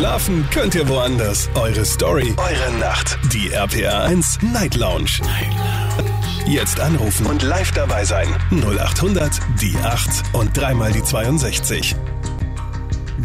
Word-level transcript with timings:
Schlafen 0.00 0.48
könnt 0.50 0.74
ihr 0.74 0.88
woanders. 0.88 1.50
Eure 1.54 1.84
Story, 1.84 2.34
eure 2.38 2.78
Nacht. 2.78 3.18
Die 3.34 3.50
RPR 3.50 4.04
1 4.04 4.40
Night 4.40 4.74
Lounge. 4.74 5.20
Night 5.20 5.54
Lounge. 5.54 6.50
Jetzt 6.50 6.80
anrufen 6.80 7.26
und 7.26 7.42
live 7.42 7.70
dabei 7.72 8.06
sein. 8.06 8.34
0800 8.50 9.38
die 9.60 9.76
8 9.76 10.34
und 10.34 10.56
dreimal 10.56 10.90
die 10.90 11.02
62. 11.02 11.94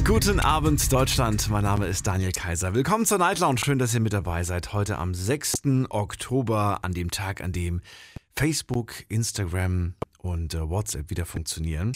Guten 0.03 0.41
Abend, 0.41 0.91
Deutschland. 0.91 1.49
Mein 1.49 1.63
Name 1.63 1.85
ist 1.85 2.07
Daniel 2.07 2.33
Kaiser. 2.33 2.73
Willkommen 2.73 3.05
zur 3.05 3.19
Night 3.19 3.39
Lounge. 3.39 3.59
Schön, 3.59 3.79
dass 3.79 3.93
ihr 3.93 4.01
mit 4.01 4.11
dabei 4.11 4.43
seid. 4.43 4.73
Heute 4.73 4.97
am 4.97 5.13
6. 5.13 5.87
Oktober, 5.87 6.79
an 6.81 6.91
dem 6.91 7.09
Tag, 7.09 7.39
an 7.39 7.53
dem 7.53 7.79
Facebook, 8.35 8.95
Instagram, 9.07 9.93
und 10.25 10.53
äh, 10.53 10.69
WhatsApp 10.69 11.09
wieder 11.09 11.25
funktionieren. 11.25 11.93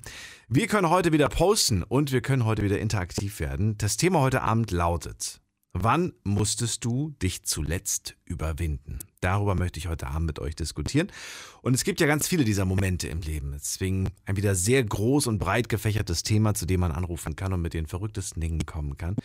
Wir 0.47 0.67
können 0.67 0.89
heute 0.89 1.11
wieder 1.11 1.29
posten 1.29 1.83
und 1.83 2.11
wir 2.11 2.21
können 2.21 2.45
heute 2.45 2.63
wieder 2.63 2.79
interaktiv 2.79 3.39
werden. 3.39 3.77
Das 3.77 3.97
Thema 3.97 4.21
heute 4.21 4.41
Abend 4.41 4.71
lautet, 4.71 5.41
wann 5.73 6.13
musstest 6.23 6.85
du 6.85 7.09
dich 7.21 7.43
zuletzt 7.43 8.15
überwinden? 8.25 8.99
Darüber 9.21 9.55
möchte 9.55 9.79
ich 9.79 9.87
heute 9.87 10.07
Abend 10.07 10.27
mit 10.27 10.39
euch 10.39 10.55
diskutieren. 10.55 11.11
Und 11.61 11.73
es 11.73 11.83
gibt 11.83 11.99
ja 11.99 12.07
ganz 12.07 12.27
viele 12.27 12.43
dieser 12.43 12.65
Momente 12.65 13.07
im 13.07 13.21
Leben. 13.21 13.51
Deswegen 13.51 14.09
ein 14.25 14.37
wieder 14.37 14.55
sehr 14.55 14.83
groß 14.83 15.27
und 15.27 15.39
breit 15.39 15.67
gefächertes 15.67 16.23
Thema, 16.23 16.53
zu 16.53 16.65
dem 16.65 16.79
man 16.79 16.91
anrufen 16.91 17.35
kann 17.35 17.53
und 17.53 17.61
mit 17.61 17.73
den 17.73 17.87
verrücktesten 17.87 18.41
Dingen 18.41 18.65
kommen 18.65 18.97
kann. 18.97 19.15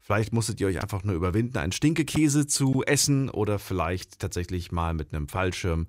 Vielleicht 0.00 0.32
musstet 0.32 0.60
ihr 0.60 0.66
euch 0.66 0.82
einfach 0.82 1.04
nur 1.04 1.14
überwinden, 1.14 1.56
einen 1.58 1.72
Stinkekäse 1.72 2.46
zu 2.46 2.82
essen 2.84 3.30
oder 3.30 3.58
vielleicht 3.58 4.18
tatsächlich 4.18 4.72
mal 4.72 4.92
mit 4.92 5.14
einem 5.14 5.28
Fallschirm 5.28 5.86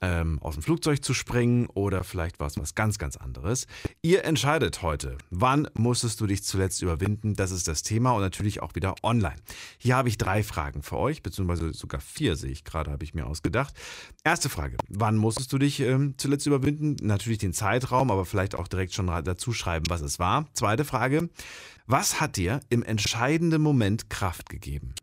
ähm, 0.00 0.38
aus 0.42 0.54
dem 0.54 0.62
Flugzeug 0.62 1.04
zu 1.04 1.14
springen 1.14 1.66
oder 1.66 2.04
vielleicht 2.04 2.40
war 2.40 2.46
es 2.46 2.58
was 2.58 2.74
ganz, 2.74 2.98
ganz 2.98 3.16
anderes. 3.16 3.66
Ihr 4.02 4.24
entscheidet 4.24 4.82
heute, 4.82 5.18
wann 5.30 5.68
musstest 5.74 6.20
du 6.20 6.26
dich 6.26 6.44
zuletzt 6.44 6.82
überwinden? 6.82 7.34
Das 7.34 7.50
ist 7.50 7.68
das 7.68 7.82
Thema 7.82 8.12
und 8.12 8.20
natürlich 8.20 8.62
auch 8.62 8.74
wieder 8.74 8.94
online. 9.02 9.36
Hier 9.78 9.96
habe 9.96 10.08
ich 10.08 10.18
drei 10.18 10.42
Fragen 10.42 10.82
für 10.82 10.96
euch, 10.96 11.22
beziehungsweise 11.22 11.72
sogar 11.72 12.00
vier 12.00 12.36
sehe 12.36 12.50
ich 12.50 12.64
gerade, 12.64 12.90
habe 12.90 13.04
ich 13.04 13.14
mir 13.14 13.26
ausgedacht. 13.26 13.74
Erste 14.24 14.48
Frage, 14.48 14.76
wann 14.88 15.16
musstest 15.16 15.52
du 15.52 15.58
dich 15.58 15.80
ähm, 15.80 16.14
zuletzt 16.16 16.46
überwinden? 16.46 16.96
Natürlich 17.00 17.38
den 17.38 17.52
Zeitraum, 17.52 18.10
aber 18.10 18.24
vielleicht 18.24 18.54
auch 18.54 18.68
direkt 18.68 18.94
schon 18.94 19.06
dazu 19.06 19.52
schreiben, 19.52 19.86
was 19.88 20.00
es 20.00 20.18
war. 20.18 20.46
Zweite 20.54 20.84
Frage, 20.84 21.28
was 21.86 22.20
hat 22.20 22.36
dir 22.36 22.60
im 22.68 22.82
entscheidenden 22.82 23.62
Moment 23.62 24.10
Kraft 24.10 24.50
gegeben? 24.50 24.94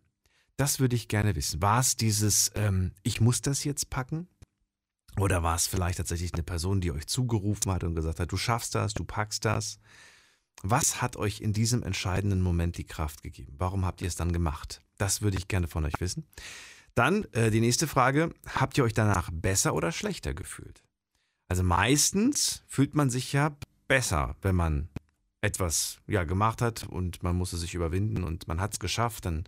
Das 0.58 0.80
würde 0.80 0.96
ich 0.96 1.08
gerne 1.10 1.36
wissen. 1.36 1.62
War 1.62 1.82
es 1.82 1.98
dieses, 1.98 2.52
ähm, 2.56 2.92
ich 3.04 3.20
muss 3.20 3.42
das 3.42 3.64
jetzt 3.64 3.90
packen? 3.90 4.28
Oder 5.20 5.44
war 5.44 5.56
es 5.56 5.68
vielleicht 5.68 5.98
tatsächlich 5.98 6.34
eine 6.34 6.44
Person, 6.44 6.82
die 6.82 6.92
euch 6.92 7.08
zugerufen 7.08 7.72
hat 7.72 7.84
und 7.84 7.96
gesagt 7.96 8.20
hat, 8.20 8.32
du 8.32 8.38
schaffst 8.38 8.76
das, 8.76 8.94
du 8.94 9.06
packst 9.06 9.46
das? 9.46 9.80
Was 10.62 11.02
hat 11.02 11.16
euch 11.16 11.42
in 11.42 11.54
diesem 11.54 11.84
entscheidenden 11.84 12.42
Moment 12.42 12.78
die 12.78 12.86
Kraft 12.86 13.22
gegeben? 13.22 13.56
Warum 13.58 13.86
habt 13.86 14.02
ihr 14.02 14.08
es 14.08 14.16
dann 14.16 14.34
gemacht? 14.34 14.82
Das 14.98 15.22
würde 15.22 15.38
ich 15.38 15.48
gerne 15.48 15.68
von 15.68 15.86
euch 15.86 16.00
wissen. 16.00 16.26
Dann 16.96 17.26
äh, 17.34 17.52
die 17.52 17.60
nächste 17.60 17.88
Frage, 17.88 18.34
habt 18.48 18.78
ihr 18.78 18.84
euch 18.84 18.94
danach 18.94 19.30
besser 19.32 19.74
oder 19.74 19.92
schlechter 19.92 20.34
gefühlt? 20.34 20.84
Also 21.48 21.64
meistens 21.64 22.64
fühlt 22.68 22.96
man 22.96 23.10
sich 23.10 23.32
ja 23.34 23.56
besser, 23.88 24.36
wenn 24.42 24.56
man 24.56 24.90
etwas 25.42 26.00
ja 26.08 26.24
gemacht 26.24 26.62
hat 26.62 26.86
und 26.88 27.22
man 27.22 27.36
musste 27.36 27.58
sich 27.58 27.76
überwinden 27.76 28.24
und 28.24 28.48
man 28.48 28.60
hat 28.60 28.74
es 28.74 28.80
geschafft, 28.80 29.26
dann 29.26 29.44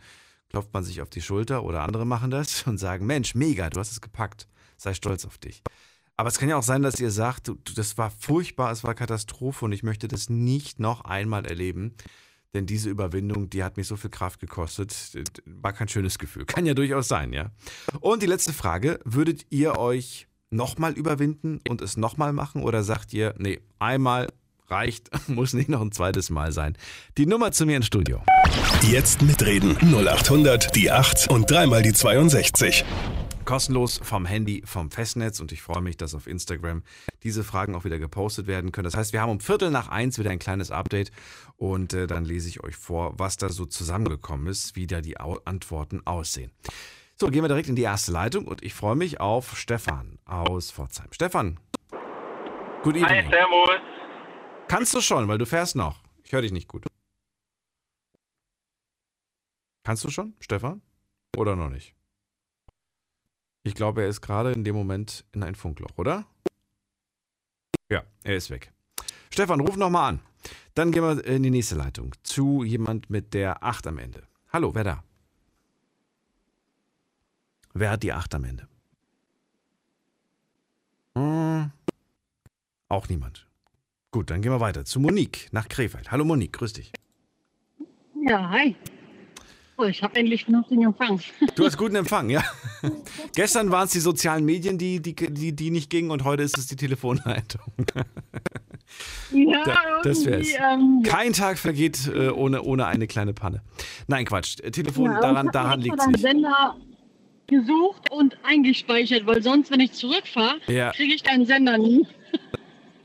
klopft 0.50 0.74
man 0.74 0.84
sich 0.84 1.02
auf 1.02 1.09
die 1.09 1.22
Schulter 1.22 1.64
oder 1.64 1.81
andere 1.81 2.06
machen 2.06 2.30
das 2.30 2.64
und 2.68 2.78
sagen, 2.78 3.06
Mensch, 3.06 3.34
mega, 3.34 3.70
du 3.70 3.80
hast 3.80 3.92
es 3.92 4.02
gepackt 4.02 4.48
sei 4.78 4.94
stolz 4.94 5.25
auf 5.25 5.38
dich. 5.38 5.61
Aber 6.16 6.30
es 6.30 6.39
kann 6.39 6.50
ja 6.50 6.58
auch 6.58 6.64
sein, 6.64 6.81
dass 6.81 7.00
ihr 7.00 7.11
sagt, 7.11 7.47
du, 7.47 7.56
das 7.75 7.97
war 7.97 8.09
furchtbar, 8.09 8.72
es 8.72 8.84
war 8.84 8.95
Katastrophe 8.95 9.66
und 9.66 9.72
ich 9.72 9.84
möchte 9.84 10.08
das 10.08 10.30
nicht 10.30 10.80
noch 10.80 11.02
einmal 11.02 11.45
erleben. 11.45 11.94
Denn 12.53 12.66
diese 12.66 12.89
Überwindung, 12.89 13.50
die 13.52 13.64
hat 13.64 13.78
mich 13.78 13.88
so 13.88 13.97
viel 13.97 14.09
Kraft 14.09 14.39
gekostet, 14.39 14.95
war 15.45 15.73
kein 15.73 15.88
schönes 15.88 16.17
Gefühl. 16.17 16.45
Kann 16.45 16.66
ja 16.66 16.73
durchaus 16.73 17.08
sein, 17.08 17.34
ja. 17.34 17.52
Und 18.00 18.23
die 18.23 18.28
letzte 18.28 18.52
Frage, 18.52 19.00
würdet 19.03 19.45
ihr 19.52 19.78
euch 19.78 20.28
nochmal 20.50 20.94
überwinden 20.94 21.59
und 21.69 21.81
es 21.81 21.97
nochmal 21.97 22.34
machen 22.34 22.63
oder 22.63 22.84
sagt 22.84 23.13
ihr, 23.13 23.35
nee, 23.38 23.59
einmal 23.78 24.28
reicht, 24.69 25.12
muss 25.28 25.53
nicht 25.53 25.69
noch 25.69 25.81
ein 25.81 25.91
zweites 25.91 26.31
Mal 26.31 26.52
sein? 26.52 26.78
Die 27.18 27.28
Nummer 27.28 27.52
zu 27.52 27.68
mir 27.68 27.78
ins 27.78 27.85
Studio. 27.85 28.23
Jetzt 28.81 29.22
mitreden 29.22 29.78
0800 29.78 30.75
die 30.75 30.90
8 30.90 31.29
und 31.29 31.52
dreimal 31.52 31.84
die 31.84 31.94
62 31.94 32.85
kostenlos 33.47 34.02
vom 34.03 34.25
Handy, 34.25 34.62
vom 34.66 34.91
Festnetz 34.91 35.40
und 35.40 35.53
ich 35.53 35.62
freue 35.62 35.81
mich, 35.81 35.96
dass 35.96 36.13
auf 36.13 36.28
Instagram 36.28 36.84
diese 37.24 37.46
Fragen 37.46 37.75
auch 37.75 37.85
wieder 37.85 37.97
gepostet 37.97 38.46
werden 38.46 38.74
können. 38.74 38.84
Das 38.84 38.97
heißt, 38.97 39.13
wir 39.13 39.22
haben 39.22 39.31
um 39.31 39.40
Viertel 39.40 39.72
nach 39.72 39.88
eins 39.88 40.19
wieder 40.19 40.31
ein 40.31 40.38
kleines 40.38 40.69
Update 40.69 41.12
und 41.56 41.94
äh, 41.94 42.08
dann 42.08 42.25
lese 42.25 42.50
ich 42.50 42.62
euch 42.66 42.75
vor, 42.75 43.18
was 43.18 43.38
da 43.38 43.47
so 43.47 43.66
zusammengekommen 43.66 44.47
ist, 44.47 44.75
wie 44.75 44.85
da 44.85 45.00
die 45.00 45.18
Antworten 45.18 46.06
aussehen. 46.06 46.52
So, 47.16 47.30
gehen 47.30 47.41
wir 47.41 47.47
direkt 47.47 47.69
in 47.69 47.78
die 47.78 47.84
erste 47.84 48.12
Leitung 48.12 48.46
und 48.46 48.63
ich 48.63 48.74
freue 48.74 48.97
mich 48.97 49.22
auf 49.22 49.58
Stefan 49.58 50.19
aus 50.25 50.69
Pforzheim. 50.69 51.08
Stefan, 51.12 51.58
gut 52.84 52.97
evening. 52.97 53.08
Hi, 53.08 53.31
servus. 53.31 53.79
Kannst 54.68 54.94
du 54.94 55.00
schon, 55.00 55.29
weil 55.29 55.38
du 55.38 55.46
fährst 55.46 55.78
noch. 55.78 56.03
Ich 56.25 56.34
höre 56.34 56.41
dich 56.41 56.52
nicht 56.52 56.68
gut. 56.68 56.85
Kannst 59.85 60.03
du 60.03 60.09
schon, 60.09 60.35
Stefan? 60.41 60.81
Oder 61.38 61.56
noch 61.56 61.69
nicht? 61.69 61.97
Ich 63.67 63.75
glaube, 63.75 64.01
er 64.01 64.07
ist 64.07 64.22
gerade 64.22 64.53
in 64.53 64.63
dem 64.63 64.75
Moment 64.75 65.25
in 65.33 65.44
ein 65.44 65.53
Funkloch, 65.53 65.97
oder? 65.97 66.25
Ja, 67.89 68.03
er 68.23 68.38
ist 68.38 68.50
weg. 68.50 68.72
Stefan, 69.29 69.59
ruf 69.59 69.75
nochmal 69.75 70.13
an. 70.13 70.19
Dann 70.73 70.94
gehen 70.94 71.03
wir 71.03 71.25
in 71.25 71.44
die 71.44 71.50
nächste 71.50 71.75
Leitung 71.75 72.16
zu 72.23 72.63
jemand 72.63 73.09
mit 73.09 73.33
der 73.33 73.61
8 73.61 73.88
am 73.88 73.97
Ende. 73.97 74.23
Hallo, 74.53 74.73
wer 74.73 74.85
da? 74.85 75.03
Wer 77.73 77.91
hat 77.91 78.03
die 78.03 78.13
8 78.13 78.35
am 78.35 78.45
Ende? 78.45 78.69
Hm, 81.16 81.72
auch 82.88 83.09
niemand. 83.09 83.47
Gut, 84.11 84.31
dann 84.31 84.41
gehen 84.41 84.53
wir 84.53 84.61
weiter 84.61 84.85
zu 84.85 85.01
Monique 85.01 85.49
nach 85.51 85.67
Krefeld. 85.67 86.09
Hallo 86.09 86.23
Monique, 86.23 86.53
grüß 86.53 86.72
dich. 86.72 86.94
Ja, 88.16 88.49
hi. 88.49 88.78
Oh, 89.80 89.84
ich 89.84 90.02
habe 90.02 90.16
endlich 90.16 90.44
vernünftigen 90.44 90.84
Empfang. 90.84 91.22
Du 91.56 91.66
hast 91.66 91.78
guten 91.78 91.96
Empfang, 91.96 92.30
ja. 92.30 92.44
Gestern 93.36 93.70
waren 93.72 93.86
es 93.86 93.92
die 93.92 94.00
sozialen 94.00 94.44
Medien, 94.44 94.78
die, 94.78 95.00
die, 95.02 95.14
die, 95.14 95.56
die 95.56 95.72
nicht 95.72 95.90
gingen 95.90 96.10
und 96.10 96.24
heute 96.24 96.42
ist 96.44 96.58
es 96.58 96.68
die 96.68 96.76
Telefonleitung. 96.76 97.62
Ja, 99.32 99.66
da, 99.66 100.02
das 100.02 100.26
wäre 100.26 100.40
es. 100.40 100.54
Ähm, 100.54 101.04
Kein 101.04 101.34
Tag 101.34 101.60
vergeht 101.60 102.08
äh, 102.08 102.30
ohne, 102.30 102.64
ohne 102.64 102.86
eine 102.86 103.06
kleine 103.06 103.34
Panne. 103.34 103.62
Nein, 104.08 104.24
Quatsch. 104.26 104.56
Telefon, 104.72 105.12
ja, 105.12 105.20
daran, 105.20 105.50
daran 105.52 105.82
liegt 105.82 106.00
es 106.00 106.08
nicht. 106.08 106.22
Sender 106.22 106.78
gesucht 107.48 108.09
und 108.09 108.38
eingespeichert, 108.44 109.28
weil 109.28 109.44
sonst, 109.44 109.70
wenn 109.72 109.82
ich 109.82 109.92
zurückfahre, 109.92 110.56
ja. 110.68 110.92
kriege 110.92 111.14
ich 111.14 111.22
deinen 111.22 111.46
Sender 111.46 111.78
nie. 111.78 112.08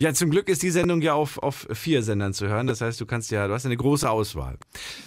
Ja, 0.02 0.12
zum 0.12 0.30
Glück 0.30 0.48
ist 0.48 0.64
die 0.64 0.70
Sendung 0.70 1.00
ja 1.00 1.14
auf, 1.14 1.38
auf 1.38 1.68
vier 1.70 2.02
Sendern 2.02 2.34
zu 2.34 2.48
hören. 2.48 2.66
Das 2.66 2.80
heißt, 2.80 3.00
du 3.00 3.06
kannst 3.06 3.30
ja, 3.30 3.46
du 3.46 3.54
hast 3.54 3.66
eine 3.66 3.76
große 3.76 4.10
Auswahl. 4.10 4.58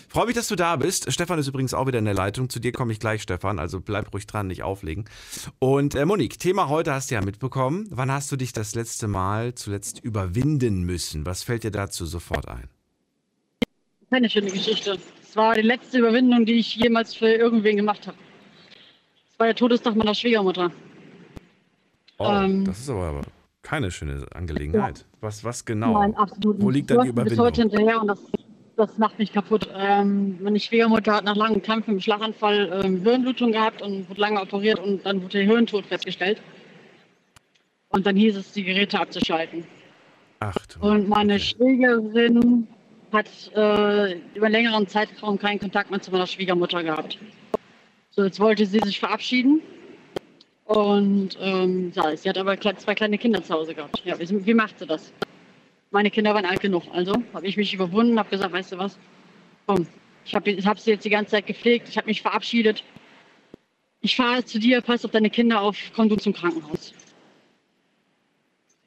Freue 0.08 0.28
mich, 0.28 0.36
dass 0.36 0.48
du 0.48 0.56
da 0.56 0.78
bist. 0.78 1.12
Stefan 1.12 1.38
ist 1.38 1.50
übrigens 1.50 1.74
auch 1.74 1.86
wieder 1.86 2.00
in 2.00 2.06
der 2.06 2.14
Leitung. 2.14 2.50
Zu 2.50 2.62
dir 2.62 2.72
komme 2.72 2.94
ich 2.94 3.02
gleich, 3.02 3.22
Stefan. 3.22 3.60
Also 3.60 3.82
bleib 3.82 4.14
ruhig 4.14 4.26
dran, 4.26 4.48
nicht 4.48 4.64
auflegen. 4.64 5.04
Und 5.60 5.96
äh, 5.96 6.06
Monique, 6.06 6.40
Thema 6.40 6.70
heute 6.70 6.94
hast 6.94 7.12
du 7.12 7.16
ja 7.16 7.22
mitbekommen. 7.22 7.90
Wann 7.90 8.10
hast 8.10 8.32
du 8.32 8.38
dich 8.38 8.54
das 8.54 8.74
letzte 8.74 9.10
Mal 9.10 9.54
zuletzt 9.54 10.00
überwinden 10.02 10.84
müssen? 10.84 11.26
Was 11.26 11.44
fällt 11.44 11.66
dir 11.66 11.72
dazu 11.72 12.06
sofort 12.06 12.48
ein? 12.48 12.70
Keine 14.10 14.30
schöne 14.30 14.50
Geschichte. 14.50 14.98
Es 15.22 15.36
war 15.36 15.56
die 15.56 15.62
letzte 15.62 16.00
Überwindung, 16.00 16.46
die 16.46 16.54
ich 16.54 16.74
jemals 16.74 17.14
für 17.14 17.28
irgendwen 17.28 17.76
gemacht 17.76 18.08
habe. 18.08 18.18
Es 19.34 19.40
war 19.40 19.48
der 19.48 19.56
Todestag 19.58 19.98
meiner 19.98 20.16
Schwiegermutter. 20.16 20.72
Oh, 22.18 22.32
ähm, 22.32 22.64
das 22.64 22.80
ist 22.80 22.90
aber 22.90 23.24
keine 23.66 23.90
schöne 23.90 24.26
Angelegenheit. 24.34 25.00
Ja. 25.00 25.06
Was, 25.22 25.44
was 25.44 25.66
genau? 25.66 26.00
Nein, 26.00 26.16
absolut 26.16 26.62
Wo 26.62 26.70
liegt 26.70 26.92
da 26.92 27.02
die 27.02 27.10
Überwindung? 27.10 27.36
bis 27.36 27.40
heute 27.40 27.62
hinterher 27.64 28.00
und 28.00 28.08
das, 28.08 28.20
das 28.78 28.98
macht 29.00 29.18
mich 29.18 29.34
kaputt. 29.34 29.68
Ähm, 29.76 30.38
meine 30.42 30.60
Schwiegermutter 30.60 31.16
hat 31.16 31.26
nach 31.26 31.36
langem 31.36 31.64
Kampf 31.64 31.88
im 31.88 32.00
Schlaganfall 32.00 32.84
ähm, 32.86 33.02
Hirnblutung 33.02 33.52
gehabt 33.52 33.82
und 33.82 34.08
wurde 34.08 34.22
lange 34.22 34.40
operiert 34.40 34.80
und 34.80 35.04
dann 35.04 35.22
wurde 35.24 35.40
der 35.40 35.48
Hirntod 35.48 35.86
festgestellt. 35.88 36.42
Und 37.90 38.06
dann 38.06 38.16
hieß 38.16 38.38
es, 38.38 38.52
die 38.52 38.64
Geräte 38.64 39.00
abzuschalten. 39.00 39.66
Ach, 40.42 40.56
und 40.82 41.10
meine 41.10 41.36
okay. 41.36 41.44
Schwägerin 41.44 42.68
hat 43.12 43.28
äh, 43.56 44.20
über 44.36 44.50
längeren 44.50 44.88
Zeitraum 44.88 45.40
keinen 45.40 45.60
Kontakt 45.60 45.90
mehr 45.90 46.02
zu 46.02 46.12
meiner 46.12 46.28
Schwiegermutter 46.28 46.84
gehabt. 46.84 47.18
So, 48.12 48.24
jetzt 48.24 48.40
wollte 48.40 48.66
sie 48.66 48.80
sich 48.80 49.00
verabschieden 49.00 49.62
und 50.66 51.38
ähm, 51.42 51.92
ja, 51.96 52.16
sie 52.18 52.30
hat 52.30 52.38
aber 52.38 52.60
zwei 52.60 52.96
kleine 52.96 53.18
Kinder 53.18 53.44
zu 53.44 53.54
Hause 53.54 53.76
gehabt. 53.76 54.02
Ja, 54.06 54.20
wie, 54.20 54.46
wie 54.46 54.54
macht 54.54 54.80
sie 54.80 54.88
das? 54.88 55.14
Meine 55.92 56.12
Kinder 56.12 56.34
waren 56.36 56.46
alt 56.46 56.62
genug. 56.62 56.84
Also 56.94 57.16
habe 57.34 57.48
ich 57.48 57.58
mich 57.58 57.74
überwunden, 57.74 58.20
habe 58.20 58.30
gesagt, 58.30 58.54
weißt 58.54 58.74
du 58.74 58.78
was? 58.80 59.00
Komm, 59.68 59.88
ich 60.26 60.36
habe 60.36 60.52
hab 60.66 60.80
sie 60.80 60.92
jetzt 60.92 61.06
die 61.06 61.10
ganze 61.12 61.32
Zeit 61.32 61.48
gepflegt, 61.48 61.90
ich 61.90 61.98
habe 61.98 62.08
mich 62.08 62.22
verabschiedet. 62.22 62.84
Ich 64.02 64.16
fahre 64.16 64.46
zu 64.46 64.60
dir, 64.60 64.82
pass 64.82 65.06
auf 65.06 65.12
deine 65.12 65.30
Kinder 65.32 65.62
auf, 65.62 65.78
komm 65.96 66.10
du 66.10 66.16
zum 66.18 66.34
Krankenhaus. 66.34 66.94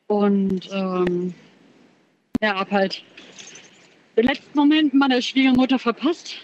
Und 0.09 0.69
ähm, 0.73 1.35
ja, 2.43 2.59
hab 2.59 2.71
halt 2.71 3.05
den 4.17 4.27
letzten 4.27 4.59
Moment 4.59 4.95
meiner 4.95 5.23
Schwiegermutter 5.23 5.79
verpasst. 5.79 6.37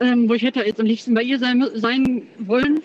ähm, 0.00 0.28
wo 0.28 0.34
ich 0.34 0.42
hätte 0.42 0.60
jetzt 0.64 0.80
am 0.80 0.86
liebsten 0.86 1.14
bei 1.14 1.22
ihr 1.22 1.38
sein, 1.38 1.64
sein 1.74 2.28
wollen. 2.38 2.82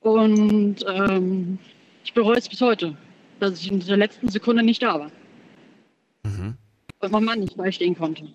Und 0.00 0.76
ähm, 0.86 1.58
ich 2.04 2.14
bereue 2.14 2.38
es 2.38 2.48
bis 2.48 2.60
heute, 2.60 2.96
dass 3.40 3.60
ich 3.60 3.70
in 3.70 3.80
der 3.80 3.96
letzten 3.96 4.28
Sekunde 4.28 4.62
nicht 4.62 4.82
da 4.82 5.00
war. 5.00 5.10
Mhm. 6.24 6.56
Und 7.00 7.12
mein 7.12 7.24
Mann 7.24 7.40
nicht 7.40 7.56
beistehen 7.56 7.96
konnte. 7.96 8.28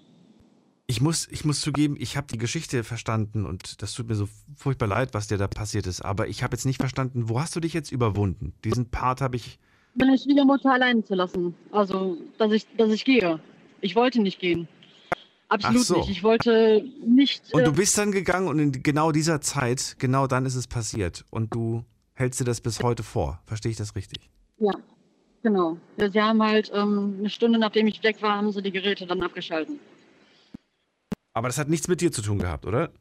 Ich 0.86 1.00
muss, 1.00 1.27
ich 1.31 1.45
muss 1.45 1.62
zugeben, 1.62 1.95
ich 1.98 2.18
habe 2.18 2.27
die 2.31 2.38
Geschichte 2.38 2.83
verstanden 2.83 3.45
und 3.45 3.81
das 3.81 3.94
tut 3.94 4.10
mir 4.10 4.15
so 4.15 4.27
furchtbar 4.56 4.88
leid, 4.88 5.13
was 5.13 5.27
dir 5.27 5.38
da 5.38 5.48
passiert 5.48 5.88
ist. 5.88 6.01
Aber 6.01 6.27
ich 6.27 6.44
habe 6.44 6.56
jetzt 6.56 6.65
nicht 6.65 6.80
verstanden, 6.80 7.30
wo 7.30 7.39
hast 7.39 7.56
du 7.56 7.62
dich 7.62 7.74
jetzt 7.74 7.92
überwunden? 7.92 8.54
Diesen 8.66 8.89
Part 8.89 9.21
habe 9.21 9.38
ich. 9.38 9.59
Meine 9.95 10.18
Schwiegermutter 10.18 10.74
allein 10.74 11.04
zu 11.04 11.16
lassen. 11.16 11.56
Also, 11.71 12.18
dass 12.38 12.51
ich, 12.51 12.68
dass 12.77 12.92
ich 12.92 13.06
gehe. 13.06 13.39
Ich 13.80 13.95
wollte 13.95 14.21
nicht 14.21 14.39
gehen. 14.39 14.68
Absolut 15.50 15.86
so. 15.86 15.98
nicht. 15.98 16.10
Ich 16.10 16.24
wollte 16.24 16.84
nicht. 17.06 17.54
Und 17.54 17.66
du 17.66 17.72
äh, 17.72 17.74
bist 17.74 17.98
dann 17.98 18.12
gegangen 18.12 18.48
und 18.48 18.60
in 18.60 18.72
genau 18.84 19.12
dieser 19.12 19.42
Zeit, 19.42 19.95
genau 20.00 20.28
dann 20.28 20.45
ist 20.45 20.56
es 20.56 20.68
passiert. 20.68 21.25
Und 21.30 21.54
du 21.54 21.84
hältst 22.13 22.40
dir 22.40 22.45
das 22.45 22.62
bis 22.62 22.81
heute 22.81 23.04
vor. 23.04 23.42
Verstehe 23.45 23.72
ich 23.72 23.78
das 23.78 23.95
richtig? 23.95 24.30
Ja, 24.57 24.74
genau. 25.42 25.78
Sie 25.98 26.22
haben 26.22 26.42
halt 26.42 26.72
ähm, 26.74 27.18
eine 27.19 27.30
Stunde 27.30 27.60
nachdem 27.60 27.88
ich 27.88 28.01
weg 28.04 28.22
war, 28.22 28.38
haben 28.38 28.51
sie 28.51 28.62
die 28.62 28.72
Geräte 28.72 29.06
dann 29.06 29.22
abgeschalten. 29.22 29.80
Aber 31.34 31.48
das 31.48 31.57
hat 31.57 31.69
nichts 31.69 31.88
mit 31.88 32.01
dir 32.01 32.12
zu 32.12 32.22
tun 32.22 32.40
gehabt, 32.40 32.66
oder? 32.66 32.92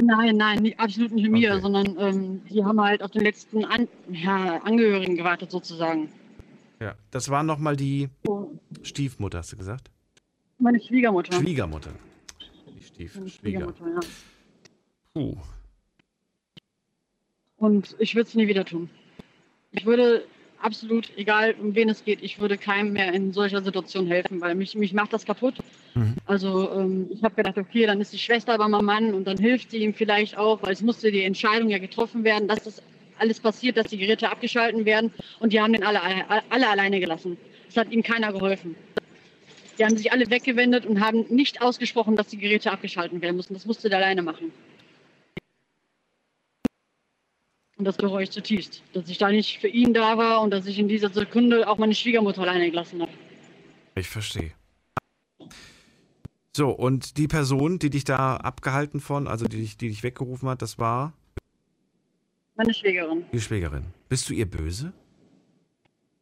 Nein, 0.00 0.36
nein, 0.36 0.62
nicht, 0.62 0.78
absolut 0.78 1.10
nicht 1.10 1.24
mit 1.24 1.32
mir, 1.32 1.52
okay. 1.52 1.60
sondern 1.60 1.96
ähm, 1.98 2.42
die 2.48 2.64
haben 2.64 2.80
halt 2.80 3.02
auf 3.02 3.10
den 3.10 3.22
letzten 3.22 3.64
An 3.64 3.88
ja, 4.08 4.58
Angehörigen 4.62 5.16
gewartet, 5.16 5.50
sozusagen. 5.50 6.08
Ja, 6.80 6.94
das 7.10 7.30
war 7.30 7.42
nochmal 7.42 7.76
die. 7.76 8.08
Stiefmutter, 8.82 9.38
hast 9.38 9.52
du 9.52 9.56
gesagt? 9.56 9.90
Meine 10.58 10.80
Schwiegermutter. 10.80 11.40
Schwiegermutter. 11.40 11.90
Die 12.74 12.82
Stief 12.82 13.14
Meine 13.16 13.30
Schwiegermutter, 13.30 13.84
ja. 13.86 14.00
Puh. 15.14 15.36
Und 17.56 17.96
ich 17.98 18.14
würde 18.14 18.28
es 18.28 18.34
nie 18.34 18.48
wieder 18.48 18.64
tun. 18.64 18.88
Ich 19.72 19.84
würde 19.84 20.24
absolut, 20.60 21.10
egal 21.16 21.54
um 21.60 21.74
wen 21.74 21.88
es 21.88 22.04
geht, 22.04 22.22
ich 22.22 22.40
würde 22.40 22.58
keinem 22.58 22.92
mehr 22.92 23.12
in 23.12 23.32
solcher 23.32 23.62
Situation 23.62 24.06
helfen, 24.06 24.40
weil 24.40 24.54
mich, 24.54 24.74
mich 24.74 24.92
macht 24.92 25.12
das 25.12 25.24
kaputt. 25.24 25.54
Mhm. 25.94 26.14
Also 26.26 26.70
ähm, 26.72 27.06
ich 27.10 27.22
habe 27.22 27.34
gedacht, 27.34 27.58
okay, 27.58 27.86
dann 27.86 28.00
ist 28.00 28.12
die 28.12 28.18
Schwester 28.18 28.56
bei 28.58 28.68
meinem 28.68 28.84
Mann 28.84 29.14
und 29.14 29.26
dann 29.26 29.38
hilft 29.38 29.70
sie 29.70 29.78
ihm 29.78 29.94
vielleicht 29.94 30.36
auch, 30.36 30.62
weil 30.62 30.72
es 30.72 30.82
musste 30.82 31.10
die 31.10 31.22
Entscheidung 31.22 31.68
ja 31.68 31.78
getroffen 31.78 32.24
werden, 32.24 32.48
dass 32.48 32.64
das 32.64 32.82
alles 33.18 33.40
passiert, 33.40 33.76
dass 33.76 33.88
die 33.88 33.98
Geräte 33.98 34.30
abgeschalten 34.30 34.84
werden 34.84 35.12
und 35.40 35.52
die 35.52 35.60
haben 35.60 35.72
den 35.72 35.82
alle, 35.82 36.02
alle, 36.02 36.42
alle 36.48 36.68
alleine 36.68 37.00
gelassen. 37.00 37.36
Es 37.68 37.76
hat 37.76 37.90
ihnen 37.90 38.02
keiner 38.02 38.32
geholfen. 38.32 38.76
Die 39.78 39.84
haben 39.84 39.96
sich 39.96 40.10
alle 40.10 40.28
weggewendet 40.28 40.86
und 40.86 41.00
haben 41.00 41.26
nicht 41.28 41.62
ausgesprochen, 41.62 42.16
dass 42.16 42.28
die 42.28 42.38
Geräte 42.38 42.72
abgeschalten 42.72 43.22
werden 43.22 43.36
müssen. 43.36 43.54
Das 43.54 43.64
musste 43.64 43.88
der 43.88 43.98
alleine 43.98 44.22
machen. 44.22 44.52
Und 47.76 47.84
das 47.84 47.96
bereue 47.96 48.24
ich 48.24 48.30
zutiefst, 48.32 48.82
dass 48.92 49.08
ich 49.08 49.18
da 49.18 49.28
nicht 49.28 49.60
für 49.60 49.68
ihn 49.68 49.94
da 49.94 50.18
war 50.18 50.42
und 50.42 50.50
dass 50.50 50.66
ich 50.66 50.80
in 50.80 50.88
dieser 50.88 51.10
Sekunde 51.10 51.68
auch 51.68 51.78
meine 51.78 51.94
Schwiegermutter 51.94 52.42
alleine 52.42 52.68
gelassen 52.70 53.00
habe. 53.00 53.12
Ich 53.94 54.08
verstehe. 54.08 54.52
So, 56.56 56.70
und 56.70 57.18
die 57.18 57.28
Person, 57.28 57.78
die 57.78 57.90
dich 57.90 58.02
da 58.02 58.36
abgehalten 58.36 58.98
von, 58.98 59.28
also 59.28 59.46
die 59.46 59.58
dich, 59.58 59.76
die 59.76 59.90
dich 59.90 60.02
weggerufen 60.02 60.48
hat, 60.48 60.60
das 60.60 60.76
war? 60.80 61.12
Meine 62.56 62.74
Schwägerin. 62.74 63.24
Die 63.32 63.40
Schwägerin. 63.40 63.84
Bist 64.08 64.28
du 64.28 64.34
ihr 64.34 64.50
böse? 64.50 64.92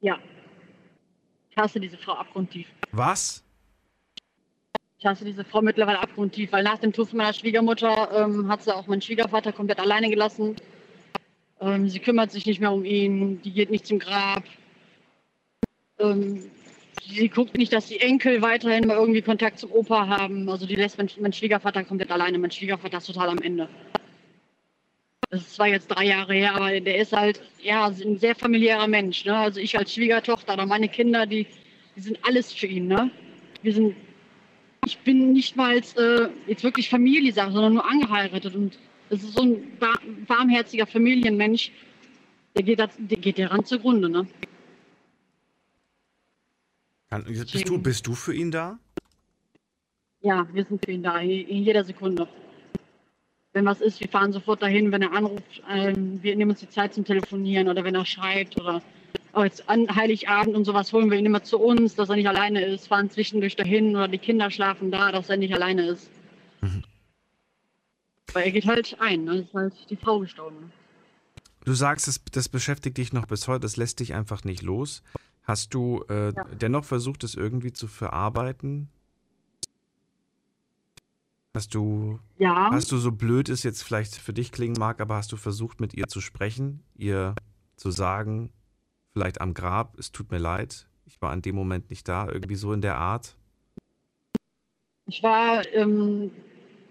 Ja. 0.02 0.18
Ich 1.48 1.56
hasse 1.56 1.80
diese 1.80 1.96
Frau 1.96 2.12
abgrundtief. 2.12 2.66
Was? 2.92 3.45
Ich 4.98 5.04
hasse 5.04 5.24
diese 5.24 5.44
Frau 5.44 5.60
mittlerweile 5.60 6.00
abgrundtief, 6.00 6.52
weil 6.52 6.62
nach 6.62 6.78
dem 6.78 6.92
Tod 6.92 7.12
meiner 7.12 7.34
Schwiegermutter 7.34 8.08
ähm, 8.14 8.48
hat 8.48 8.62
sie 8.62 8.74
auch 8.74 8.86
meinen 8.86 9.02
Schwiegervater 9.02 9.52
komplett 9.52 9.78
alleine 9.78 10.08
gelassen. 10.08 10.56
Ähm, 11.60 11.88
sie 11.88 11.98
kümmert 11.98 12.32
sich 12.32 12.46
nicht 12.46 12.60
mehr 12.60 12.72
um 12.72 12.84
ihn, 12.84 13.42
die 13.42 13.52
geht 13.52 13.70
nicht 13.70 13.86
zum 13.86 13.98
Grab. 13.98 14.44
Ähm, 15.98 16.50
sie 17.02 17.28
guckt 17.28 17.56
nicht, 17.58 17.74
dass 17.74 17.88
die 17.88 18.00
Enkel 18.00 18.40
weiterhin 18.40 18.86
mal 18.86 18.96
irgendwie 18.96 19.20
Kontakt 19.20 19.58
zum 19.58 19.70
Opa 19.72 20.06
haben. 20.08 20.48
Also 20.48 20.66
die 20.66 20.76
lässt 20.76 20.96
mein, 20.96 21.10
mein 21.20 21.32
Schwiegervater 21.32 21.84
komplett 21.84 22.10
alleine. 22.10 22.38
Mein 22.38 22.50
Schwiegervater 22.50 22.98
ist 22.98 23.06
total 23.06 23.28
am 23.28 23.42
Ende. 23.42 23.68
Das 25.28 25.42
ist 25.42 25.56
zwar 25.56 25.66
jetzt 25.68 25.88
drei 25.88 26.06
Jahre 26.06 26.34
her, 26.34 26.54
aber 26.54 26.80
der 26.80 26.98
ist 26.98 27.12
halt 27.12 27.42
ja 27.62 27.86
ein 27.86 28.18
sehr 28.18 28.34
familiärer 28.34 28.86
Mensch. 28.86 29.24
Ne? 29.26 29.36
Also 29.36 29.60
ich 29.60 29.76
als 29.76 29.92
Schwiegertochter 29.92 30.54
oder 30.54 30.66
meine 30.66 30.88
Kinder, 30.88 31.26
die, 31.26 31.46
die 31.96 32.00
sind 32.00 32.18
alles 32.22 32.52
für 32.52 32.66
ihn. 32.66 32.86
Ne? 32.86 33.10
Wir 33.62 33.74
sind, 33.74 33.96
ich 34.86 34.98
bin 34.98 35.32
nicht 35.32 35.56
mal 35.56 35.76
äh, 35.76 36.28
jetzt 36.46 36.62
wirklich 36.62 36.88
Familie, 36.88 37.32
sondern 37.32 37.74
nur 37.74 37.84
angeheiratet 37.84 38.54
und 38.54 38.78
das 39.10 39.22
ist 39.22 39.34
so 39.34 39.42
ein 39.42 39.78
warmherziger 40.26 40.86
Familienmensch. 40.86 41.72
Der 42.54 42.62
geht, 42.62 42.78
der 42.78 43.18
geht 43.18 43.38
der 43.38 43.50
ran 43.50 43.64
zugrunde, 43.64 44.08
ne? 44.08 44.26
Bist 47.26 47.68
du, 47.68 47.78
bist 47.78 48.06
du 48.06 48.14
für 48.14 48.34
ihn 48.34 48.50
da? 48.50 48.78
Ja, 50.20 50.46
wir 50.52 50.64
sind 50.64 50.84
für 50.84 50.92
ihn 50.92 51.02
da, 51.02 51.18
in 51.20 51.62
jeder 51.64 51.84
Sekunde. 51.84 52.28
Wenn 53.52 53.64
was 53.64 53.80
ist, 53.80 54.00
wir 54.00 54.08
fahren 54.08 54.32
sofort 54.32 54.62
dahin, 54.62 54.92
wenn 54.92 55.02
er 55.02 55.12
anruft, 55.12 55.62
ähm, 55.68 56.22
wir 56.22 56.34
nehmen 56.36 56.52
uns 56.52 56.60
die 56.60 56.68
Zeit 56.68 56.94
zum 56.94 57.04
Telefonieren 57.04 57.68
oder 57.68 57.84
wenn 57.84 57.94
er 57.94 58.06
schreibt 58.06 58.60
oder 58.60 58.82
oh, 59.36 59.44
jetzt 59.44 59.68
an 59.68 59.94
Heiligabend 59.94 60.56
und 60.56 60.64
sowas 60.64 60.92
holen 60.92 61.10
wir 61.10 61.18
ihn 61.18 61.26
immer 61.26 61.42
zu 61.42 61.58
uns, 61.58 61.94
dass 61.94 62.08
er 62.08 62.16
nicht 62.16 62.28
alleine 62.28 62.64
ist, 62.64 62.88
fahren 62.88 63.10
zwischendurch 63.10 63.54
dahin 63.54 63.94
oder 63.94 64.08
die 64.08 64.18
Kinder 64.18 64.50
schlafen 64.50 64.90
da, 64.90 65.12
dass 65.12 65.28
er 65.28 65.36
nicht 65.36 65.54
alleine 65.54 65.88
ist. 65.88 66.10
Mhm. 66.62 66.82
Weil 68.32 68.44
er 68.44 68.50
geht 68.50 68.66
halt 68.66 68.96
ein, 68.98 69.24
ne? 69.24 69.38
ist 69.38 69.54
halt 69.54 69.74
die 69.90 69.96
Frau 69.96 70.20
gestorben. 70.20 70.72
Du 71.64 71.74
sagst, 71.74 72.08
das, 72.08 72.20
das 72.32 72.48
beschäftigt 72.48 72.96
dich 72.96 73.12
noch 73.12 73.26
bis 73.26 73.46
heute, 73.46 73.60
das 73.60 73.76
lässt 73.76 74.00
dich 74.00 74.14
einfach 74.14 74.44
nicht 74.44 74.62
los. 74.62 75.02
Hast 75.42 75.74
du 75.74 76.04
äh, 76.08 76.32
ja. 76.32 76.44
dennoch 76.60 76.84
versucht, 76.84 77.22
es 77.22 77.34
irgendwie 77.34 77.72
zu 77.72 77.86
verarbeiten? 77.86 78.88
Hast 81.54 81.74
du, 81.74 82.20
ja. 82.38 82.70
hast 82.70 82.90
du 82.92 82.98
so 82.98 83.12
blöd 83.12 83.48
es 83.48 83.62
jetzt 83.62 83.82
vielleicht 83.82 84.16
für 84.16 84.32
dich 84.32 84.52
klingen 84.52 84.76
mag, 84.78 85.00
aber 85.00 85.16
hast 85.16 85.32
du 85.32 85.36
versucht, 85.36 85.80
mit 85.80 85.94
ihr 85.94 86.06
zu 86.06 86.20
sprechen, 86.20 86.82
ihr 86.96 87.34
zu 87.76 87.90
sagen, 87.90 88.50
vielleicht 89.16 89.40
am 89.40 89.54
Grab, 89.54 89.98
es 89.98 90.12
tut 90.12 90.30
mir 90.30 90.36
leid, 90.36 90.86
ich 91.06 91.22
war 91.22 91.30
an 91.30 91.40
dem 91.40 91.54
Moment 91.54 91.88
nicht 91.88 92.06
da, 92.06 92.28
irgendwie 92.28 92.54
so 92.54 92.74
in 92.74 92.82
der 92.82 92.98
Art? 92.98 93.34
Ich 95.06 95.22
war, 95.22 95.66
ähm, 95.72 96.30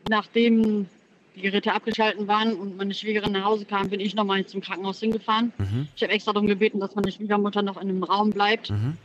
nachdem 0.09 0.87
die 1.35 1.41
Geräte 1.41 1.71
abgeschalten 1.71 2.27
waren 2.27 2.55
und 2.55 2.77
meine 2.77 2.95
Schwiegerin 2.95 3.33
nach 3.33 3.43
Hause 3.43 3.65
kam, 3.65 3.89
bin 3.91 3.99
ich 3.99 4.15
nochmal 4.15 4.43
zum 4.47 4.61
Krankenhaus 4.61 4.99
hingefahren. 4.99 5.53
Mhm. 5.59 5.87
Ich 5.95 6.01
habe 6.01 6.13
extra 6.13 6.33
darum 6.33 6.47
gebeten, 6.47 6.79
dass 6.79 6.95
meine 6.95 7.11
Schwiegermutter 7.11 7.61
noch 7.61 7.77
in 7.79 7.89
einem 7.89 8.03
Raum 8.03 8.31
bleibt. 8.31 8.71
Mhm. 8.71 8.97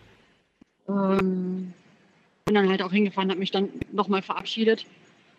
Ähm, 0.89 1.75
bin 2.47 2.55
dann 2.55 2.71
halt 2.71 2.81
auch 2.81 2.93
hingefahren, 2.93 3.29
habe 3.29 3.39
mich 3.39 3.51
dann 3.51 3.69
nochmal 3.93 4.23
verabschiedet. 4.23 4.87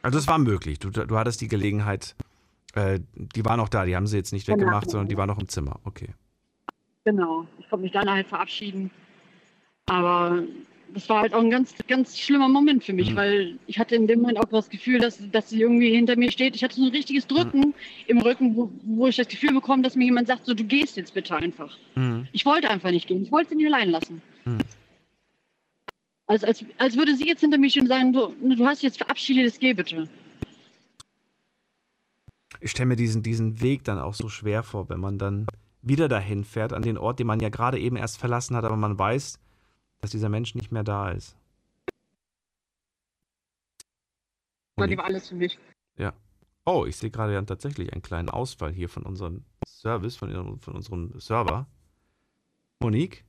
Also 0.03 0.19
es 0.19 0.27
war 0.27 0.37
möglich. 0.37 0.77
Du, 0.77 0.91
du 0.91 1.17
hattest 1.17 1.41
die 1.41 1.47
Gelegenheit, 1.47 2.15
äh, 2.75 2.99
die 3.15 3.43
war 3.43 3.57
noch 3.57 3.69
da, 3.69 3.85
die 3.85 3.95
haben 3.95 4.05
sie 4.05 4.17
jetzt 4.17 4.33
nicht 4.33 4.45
genau. 4.45 4.59
weggemacht, 4.59 4.91
sondern 4.91 5.07
die 5.07 5.17
war 5.17 5.25
noch 5.25 5.39
im 5.39 5.47
Zimmer. 5.47 5.79
Okay. 5.83 6.09
Genau. 7.03 7.47
Ich 7.59 7.69
konnte 7.69 7.83
mich 7.83 7.91
dann 7.91 8.09
halt 8.09 8.27
verabschieden. 8.27 8.91
Aber 9.87 10.43
das 10.93 11.07
war 11.09 11.21
halt 11.21 11.33
auch 11.33 11.41
ein 11.41 11.49
ganz, 11.49 11.73
ganz 11.87 12.17
schlimmer 12.19 12.49
Moment 12.49 12.83
für 12.83 12.93
mich, 12.93 13.11
mhm. 13.11 13.15
weil 13.15 13.59
ich 13.67 13.79
hatte 13.79 13.95
in 13.95 14.07
dem 14.07 14.21
Moment 14.21 14.39
auch 14.39 14.45
das 14.45 14.69
Gefühl, 14.69 14.99
dass, 14.99 15.19
dass 15.31 15.49
sie 15.49 15.61
irgendwie 15.61 15.93
hinter 15.93 16.15
mir 16.15 16.31
steht. 16.31 16.55
Ich 16.55 16.63
hatte 16.63 16.75
so 16.75 16.83
ein 16.83 16.91
richtiges 16.91 17.27
Drücken 17.27 17.59
mhm. 17.59 17.73
im 18.07 18.17
Rücken, 18.19 18.55
wo, 18.55 18.71
wo 18.83 19.07
ich 19.07 19.15
das 19.15 19.27
Gefühl 19.27 19.53
bekomme, 19.53 19.83
dass 19.83 19.95
mir 19.95 20.05
jemand 20.05 20.27
sagt, 20.27 20.45
so 20.45 20.53
du 20.53 20.63
gehst 20.63 20.97
jetzt 20.97 21.13
bitte 21.13 21.35
einfach. 21.35 21.77
Mhm. 21.95 22.27
Ich 22.31 22.45
wollte 22.45 22.69
einfach 22.69 22.91
nicht 22.91 23.07
gehen. 23.07 23.23
Ich 23.23 23.31
wollte 23.31 23.49
sie 23.49 23.55
nicht 23.55 23.67
allein 23.67 23.89
lassen. 23.89 24.21
Mhm. 24.45 24.59
Also 26.27 26.47
als, 26.47 26.63
als 26.77 26.95
würde 26.95 27.15
sie 27.15 27.27
jetzt 27.27 27.41
hinter 27.41 27.57
mir 27.57 27.69
stehen 27.69 27.83
und 27.83 27.89
sagen, 27.89 28.13
du, 28.13 28.33
du 28.55 28.65
hast 28.65 28.83
jetzt 28.83 28.97
verabschiedet, 28.97 29.59
geh 29.59 29.73
bitte. 29.73 30.07
Ich 32.59 32.71
stelle 32.71 32.87
mir 32.87 32.95
diesen, 32.95 33.23
diesen 33.23 33.61
Weg 33.61 33.83
dann 33.83 33.97
auch 33.97 34.13
so 34.13 34.29
schwer 34.29 34.63
vor, 34.63 34.87
wenn 34.89 34.99
man 34.99 35.17
dann 35.17 35.47
wieder 35.81 36.07
dahin 36.07 36.43
fährt, 36.43 36.73
an 36.73 36.81
den 36.81 36.97
Ort, 36.97 37.19
den 37.19 37.27
man 37.27 37.39
ja 37.39 37.49
gerade 37.49 37.79
eben 37.79 37.95
erst 37.95 38.17
verlassen 38.17 38.55
hat, 38.55 38.63
aber 38.65 38.75
man 38.75 38.97
weiß, 38.97 39.39
dass 39.99 40.11
dieser 40.11 40.29
Mensch 40.29 40.55
nicht 40.55 40.71
mehr 40.71 40.83
da 40.83 41.09
ist. 41.09 41.35
Und 44.75 44.89
die 44.89 44.97
war 44.97 45.05
alles 45.05 45.29
für 45.29 45.35
mich. 45.35 45.59
Ja. 45.97 46.13
Oh, 46.65 46.85
ich 46.85 46.97
sehe 46.97 47.09
gerade 47.09 47.33
ja 47.33 47.41
tatsächlich 47.41 47.93
einen 47.93 48.01
kleinen 48.01 48.29
Ausfall 48.29 48.71
hier 48.71 48.89
von 48.89 49.03
unserem 49.03 49.43
Service, 49.65 50.15
von, 50.15 50.59
von 50.59 50.75
unserem 50.75 51.19
Server. 51.19 51.67
Monique? 52.79 53.25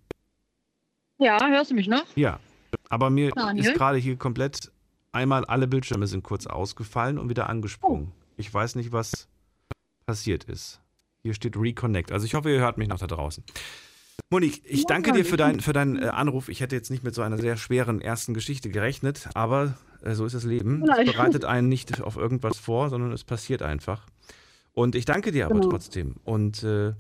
Ja, 1.19 1.39
hörst 1.49 1.71
du 1.71 1.75
mich 1.75 1.89
noch? 1.89 2.05
Ja. 2.17 2.41
Aber 2.89 3.11
mir 3.11 3.31
Daniel? 3.31 3.67
ist 3.67 3.75
gerade 3.75 3.99
hier 3.99 4.17
komplett 4.17 4.73
einmal 5.13 5.45
alle 5.45 5.69
Bildschirme 5.69 6.07
sind 6.07 6.23
kurz 6.23 6.47
ausgefallen 6.47 7.19
und 7.19 7.29
wieder 7.29 7.49
angesprungen. 7.49 8.13
Oh. 8.13 8.33
Ich 8.37 8.53
weiß 8.53 8.75
nicht, 8.75 8.93
was 8.93 9.29
passiert 10.07 10.45
ist. 10.45 10.82
Hier 11.23 11.35
steht 11.35 11.57
Reconnect. 11.57 12.13
Also 12.13 12.27
ich 12.27 12.35
hoffe, 12.35 12.51
ihr 12.51 12.61
hört 12.61 12.79
mich 12.79 12.89
noch 12.89 12.99
da 12.99 13.07
draußen. 13.07 13.45
Monique, 14.31 14.63
ich 14.65 14.87
danke 14.87 15.13
dir 15.13 15.25
für, 15.25 15.37
dein, 15.37 15.61
für 15.61 15.73
deinen 15.73 16.03
äh, 16.03 16.07
Anruf. 16.07 16.49
Ich 16.49 16.61
hätte 16.61 16.75
jetzt 16.75 16.91
nicht 16.91 17.05
mit 17.05 17.15
so 17.15 17.23
einer 17.23 17.39
sehr 17.39 17.57
schweren 17.57 18.01
ersten 18.01 18.35
Geschichte 18.35 18.71
gerechnet, 18.71 19.29
aber 19.35 19.75
äh, 20.03 20.15
so 20.15 20.25
ist 20.25 20.35
das 20.35 20.45
Leben. 20.45 20.83
Es 20.89 21.13
bereitet 21.13 21.45
einen 21.45 21.69
nicht 21.69 22.03
auf 22.03 22.17
irgendwas 22.17 22.59
vor, 22.59 22.89
sondern 22.89 23.13
es 23.13 23.25
passiert 23.25 23.63
einfach. 23.63 24.07
Und 24.75 24.95
ich 24.95 25.05
danke 25.05 25.33
dir 25.33 25.47
aber 25.47 25.57
genau. 25.57 25.71
trotzdem. 25.71 26.17
Und 26.25 26.63
äh, 26.63 26.95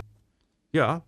ja, 0.72 1.02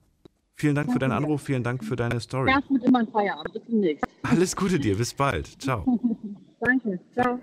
vielen 0.55 0.75
Dank 0.75 0.89
danke 0.89 0.93
für 0.93 0.99
deinen 0.99 1.13
Anruf, 1.13 1.43
vielen 1.43 1.63
Dank 1.63 1.85
für 1.85 1.97
deine 1.97 2.21
Story. 2.21 2.51
Erst 2.51 2.71
mit 2.71 2.83
immer 2.85 3.01
ein 3.01 3.09
Feierabend. 3.09 3.53
Bis 3.53 3.63
demnächst. 3.69 4.05
Alles 4.23 4.57
Gute 4.57 4.79
dir, 4.79 4.97
bis 4.97 5.15
bald. 5.15 5.47
Ciao. 5.61 5.85
danke, 6.61 6.99
ciao. 7.13 7.39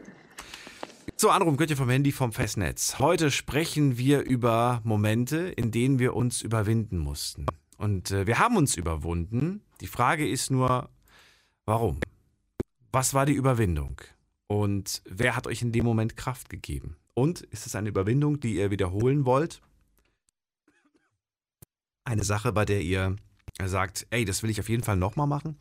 So, 1.22 1.30
Anruf 1.30 1.56
könnt 1.56 1.70
ihr 1.70 1.78
vom 1.78 1.92
Handy 1.92 2.12
vom 2.12 2.34
Festnetz. 2.34 2.98
Heute 2.98 3.30
sprechen 3.30 4.00
wir 4.00 4.22
über 4.22 4.82
Momente, 4.84 5.50
in 5.50 5.70
denen 5.70 6.00
wir 6.00 6.16
uns 6.16 6.42
überwinden 6.42 6.98
mussten. 6.98 7.46
Und 7.78 8.10
äh, 8.10 8.26
wir 8.26 8.40
haben 8.40 8.58
uns 8.58 8.76
überwunden. 8.76 9.62
Die 9.82 9.86
Frage 9.86 10.28
ist 10.28 10.50
nur, 10.50 10.90
warum? 11.66 12.00
Was 12.92 13.14
war 13.14 13.28
die 13.28 13.36
Überwindung? 13.36 14.02
Und 14.48 15.04
wer 15.06 15.36
hat 15.36 15.46
euch 15.46 15.62
in 15.62 15.72
dem 15.72 15.86
Moment 15.86 16.18
Kraft 16.18 16.50
gegeben? 16.50 16.98
Und 17.14 17.42
ist 17.42 17.68
es 17.68 17.76
eine 17.76 17.90
Überwindung, 17.90 18.40
die 18.40 18.56
ihr 18.56 18.72
wiederholen 18.72 19.24
wollt? 19.24 19.62
Eine 22.04 22.24
Sache, 22.24 22.52
bei 22.52 22.66
der 22.66 22.82
ihr 22.82 23.16
sagt, 23.64 24.08
ey, 24.10 24.26
das 24.26 24.42
will 24.42 24.50
ich 24.50 24.60
auf 24.60 24.70
jeden 24.70 24.82
Fall 24.82 24.98
nochmal 24.98 25.28
machen? 25.28 25.60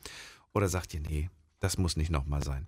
Oder 0.54 0.70
sagt 0.70 0.94
ihr, 0.94 1.00
nee, 1.00 1.28
das 1.58 1.76
muss 1.76 1.96
nicht 1.96 2.10
nochmal 2.10 2.42
sein? 2.42 2.66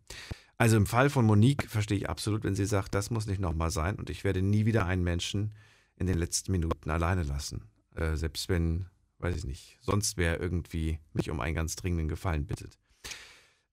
Also 0.59 0.77
im 0.77 0.87
Fall 0.87 1.11
von 1.11 1.25
Monique 1.25 1.69
verstehe 1.69 1.99
ich 1.99 2.09
absolut, 2.09 2.45
wenn 2.45 2.55
sie 2.55 2.67
sagt, 2.67 2.95
das 2.95 3.11
muss 3.11 3.27
nicht 3.27 3.41
nochmal 3.41 3.71
sein 3.71 3.97
und 3.97 4.11
ich 4.11 4.25
werde 4.25 4.43
nie 4.43 4.65
wieder 4.65 4.87
einen 4.87 5.03
Menschen 5.03 5.55
in 5.97 6.07
den 6.07 6.19
letzten 6.19 6.53
Minuten 6.53 6.91
alleine 6.91 7.23
lassen. 7.23 7.65
Äh, 7.95 8.17
selbst 8.17 8.49
wenn, 8.49 8.87
weiß 9.19 9.37
ich 9.37 9.45
nicht, 9.45 9.79
sonst 9.81 10.17
wer 10.17 10.41
irgendwie 10.41 10.99
mich 11.13 11.31
um 11.31 11.41
einen 11.41 11.55
ganz 11.55 11.77
dringenden 11.77 12.09
Gefallen 12.09 12.47
bittet. 12.47 12.79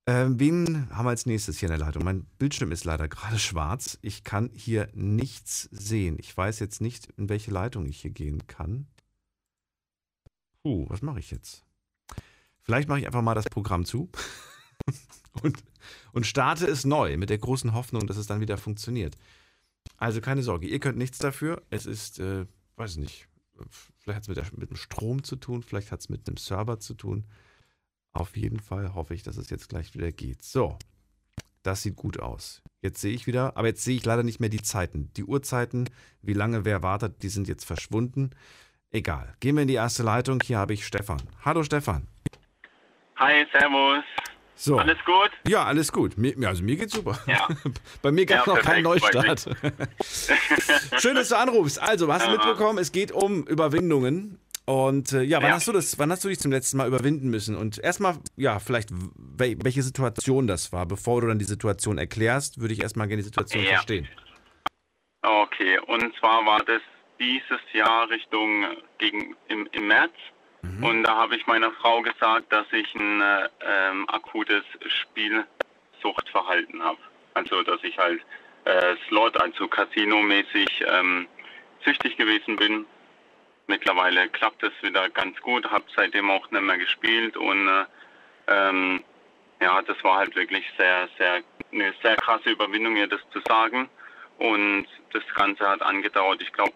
Äh, 0.06 0.26
wen 0.30 0.90
haben 0.90 1.06
wir 1.06 1.12
als 1.12 1.28
nächstes 1.28 1.60
hier 1.60 1.70
in 1.70 1.78
der 1.78 1.86
Leitung? 1.86 2.04
Mein 2.04 2.26
Bildschirm 2.40 2.72
ist 2.72 2.84
leider 2.84 3.08
gerade 3.08 3.38
schwarz. 3.40 4.00
Ich 4.02 4.24
kann 4.24 4.50
hier 4.54 4.90
nichts 4.94 5.70
sehen. 5.72 6.18
Ich 6.20 6.36
weiß 6.36 6.60
jetzt 6.60 6.82
nicht, 6.82 7.10
in 7.18 7.30
welche 7.30 7.52
Leitung 7.52 7.86
ich 7.86 8.02
hier 8.02 8.12
gehen 8.12 8.48
kann. 8.48 8.88
Puh, 10.64 10.88
was 10.90 11.02
mache 11.04 11.20
ich 11.20 11.30
jetzt? 11.32 11.64
Vielleicht 12.64 12.90
mache 12.90 13.00
ich 13.00 13.06
einfach 13.06 13.22
mal 13.22 13.36
das 13.36 13.46
Programm 13.46 13.86
zu. 13.86 14.10
und, 15.44 15.64
und 16.12 16.26
starte 16.26 16.68
es 16.68 16.86
neu 16.86 17.18
mit 17.18 17.30
der 17.30 17.38
großen 17.38 17.74
Hoffnung, 17.74 18.08
dass 18.08 18.18
es 18.18 18.28
dann 18.28 18.42
wieder 18.42 18.58
funktioniert. 18.58 19.16
Also 19.98 20.22
keine 20.22 20.44
Sorge, 20.44 20.68
ihr 20.68 20.80
könnt 20.80 20.98
nichts 20.98 21.18
dafür. 21.18 21.62
Es 21.70 21.86
ist, 21.86 22.20
äh, 22.20 22.46
weiß 22.76 22.98
nicht, 22.98 23.28
vielleicht 23.98 24.28
hat 24.28 24.38
es 24.38 24.52
mit, 24.52 24.60
mit 24.60 24.70
dem 24.70 24.78
Strom 24.78 25.24
zu 25.24 25.36
tun, 25.36 25.64
vielleicht 25.64 25.92
hat 25.92 26.02
es 26.02 26.10
mit 26.10 26.28
einem 26.28 26.38
Server 26.38 26.80
zu 26.80 26.94
tun. 26.94 27.26
Auf 28.12 28.36
jeden 28.38 28.60
Fall 28.60 28.94
hoffe 28.94 29.14
ich, 29.14 29.24
dass 29.24 29.38
es 29.38 29.50
jetzt 29.50 29.70
gleich 29.70 29.94
wieder 29.94 30.12
geht. 30.12 30.44
So, 30.44 30.78
das 31.64 31.84
sieht 31.84 31.96
gut 31.96 32.20
aus. 32.20 32.62
Jetzt 32.82 33.02
sehe 33.02 33.14
ich 33.14 33.28
wieder, 33.28 33.58
aber 33.58 33.68
jetzt 33.68 33.84
sehe 33.84 33.96
ich 33.96 34.06
leider 34.06 34.24
nicht 34.24 34.40
mehr 34.40 34.50
die 34.50 34.62
Zeiten. 34.62 35.12
Die 35.16 35.24
Uhrzeiten, 35.24 35.90
wie 36.22 36.34
lange 36.34 36.66
wer 36.66 36.82
wartet, 36.82 37.22
die 37.22 37.30
sind 37.30 37.48
jetzt 37.48 37.66
verschwunden. 37.66 38.32
Egal. 38.92 39.36
Gehen 39.40 39.56
wir 39.56 39.62
in 39.62 39.68
die 39.68 39.76
erste 39.76 40.02
Leitung. 40.02 40.40
Hier 40.44 40.58
habe 40.58 40.74
ich 40.74 40.86
Stefan. 40.86 41.22
Hallo 41.44 41.64
Stefan. 41.64 42.08
Hi, 43.18 43.46
Servus. 43.52 44.04
So. 44.60 44.78
Alles 44.78 44.98
gut? 45.06 45.32
Ja, 45.48 45.64
alles 45.64 45.90
gut. 45.94 46.18
Mir, 46.18 46.36
also 46.46 46.64
mir 46.64 46.76
geht's 46.76 46.94
super. 46.94 47.18
Ja. 47.28 47.48
Bei 48.02 48.12
mir 48.12 48.26
gab 48.26 48.42
es 48.42 48.46
ja, 48.46 48.54
noch 48.56 48.62
keinen 48.62 48.84
Neustart. 48.84 49.46
Schön, 50.98 51.16
dass 51.16 51.30
du 51.30 51.38
anrufst. 51.38 51.82
Also, 51.82 52.12
hast 52.12 52.26
du 52.26 52.32
ja. 52.32 52.36
mitbekommen, 52.36 52.78
es 52.78 52.92
geht 52.92 53.14
um 53.14 53.48
Überwindungen. 53.48 54.38
Und 54.66 55.14
äh, 55.14 55.22
ja, 55.22 55.42
wann 55.42 55.54
hast 55.54 55.70
du 55.70 55.72
das, 55.72 55.98
wann 55.98 56.12
hast 56.12 56.26
du 56.26 56.28
dich 56.28 56.40
zum 56.40 56.52
letzten 56.52 56.76
Mal 56.76 56.90
überwinden 56.90 57.30
müssen? 57.30 57.56
Und 57.56 57.80
erstmal, 57.80 58.18
ja, 58.36 58.60
vielleicht, 58.60 58.90
welche 59.38 59.82
Situation 59.82 60.46
das 60.46 60.74
war. 60.74 60.86
Bevor 60.86 61.22
du 61.22 61.28
dann 61.28 61.40
die 61.40 61.46
Situation 61.46 61.98
erklärst, 61.98 62.60
würde 62.60 62.74
ich 62.74 62.82
erstmal 62.82 63.08
gerne 63.08 63.22
die 63.22 63.28
Situation 63.28 63.64
verstehen. 63.64 64.10
Okay, 65.22 65.80
und 65.88 66.14
zwar 66.20 66.46
war 66.46 66.60
das 66.66 66.82
dieses 67.18 67.62
Jahr 67.72 68.10
Richtung 68.10 68.66
gegen 68.98 69.38
im, 69.48 69.70
im 69.72 69.88
März. 69.88 70.12
Mhm. 70.62 70.84
Und 70.84 71.04
da 71.04 71.16
habe 71.16 71.36
ich 71.36 71.48
meiner 71.48 71.72
Frau 71.72 72.02
gesagt, 72.02 72.52
dass 72.52 72.66
ich 72.72 72.94
ein 72.96 73.22
äh, 73.22 73.50
ähm, 73.62 74.10
akutes 74.10 74.64
Spielsuchtverhalten 74.86 76.84
habe. 76.84 77.00
Also, 77.34 77.64
dass 77.64 77.84
ich 77.84 77.98
halt 77.98 78.22
äh, 78.66 78.96
Slot, 79.08 79.42
also 79.42 79.68
Casino-mäßig 79.68 80.86
ähm, 80.88 81.28
süchtig 81.86 82.18
gewesen 82.18 82.56
bin. 82.56 82.86
Mittlerweile 83.68 84.30
klappt 84.30 84.64
es 84.64 84.74
wieder 84.82 85.10
ganz 85.10 85.40
gut, 85.42 85.70
habe 85.70 85.86
seitdem 85.96 86.30
auch 86.32 86.50
nicht 86.50 86.62
mehr 86.62 86.78
gespielt 86.78 87.38
und 87.38 87.68
äh, 87.68 87.86
ähm, 88.48 89.04
ja, 89.62 89.82
das 89.82 90.04
war 90.04 90.18
halt 90.18 90.36
wirklich 90.36 90.66
sehr, 90.78 91.08
sehr, 91.18 91.42
eine 91.72 91.94
sehr 92.02 92.16
krasse 92.16 92.50
Überwindung, 92.50 92.96
ihr 92.96 93.08
das 93.08 93.22
zu 93.32 93.42
sagen. 93.48 93.90
Und 94.38 94.88
das 95.12 95.24
Ganze 95.36 95.68
hat 95.68 95.82
angedauert, 95.82 96.42
ich 96.42 96.52
glaube, 96.54 96.72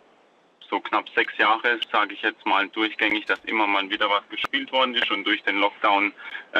so 0.73 0.79
knapp 0.79 1.07
sechs 1.09 1.37
Jahre, 1.37 1.79
sage 1.91 2.15
ich 2.15 2.21
jetzt 2.23 2.43
mal 2.47 2.67
durchgängig, 2.69 3.25
dass 3.25 3.39
immer 3.45 3.67
mal 3.67 3.87
wieder 3.91 4.09
was 4.09 4.27
gespielt 4.29 4.71
worden 4.71 4.95
ist 4.95 5.09
und 5.11 5.23
durch 5.23 5.43
den 5.43 5.57
Lockdown 5.57 6.11
äh, 6.53 6.59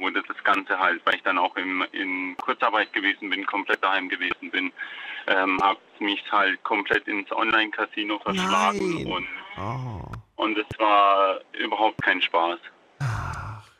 wurde 0.00 0.20
das 0.26 0.42
Ganze 0.42 0.76
halt, 0.76 1.00
weil 1.04 1.14
ich 1.14 1.22
dann 1.22 1.38
auch 1.38 1.54
im, 1.56 1.84
in 1.92 2.36
Kurzarbeit 2.38 2.92
gewesen 2.92 3.30
bin, 3.30 3.46
komplett 3.46 3.82
daheim 3.84 4.08
gewesen 4.08 4.50
bin, 4.50 4.72
ähm, 5.28 5.60
habe 5.62 5.78
mich 6.00 6.20
halt 6.32 6.60
komplett 6.64 7.06
ins 7.06 7.30
Online-Casino 7.30 8.18
verschlagen 8.18 8.94
Nein. 8.94 9.06
und 9.06 9.28
oh. 9.58 10.42
und 10.42 10.58
es 10.58 10.78
war 10.80 11.40
überhaupt 11.52 12.02
kein 12.02 12.20
Spaß. 12.20 12.58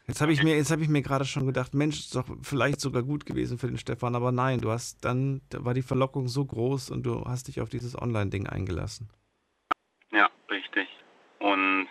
Jetzt 0.06 0.20
habe 0.20 0.32
ich 0.32 0.44
mir, 0.44 0.56
jetzt 0.56 0.70
habe 0.70 0.82
ich 0.82 0.88
mir 0.88 1.02
gerade 1.02 1.24
schon 1.24 1.46
gedacht, 1.46 1.74
Mensch, 1.74 1.98
ist 1.98 2.14
doch 2.14 2.26
vielleicht 2.42 2.80
sogar 2.80 3.02
gut 3.02 3.26
gewesen 3.26 3.58
für 3.58 3.66
den 3.66 3.78
Stefan, 3.78 4.14
aber 4.14 4.30
nein, 4.30 4.60
du 4.60 4.70
hast 4.70 5.04
dann, 5.04 5.40
da 5.48 5.64
war 5.64 5.74
die 5.74 5.82
Verlockung 5.82 6.28
so 6.28 6.44
groß 6.44 6.90
und 6.90 7.04
du 7.04 7.24
hast 7.24 7.48
dich 7.48 7.60
auf 7.60 7.68
dieses 7.68 8.00
Online-Ding 8.00 8.46
eingelassen. 8.46 9.08
Richtig. 10.62 10.88
Und 11.40 11.88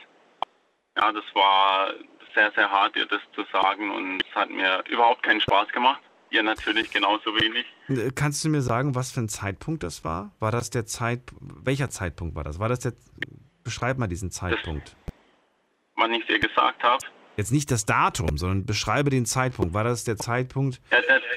ja, 0.97 1.11
das 1.11 1.23
war 1.33 1.93
sehr, 2.33 2.51
sehr 2.55 2.69
hart, 2.69 2.95
ihr 2.95 3.05
das 3.05 3.21
zu 3.35 3.43
sagen 3.51 3.91
und 3.91 4.23
es 4.23 4.35
hat 4.35 4.49
mir 4.49 4.83
überhaupt 4.89 5.23
keinen 5.23 5.41
Spaß 5.41 5.69
gemacht. 5.69 6.01
Ihr 6.29 6.43
natürlich 6.43 6.89
genauso 6.91 7.35
wenig. 7.35 7.65
Äh, 7.89 8.11
kannst 8.15 8.45
du 8.45 8.49
mir 8.49 8.61
sagen, 8.61 8.95
was 8.95 9.11
für 9.11 9.19
ein 9.19 9.27
Zeitpunkt 9.27 9.83
das 9.83 10.05
war? 10.05 10.31
War 10.39 10.51
das 10.51 10.69
der 10.69 10.85
Zeit, 10.85 11.19
welcher 11.41 11.89
Zeitpunkt 11.89 12.35
war 12.35 12.45
das? 12.45 12.57
War 12.57 12.69
das 12.69 12.79
der, 12.79 12.93
beschreib 13.65 13.97
mal 13.97 14.07
diesen 14.07 14.31
Zeitpunkt. 14.31 14.95
Das, 15.05 15.13
wann 15.97 16.13
ich 16.13 16.23
es 16.23 16.29
ihr 16.29 16.39
gesagt 16.39 16.81
habe. 16.83 17.03
Jetzt 17.37 17.51
nicht 17.51 17.71
das 17.71 17.85
Datum, 17.85 18.37
sondern 18.37 18.65
beschreibe 18.65 19.09
den 19.09 19.25
Zeitpunkt. 19.25 19.73
War 19.73 19.83
das 19.83 20.03
der 20.03 20.17
Zeitpunkt, 20.17 20.81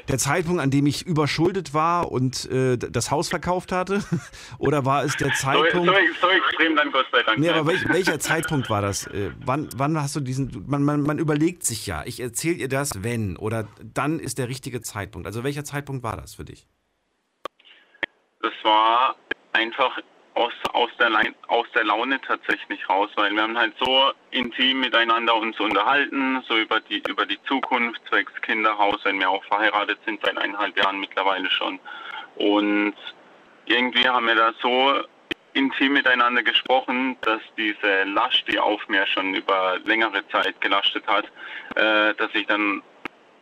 der 0.08 0.18
Zeitpunkt, 0.18 0.60
an 0.60 0.70
dem 0.70 0.86
ich 0.86 1.06
überschuldet 1.06 1.72
war 1.72 2.10
und 2.10 2.50
äh, 2.50 2.76
das 2.76 3.10
Haus 3.10 3.28
verkauft 3.28 3.70
hatte? 3.70 4.02
Oder 4.58 4.84
war 4.84 5.04
es 5.04 5.16
der 5.16 5.32
Zeitpunkt? 5.32 5.86
So, 5.86 5.94
so, 5.94 5.98
so 6.20 6.28
extrem 6.30 6.74
dann 6.74 6.90
Gott 6.90 7.06
sei 7.12 7.22
Dank. 7.22 7.38
Nee, 7.38 7.48
aber 7.48 7.66
welch, 7.66 7.88
welcher 7.88 8.18
Zeitpunkt 8.18 8.70
war 8.70 8.82
das? 8.82 9.06
Äh, 9.06 9.30
wann, 9.44 9.68
wann 9.76 10.00
hast 10.00 10.16
du 10.16 10.20
diesen? 10.20 10.64
Man, 10.66 10.82
man, 10.82 11.02
man 11.02 11.18
überlegt 11.18 11.64
sich 11.64 11.86
ja. 11.86 12.02
Ich 12.04 12.18
erzähle 12.18 12.56
ihr 12.56 12.68
das, 12.68 13.04
wenn 13.04 13.36
oder 13.36 13.68
dann 13.82 14.18
ist 14.18 14.38
der 14.38 14.48
richtige 14.48 14.80
Zeitpunkt. 14.80 15.26
Also 15.26 15.44
welcher 15.44 15.64
Zeitpunkt 15.64 16.02
war 16.02 16.16
das 16.16 16.34
für 16.34 16.44
dich? 16.44 16.66
Das 18.42 18.52
war 18.64 19.16
einfach 19.52 19.96
aus, 20.34 20.52
aus, 20.72 20.90
der, 20.98 21.10
aus 21.48 21.66
der 21.74 21.84
Laune 21.84 22.20
tatsächlich 22.20 22.88
raus, 22.88 23.10
weil 23.14 23.32
wir 23.32 23.42
haben 23.42 23.56
halt 23.56 23.74
so 23.78 24.12
intim 24.30 24.80
miteinander 24.80 25.36
uns 25.36 25.58
unterhalten, 25.60 26.42
so 26.48 26.56
über 26.56 26.80
die, 26.80 27.02
über 27.08 27.24
die 27.24 27.40
Zukunft, 27.44 28.00
zwecks 28.08 28.32
Kinderhaus, 28.42 28.98
wenn 29.04 29.18
wir 29.20 29.30
auch 29.30 29.44
verheiratet 29.44 29.98
sind, 30.04 30.20
seit 30.24 30.36
eineinhalb 30.36 30.76
Jahren 30.76 30.98
mittlerweile 30.98 31.48
schon. 31.50 31.78
Und 32.36 32.94
irgendwie 33.66 34.08
haben 34.08 34.26
wir 34.26 34.34
da 34.34 34.52
so 34.60 35.04
intim 35.52 35.92
miteinander 35.92 36.42
gesprochen, 36.42 37.16
dass 37.20 37.40
diese 37.56 38.02
Last, 38.04 38.44
die 38.48 38.58
auf 38.58 38.86
mir 38.88 39.06
schon 39.06 39.34
über 39.34 39.78
längere 39.84 40.26
Zeit 40.28 40.60
gelastet 40.60 41.06
hat, 41.06 41.26
äh, 41.76 42.14
dass 42.14 42.34
ich 42.34 42.46
dann 42.46 42.82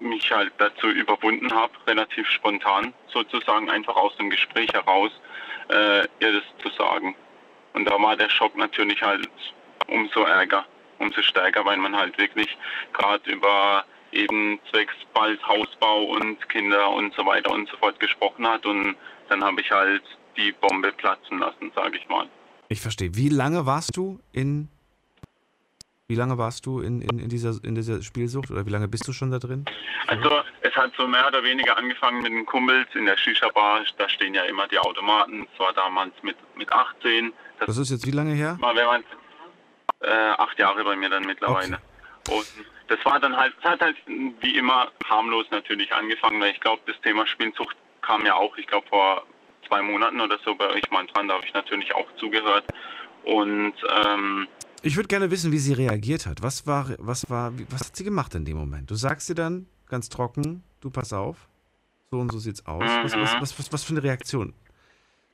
mich 0.03 0.31
halt 0.31 0.53
dazu 0.59 0.89
überwunden 0.89 1.53
habe, 1.53 1.73
relativ 1.87 2.29
spontan 2.29 2.93
sozusagen, 3.13 3.71
einfach 3.71 3.97
aus 3.97 4.17
dem 4.17 4.31
Gespräch 4.31 4.73
heraus, 4.73 5.11
äh, 5.69 6.03
ihr 6.21 6.33
das 6.33 6.45
zu 6.63 6.69
sagen. 6.77 7.15
Und 7.75 7.87
da 7.87 8.01
war 8.01 8.17
der 8.17 8.29
Schock 8.29 8.57
natürlich 8.57 9.01
halt 9.03 9.29
umso 9.89 10.25
ärger, 10.25 10.65
umso 10.99 11.23
stärker, 11.23 11.65
weil 11.65 11.79
man 11.79 11.97
halt 11.97 12.19
wirklich 12.19 12.57
gerade 12.93 13.31
über 13.31 13.85
eben 14.13 14.61
zwecks 14.71 14.95
bald 15.15 15.43
Hausbau 15.47 16.05
und 16.05 16.49
Kinder 16.49 16.91
und 16.91 17.15
so 17.15 17.25
weiter 17.25 17.51
und 17.51 17.69
so 17.69 17.77
fort 17.79 17.99
gesprochen 17.99 18.47
hat 18.47 18.67
und 18.67 18.95
dann 19.29 19.43
habe 19.43 19.61
ich 19.61 19.71
halt 19.71 20.03
die 20.37 20.53
Bombe 20.53 20.93
platzen 20.93 21.39
lassen, 21.39 21.73
sage 21.75 21.97
ich 21.97 22.09
mal. 22.09 22.29
Ich 22.69 22.81
verstehe. 22.81 23.15
Wie 23.15 23.29
lange 23.29 23.67
warst 23.67 23.97
du 23.97 24.21
in 24.33 24.69
wie 26.09 26.15
lange 26.15 26.37
warst 26.39 26.67
du 26.67 26.81
in, 26.81 27.01
in, 27.01 27.19
in, 27.19 27.29
dieser, 27.29 27.53
in 27.65 27.75
dieser 27.75 28.03
Spielsucht 28.03 28.51
oder 28.51 28.67
wie 28.67 28.71
lange 28.71 28.89
bist 28.89 29.07
du 29.09 29.13
schon 29.13 29.31
da 29.31 29.39
drin? 29.39 29.65
Also 30.09 30.43
es 30.61 30.75
hat 30.75 30.93
so 30.97 31.07
mehr 31.07 31.27
oder 31.27 31.43
weniger 31.43 31.77
angefangen 31.77 32.23
mit 32.23 32.33
den 32.33 32.45
Kumpels 32.45 32.89
in 32.95 33.07
der 33.07 33.17
Shisha-Bar. 33.17 33.81
Da 33.99 34.09
stehen 34.09 34.35
ja 34.35 34.43
immer 34.43 34.67
die 34.69 34.79
Automaten. 34.79 35.47
Es 35.53 35.61
war 35.61 35.73
damals 35.73 36.13
mit, 36.23 36.37
mit 36.57 36.71
18. 36.73 37.33
Das, 37.59 37.67
das 37.67 37.79
ist 37.79 37.91
jetzt 37.91 38.07
wie 38.07 38.11
lange 38.11 38.35
her? 38.35 38.59
Mal, 38.61 38.75
wenn 38.77 38.87
man, 38.87 39.05
äh, 40.01 40.33
acht 40.37 40.59
Jahre 40.59 40.85
bei 40.85 40.97
mir 40.97 41.09
dann 41.09 41.25
mittlerweile. 41.25 41.79
Okay. 42.29 42.37
Und 42.37 42.47
das 42.89 43.05
war 43.05 43.19
dann 43.21 43.37
halt, 43.37 43.55
es 43.59 43.65
hat 43.65 43.81
halt 43.81 43.97
wie 44.07 44.57
immer 44.57 44.91
harmlos 45.09 45.47
natürlich 45.51 45.93
angefangen, 45.93 46.41
weil 46.41 46.51
ich 46.51 46.61
glaube, 46.61 46.83
das 46.87 47.01
Thema 47.01 47.27
Spielsucht 47.27 47.77
kam 48.03 48.27
ja 48.27 48.35
auch, 48.35 48.57
ich 48.57 48.67
glaube 48.67 48.87
vor 48.89 49.25
zwei 49.67 49.81
Monaten 49.81 50.21
oder 50.21 50.39
so 50.45 50.55
bei 50.55 50.69
euch 50.69 50.91
mal 50.91 51.07
dran, 51.07 51.29
da 51.29 51.35
habe 51.35 51.47
ich 51.47 51.55
natürlich 51.55 51.95
auch 51.95 52.07
zugehört. 52.17 52.65
Und 53.25 53.75
ähm, 54.05 54.49
ich 54.83 54.97
würde 54.97 55.09
gerne 55.09 55.31
wissen, 55.31 55.53
wie 55.53 55.59
sie 55.59 55.73
reagiert 55.73 56.27
hat. 56.27 56.43
Was 56.43 56.67
war, 56.67 56.89
was 56.99 57.29
war, 57.31 57.53
was 57.71 57.87
hat 57.87 57.97
sie 57.97 58.05
gemacht 58.05 58.35
in 58.35 58.45
dem 58.45 58.57
Moment? 58.57 58.91
Du 58.91 58.95
sagst 58.95 59.29
ihr 59.29 59.35
dann 59.35 59.67
ganz 59.89 60.09
trocken, 60.09 60.63
du 60.81 60.91
pass 60.91 61.13
auf, 61.13 61.49
so 62.11 62.19
und 62.19 62.33
so 62.33 62.39
sieht's 62.39 62.67
aus. 62.67 62.83
Was, 62.83 63.17
was, 63.17 63.59
was, 63.59 63.73
was, 63.73 63.85
für 63.85 63.93
eine 63.93 64.03
Reaktion 64.03 64.55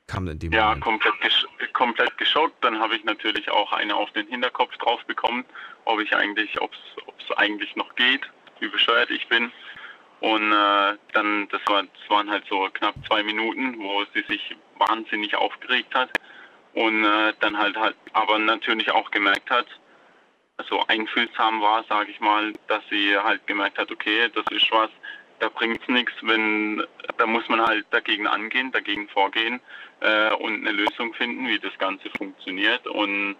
kam 0.07 0.27
denn 0.27 0.35
in 0.35 0.39
dem 0.41 0.53
ja, 0.53 0.67
Moment? 0.67 0.85
Ja, 0.85 0.91
komplett, 0.91 1.21
gesch 1.21 1.47
komplett 1.73 2.19
geschockt. 2.19 2.63
Dann 2.63 2.79
habe 2.79 2.97
ich 2.97 3.05
natürlich 3.05 3.51
auch 3.51 3.73
eine 3.73 3.95
auf 3.95 4.11
den 4.13 4.27
Hinterkopf 4.27 4.77
drauf 4.79 5.05
bekommen, 5.07 5.45
ob 5.85 6.01
ich 6.01 6.15
eigentlich, 6.15 6.61
ob 6.61 6.73
es 7.19 7.37
eigentlich 7.37 7.75
noch 7.77 7.95
geht, 7.95 8.29
wie 8.61 8.69
bescheuert 8.69 9.11
ich 9.11 9.27
bin. 9.29 9.51
Und 10.21 10.53
äh, 10.53 10.97
dann, 11.13 11.49
das, 11.49 11.61
war, 11.69 11.83
das 11.83 12.11
waren 12.11 12.29
halt 12.29 12.45
so 12.51 12.69
knapp 12.75 12.95
zwei 13.07 13.23
Minuten, 13.23 13.79
wo 13.79 14.05
sie 14.13 14.25
sich 14.29 14.57
wahnsinnig 14.79 15.37
aufgeregt 15.37 15.95
hat 15.95 16.11
und 16.75 17.05
äh, 17.05 17.33
dann 17.41 17.59
halt 17.59 17.77
halt, 17.77 17.97
aber 18.13 18.39
natürlich 18.39 18.91
auch 18.91 19.11
gemerkt 19.11 19.51
hat, 19.51 19.67
so 20.69 20.85
einfühlsam 20.87 21.61
war, 21.61 21.85
sage 21.89 22.11
ich 22.11 22.21
mal, 22.21 22.53
dass 22.67 22.83
sie 22.91 23.17
halt 23.17 23.47
gemerkt 23.47 23.79
hat, 23.79 23.91
okay, 23.91 24.29
das 24.35 24.45
ist 24.51 24.71
was, 24.71 24.91
da 25.39 25.49
bringt 25.49 25.81
es 25.81 25.89
nichts, 25.89 26.13
wenn, 26.23 26.83
da 27.17 27.27
muss 27.27 27.49
man 27.49 27.61
halt 27.65 27.87
dagegen 27.91 28.27
angehen, 28.27 28.73
dagegen 28.73 29.09
vorgehen 29.09 29.61
äh, 30.01 30.33
und 30.35 30.67
eine 30.67 30.73
Lösung 30.73 31.15
finden, 31.15 31.47
wie 31.47 31.59
das 31.59 31.77
Ganze 31.79 32.11
funktioniert. 32.17 32.87
Und 32.87 33.37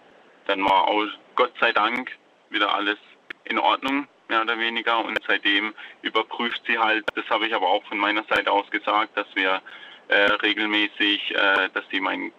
dann 0.47 0.63
war 0.63 0.87
auch 0.87 1.07
Gott 1.35 1.53
sei 1.59 1.71
Dank 1.71 2.11
wieder 2.49 2.73
alles 2.73 2.97
in 3.43 3.59
Ordnung 3.59 4.07
mehr 4.29 4.41
oder 4.41 4.57
weniger. 4.57 5.03
Und 5.03 5.19
seitdem 5.27 5.73
überprüft 6.01 6.61
sie 6.67 6.77
halt, 6.77 7.05
das 7.15 7.29
habe 7.29 7.47
ich 7.47 7.53
aber 7.53 7.67
auch 7.67 7.83
von 7.85 7.97
meiner 7.97 8.23
Seite 8.23 8.51
aus 8.51 8.69
gesagt, 8.71 9.17
dass 9.17 9.27
wir 9.35 9.61
äh, 10.07 10.15
regelmäßig, 10.15 11.35
äh, 11.35 11.69
dass 11.73 11.83
sie 11.91 11.99
mein, 11.99 12.31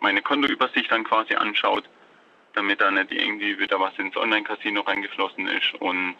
meine 0.00 0.22
Kontoübersicht 0.22 0.90
dann 0.90 1.04
quasi 1.04 1.34
anschaut, 1.34 1.88
damit 2.54 2.80
da 2.80 2.90
nicht 2.90 3.12
irgendwie 3.12 3.58
wieder 3.58 3.80
was 3.80 3.96
ins 3.98 4.16
Online-Casino 4.16 4.82
reingeflossen 4.82 5.48
ist. 5.48 5.74
Und, 5.80 6.16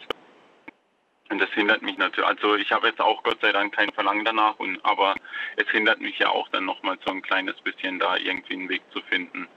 und 1.29 1.39
das 1.39 1.49
hindert 1.51 1.81
mich 1.81 1.97
natürlich. 1.97 2.27
Also 2.27 2.55
ich 2.55 2.71
habe 2.71 2.87
jetzt 2.87 3.01
auch 3.01 3.23
Gott 3.23 3.39
sei 3.41 3.51
Dank 3.51 3.75
kein 3.75 3.91
Verlangen 3.91 4.25
danach, 4.25 4.57
und, 4.59 4.83
aber 4.83 5.15
es 5.57 5.67
hindert 5.69 6.01
mich 6.01 6.17
ja 6.19 6.29
auch 6.29 6.47
dann 6.49 6.65
nochmal 6.65 6.97
so 7.05 7.11
ein 7.11 7.21
kleines 7.21 7.59
bisschen 7.61 7.99
da 7.99 8.17
irgendwie 8.17 8.53
einen 8.53 8.69
Weg 8.69 8.81
zu 8.91 9.01
finden, 9.01 9.47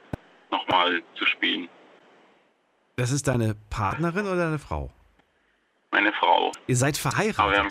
nochmal 0.50 1.02
zu 1.14 1.26
spielen. 1.26 1.68
Das 2.96 3.10
ist 3.10 3.26
deine 3.26 3.56
Partnerin 3.70 4.26
oder 4.26 4.36
deine 4.36 4.58
Frau? 4.58 4.90
meine 5.92 6.12
Frau. 6.12 6.50
Ihr 6.66 6.76
seid 6.76 6.96
verheiratet? 6.96 7.38
Haben, 7.38 7.68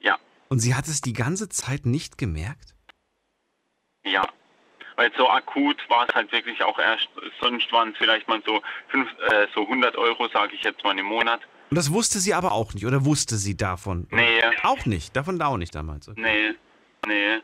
ja. 0.00 0.18
Und 0.48 0.58
sie 0.58 0.74
hat 0.74 0.86
es 0.88 1.00
die 1.00 1.14
ganze 1.14 1.48
Zeit 1.48 1.86
nicht 1.86 2.18
gemerkt? 2.18 2.74
Ja. 4.04 4.26
Weil 5.02 5.10
so 5.16 5.28
akut 5.28 5.78
war 5.88 6.08
es 6.08 6.14
halt 6.14 6.30
wirklich 6.30 6.62
auch 6.62 6.78
erst, 6.78 7.08
sonst 7.40 7.72
waren 7.72 7.90
es 7.90 7.98
vielleicht 7.98 8.28
mal 8.28 8.40
so, 8.46 8.62
fünf, 8.86 9.10
äh, 9.32 9.48
so 9.52 9.62
100 9.62 9.96
Euro, 9.96 10.28
sage 10.28 10.54
ich 10.54 10.62
jetzt 10.62 10.84
mal 10.84 10.96
im 10.96 11.06
Monat. 11.06 11.40
Und 11.70 11.76
das 11.76 11.92
wusste 11.92 12.20
sie 12.20 12.34
aber 12.34 12.52
auch 12.52 12.72
nicht, 12.72 12.86
oder 12.86 13.04
wusste 13.04 13.34
sie 13.34 13.56
davon? 13.56 14.06
Nee. 14.12 14.40
Auch 14.62 14.86
nicht, 14.86 15.16
davon 15.16 15.42
auch 15.42 15.56
nicht 15.56 15.74
damals? 15.74 16.08
Okay. 16.08 16.20
Nee, 16.20 16.54
nee, 17.08 17.40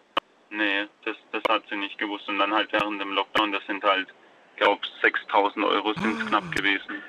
nee, 0.51 0.87
das, 1.05 1.17
das 1.33 1.43
hat 1.49 1.65
sie 1.69 1.75
nicht 1.75 1.99
gewusst. 1.99 2.29
Und 2.29 2.39
dann 2.39 2.53
halt 2.53 2.73
während 2.73 3.01
dem 3.01 3.11
Lockdown, 3.11 3.51
das 3.51 3.67
sind 3.67 3.83
halt, 3.83 4.07
glaube 4.55 4.81
6000 5.03 5.65
Euro 5.65 5.95
sind 5.95 6.17
es 6.17 6.27
oh. 6.27 6.29
knapp 6.29 6.55
gewesen, 6.55 7.03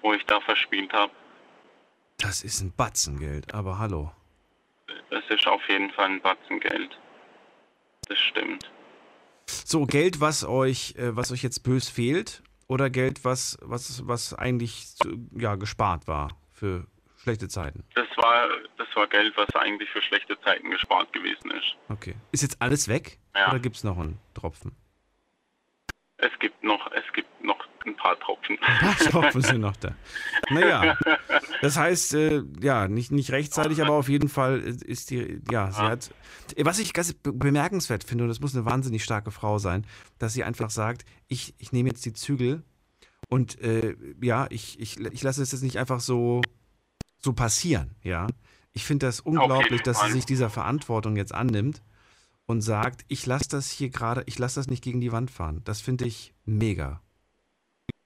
wo 0.00 0.14
ich 0.14 0.26
da 0.26 0.40
verspielt 0.40 0.92
habe. 0.92 1.12
Das 2.18 2.42
ist 2.42 2.60
ein 2.60 2.72
Batzengeld, 2.76 3.54
aber 3.54 3.78
hallo. 3.78 4.10
Das 5.10 5.22
ist 5.28 5.46
auf 5.46 5.62
jeden 5.68 5.92
Fall 5.92 6.06
ein 6.06 6.20
Batzengeld. 6.20 6.98
Das 8.08 8.18
stimmt. 8.18 8.71
So, 9.66 9.86
Geld, 9.86 10.20
was 10.20 10.44
euch, 10.44 10.94
äh, 10.96 11.14
was 11.16 11.32
euch 11.32 11.42
jetzt 11.42 11.62
bös 11.62 11.88
fehlt, 11.88 12.42
oder 12.68 12.90
Geld, 12.90 13.24
was, 13.24 13.58
was, 13.60 14.06
was 14.06 14.34
eigentlich 14.34 14.94
ja, 15.36 15.56
gespart 15.56 16.08
war 16.08 16.30
für 16.52 16.86
schlechte 17.22 17.48
Zeiten? 17.48 17.84
Das 17.94 18.08
war, 18.16 18.48
das 18.78 18.88
war 18.94 19.06
Geld, 19.08 19.36
was 19.36 19.54
eigentlich 19.54 19.90
für 19.90 20.02
schlechte 20.02 20.40
Zeiten 20.40 20.70
gespart 20.70 21.12
gewesen 21.12 21.50
ist. 21.50 21.76
Okay. 21.88 22.14
Ist 22.32 22.42
jetzt 22.42 22.60
alles 22.60 22.88
weg? 22.88 23.18
Ja. 23.34 23.50
Oder 23.50 23.60
gibt 23.60 23.76
es 23.76 23.84
noch 23.84 23.98
einen 23.98 24.18
Tropfen? 24.34 24.72
Es 26.22 26.38
gibt 26.38 26.62
noch, 26.62 26.88
es 26.92 27.12
gibt 27.14 27.28
noch 27.42 27.58
ein 27.84 27.96
paar 27.96 28.16
Tropfen. 28.20 28.56
Ein 28.60 28.78
paar 28.78 28.96
Tropfen 28.96 29.42
sind 29.42 29.60
noch 29.60 29.76
da. 29.76 29.96
Naja, 30.50 30.96
das 31.60 31.76
heißt, 31.76 32.14
äh, 32.14 32.44
ja, 32.60 32.86
nicht, 32.86 33.10
nicht 33.10 33.32
rechtzeitig, 33.32 33.82
aber 33.82 33.94
auf 33.94 34.08
jeden 34.08 34.28
Fall 34.28 34.60
ist 34.60 35.10
die, 35.10 35.40
ja, 35.50 35.72
sie 35.72 35.82
hat, 35.82 36.14
was 36.58 36.78
ich 36.78 36.92
ganz 36.92 37.12
bemerkenswert 37.14 38.04
finde, 38.04 38.24
und 38.24 38.28
das 38.28 38.40
muss 38.40 38.54
eine 38.54 38.64
wahnsinnig 38.64 39.02
starke 39.02 39.32
Frau 39.32 39.58
sein, 39.58 39.84
dass 40.20 40.32
sie 40.32 40.44
einfach 40.44 40.70
sagt, 40.70 41.04
ich, 41.26 41.54
ich 41.58 41.72
nehme 41.72 41.88
jetzt 41.88 42.04
die 42.04 42.12
Zügel 42.12 42.62
und 43.28 43.60
äh, 43.60 43.96
ja, 44.22 44.46
ich, 44.50 44.78
ich, 44.78 45.00
ich 45.00 45.22
lasse 45.24 45.42
es 45.42 45.50
jetzt 45.50 45.62
nicht 45.62 45.78
einfach 45.78 45.98
so, 45.98 46.40
so 47.18 47.32
passieren, 47.32 47.96
ja. 48.04 48.28
Ich 48.74 48.84
finde 48.84 49.06
das 49.06 49.18
unglaublich, 49.18 49.82
dass 49.82 50.00
sie 50.02 50.12
sich 50.12 50.24
dieser 50.24 50.50
Verantwortung 50.50 51.16
jetzt 51.16 51.34
annimmt 51.34 51.82
und 52.52 52.60
sagt, 52.60 53.04
ich 53.08 53.26
lasse 53.26 53.48
das 53.48 53.70
hier 53.70 53.88
gerade, 53.88 54.22
ich 54.26 54.38
lasse 54.38 54.60
das 54.60 54.68
nicht 54.68 54.84
gegen 54.84 55.00
die 55.00 55.10
Wand 55.10 55.30
fahren. 55.30 55.62
Das 55.64 55.80
finde 55.80 56.04
ich 56.04 56.34
mega. 56.44 57.02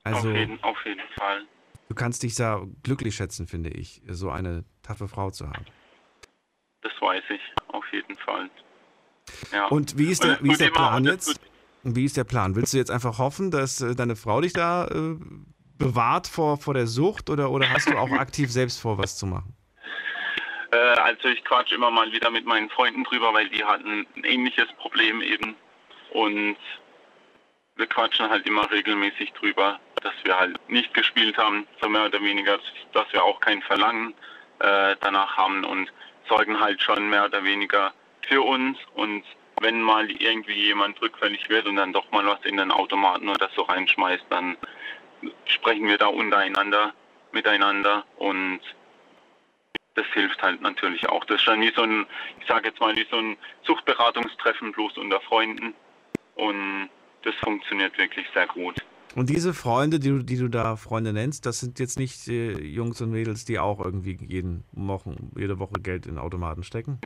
Also, 0.04 0.30
auf 0.30 0.34
jeden, 0.34 0.62
auf 0.62 0.78
jeden 0.84 1.08
Fall. 1.18 1.44
Du 1.88 1.94
kannst 1.94 2.22
dich 2.22 2.36
da 2.36 2.62
glücklich 2.82 3.14
schätzen, 3.16 3.46
finde 3.46 3.70
ich, 3.70 4.02
so 4.08 4.30
eine 4.30 4.64
taffe 4.82 5.08
Frau 5.08 5.30
zu 5.30 5.48
haben. 5.48 5.64
Das 6.82 6.92
weiß 7.00 7.24
ich, 7.28 7.40
auf 7.68 7.84
jeden 7.92 8.16
Fall. 8.16 8.48
Ja. 9.52 9.66
Und 9.66 9.98
wie 9.98 10.10
ist 10.10 10.22
der, 10.22 10.38
wie 10.40 10.52
ist 10.52 10.60
der 10.60 10.70
Plan 10.70 11.04
jetzt? 11.04 11.40
Wie 11.82 12.04
ist 12.04 12.16
der 12.16 12.24
Plan? 12.24 12.54
Willst 12.54 12.72
du 12.72 12.78
jetzt 12.78 12.90
einfach 12.90 13.18
hoffen, 13.18 13.50
dass 13.50 13.80
äh, 13.80 13.94
deine 13.94 14.16
Frau 14.16 14.40
dich 14.40 14.52
da 14.52 14.86
äh, 14.86 15.16
bewahrt 15.78 16.28
vor, 16.28 16.56
vor 16.56 16.74
der 16.74 16.86
Sucht 16.86 17.30
oder, 17.30 17.50
oder 17.50 17.68
hast 17.70 17.88
du 17.88 17.96
auch 17.96 18.10
aktiv 18.12 18.50
selbst 18.50 18.80
vor, 18.80 18.98
was 18.98 19.16
zu 19.16 19.26
machen? 19.26 19.55
Äh, 20.72 20.76
also 20.76 21.28
ich 21.28 21.44
quatsch 21.44 21.72
immer 21.72 21.90
mal 21.90 22.10
wieder 22.12 22.30
mit 22.30 22.46
meinen 22.46 22.70
Freunden 22.70 23.04
drüber, 23.04 23.32
weil 23.34 23.48
die 23.48 23.64
hatten 23.64 24.06
ein 24.16 24.24
ähnliches 24.24 24.72
Problem 24.78 25.20
eben. 25.20 25.56
Und 26.12 26.56
wir 27.76 27.86
quatschen 27.86 28.28
halt 28.30 28.46
immer 28.46 28.70
regelmäßig 28.70 29.32
drüber, 29.34 29.78
dass 30.02 30.14
wir 30.24 30.38
halt 30.38 30.56
nicht 30.68 30.94
gespielt 30.94 31.36
haben, 31.36 31.66
so 31.80 31.88
mehr 31.88 32.06
oder 32.06 32.20
weniger, 32.22 32.58
dass 32.92 33.12
wir 33.12 33.22
auch 33.22 33.40
kein 33.40 33.62
Verlangen 33.62 34.14
äh, 34.60 34.96
danach 35.00 35.36
haben 35.36 35.64
und 35.64 35.92
sorgen 36.28 36.58
halt 36.58 36.80
schon 36.80 37.10
mehr 37.10 37.26
oder 37.26 37.44
weniger 37.44 37.92
für 38.22 38.42
uns. 38.42 38.78
Und 38.94 39.24
wenn 39.60 39.82
mal 39.82 40.10
irgendwie 40.10 40.66
jemand 40.66 41.00
rückfällig 41.00 41.48
wird 41.48 41.66
und 41.66 41.76
dann 41.76 41.92
doch 41.92 42.10
mal 42.10 42.26
was 42.26 42.44
in 42.44 42.56
den 42.56 42.70
Automaten 42.70 43.28
oder 43.28 43.48
so 43.54 43.62
reinschmeißt, 43.62 44.24
dann 44.30 44.56
sprechen 45.46 45.88
wir 45.88 45.98
da 45.98 46.06
untereinander, 46.06 46.92
miteinander 47.32 48.04
und 48.16 48.60
das 49.96 50.06
hilft 50.12 50.40
halt 50.42 50.60
natürlich 50.60 51.08
auch. 51.08 51.24
Das 51.24 51.40
ist 51.40 51.48
dann 51.48 51.60
wie 51.60 51.72
so 51.74 51.82
ein, 51.82 52.06
ich 52.40 52.46
sage 52.46 52.68
jetzt 52.68 52.80
mal, 52.80 52.94
wie 52.94 53.06
so 53.10 53.16
ein 53.16 53.36
Suchtberatungstreffen 53.66 54.72
bloß 54.72 54.98
unter 54.98 55.20
Freunden. 55.22 55.74
Und 56.36 56.90
das 57.22 57.34
funktioniert 57.36 57.96
wirklich 57.98 58.26
sehr 58.34 58.46
gut. 58.46 58.76
Und 59.14 59.30
diese 59.30 59.54
Freunde, 59.54 59.98
die 59.98 60.10
du, 60.10 60.22
die 60.22 60.36
du 60.36 60.48
da 60.48 60.76
Freunde 60.76 61.14
nennst, 61.14 61.46
das 61.46 61.60
sind 61.60 61.78
jetzt 61.78 61.98
nicht 61.98 62.28
äh, 62.28 62.52
Jungs 62.60 63.00
und 63.00 63.10
Mädels, 63.10 63.46
die 63.46 63.58
auch 63.58 63.82
irgendwie 63.82 64.18
jeden 64.20 64.64
Wochen, 64.72 65.32
jede 65.36 65.58
Woche 65.58 65.80
Geld 65.80 66.06
in 66.06 66.18
Automaten 66.18 66.62
stecken? 66.62 67.00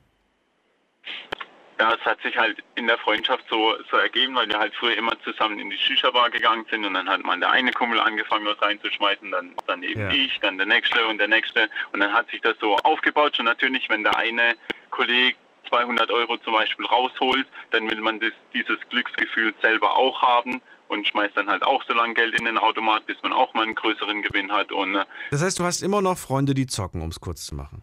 Ja, 1.81 1.95
es 1.95 2.05
hat 2.05 2.21
sich 2.21 2.37
halt 2.37 2.61
in 2.75 2.85
der 2.85 2.99
Freundschaft 2.99 3.43
so, 3.49 3.73
so 3.89 3.97
ergeben, 3.97 4.35
weil 4.35 4.47
wir 4.47 4.59
halt 4.59 4.71
früher 4.75 4.95
immer 4.95 5.19
zusammen 5.23 5.57
in 5.57 5.71
die 5.71 5.77
Shisha-Bar 5.77 6.29
gegangen 6.29 6.63
sind 6.69 6.85
und 6.85 6.93
dann 6.93 7.09
hat 7.09 7.23
mal 7.23 7.39
der 7.39 7.49
eine 7.49 7.71
Kumpel 7.71 7.99
angefangen, 7.99 8.45
was 8.45 8.61
reinzuschmeißen, 8.61 9.31
dann, 9.31 9.55
dann 9.65 9.81
eben 9.81 10.01
ja. 10.01 10.11
ich, 10.11 10.39
dann 10.41 10.59
der 10.59 10.67
nächste 10.67 11.07
und 11.07 11.17
der 11.17 11.27
nächste 11.27 11.67
und 11.91 11.99
dann 11.99 12.13
hat 12.13 12.29
sich 12.29 12.39
das 12.41 12.55
so 12.61 12.75
aufgebaut. 12.75 13.39
Und 13.39 13.45
natürlich, 13.45 13.89
wenn 13.89 14.03
der 14.03 14.15
eine 14.15 14.53
Kollege 14.91 15.35
200 15.69 16.11
Euro 16.11 16.37
zum 16.37 16.53
Beispiel 16.53 16.85
rausholt, 16.85 17.47
dann 17.71 17.89
will 17.89 17.99
man 17.99 18.19
das, 18.19 18.33
dieses 18.53 18.77
Glücksgefühl 18.91 19.51
selber 19.63 19.97
auch 19.97 20.21
haben 20.21 20.61
und 20.87 21.07
schmeißt 21.07 21.35
dann 21.35 21.49
halt 21.49 21.63
auch 21.63 21.83
so 21.87 21.95
lange 21.95 22.13
Geld 22.13 22.39
in 22.39 22.45
den 22.45 22.59
Automat, 22.59 23.07
bis 23.07 23.17
man 23.23 23.33
auch 23.33 23.55
mal 23.55 23.63
einen 23.63 23.73
größeren 23.73 24.21
Gewinn 24.21 24.51
hat. 24.51 24.71
Und, 24.71 24.97
äh, 24.97 25.05
das 25.31 25.41
heißt, 25.41 25.57
du 25.57 25.63
hast 25.63 25.81
immer 25.81 26.03
noch 26.03 26.19
Freunde, 26.19 26.53
die 26.53 26.67
zocken, 26.67 27.01
um 27.01 27.09
es 27.09 27.19
kurz 27.19 27.47
zu 27.47 27.55
machen 27.55 27.81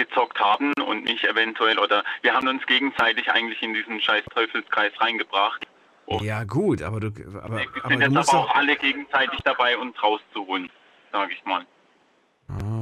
gezockt 0.00 0.40
haben 0.40 0.72
und 0.86 1.04
nicht 1.04 1.24
eventuell 1.24 1.78
oder 1.78 2.02
wir 2.22 2.32
haben 2.32 2.48
uns 2.48 2.64
gegenseitig 2.66 3.30
eigentlich 3.30 3.62
in 3.62 3.74
diesen 3.74 4.00
scheiß 4.00 4.24
Teufelskreis 4.34 4.92
reingebracht. 4.98 5.66
Und 6.06 6.22
ja 6.22 6.44
gut, 6.44 6.82
aber 6.82 7.00
du 7.00 7.08
aber, 7.40 7.58
wir 7.58 7.84
aber 7.84 7.88
sind 7.88 8.00
jetzt 8.00 8.16
aber 8.16 8.38
auch 8.38 8.54
alle 8.54 8.76
gegenseitig 8.76 9.40
dabei, 9.44 9.76
uns 9.76 9.94
rauszuholen, 10.02 10.70
sage 11.12 11.32
ich 11.34 11.44
mal. 11.44 11.66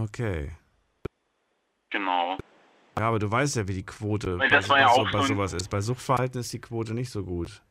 Okay. 0.04 0.52
Genau. 1.90 2.38
Ja, 2.98 3.08
aber 3.08 3.18
du 3.18 3.30
weißt 3.30 3.56
ja, 3.56 3.68
wie 3.68 3.74
die 3.74 3.86
Quote 3.86 4.36
bei, 4.36 4.46
ja 4.46 4.62
so, 4.62 5.06
bei 5.12 5.22
sowas 5.22 5.52
ist. 5.52 5.68
Bei 5.68 5.80
Suchtverhalten 5.80 6.40
ist 6.40 6.52
die 6.52 6.60
Quote 6.60 6.94
nicht 6.94 7.10
so 7.10 7.24
gut. 7.24 7.62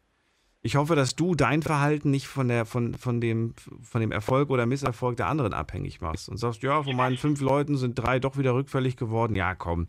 Ich 0.62 0.76
hoffe, 0.76 0.96
dass 0.96 1.16
du 1.16 1.36
dein 1.36 1.62
Verhalten 1.62 2.10
nicht 2.10 2.28
von, 2.28 2.48
der, 2.48 2.66
von, 2.66 2.96
von, 2.96 3.22
dem, 3.22 3.54
von 3.82 4.02
dem 4.02 4.12
Erfolg 4.12 4.50
oder 4.50 4.66
Misserfolg 4.66 5.16
der 5.18 5.28
anderen 5.28 5.54
abhängig 5.54 6.02
machst 6.02 6.30
und 6.30 6.38
sagst, 6.38 6.64
ja, 6.64 6.82
von 6.82 6.96
meinen 6.96 7.18
fünf 7.18 7.42
Leuten 7.42 7.78
sind 7.78 7.96
drei 7.96 8.20
doch 8.20 8.38
wieder 8.38 8.54
rückfällig 8.54 8.98
geworden. 8.98 9.36
Ja, 9.36 9.56
komm, 9.56 9.86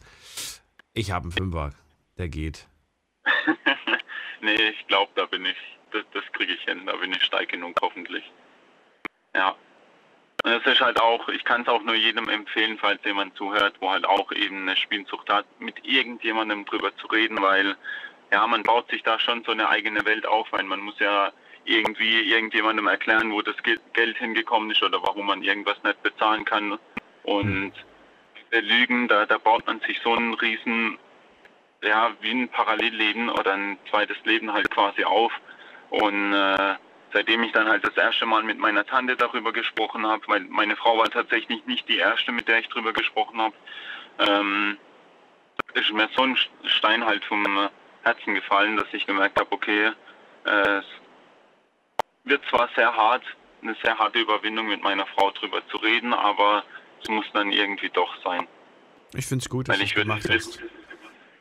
ich 0.93 1.11
habe 1.11 1.25
einen 1.25 1.33
Fünfer, 1.33 1.71
der 2.19 2.29
geht. 2.29 2.69
nee, 4.41 4.55
ich 4.55 4.87
glaube, 4.87 5.11
da 5.15 5.27
bin 5.27 5.45
ich, 5.47 5.57
das, 5.91 6.05
das 6.13 6.25
kriege 6.33 6.53
ich 6.53 6.63
hin, 6.63 6.83
da 6.87 6.97
bin 6.97 7.13
ich 7.13 7.23
stark 7.25 7.49
genug, 7.49 7.77
hoffentlich. 7.81 8.25
Ja. 9.35 9.57
Und 10.45 10.53
es 10.53 10.73
ist 10.73 10.81
halt 10.81 11.01
auch, 11.01 11.29
ich 11.29 11.45
kann 11.45 11.63
es 11.63 11.69
auch 11.69 11.83
nur 11.83 11.95
jedem 11.95 12.29
empfehlen, 12.29 12.79
falls 12.79 13.05
jemand 13.05 13.37
zuhört, 13.37 13.75
wo 13.81 13.91
halt 13.91 14.07
auch 14.07 14.31
eben 14.33 14.63
eine 14.63 14.77
Spielsucht 14.77 15.29
hat, 15.29 15.47
mit 15.61 15.85
irgendjemandem 15.85 16.65
drüber 16.65 16.97
zu 16.99 17.07
reden, 17.09 17.41
weil 17.43 17.77
ja, 18.31 18.47
man 18.47 18.63
baut 18.63 18.91
sich 18.91 19.03
da 19.03 19.19
schon 19.19 19.45
so 19.45 19.53
eine 19.53 19.69
eigene 19.69 20.05
Welt 20.05 20.27
auf, 20.27 20.53
weil 20.53 20.65
man 20.65 20.81
muss 20.81 20.99
ja 20.99 21.33
irgendwie 21.65 22.31
irgendjemandem 22.31 22.87
erklären, 22.87 23.33
wo 23.33 23.43
das 23.43 23.57
Geld 23.63 24.17
hingekommen 24.17 24.71
ist 24.71 24.83
oder 24.83 25.03
warum 25.03 25.27
man 25.27 25.43
irgendwas 25.43 25.83
nicht 25.83 26.03
bezahlen 26.03 26.45
kann. 26.45 26.79
Und 27.25 27.73
diese 28.51 28.63
Lügen, 28.63 29.09
da, 29.09 29.27
da 29.27 29.39
baut 29.39 29.67
man 29.67 29.81
sich 29.81 30.01
so 30.03 30.15
einen 30.15 30.35
riesen, 30.35 30.99
ja, 31.83 32.11
wie 32.21 32.31
ein 32.31 32.49
Parallelleben 32.49 33.29
oder 33.29 33.55
ein 33.55 33.79
zweites 33.91 34.17
Leben 34.25 34.53
halt 34.53 34.71
quasi 34.71 35.05
auf. 35.05 35.33
Und 35.91 36.33
äh, 36.33 36.75
seitdem 37.13 37.43
ich 37.43 37.53
dann 37.53 37.69
halt 37.69 37.85
das 37.85 37.97
erste 37.97 38.27
Mal 38.27 38.43
mit 38.43 38.59
meiner 38.59 38.85
Tante 38.87 39.17
darüber 39.17 39.53
gesprochen 39.53 40.07
habe, 40.07 40.23
weil 40.27 40.41
meine 40.41 40.77
Frau 40.77 40.99
war 40.99 41.11
tatsächlich 41.11 41.65
nicht 41.67 41.89
die 41.89 41.99
erste, 41.99 42.33
mit 42.33 42.49
der 42.49 42.61
ich 42.61 42.69
darüber 42.69 42.93
gesprochen 42.93 43.41
habe, 43.41 43.55
ähm, 44.19 44.79
ist 45.75 45.93
mir 45.93 46.09
so 46.17 46.23
ein 46.23 46.39
Stein 46.65 47.05
halt 47.05 47.25
vom 47.25 47.69
Herzen 48.03 48.35
gefallen, 48.35 48.77
dass 48.77 48.87
ich 48.93 49.07
gemerkt 49.07 49.39
habe, 49.39 49.51
okay, 49.53 49.93
äh, 50.45 50.79
es 50.79 50.85
wird 52.25 52.43
zwar 52.49 52.69
sehr 52.77 52.95
hart, 52.95 53.23
eine 53.63 53.77
sehr 53.83 53.99
harte 53.99 54.19
Überwindung 54.19 54.69
mit 54.69 54.83
meiner 54.83 55.07
Frau 55.07 55.31
drüber 55.33 55.67
zu 55.69 55.79
reden, 55.79 56.13
aber 56.13 56.65
es 57.03 57.09
muss 57.09 57.27
dann 57.33 57.53
irgendwie 57.53 57.91
doch 57.91 58.15
sein. 58.23 58.47
Ich 59.15 59.27
finde 59.27 59.43
es 59.43 59.49
gut, 59.49 59.69
dass 59.69 59.79
du 59.79 59.85
es 59.85 59.95
gemacht 59.95 60.29
hast. 60.29 60.61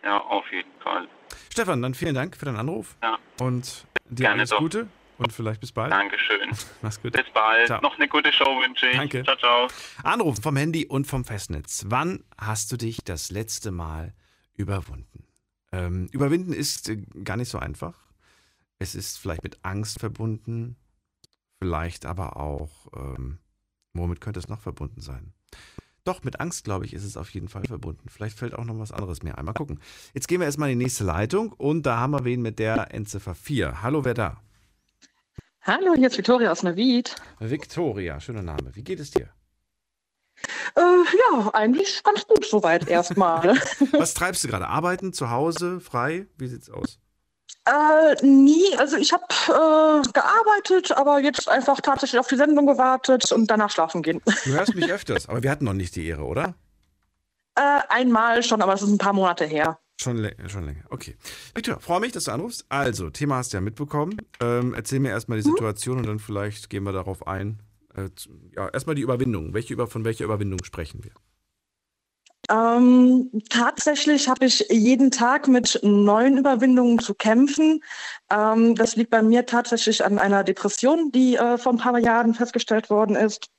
Ja, 0.04 0.20
auf 0.20 0.50
jeden 0.52 0.72
Fall. 0.80 1.08
Stefan, 1.52 1.82
dann 1.82 1.94
vielen 1.94 2.16
Dank 2.16 2.38
für 2.38 2.46
deinen 2.46 2.58
Anruf. 2.58 2.96
Ja. 3.04 3.18
Und 3.42 3.86
dir 4.10 4.24
Gerne 4.24 4.40
alles 4.40 4.52
doch. 4.52 4.60
Gute 4.60 4.88
und 5.18 5.34
vielleicht 5.34 5.60
bis 5.60 5.72
bald. 5.72 5.92
Dankeschön. 5.92 6.50
Mach's 6.82 7.02
gut. 7.02 7.12
Bis 7.12 7.30
bald. 7.34 7.68
Ciao. 7.68 7.82
Noch 7.82 7.96
eine 7.98 8.08
gute 8.08 8.32
Show 8.32 8.62
wünsche 8.62 8.88
ich. 8.88 8.96
Danke. 8.96 9.24
Ciao, 9.24 9.36
ciao. 9.36 9.68
Anrufen 10.04 10.42
vom 10.42 10.56
Handy 10.56 10.86
und 10.86 11.08
vom 11.08 11.26
Festnetz. 11.26 11.86
Wann 11.88 12.24
hast 12.38 12.72
du 12.72 12.78
dich 12.78 13.04
das 13.04 13.32
letzte 13.32 13.72
Mal 13.72 14.14
überwunden? 14.56 15.27
Ähm, 15.72 16.08
überwinden 16.12 16.54
ist 16.54 16.90
äh, 16.90 16.98
gar 17.24 17.38
nicht 17.38 17.50
so 17.50 17.60
einfach. 17.60 18.08
Es 18.80 18.96
ist 18.96 19.18
vielleicht 19.18 19.44
mit 19.44 19.60
Angst 19.64 20.00
verbunden, 20.00 20.76
vielleicht 21.60 22.06
aber 22.06 22.38
auch, 22.38 22.88
ähm, 22.96 23.40
womit 23.94 24.22
könnte 24.22 24.40
es 24.40 24.48
noch 24.48 24.62
verbunden 24.62 25.02
sein? 25.02 25.34
Doch, 26.04 26.24
mit 26.24 26.40
Angst, 26.40 26.64
glaube 26.64 26.86
ich, 26.86 26.94
ist 26.94 27.04
es 27.04 27.18
auf 27.18 27.30
jeden 27.32 27.50
Fall 27.50 27.66
verbunden. 27.66 28.08
Vielleicht 28.08 28.38
fällt 28.38 28.56
auch 28.56 28.64
noch 28.64 28.80
was 28.80 28.94
anderes 28.94 29.24
mir 29.24 29.38
ein. 29.38 29.44
Mal 29.44 29.52
gucken. 29.52 29.82
Jetzt 30.14 30.30
gehen 30.30 30.40
wir 30.40 30.46
erstmal 30.46 30.72
in 30.72 30.80
die 30.80 30.86
nächste 30.86 31.04
Leitung 31.04 31.52
und 31.52 31.86
da 31.86 31.98
haben 31.98 32.12
wir 32.12 32.24
wen 32.24 32.42
mit 32.42 32.60
der 32.60 32.94
Endziffer 32.94 33.36
4. 33.36 33.82
Hallo, 33.82 34.06
wer 34.06 34.14
da? 34.14 34.42
Hallo, 35.64 35.96
hier 35.98 36.08
ist 36.08 36.18
Victoria 36.18 36.50
aus 36.50 36.64
Navid. 36.64 37.14
Victoria, 37.40 38.22
schöner 38.22 38.42
Name. 38.42 38.74
Wie 38.74 38.84
geht 38.84 39.02
es 39.02 39.12
dir? 39.12 39.28
Äh, 40.76 40.82
ja, 40.82 41.50
eigentlich 41.54 42.04
ganz 42.04 42.28
gut 42.28 42.46
soweit 42.46 42.88
erstmal. 42.88 43.58
Was 43.92 44.14
treibst 44.14 44.44
du 44.44 44.48
gerade? 44.48 44.68
Arbeiten, 44.68 45.14
zu 45.14 45.30
Hause, 45.30 45.80
frei? 45.80 46.28
Wie 46.38 46.48
sieht's 46.48 46.70
aus? 46.70 47.00
Äh, 47.66 48.26
nie. 48.26 48.76
Also 48.78 48.98
ich 48.98 49.12
habe 49.12 49.24
äh, 49.48 50.10
gearbeitet, 50.14 50.92
aber 50.94 51.20
jetzt 51.20 51.50
einfach 51.50 51.82
tatsächlich 51.82 52.20
auf 52.20 52.28
die 52.28 52.38
Sendung 52.38 52.66
gewartet 52.66 53.32
und 53.32 53.52
danach 53.52 53.72
schlafen 53.72 54.02
gehen. 54.02 54.22
Du 54.46 54.52
hörst 54.52 54.76
mich 54.76 54.92
öfters, 54.92 55.28
aber 55.28 55.44
wir 55.44 55.52
hatten 55.52 55.66
noch 55.66 55.74
nicht 55.74 55.96
die 55.96 56.08
Ehre, 56.08 56.24
oder? 56.24 56.56
Äh, 57.56 57.82
einmal 57.90 58.44
schon, 58.44 58.62
aber 58.62 58.74
es 58.74 58.84
ist 58.84 58.90
ein 58.90 58.98
paar 58.98 59.14
Monate 59.14 59.46
her. 59.46 59.80
Schon, 60.00 60.30
schon 60.48 60.66
länger. 60.66 60.84
Okay. 60.90 61.16
Victor, 61.56 61.80
freue 61.80 62.00
mich, 62.00 62.12
dass 62.12 62.26
du 62.26 62.32
anrufst. 62.32 62.66
Also, 62.70 63.10
Thema 63.10 63.38
hast 63.38 63.52
du 63.52 63.58
ja 63.58 63.62
mitbekommen. 63.62 64.18
Ähm, 64.40 64.76
erzähl 64.76 65.00
mir 65.00 65.10
erstmal 65.10 65.42
die 65.42 65.48
mhm. 65.48 65.54
Situation 65.54 65.96
mhm. 65.96 66.02
und 66.02 66.08
dann 66.08 66.20
vielleicht 66.20 66.70
gehen 66.70 66.84
wir 66.84 66.92
darauf 66.92 67.26
ein, 67.26 67.64
äh, 67.98 68.10
ja, 68.56 68.70
erstmal 68.70 68.96
die 68.96 69.02
Überwindung. 69.02 69.54
Welche 69.54 69.74
über, 69.74 69.88
von 69.88 70.06
welcher 70.06 70.26
Überwindung 70.26 70.64
sprechen 70.64 71.04
wir? 71.04 71.12
Ähm, 72.50 73.30
tatsächlich 73.50 74.30
habe 74.30 74.46
ich 74.46 74.66
jeden 74.70 75.12
Tag 75.12 75.50
mit 75.50 75.80
neuen 75.84 76.38
Überwindungen 76.38 77.00
zu 77.00 77.14
kämpfen. 77.14 77.84
Ähm, 78.32 78.76
das 78.76 78.96
liegt 78.96 79.10
bei 79.10 79.22
mir 79.22 79.46
tatsächlich 79.46 80.06
an 80.06 80.18
einer 80.18 80.44
Depression, 80.46 81.12
die 81.12 81.36
äh, 81.36 81.58
vor 81.58 81.74
ein 81.74 81.78
paar 81.78 81.98
Jahren 82.00 82.34
festgestellt 82.34 82.90
worden 82.90 83.18
ist. 83.18 83.50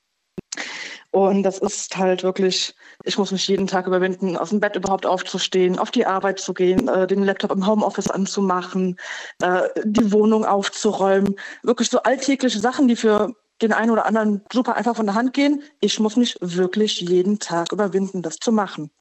Und 1.11 1.43
das 1.43 1.57
ist 1.59 1.97
halt 1.97 2.23
wirklich, 2.23 2.75
ich 3.03 3.17
muss 3.17 3.31
mich 3.31 3.47
jeden 3.47 3.67
Tag 3.67 3.87
überwinden, 3.87 4.37
aus 4.37 4.49
dem 4.49 4.59
Bett 4.59 4.75
überhaupt 4.75 5.05
aufzustehen, 5.07 5.79
auf 5.79 5.89
die 5.91 6.05
Arbeit 6.05 6.39
zu 6.39 6.53
gehen, 6.53 6.87
äh, 6.87 7.07
den 7.07 7.23
Laptop 7.23 7.51
im 7.51 7.65
Homeoffice 7.65 8.11
anzumachen, 8.11 8.95
äh, 9.41 9.69
die 9.83 10.11
Wohnung 10.11 10.45
aufzuräumen. 10.45 11.35
Wirklich 11.63 11.89
so 11.89 12.01
alltägliche 12.03 12.59
Sachen, 12.59 12.87
die 12.87 12.95
für 12.95 13.33
den 13.61 13.73
einen 13.73 13.91
oder 13.91 14.05
anderen 14.05 14.41
super 14.51 14.75
einfach 14.75 14.95
von 14.95 15.05
der 15.05 15.15
Hand 15.15 15.33
gehen. 15.33 15.63
Ich 15.79 15.99
muss 15.99 16.15
mich 16.15 16.37
wirklich 16.41 17.01
jeden 17.01 17.39
Tag 17.39 17.71
überwinden, 17.71 18.21
das 18.21 18.37
zu 18.37 18.51
machen. 18.51 18.91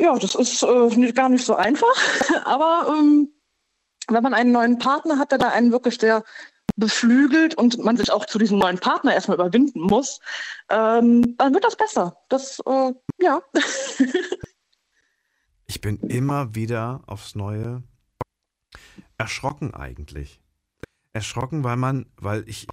Ja, 0.00 0.18
das 0.18 0.34
ist 0.34 0.62
äh, 0.62 1.12
gar 1.12 1.28
nicht 1.28 1.44
so 1.44 1.54
einfach, 1.54 1.94
aber 2.44 2.86
ähm, 2.88 3.30
wenn 4.08 4.22
man 4.22 4.34
einen 4.34 4.52
neuen 4.52 4.78
Partner 4.78 5.18
hat, 5.18 5.30
der 5.30 5.38
da 5.38 5.48
einen 5.48 5.70
wirklich 5.70 5.98
der 5.98 6.24
beflügelt 6.76 7.54
und 7.54 7.78
man 7.78 7.96
sich 7.96 8.10
auch 8.10 8.26
zu 8.26 8.38
diesem 8.38 8.58
neuen 8.58 8.78
Partner 8.78 9.14
erstmal 9.14 9.36
überwinden 9.36 9.80
muss, 9.80 10.20
ähm, 10.70 11.36
dann 11.36 11.54
wird 11.54 11.64
das 11.64 11.76
besser. 11.76 12.16
Das, 12.28 12.60
äh, 12.66 12.92
ja. 13.20 13.42
ich 15.66 15.80
bin 15.80 15.98
immer 15.98 16.54
wieder 16.54 17.02
aufs 17.06 17.34
Neue 17.34 17.82
erschrocken 19.18 19.74
eigentlich 19.74 20.41
erschrocken, 21.12 21.64
weil 21.64 21.76
man, 21.76 22.06
weil 22.16 22.48
ich, 22.48 22.66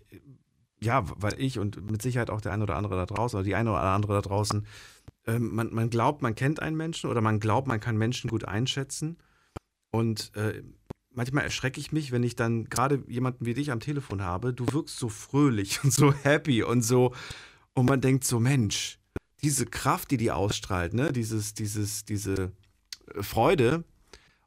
ja, 0.81 1.03
weil 1.17 1.39
ich 1.39 1.59
und 1.59 1.89
mit 1.89 2.01
Sicherheit 2.01 2.29
auch 2.29 2.41
der 2.41 2.53
eine 2.53 2.63
oder 2.63 2.77
andere 2.77 2.95
da 2.95 3.05
draußen 3.05 3.37
oder 3.37 3.43
die 3.45 3.55
eine 3.55 3.71
oder 3.71 3.81
andere 3.81 4.13
da 4.13 4.21
draußen, 4.21 4.65
äh, 5.25 5.39
man, 5.39 5.73
man 5.73 5.89
glaubt, 5.89 6.21
man 6.21 6.35
kennt 6.35 6.61
einen 6.61 6.77
Menschen 6.77 7.09
oder 7.09 7.21
man 7.21 7.39
glaubt, 7.39 7.67
man 7.67 7.79
kann 7.79 7.97
Menschen 7.97 8.29
gut 8.29 8.45
einschätzen. 8.45 9.17
Und 9.91 10.35
äh, 10.35 10.63
manchmal 11.11 11.43
erschrecke 11.43 11.79
ich 11.79 11.91
mich, 11.91 12.11
wenn 12.11 12.23
ich 12.23 12.35
dann 12.35 12.65
gerade 12.65 13.03
jemanden 13.07 13.45
wie 13.45 13.53
dich 13.53 13.71
am 13.71 13.79
Telefon 13.79 14.21
habe. 14.21 14.53
Du 14.53 14.65
wirkst 14.71 14.97
so 14.97 15.09
fröhlich 15.09 15.83
und 15.83 15.91
so 15.91 16.13
happy 16.13 16.63
und 16.63 16.81
so. 16.81 17.13
Und 17.73 17.87
man 17.87 18.01
denkt 18.01 18.23
so, 18.23 18.39
Mensch, 18.39 18.99
diese 19.41 19.65
Kraft, 19.65 20.11
die 20.11 20.17
die 20.17 20.31
ausstrahlt, 20.31 20.93
ne, 20.93 21.11
dieses, 21.11 21.53
dieses, 21.53 22.05
diese 22.05 22.51
äh, 23.13 23.23
Freude. 23.23 23.83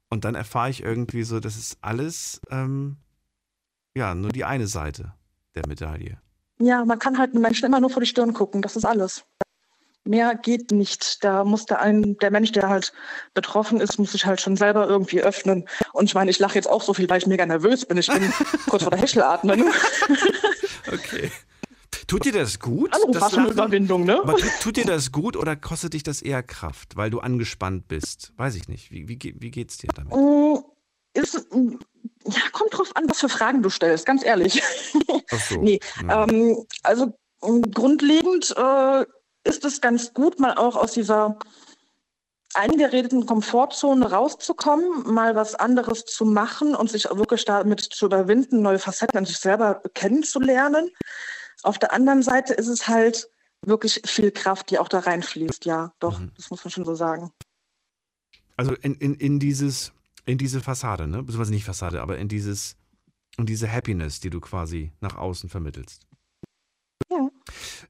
Und 0.08 0.24
dann 0.24 0.34
erfahre 0.34 0.70
ich 0.70 0.82
irgendwie 0.82 1.22
so, 1.22 1.40
das 1.40 1.56
ist 1.56 1.78
alles 1.80 2.40
ähm, 2.50 2.96
ja, 3.96 4.14
nur 4.14 4.30
die 4.30 4.44
eine 4.44 4.66
Seite 4.66 5.12
der 5.54 5.66
Medaille. 5.66 6.18
Ja, 6.58 6.84
man 6.84 6.98
kann 6.98 7.18
halt 7.18 7.34
Menschen 7.34 7.66
immer 7.66 7.80
nur 7.80 7.90
vor 7.90 8.00
die 8.00 8.06
Stirn 8.08 8.32
gucken, 8.32 8.62
das 8.62 8.76
ist 8.76 8.84
alles. 8.84 9.24
Mehr 10.04 10.34
geht 10.34 10.72
nicht. 10.72 11.22
Da 11.22 11.44
muss 11.44 11.66
der, 11.66 11.80
ein, 11.80 12.16
der 12.18 12.32
Mensch, 12.32 12.50
der 12.52 12.68
halt 12.68 12.92
betroffen 13.34 13.80
ist, 13.80 13.98
muss 13.98 14.12
sich 14.12 14.26
halt 14.26 14.40
schon 14.40 14.56
selber 14.56 14.88
irgendwie 14.88 15.22
öffnen. 15.22 15.68
Und 15.92 16.06
ich 16.06 16.14
meine, 16.14 16.30
ich 16.30 16.40
lache 16.40 16.56
jetzt 16.56 16.68
auch 16.68 16.82
so 16.82 16.92
viel, 16.92 17.08
weil 17.08 17.18
ich 17.18 17.26
mega 17.26 17.46
nervös 17.46 17.84
bin. 17.86 17.98
Ich 17.98 18.08
bin 18.08 18.32
kurz 18.68 18.82
vor 18.82 18.90
der 18.90 19.00
Hechelatmen. 19.00 19.64
okay. 20.92 21.30
Tut 22.08 22.24
dir 22.24 22.32
das 22.32 22.58
gut? 22.58 22.90
Hallo, 22.92 23.12
das 23.12 23.34
eine 23.34 23.48
Überwindung, 23.48 24.04
ne? 24.04 24.20
Aber 24.20 24.36
tut, 24.36 24.50
tut, 24.60 24.76
dir 24.76 24.84
das 24.84 25.12
gut 25.12 25.36
oder 25.36 25.56
kostet 25.56 25.94
dich 25.94 26.02
das 26.02 26.20
eher 26.20 26.42
Kraft, 26.42 26.96
weil 26.96 27.10
du 27.10 27.20
angespannt 27.20 27.86
bist? 27.88 28.32
Weiß 28.36 28.56
ich 28.56 28.68
nicht. 28.68 28.90
Wie, 28.90 29.08
wie, 29.08 29.18
wie 29.38 29.50
geht's 29.50 29.78
dir 29.78 29.88
damit? 29.94 30.14
Mm, 30.14 30.58
ist, 31.14 31.46
ja, 32.26 32.40
kommt 32.52 32.76
drauf 32.76 32.90
an, 32.94 33.08
was 33.08 33.20
für 33.20 33.28
Fragen 33.28 33.62
du 33.62 33.70
stellst, 33.70 34.06
ganz 34.06 34.24
ehrlich. 34.24 34.62
Ach 35.30 35.40
so. 35.40 35.56
nee, 35.60 35.80
ja. 36.06 36.24
ähm, 36.24 36.66
also 36.82 37.18
grundlegend 37.40 38.54
äh, 38.56 39.04
ist 39.44 39.64
es 39.64 39.80
ganz 39.80 40.14
gut, 40.14 40.38
mal 40.38 40.54
auch 40.54 40.76
aus 40.76 40.92
dieser 40.92 41.38
eingeredeten 42.54 43.26
Komfortzone 43.26 44.10
rauszukommen, 44.10 45.12
mal 45.12 45.34
was 45.34 45.54
anderes 45.54 46.04
zu 46.04 46.24
machen 46.24 46.74
und 46.74 46.90
sich 46.90 47.04
wirklich 47.10 47.44
damit 47.44 47.80
zu 47.80 48.06
überwinden, 48.06 48.62
neue 48.62 48.78
Facetten 48.78 49.18
an 49.18 49.24
sich 49.24 49.38
selber 49.38 49.82
kennenzulernen. 49.94 50.90
Auf 51.62 51.78
der 51.78 51.92
anderen 51.92 52.22
Seite 52.22 52.54
ist 52.54 52.68
es 52.68 52.88
halt 52.88 53.28
wirklich 53.64 54.02
viel 54.04 54.30
Kraft, 54.30 54.70
die 54.70 54.78
auch 54.78 54.88
da 54.88 55.00
reinfließt. 55.00 55.64
Ja, 55.64 55.92
doch, 55.98 56.18
mhm. 56.18 56.32
das 56.36 56.50
muss 56.50 56.64
man 56.64 56.70
schon 56.70 56.84
so 56.84 56.94
sagen. 56.94 57.32
Also 58.56 58.74
in, 58.74 58.94
in, 58.96 59.14
in 59.14 59.38
dieses 59.38 59.92
in 60.24 60.38
diese 60.38 60.60
Fassade, 60.60 61.06
ne? 61.06 61.22
Beziehungsweise 61.22 61.52
nicht 61.52 61.64
Fassade, 61.64 62.02
aber 62.02 62.18
in 62.18 62.28
dieses, 62.28 62.76
in 63.36 63.46
diese 63.46 63.70
Happiness, 63.70 64.20
die 64.20 64.30
du 64.30 64.40
quasi 64.40 64.92
nach 65.00 65.16
außen 65.16 65.48
vermittelst. 65.48 66.06
Ja. 67.10 67.28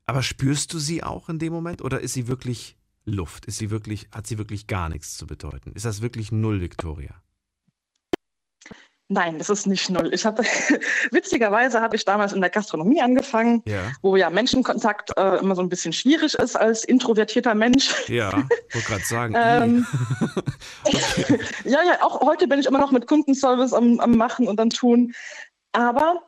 Aber 0.06 0.22
spürst 0.22 0.72
du 0.72 0.78
sie 0.78 1.02
auch 1.02 1.28
in 1.28 1.38
dem 1.38 1.52
Moment 1.52 1.82
oder 1.82 2.00
ist 2.00 2.14
sie 2.14 2.26
wirklich 2.26 2.76
Luft? 3.04 3.46
Ist 3.46 3.58
sie 3.58 3.70
wirklich, 3.70 4.08
hat 4.12 4.26
sie 4.26 4.38
wirklich 4.38 4.66
gar 4.66 4.88
nichts 4.88 5.16
zu 5.16 5.26
bedeuten? 5.26 5.72
Ist 5.72 5.84
das 5.84 6.02
wirklich 6.02 6.32
null, 6.32 6.60
Victoria? 6.60 7.22
Nein, 9.08 9.38
das 9.38 9.50
ist 9.50 9.66
nicht 9.66 9.90
null. 9.90 10.10
Ich 10.14 10.24
habe 10.24 10.42
witzigerweise 11.10 11.80
habe 11.80 11.96
ich 11.96 12.04
damals 12.04 12.32
in 12.32 12.40
der 12.40 12.50
Gastronomie 12.50 13.02
angefangen, 13.02 13.62
Ja. 13.66 13.92
wo 14.00 14.16
ja 14.16 14.30
Menschenkontakt 14.30 15.10
äh, 15.18 15.36
immer 15.38 15.54
so 15.54 15.60
ein 15.62 15.68
bisschen 15.68 15.92
schwierig 15.92 16.34
ist 16.34 16.56
als 16.56 16.84
introvertierter 16.84 17.54
Mensch. 17.54 18.08
Ja, 18.08 18.32
wollte 18.72 18.88
gerade 18.88 19.04
sagen. 19.04 19.34
Ähm, 19.42 19.86
ja, 21.64 21.82
ja, 21.82 22.02
auch 22.02 22.20
heute 22.20 22.46
bin 22.46 22.60
ich 22.60 22.66
immer 22.66 22.78
noch 22.78 22.90
mit 22.92 23.06
Kundenservice 23.06 23.72
am, 23.72 24.00
am 24.00 24.16
Machen 24.16 24.48
und 24.48 24.60
am 24.60 24.70
Tun. 24.70 25.14
Aber 25.72 26.22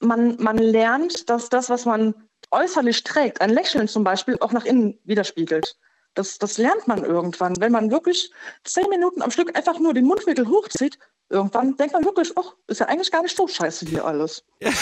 man, 0.00 0.36
man 0.38 0.58
lernt, 0.58 1.30
dass 1.30 1.48
das, 1.48 1.70
was 1.70 1.84
man 1.84 2.14
äußerlich 2.50 3.02
trägt, 3.04 3.40
ein 3.40 3.50
Lächeln 3.50 3.88
zum 3.88 4.04
Beispiel, 4.04 4.36
auch 4.40 4.52
nach 4.52 4.64
innen 4.64 4.98
widerspiegelt. 5.04 5.76
Das, 6.14 6.38
das 6.38 6.58
lernt 6.58 6.86
man 6.88 7.04
irgendwann. 7.04 7.54
Wenn 7.60 7.72
man 7.72 7.90
wirklich 7.90 8.30
zehn 8.64 8.88
Minuten 8.88 9.22
am 9.22 9.30
Stück 9.30 9.56
einfach 9.56 9.78
nur 9.78 9.94
den 9.94 10.06
Mundwinkel 10.06 10.48
hochzieht, 10.48 10.98
irgendwann 11.28 11.76
denkt 11.76 11.92
man 11.92 12.04
wirklich, 12.04 12.32
ach, 12.36 12.54
ist 12.66 12.80
ja 12.80 12.86
eigentlich 12.86 13.10
gar 13.10 13.22
nicht 13.22 13.36
so 13.36 13.46
scheiße 13.46 13.86
hier 13.86 14.04
alles. 14.04 14.44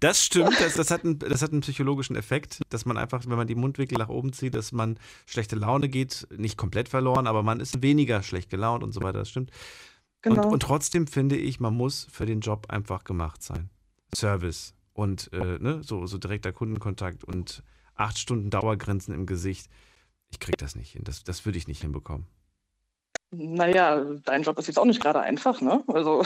Das 0.00 0.22
stimmt, 0.22 0.60
das, 0.60 0.74
das, 0.74 0.90
hat 0.90 1.04
einen, 1.04 1.18
das 1.18 1.42
hat 1.42 1.52
einen 1.52 1.60
psychologischen 1.60 2.16
Effekt, 2.16 2.60
dass 2.68 2.84
man 2.84 2.98
einfach, 2.98 3.24
wenn 3.26 3.36
man 3.36 3.46
die 3.46 3.54
Mundwinkel 3.54 3.96
nach 3.98 4.08
oben 4.08 4.32
zieht, 4.32 4.54
dass 4.54 4.72
man 4.72 4.98
schlechte 5.26 5.56
Laune 5.56 5.88
geht, 5.88 6.26
nicht 6.36 6.58
komplett 6.58 6.88
verloren, 6.88 7.26
aber 7.26 7.42
man 7.42 7.60
ist 7.60 7.82
weniger 7.82 8.22
schlecht 8.22 8.50
gelaunt 8.50 8.82
und 8.82 8.92
so 8.92 9.02
weiter, 9.02 9.18
das 9.20 9.30
stimmt. 9.30 9.50
Genau. 10.22 10.46
Und, 10.46 10.52
und 10.54 10.60
trotzdem 10.60 11.06
finde 11.06 11.36
ich, 11.36 11.60
man 11.60 11.74
muss 11.74 12.06
für 12.10 12.26
den 12.26 12.40
Job 12.40 12.66
einfach 12.68 13.04
gemacht 13.04 13.42
sein. 13.42 13.70
Service 14.14 14.74
und 14.92 15.32
äh, 15.32 15.58
ne, 15.58 15.82
so, 15.82 16.06
so 16.06 16.18
direkter 16.18 16.52
Kundenkontakt 16.52 17.24
und 17.24 17.62
acht 17.94 18.18
Stunden 18.18 18.50
Dauergrenzen 18.50 19.14
im 19.14 19.26
Gesicht. 19.26 19.68
Ich 20.30 20.40
krieg 20.40 20.56
das 20.58 20.76
nicht 20.76 20.92
hin, 20.92 21.02
das, 21.04 21.24
das 21.24 21.44
würde 21.44 21.58
ich 21.58 21.68
nicht 21.68 21.82
hinbekommen. 21.82 22.26
Naja, 23.30 24.04
dein 24.24 24.42
Job 24.42 24.58
ist 24.58 24.68
jetzt 24.68 24.78
auch 24.78 24.84
nicht 24.84 25.00
gerade 25.02 25.20
einfach, 25.20 25.60
ne? 25.60 25.82
Also, 25.88 26.24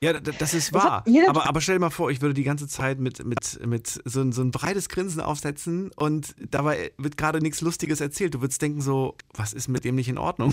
Ja, 0.00 0.12
das 0.14 0.54
ist 0.54 0.68
Das 0.74 0.84
wahr. 0.84 1.04
jeder- 1.06 1.28
Aber, 1.28 1.46
aber 1.46 1.60
stell 1.60 1.76
dir 1.76 1.80
mal 1.80 1.90
vor, 1.90 2.10
ich 2.10 2.20
würde 2.20 2.34
die 2.34 2.42
ganze 2.42 2.66
Zeit 2.66 2.98
mit, 2.98 3.24
mit, 3.24 3.64
mit 3.64 4.00
so, 4.04 4.20
ein- 4.20 4.32
so 4.32 4.42
ein 4.42 4.50
breites 4.50 4.88
Grinsen 4.88 5.20
aufsetzen 5.20 5.90
und 5.96 6.34
dabei 6.50 6.92
wird 6.98 7.16
gerade 7.16 7.40
nichts 7.40 7.60
Lustiges 7.60 8.00
erzählt. 8.00 8.34
Du 8.34 8.40
würdest 8.40 8.60
denken 8.60 8.80
so, 8.80 9.14
was 9.34 9.52
ist 9.52 9.68
mit 9.68 9.84
dem 9.84 9.94
nicht 9.94 10.08
in 10.08 10.18
Ordnung? 10.18 10.52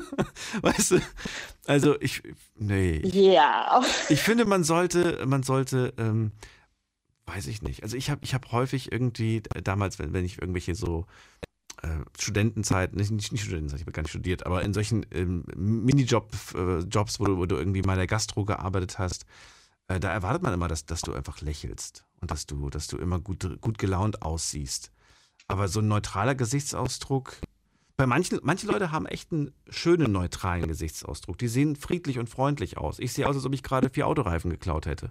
weißt 0.62 0.92
du? 0.92 1.00
Also 1.66 2.00
ich, 2.00 2.22
nee. 2.56 3.00
ja. 3.06 3.82
Ich 4.08 4.22
finde, 4.22 4.44
man 4.46 4.64
sollte, 4.64 5.24
man 5.26 5.42
sollte, 5.42 5.92
ähm, 5.98 6.32
weiß 7.26 7.46
ich 7.48 7.62
nicht. 7.62 7.82
Also 7.82 7.96
ich 7.96 8.10
habe 8.10 8.20
ich 8.24 8.34
hab 8.34 8.50
häufig 8.52 8.92
irgendwie, 8.92 9.42
damals, 9.62 9.98
wenn, 9.98 10.12
wenn 10.12 10.24
ich 10.24 10.40
irgendwelche 10.40 10.74
so 10.74 11.06
Studentenzeit, 12.18 12.94
nicht, 12.94 13.10
nicht, 13.10 13.32
nicht 13.32 13.44
Studentenzeit, 13.44 13.80
ich 13.80 13.86
habe 13.86 13.92
gar 13.92 14.02
nicht 14.02 14.10
studiert, 14.10 14.46
aber 14.46 14.62
in 14.62 14.74
solchen 14.74 15.04
ähm, 15.10 15.44
Minijob, 15.56 16.32
äh, 16.54 16.84
wo 17.18 17.24
du, 17.24 17.36
wo 17.38 17.46
du 17.46 17.56
irgendwie 17.56 17.82
mal 17.82 17.94
in 17.94 17.98
der 17.98 18.06
Gastro 18.06 18.44
gearbeitet 18.44 18.98
hast, 18.98 19.26
äh, 19.88 20.00
da 20.00 20.12
erwartet 20.12 20.42
man 20.42 20.54
immer, 20.54 20.68
dass, 20.68 20.86
dass 20.86 21.02
du 21.02 21.12
einfach 21.12 21.40
lächelst 21.40 22.04
und 22.20 22.30
dass 22.30 22.46
du, 22.46 22.70
dass 22.70 22.86
du 22.86 22.96
immer 22.96 23.20
gut, 23.20 23.60
gut 23.60 23.78
gelaunt 23.78 24.22
aussiehst. 24.22 24.90
Aber 25.46 25.68
so 25.68 25.80
ein 25.80 25.88
neutraler 25.88 26.34
Gesichtsausdruck, 26.34 27.36
bei 27.96 28.06
manchen, 28.06 28.40
manche 28.42 28.66
Leute 28.66 28.90
haben 28.90 29.06
echt 29.06 29.32
einen 29.32 29.52
schönen 29.68 30.10
neutralen 30.10 30.66
Gesichtsausdruck. 30.66 31.38
Die 31.38 31.48
sehen 31.48 31.76
friedlich 31.76 32.18
und 32.18 32.28
freundlich 32.28 32.76
aus. 32.76 32.98
Ich 32.98 33.12
sehe 33.12 33.28
aus, 33.28 33.36
als 33.36 33.44
ob 33.44 33.54
ich 33.54 33.62
gerade 33.62 33.88
vier 33.88 34.08
Autoreifen 34.08 34.50
geklaut 34.50 34.86
hätte. 34.86 35.08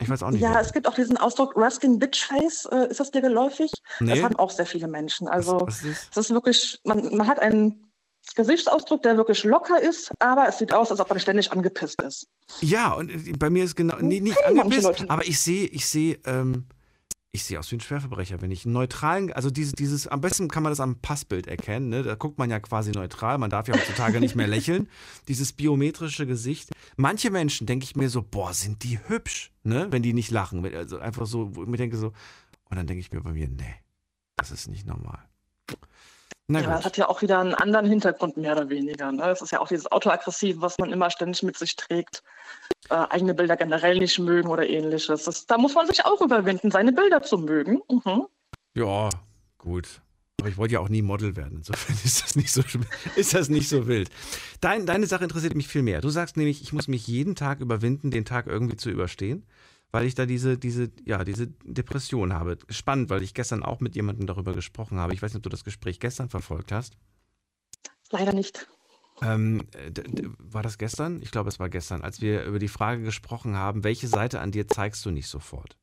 Ich 0.00 0.08
weiß 0.08 0.22
auch 0.22 0.30
nicht. 0.30 0.40
Ja, 0.40 0.50
warum. 0.50 0.62
es 0.62 0.72
gibt 0.72 0.88
auch 0.88 0.94
diesen 0.94 1.16
Ausdruck 1.16 1.56
Rusting 1.56 1.98
Bitch 1.98 2.24
Face. 2.24 2.66
Äh, 2.70 2.88
ist 2.90 3.00
das 3.00 3.10
dir 3.10 3.20
geläufig? 3.20 3.70
Nee. 4.00 4.14
Das 4.14 4.22
haben 4.22 4.36
auch 4.36 4.50
sehr 4.50 4.66
viele 4.66 4.88
Menschen. 4.88 5.28
Also, 5.28 5.60
was, 5.60 5.82
was 5.82 5.84
ist 5.84 6.08
es 6.10 6.16
ist 6.16 6.30
wirklich, 6.30 6.80
man, 6.84 7.14
man 7.16 7.26
hat 7.26 7.38
einen 7.38 7.92
Gesichtsausdruck, 8.34 9.02
der 9.02 9.16
wirklich 9.16 9.44
locker 9.44 9.80
ist, 9.80 10.12
aber 10.18 10.48
es 10.48 10.58
sieht 10.58 10.72
aus, 10.72 10.90
als 10.90 11.00
ob 11.00 11.10
man 11.10 11.20
ständig 11.20 11.52
angepisst 11.52 12.00
ist. 12.02 12.28
Ja, 12.60 12.92
und 12.92 13.10
äh, 13.10 13.32
bei 13.38 13.50
mir 13.50 13.64
ist 13.64 13.76
genau, 13.76 13.96
nee, 14.00 14.20
nicht 14.20 14.42
angepisst, 14.44 15.08
aber 15.08 15.26
ich 15.26 15.40
sehe, 15.40 15.66
ich 15.66 15.86
sehe, 15.86 16.18
ähm, 16.24 16.66
ich 17.34 17.44
sehe 17.44 17.58
aus 17.58 17.70
wie 17.72 17.76
ein 17.76 17.80
Schwerverbrecher, 17.80 18.42
wenn 18.42 18.50
ich 18.50 18.66
einen 18.66 18.74
neutralen, 18.74 19.32
also 19.32 19.50
diese, 19.50 19.72
dieses, 19.72 20.06
am 20.06 20.20
besten 20.20 20.48
kann 20.48 20.62
man 20.62 20.70
das 20.70 20.80
am 20.80 20.96
Passbild 20.96 21.46
erkennen, 21.46 21.88
ne? 21.88 22.02
da 22.02 22.14
guckt 22.14 22.38
man 22.38 22.50
ja 22.50 22.60
quasi 22.60 22.92
neutral, 22.92 23.38
man 23.38 23.48
darf 23.48 23.68
ja 23.68 23.74
heutzutage 23.74 24.20
nicht 24.20 24.36
mehr 24.36 24.46
lächeln, 24.46 24.88
dieses 25.28 25.54
biometrische 25.54 26.26
Gesicht. 26.26 26.70
Manche 26.96 27.30
Menschen 27.30 27.66
denke 27.66 27.84
ich 27.84 27.96
mir 27.96 28.10
so, 28.10 28.22
boah, 28.22 28.52
sind 28.52 28.84
die 28.84 28.98
hübsch, 29.08 29.50
ne? 29.62 29.86
wenn 29.90 30.02
die 30.02 30.12
nicht 30.12 30.30
lachen, 30.30 30.62
also 30.74 30.98
einfach 30.98 31.24
so, 31.26 31.56
wo 31.56 31.62
ich 31.62 31.68
mir 31.68 31.78
denke 31.78 31.96
so, 31.96 32.08
und 32.68 32.76
dann 32.76 32.86
denke 32.86 33.00
ich 33.00 33.10
mir 33.10 33.22
bei 33.22 33.32
mir, 33.32 33.48
nee, 33.48 33.76
das 34.36 34.50
ist 34.50 34.68
nicht 34.68 34.86
normal. 34.86 35.26
Ja, 36.60 36.76
das 36.76 36.84
hat 36.84 36.96
ja 36.96 37.08
auch 37.08 37.22
wieder 37.22 37.40
einen 37.40 37.54
anderen 37.54 37.86
Hintergrund, 37.86 38.36
mehr 38.36 38.52
oder 38.52 38.68
weniger. 38.68 39.10
Ne? 39.12 39.30
Es 39.30 39.42
ist 39.42 39.52
ja 39.52 39.60
auch 39.60 39.68
dieses 39.68 39.90
Autoaggressive, 39.90 40.60
was 40.60 40.78
man 40.78 40.92
immer 40.92 41.10
ständig 41.10 41.42
mit 41.42 41.56
sich 41.56 41.76
trägt. 41.76 42.22
Äh, 42.90 42.94
eigene 43.10 43.34
Bilder 43.34 43.56
generell 43.56 43.98
nicht 43.98 44.18
mögen 44.18 44.48
oder 44.48 44.68
ähnliches. 44.68 45.24
Das, 45.24 45.46
da 45.46 45.58
muss 45.58 45.74
man 45.74 45.86
sich 45.86 46.04
auch 46.04 46.20
überwinden, 46.20 46.70
seine 46.70 46.92
Bilder 46.92 47.22
zu 47.22 47.38
mögen. 47.38 47.80
Mhm. 47.88 48.26
Ja, 48.74 49.08
gut. 49.58 50.00
Aber 50.40 50.48
ich 50.48 50.56
wollte 50.56 50.74
ja 50.74 50.80
auch 50.80 50.88
nie 50.88 51.02
Model 51.02 51.36
werden. 51.36 51.58
Insofern 51.58 51.96
ist 52.04 52.22
das 52.22 52.34
nicht 52.34 52.50
so, 52.50 52.62
ist 53.14 53.32
das 53.32 53.48
nicht 53.48 53.68
so 53.68 53.86
wild. 53.86 54.10
Dein, 54.60 54.86
deine 54.86 55.06
Sache 55.06 55.22
interessiert 55.22 55.54
mich 55.54 55.68
viel 55.68 55.82
mehr. 55.82 56.00
Du 56.00 56.10
sagst 56.10 56.36
nämlich, 56.36 56.62
ich 56.62 56.72
muss 56.72 56.88
mich 56.88 57.06
jeden 57.06 57.36
Tag 57.36 57.60
überwinden, 57.60 58.10
den 58.10 58.24
Tag 58.24 58.48
irgendwie 58.48 58.76
zu 58.76 58.90
überstehen, 58.90 59.46
weil 59.92 60.06
ich 60.06 60.14
da 60.14 60.26
diese, 60.26 60.58
diese, 60.58 60.90
ja, 61.04 61.22
diese 61.22 61.46
Depression 61.64 62.32
habe. 62.32 62.58
Spannend, 62.70 63.10
weil 63.10 63.22
ich 63.22 63.34
gestern 63.34 63.62
auch 63.62 63.80
mit 63.80 63.94
jemandem 63.94 64.26
darüber 64.26 64.52
gesprochen 64.54 64.98
habe. 64.98 65.14
Ich 65.14 65.22
weiß 65.22 65.32
nicht, 65.32 65.38
ob 65.38 65.42
du 65.44 65.50
das 65.50 65.64
Gespräch 65.64 66.00
gestern 66.00 66.30
verfolgt 66.30 66.72
hast. 66.72 66.96
Leider 68.10 68.32
nicht. 68.32 68.66
Ähm, 69.22 69.62
d- 69.88 70.30
war 70.38 70.62
das 70.62 70.78
gestern? 70.78 71.22
Ich 71.22 71.30
glaube, 71.30 71.48
es 71.48 71.60
war 71.60 71.68
gestern, 71.68 72.02
als 72.02 72.20
wir 72.20 72.42
über 72.44 72.58
die 72.58 72.68
Frage 72.68 73.02
gesprochen 73.02 73.56
haben, 73.56 73.84
welche 73.84 74.08
Seite 74.08 74.40
an 74.40 74.50
dir 74.50 74.66
zeigst 74.66 75.04
du 75.04 75.10
nicht 75.10 75.28
sofort? 75.28 75.76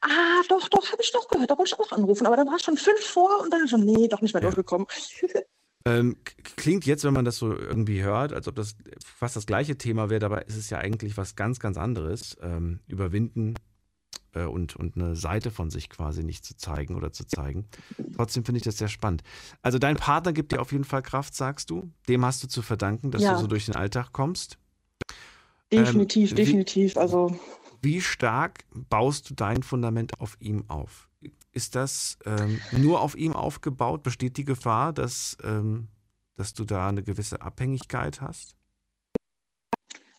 Ah, 0.00 0.42
doch, 0.48 0.68
doch, 0.68 0.92
habe 0.92 1.02
ich 1.02 1.12
doch 1.12 1.28
gehört. 1.28 1.50
Da 1.50 1.58
wollte 1.58 1.74
ich 1.74 1.80
auch 1.80 1.92
anrufen. 1.92 2.26
Aber 2.26 2.36
da 2.36 2.46
war 2.46 2.58
schon 2.58 2.76
fünf 2.76 3.00
vor 3.04 3.42
und 3.42 3.52
dann 3.52 3.66
schon, 3.68 3.84
nee, 3.84 4.08
doch 4.08 4.20
nicht 4.20 4.32
mehr 4.32 4.42
Ja. 4.42 4.48
durchgekommen. 4.48 4.86
Ähm, 5.86 6.16
klingt 6.56 6.86
jetzt, 6.86 7.04
wenn 7.04 7.12
man 7.12 7.24
das 7.26 7.36
so 7.36 7.52
irgendwie 7.54 8.02
hört, 8.02 8.32
als 8.32 8.48
ob 8.48 8.54
das 8.56 8.74
fast 9.04 9.36
das 9.36 9.44
gleiche 9.46 9.76
Thema 9.76 10.08
wäre, 10.08 10.20
dabei 10.20 10.42
ist 10.42 10.56
es 10.56 10.70
ja 10.70 10.78
eigentlich 10.78 11.16
was 11.18 11.36
ganz, 11.36 11.60
ganz 11.60 11.76
anderes. 11.76 12.36
Ähm, 12.40 12.80
überwinden 12.86 13.54
äh, 14.32 14.44
und, 14.44 14.76
und 14.76 14.96
eine 14.96 15.14
Seite 15.14 15.50
von 15.50 15.68
sich 15.70 15.90
quasi 15.90 16.24
nicht 16.24 16.44
zu 16.44 16.56
zeigen 16.56 16.94
oder 16.96 17.12
zu 17.12 17.26
zeigen. 17.26 17.66
Trotzdem 18.16 18.44
finde 18.46 18.58
ich 18.58 18.64
das 18.64 18.78
sehr 18.78 18.88
spannend. 18.88 19.22
Also 19.60 19.78
dein 19.78 19.96
Partner 19.96 20.32
gibt 20.32 20.52
dir 20.52 20.60
auf 20.62 20.72
jeden 20.72 20.84
Fall 20.84 21.02
Kraft, 21.02 21.34
sagst 21.34 21.68
du. 21.68 21.90
Dem 22.08 22.24
hast 22.24 22.42
du 22.42 22.48
zu 22.48 22.62
verdanken, 22.62 23.10
dass 23.10 23.22
Ja. 23.22 23.34
du 23.34 23.40
so 23.40 23.46
durch 23.46 23.66
den 23.66 23.76
Alltag 23.76 24.12
kommst. 24.12 24.56
Definitiv, 25.72 26.30
Ähm, 26.30 26.36
wie- 26.36 26.42
definitiv. 26.42 26.96
Also, 26.96 27.38
Wie 27.82 28.00
stark 28.00 28.64
baust 28.88 29.28
du 29.28 29.34
dein 29.34 29.62
Fundament 29.62 30.18
auf 30.20 30.36
ihm 30.40 30.64
auf? 30.68 31.08
Ist 31.54 31.76
das 31.76 32.18
ähm, 32.26 32.60
nur 32.72 33.00
auf 33.00 33.16
ihm 33.16 33.34
aufgebaut? 33.34 34.02
Besteht 34.02 34.36
die 34.36 34.44
Gefahr, 34.44 34.92
dass, 34.92 35.36
ähm, 35.42 35.88
dass 36.36 36.52
du 36.52 36.64
da 36.64 36.88
eine 36.88 37.02
gewisse 37.02 37.40
Abhängigkeit 37.40 38.20
hast? 38.20 38.56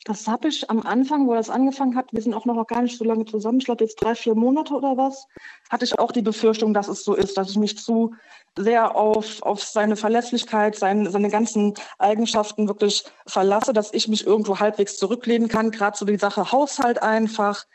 das 0.05 0.27
habe 0.27 0.49
ich 0.49 0.69
am 0.69 0.81
Anfang, 0.81 1.27
wo 1.27 1.33
das 1.33 1.49
angefangen 1.49 1.95
hat, 1.95 2.13
wir 2.13 2.21
sind 2.21 2.35
auch 2.35 2.45
noch 2.45 2.65
gar 2.67 2.83
nicht 2.83 2.97
so 2.97 3.03
lange 3.03 3.25
zusammen, 3.25 3.57
ich 3.57 3.65
glaube 3.65 3.83
jetzt 3.83 3.95
drei, 3.95 4.13
vier 4.13 4.35
Monate 4.35 4.75
oder 4.75 4.97
was, 4.97 5.25
hatte 5.71 5.83
ich 5.83 5.97
auch 5.97 6.11
die 6.11 6.21
Befürchtung, 6.21 6.75
dass 6.75 6.87
es 6.87 7.03
so 7.03 7.15
ist, 7.15 7.37
dass 7.37 7.49
ich 7.49 7.57
mich 7.57 7.79
zu 7.79 8.13
sehr 8.55 8.95
auf, 8.95 9.41
auf 9.41 9.63
seine 9.63 9.95
Verlässlichkeit, 9.95 10.75
sein, 10.75 11.09
seine 11.11 11.29
ganzen 11.29 11.73
Eigenschaften 11.97 12.67
wirklich 12.67 13.03
verlasse, 13.25 13.73
dass 13.73 13.93
ich 13.93 14.07
mich 14.07 14.27
irgendwo 14.27 14.59
halbwegs 14.59 14.97
zurücklehnen 14.97 15.47
kann, 15.47 15.71
gerade 15.71 15.97
so 15.97 16.05
die 16.05 16.17
Sache 16.17 16.51
Haushalt 16.51 17.01
einfach. 17.01 17.65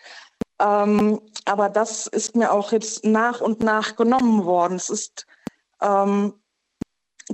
Ähm, 0.61 1.20
aber 1.46 1.68
das 1.70 2.07
ist 2.07 2.37
mir 2.37 2.53
auch 2.53 2.73
jetzt 2.73 3.05
nach 3.05 3.40
und 3.40 3.62
nach 3.62 3.96
genommen 3.96 4.44
worden. 4.44 4.77
Es 4.77 4.90
ist 4.90 5.27
ähm, 5.81 6.35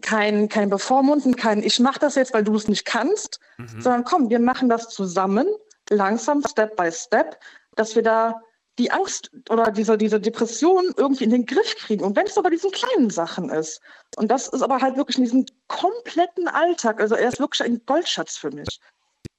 kein, 0.01 0.49
kein 0.49 0.71
Bevormunden, 0.71 1.37
kein 1.37 1.63
Ich 1.63 1.81
mache 1.81 1.99
das 1.99 2.15
jetzt, 2.15 2.33
weil 2.35 2.45
du 2.45 2.55
es 2.55 2.69
nicht 2.69 2.85
kannst, 2.85 3.41
sondern 3.79 4.05
komm, 4.05 4.31
wir 4.31 4.39
machen 4.39 4.69
das 4.69 4.91
zusammen, 4.91 5.47
langsam, 5.91 6.43
Step 6.47 6.77
by 6.77 6.93
Step, 6.93 7.39
dass 7.75 7.97
wir 7.97 8.03
da 8.03 8.41
die 8.79 8.91
Angst 8.91 9.31
oder 9.49 9.71
diese, 9.71 9.97
diese 9.97 10.21
Depression 10.21 10.93
irgendwie 10.97 11.25
in 11.25 11.31
den 11.31 11.47
Griff 11.47 11.77
kriegen. 11.77 12.05
Und 12.05 12.15
wenn 12.15 12.27
es 12.27 12.35
bei 12.35 12.51
diesen 12.51 12.71
kleinen 12.71 13.09
Sachen 13.09 13.49
ist. 13.49 13.81
Und 14.17 14.31
das 14.31 14.49
ist 14.49 14.61
aber 14.61 14.81
halt 14.81 14.97
wirklich 14.97 15.17
in 15.17 15.25
diesem 15.25 15.47
kompletten 15.67 16.47
Alltag. 16.49 17.01
Also 17.01 17.15
er 17.15 17.29
ist 17.29 17.41
wirklich 17.41 17.63
ein 17.63 17.81
Goldschatz 17.87 18.37
für 18.37 18.51
mich. 18.51 18.69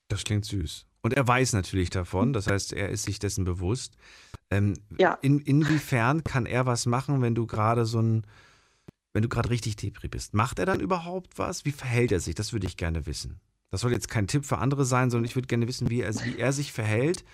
Das 0.08 0.24
klingt 0.24 0.46
süß. 0.46 0.87
Und 1.02 1.14
er 1.14 1.28
weiß 1.28 1.54
natürlich 1.54 1.90
davon, 1.90 2.34
das 2.34 2.48
heißt, 2.48 2.74
er 2.74 2.90
ist 2.90 3.04
sich 3.04 3.20
dessen 3.20 3.46
bewusst. 3.46 3.96
Ähm, 4.50 4.74
Ja. 5.00 5.18
in, 5.22 5.40
inwiefern 5.40 6.24
kann 6.24 6.46
er 6.46 6.66
was 6.66 6.86
machen, 6.86 7.22
wenn 7.22 7.36
du 7.36 7.46
gerade 7.48 7.86
so 7.86 8.02
ein, 8.02 8.26
wenn 9.14 9.22
du 9.22 9.30
gerade 9.30 9.50
richtig 9.50 9.76
Depri 9.76 10.08
bist? 10.08 10.34
Macht 10.34 10.60
er 10.60 10.66
dann 10.66 10.80
überhaupt 10.80 11.38
was? 11.38 11.66
Wie 11.66 11.72
verhält 11.72 12.12
er 12.12 12.20
sich? 12.20 12.36
Das 12.36 12.54
würde 12.54 12.68
ich 12.68 12.78
gerne 12.78 13.06
wissen. 13.06 13.40
Das 13.72 13.82
soll 13.82 13.92
jetzt 13.92 14.10
kein 14.10 14.28
Tipp 14.28 14.46
für 14.46 14.60
andere 14.60 14.86
sein, 14.86 15.10
sondern 15.10 15.26
ich 15.26 15.36
würde 15.36 15.48
gerne 15.48 15.68
wissen, 15.68 15.90
wie 15.90 16.02
er, 16.02 16.14
wie 16.26 16.38
er 16.38 16.54
sich 16.54 16.72
verhält 16.72 17.26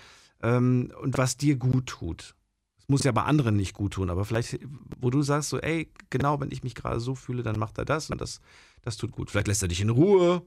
ähm, 0.42 0.92
und 1.02 1.18
was 1.18 1.38
dir 1.38 1.56
gut 1.56 1.88
tut. 1.88 2.36
Es 2.80 2.90
muss 2.90 3.04
ja 3.04 3.12
bei 3.12 3.24
anderen 3.24 3.56
nicht 3.56 3.74
gut 3.74 3.94
tun, 3.94 4.10
aber 4.10 4.26
vielleicht, 4.26 4.60
wo 5.00 5.10
du 5.10 5.22
sagst, 5.22 5.50
so, 5.50 5.60
ey, 5.60 5.90
genau, 6.10 6.40
wenn 6.42 6.52
ich 6.52 6.64
mich 6.64 6.76
gerade 6.76 7.00
so 7.00 7.16
fühle, 7.16 7.44
dann 7.44 7.58
macht 7.58 7.78
er 7.78 7.86
das 7.86 8.10
und 8.10 8.20
das, 8.20 8.42
das 8.82 8.98
tut 8.98 9.12
gut. 9.12 9.32
Vielleicht 9.32 9.48
lässt 9.48 9.62
er 9.62 9.70
dich 9.70 9.80
in 9.82 9.90
Ruhe 9.90 10.42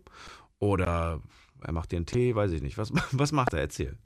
oder 0.59 1.21
er 1.67 1.73
macht 1.73 1.91
dir 1.91 1.97
einen 1.97 2.07
Tee, 2.07 2.35
weiß 2.35 2.53
ich 2.53 2.63
nicht. 2.63 2.79
Was, 2.79 2.93
was 3.13 3.33
macht 3.33 3.53
er? 3.53 3.61
Erzähl. 3.61 3.99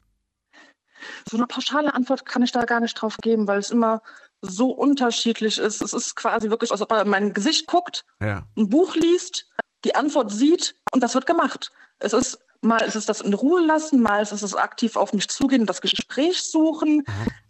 So 1.31 1.37
eine 1.37 1.47
pauschale 1.47 1.95
Antwort 1.95 2.27
kann 2.27 2.43
ich 2.43 2.53
da 2.53 2.65
gar 2.65 2.81
nicht 2.81 2.95
drauf 2.95 3.17
geben, 3.19 3.47
weil 3.47 3.59
es 3.59 3.71
immer 3.71 4.03
so 4.43 4.71
unterschiedlich 4.71 5.59
ist. 5.59 5.83
Es 5.83 5.93
ist 5.93 6.17
quasi 6.17 6.51
wirklich, 6.51 6.71
als 6.73 6.81
ob 6.83 6.91
er 6.93 7.03
in 7.03 7.09
mein 7.09 7.33
Gesicht 7.35 7.67
guckt, 7.67 8.05
Ja. 8.21 8.47
ein 8.57 8.69
Buch 8.69 8.95
liest, 8.97 9.47
die 9.85 9.95
Antwort 9.95 10.31
sieht 10.31 10.75
und 10.93 11.03
das 11.03 11.15
wird 11.15 11.27
gemacht. 11.27 11.71
Es 11.99 12.13
ist 12.13 12.39
mal 12.63 12.83
ist 12.83 12.95
es 12.97 13.07
das 13.07 13.23
in 13.23 13.33
Ruhe 13.33 13.65
lassen, 13.65 14.03
mal 14.03 14.23
ist 14.23 14.33
es 14.33 14.55
aktiv 14.55 14.97
auf 14.97 15.15
mich 15.15 15.29
zugehen, 15.29 15.65
das 15.65 15.81
Gespräch 15.81 16.43
suchen, 16.43 17.05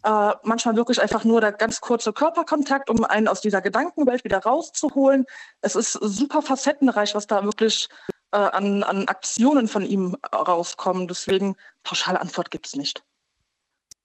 äh, 0.05 0.33
manchmal 0.45 0.77
wirklich 0.77 1.01
einfach 1.03 1.25
nur 1.25 1.41
der 1.41 1.51
ganz 1.51 1.81
kurze 1.81 2.13
Körperkontakt, 2.13 2.89
um 2.89 3.03
einen 3.05 3.27
aus 3.27 3.41
dieser 3.41 3.61
Gedankenwelt 3.61 4.23
wieder 4.23 4.39
rauszuholen. 4.39 5.27
Es 5.63 5.75
ist 5.75 5.95
super 5.95 6.43
facettenreich, 6.43 7.17
was 7.17 7.27
da 7.27 7.43
wirklich 7.45 7.89
äh, 8.33 8.37
an, 8.37 8.83
an 8.83 9.09
Aktionen 9.09 9.69
von 9.69 9.85
ihm 9.85 10.17
rauskommen. 10.35 11.09
Deswegen 11.09 11.57
pauschale 11.83 12.21
Antwort 12.21 12.51
gibt 12.51 12.67
es 12.67 12.77
nicht. 12.77 13.03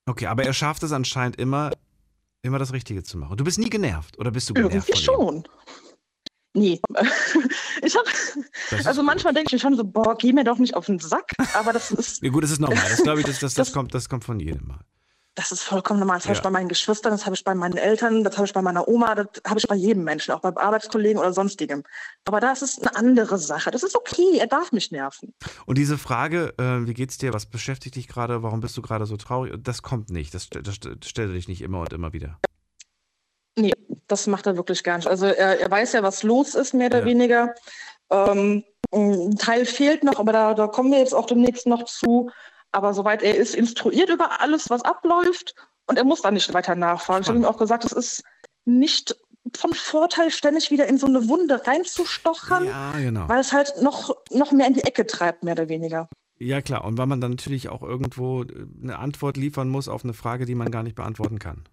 Okay, 0.07 0.27
aber 0.27 0.43
er 0.43 0.53
schafft 0.53 0.83
es 0.83 0.91
anscheinend 0.91 1.37
immer, 1.37 1.71
immer 2.43 2.59
das 2.59 2.73
Richtige 2.73 3.03
zu 3.03 3.17
machen. 3.17 3.37
Du 3.37 3.43
bist 3.43 3.57
nie 3.57 3.69
genervt 3.69 4.17
oder 4.19 4.31
bist 4.31 4.49
du 4.49 4.53
genervt? 4.53 4.75
Irgendwie 4.89 5.05
von 5.05 5.15
ihm? 5.15 5.43
schon. 5.43 5.47
Nee. 6.53 6.79
Ich 7.81 7.95
hab, 7.95 8.05
also 8.85 9.01
gut. 9.01 9.05
manchmal 9.05 9.33
denke 9.33 9.47
ich 9.49 9.53
mir 9.53 9.59
schon 9.59 9.75
so, 9.75 9.83
boah, 9.83 10.15
geh 10.17 10.31
mir 10.33 10.43
doch 10.43 10.57
nicht 10.57 10.73
auf 10.75 10.85
den 10.87 10.97
Sack. 10.97 11.33
Aber 11.53 11.73
das 11.73 11.91
ist, 11.91 12.23
Ja, 12.23 12.29
gut, 12.31 12.43
das 12.43 12.51
ist 12.51 12.59
normal. 12.59 12.83
Das 12.89 13.03
glaube 13.03 13.19
ich, 13.19 13.25
das, 13.25 13.39
das, 13.39 13.53
das, 13.53 13.67
Das- 13.67 13.73
kommt, 13.73 13.93
das 13.93 14.09
kommt 14.09 14.23
von 14.23 14.39
jedem 14.39 14.67
mal. 14.67 14.79
Das 15.35 15.51
ist 15.51 15.63
vollkommen 15.63 15.99
normal. 15.99 16.17
Das 16.17 16.25
habe 16.25 16.33
Ja. 16.33 16.39
ich 16.39 16.43
bei 16.43 16.49
meinen 16.49 16.69
Geschwistern, 16.69 17.11
das 17.11 17.25
habe 17.25 17.35
ich 17.35 17.43
bei 17.43 17.53
meinen 17.53 17.77
Eltern, 17.77 18.23
das 18.23 18.37
habe 18.37 18.47
ich 18.47 18.53
bei 18.53 18.61
meiner 18.61 18.87
Oma, 18.87 19.15
das 19.15 19.27
habe 19.45 19.59
ich 19.59 19.67
bei 19.67 19.75
jedem 19.75 20.03
Menschen, 20.05 20.31
auch 20.33 20.39
bei 20.39 20.55
Arbeitskollegen 20.55 21.19
oder 21.19 21.33
sonstigem. 21.33 21.83
Aber 22.25 22.39
da 22.39 22.53
ist 22.53 22.81
eine 22.81 22.95
andere 22.95 23.37
Sache. 23.37 23.69
Das 23.69 23.83
ist 23.83 23.95
okay, 23.95 24.37
er 24.39 24.47
darf 24.47 24.71
mich 24.71 24.91
nerven. 24.91 25.33
Und 25.65 25.77
diese 25.77 25.97
Frage, 25.97 26.53
äh, 26.57 26.87
wie 26.87 26.93
geht's 26.93 27.17
dir, 27.17 27.33
was 27.33 27.45
beschäftigt 27.45 27.95
dich 27.95 28.07
gerade, 28.07 28.43
warum 28.43 28.61
bist 28.61 28.77
du 28.77 28.81
gerade 28.81 29.05
so 29.05 29.17
traurig, 29.17 29.53
das 29.59 29.81
kommt 29.81 30.09
nicht. 30.09 30.33
Das, 30.33 30.49
das 30.49 30.75
st- 30.75 31.05
stellt 31.05 31.29
er 31.29 31.35
dich 31.35 31.47
nicht 31.49 31.61
immer 31.61 31.81
und 31.81 31.91
immer 31.93 32.13
wieder. 32.13 32.39
Nee, 33.57 33.73
das 34.07 34.27
macht 34.27 34.47
er 34.47 34.57
wirklich 34.57 34.83
gar 34.83 34.97
nicht. 34.97 35.07
Also 35.07 35.25
er, 35.27 35.59
er 35.59 35.71
weiß 35.71 35.93
ja, 35.93 36.03
was 36.03 36.23
los 36.23 36.55
ist, 36.55 36.73
mehr 36.73 36.87
oder 36.87 36.99
Ja. 36.99 37.05
weniger. 37.05 37.55
Ähm, 38.09 38.63
ein 38.93 39.35
Teil 39.37 39.65
fehlt 39.65 40.03
noch, 40.03 40.19
aber 40.19 40.31
da, 40.31 40.53
da 40.53 40.67
kommen 40.67 40.91
wir 40.91 40.99
jetzt 40.99 41.13
auch 41.13 41.25
demnächst 41.25 41.65
noch 41.67 41.83
zu. 41.85 42.29
Aber 42.75 42.93
soweit 42.93 43.23
er 43.23 43.35
ist 43.35 43.55
instruiert 43.55 44.09
über 44.09 44.41
alles, 44.41 44.69
was 44.69 44.81
abläuft 44.83 45.55
und 45.87 45.97
er 45.97 46.03
muss 46.03 46.21
da 46.21 46.29
nicht 46.31 46.53
weiter 46.53 46.75
nachfragen. 46.75 47.21
Ich 47.21 47.27
habe 47.29 47.37
ihm 47.39 47.45
auch 47.45 47.57
gesagt, 47.57 47.85
es 47.85 47.93
ist 47.93 48.23
nicht 48.65 49.15
von 49.55 49.73
Vorteil, 49.73 50.31
ständig 50.31 50.71
wieder 50.71 50.87
in 50.87 50.97
so 50.97 51.05
eine 51.07 51.29
Wunde 51.29 51.65
reinzustochern, 51.65 52.65
Ja, 52.65 52.91
genau. 52.93 53.29
weil 53.29 53.39
es 53.39 53.53
halt 53.53 53.73
noch, 53.81 54.15
noch 54.31 54.51
mehr 54.51 54.67
in 54.67 54.73
die 54.73 54.83
Ecke 54.83 55.05
treibt, 55.07 55.43
mehr 55.43 55.53
oder 55.53 55.69
weniger. 55.69 56.09
Ja, 56.37 56.61
klar. 56.61 56.83
Und 56.83 56.97
weil 56.97 57.05
man 57.05 57.21
dann 57.21 57.31
natürlich 57.31 57.69
auch 57.69 57.81
irgendwo 57.81 58.43
äh, 58.43 58.65
eine 58.83 58.99
Antwort 58.99 59.37
liefern 59.37 59.69
muss 59.69 59.87
auf 59.87 60.03
eine 60.03 60.13
Frage, 60.13 60.45
die 60.45 60.55
man 60.55 60.69
gar 60.71 60.83
nicht 60.83 60.95
beantworten 60.95 61.39
kann. 61.39 61.63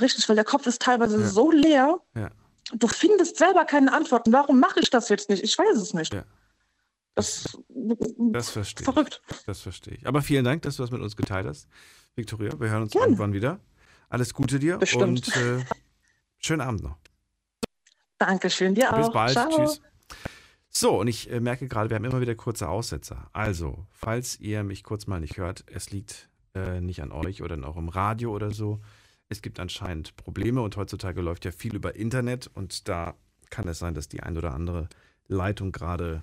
Richtig, 0.00 0.28
weil 0.28 0.34
der 0.36 0.44
Kopf 0.44 0.66
ist 0.66 0.82
teilweise 0.82 1.20
Ja. 1.20 1.26
so 1.28 1.50
leer. 1.52 2.00
Ja. 2.16 2.30
Du 2.72 2.88
findest 2.88 3.36
selber 3.36 3.64
keine 3.64 3.92
Antworten. 3.92 4.32
Warum 4.32 4.58
mache 4.58 4.80
ich 4.80 4.90
das 4.90 5.08
jetzt 5.08 5.28
nicht? 5.30 5.44
Ich 5.44 5.56
weiß 5.56 5.76
es 5.76 5.94
nicht. 5.94 6.14
Ja. 6.14 6.24
Das, 7.14 7.58
Das 8.32 8.50
verstehe 8.50 8.82
ich. 8.86 8.92
verrückt. 8.92 9.22
Das 9.46 9.60
verstehe 9.60 9.94
ich. 9.94 10.06
Aber 10.06 10.22
vielen 10.22 10.44
Dank, 10.44 10.62
dass 10.62 10.76
du 10.76 10.82
das 10.82 10.90
mit 10.90 11.00
uns 11.00 11.16
geteilt 11.16 11.46
hast. 11.46 11.68
Victoria, 12.16 12.58
wir 12.58 12.70
hören 12.70 12.82
uns 12.82 12.92
Gerne. 12.92 13.06
irgendwann 13.06 13.32
wieder. 13.32 13.60
Alles 14.08 14.34
Gute 14.34 14.58
dir 14.58 14.78
Bestimmt. 14.78 15.26
und 15.28 15.36
äh, 15.36 15.64
schönen 16.38 16.60
Abend 16.60 16.82
noch. 16.82 16.96
Dankeschön, 18.18 18.74
dir 18.74 18.92
auch. 18.92 18.98
Bis 18.98 19.12
bald. 19.12 19.32
Ciao. 19.32 19.48
Tschüss. 19.50 19.80
So, 20.70 21.00
und 21.00 21.06
ich 21.08 21.30
äh, 21.30 21.40
merke 21.40 21.68
gerade, 21.68 21.90
wir 21.90 21.96
haben 21.96 22.04
immer 22.04 22.20
wieder 22.20 22.34
kurze 22.34 22.68
Aussetzer. 22.68 23.28
Also, 23.32 23.86
falls 23.90 24.38
ihr 24.40 24.64
mich 24.64 24.82
kurz 24.82 25.06
mal 25.06 25.20
nicht 25.20 25.36
hört, 25.36 25.64
es 25.72 25.90
liegt 25.90 26.28
äh, 26.54 26.80
nicht 26.80 27.00
an 27.02 27.12
euch 27.12 27.42
oder 27.42 27.56
auch 27.68 27.76
im 27.76 27.88
Radio 27.88 28.32
oder 28.34 28.50
so. 28.50 28.80
Es 29.28 29.40
gibt 29.40 29.60
anscheinend 29.60 30.16
Probleme 30.16 30.62
und 30.62 30.76
heutzutage 30.76 31.20
läuft 31.20 31.44
ja 31.44 31.52
viel 31.52 31.74
über 31.76 31.94
Internet 31.94 32.50
und 32.54 32.88
da 32.88 33.14
kann 33.50 33.68
es 33.68 33.78
sein, 33.78 33.94
dass 33.94 34.08
die 34.08 34.22
ein 34.22 34.36
oder 34.36 34.52
andere 34.52 34.88
Leitung 35.26 35.72
gerade 35.72 36.22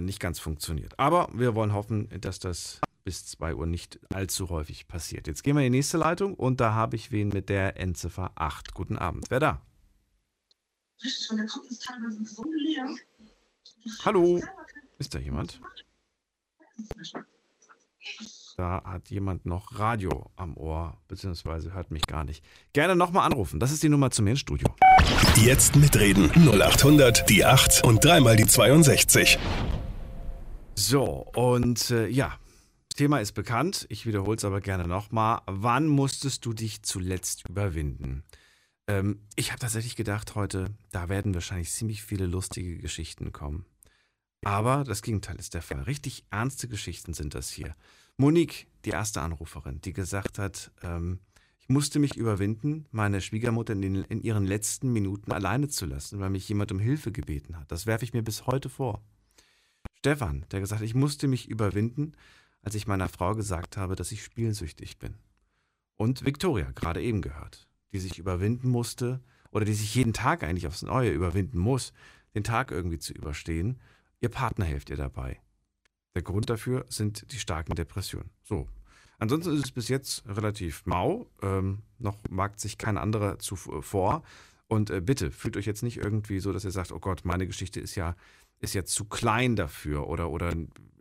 nicht 0.00 0.20
ganz 0.20 0.38
funktioniert. 0.38 0.98
Aber 0.98 1.28
wir 1.32 1.54
wollen 1.54 1.72
hoffen, 1.72 2.08
dass 2.20 2.38
das 2.38 2.80
bis 3.04 3.26
2 3.26 3.54
Uhr 3.54 3.66
nicht 3.66 4.00
allzu 4.12 4.48
häufig 4.48 4.88
passiert. 4.88 5.26
Jetzt 5.26 5.42
gehen 5.42 5.56
wir 5.56 5.64
in 5.64 5.72
die 5.72 5.78
nächste 5.78 5.98
Leitung 5.98 6.34
und 6.34 6.60
da 6.60 6.72
habe 6.72 6.96
ich 6.96 7.12
wen 7.12 7.28
mit 7.28 7.48
der 7.48 7.78
Endziffer 7.78 8.32
8. 8.34 8.74
Guten 8.74 8.96
Abend. 8.98 9.26
Wer 9.28 9.40
da? 9.40 9.62
Hallo? 14.04 14.40
Ist 14.98 15.14
da 15.14 15.18
jemand? 15.18 15.60
Da 18.56 18.82
hat 18.84 19.10
jemand 19.10 19.46
noch 19.46 19.78
Radio 19.78 20.30
am 20.36 20.56
Ohr, 20.56 20.96
beziehungsweise 21.08 21.72
hört 21.74 21.90
mich 21.90 22.06
gar 22.06 22.24
nicht. 22.24 22.44
Gerne 22.72 22.94
nochmal 22.94 23.26
anrufen. 23.26 23.58
Das 23.58 23.72
ist 23.72 23.82
die 23.82 23.88
Nummer 23.88 24.10
zu 24.10 24.22
mir 24.22 24.30
ins 24.30 24.40
Studio. 24.40 24.68
Jetzt 25.36 25.74
mitreden. 25.74 26.30
0800 26.30 27.28
die 27.28 27.44
8 27.44 27.82
und 27.84 28.04
dreimal 28.04 28.36
die 28.36 28.46
62. 28.46 29.38
So, 30.76 31.04
und 31.34 31.90
äh, 31.90 32.08
ja, 32.08 32.38
Thema 32.94 33.18
ist 33.20 33.32
bekannt. 33.32 33.86
Ich 33.88 34.06
wiederhole 34.06 34.36
es 34.36 34.44
aber 34.44 34.60
gerne 34.60 34.86
nochmal. 34.86 35.40
Wann 35.46 35.86
musstest 35.86 36.44
du 36.46 36.52
dich 36.52 36.82
zuletzt 36.82 37.48
überwinden? 37.48 38.22
Ähm, 38.86 39.20
ich 39.36 39.50
habe 39.50 39.60
tatsächlich 39.60 39.96
gedacht, 39.96 40.34
heute, 40.34 40.66
da 40.90 41.08
werden 41.08 41.34
wahrscheinlich 41.34 41.72
ziemlich 41.72 42.02
viele 42.02 42.26
lustige 42.26 42.78
Geschichten 42.78 43.32
kommen. 43.32 43.64
Aber 44.44 44.84
das 44.84 45.02
Gegenteil 45.02 45.36
ist 45.36 45.54
der 45.54 45.62
Fall. 45.62 45.82
Richtig 45.82 46.24
ernste 46.30 46.68
Geschichten 46.68 47.14
sind 47.14 47.34
das 47.34 47.50
hier. 47.50 47.74
Monique, 48.16 48.66
die 48.84 48.90
erste 48.90 49.22
Anruferin, 49.22 49.80
die 49.80 49.92
gesagt 49.92 50.38
hat, 50.38 50.70
ähm, 50.82 51.18
ich 51.60 51.68
musste 51.68 51.98
mich 51.98 52.16
überwinden, 52.16 52.86
meine 52.90 53.22
Schwiegermutter 53.22 53.72
in, 53.72 53.80
den, 53.80 53.94
in 54.04 54.20
ihren 54.20 54.44
letzten 54.44 54.92
Minuten 54.92 55.32
alleine 55.32 55.68
zu 55.68 55.86
lassen, 55.86 56.20
weil 56.20 56.30
mich 56.30 56.48
jemand 56.48 56.70
um 56.72 56.78
Hilfe 56.78 57.10
gebeten 57.10 57.58
hat. 57.58 57.72
Das 57.72 57.86
werfe 57.86 58.04
ich 58.04 58.12
mir 58.12 58.22
bis 58.22 58.46
heute 58.46 58.68
vor. 58.68 59.02
Stefan, 60.04 60.44
der 60.50 60.60
gesagt 60.60 60.82
hat, 60.82 60.86
ich 60.86 60.94
musste 60.94 61.28
mich 61.28 61.48
überwinden, 61.48 62.12
als 62.60 62.74
ich 62.74 62.86
meiner 62.86 63.08
Frau 63.08 63.34
gesagt 63.34 63.78
habe, 63.78 63.96
dass 63.96 64.12
ich 64.12 64.22
spielsüchtig 64.22 64.98
bin. 64.98 65.14
Und 65.96 66.26
Victoria, 66.26 66.70
gerade 66.72 67.00
eben 67.00 67.22
gehört, 67.22 67.66
die 67.90 67.98
sich 67.98 68.18
überwinden 68.18 68.68
musste 68.68 69.22
oder 69.50 69.64
die 69.64 69.72
sich 69.72 69.94
jeden 69.94 70.12
Tag 70.12 70.42
eigentlich 70.42 70.66
aufs 70.66 70.82
Neue 70.82 71.10
überwinden 71.10 71.56
muss, 71.56 71.94
den 72.34 72.44
Tag 72.44 72.70
irgendwie 72.70 72.98
zu 72.98 73.14
überstehen. 73.14 73.80
Ihr 74.20 74.28
Partner 74.28 74.66
hilft 74.66 74.90
ihr 74.90 74.98
dabei. 74.98 75.40
Der 76.14 76.20
Grund 76.20 76.50
dafür 76.50 76.84
sind 76.90 77.32
die 77.32 77.38
starken 77.38 77.74
Depressionen. 77.74 78.28
So. 78.42 78.68
Ansonsten 79.16 79.54
ist 79.54 79.64
es 79.64 79.72
bis 79.72 79.88
jetzt 79.88 80.22
relativ 80.28 80.84
mau. 80.84 81.30
Ähm, 81.40 81.78
noch 81.98 82.18
wagt 82.28 82.60
sich 82.60 82.76
kein 82.76 82.98
anderer 82.98 83.38
zuvor. 83.38 84.22
Und 84.66 84.90
äh, 84.90 85.00
bitte 85.00 85.30
fühlt 85.30 85.56
euch 85.56 85.64
jetzt 85.64 85.82
nicht 85.82 85.96
irgendwie 85.96 86.40
so, 86.40 86.52
dass 86.52 86.64
ihr 86.64 86.72
sagt, 86.72 86.92
oh 86.92 86.98
Gott, 86.98 87.24
meine 87.24 87.46
Geschichte 87.46 87.80
ist 87.80 87.94
ja 87.94 88.16
ist 88.64 88.74
jetzt 88.74 88.94
zu 88.94 89.04
klein 89.04 89.56
dafür 89.56 90.08
oder, 90.08 90.30
oder 90.30 90.52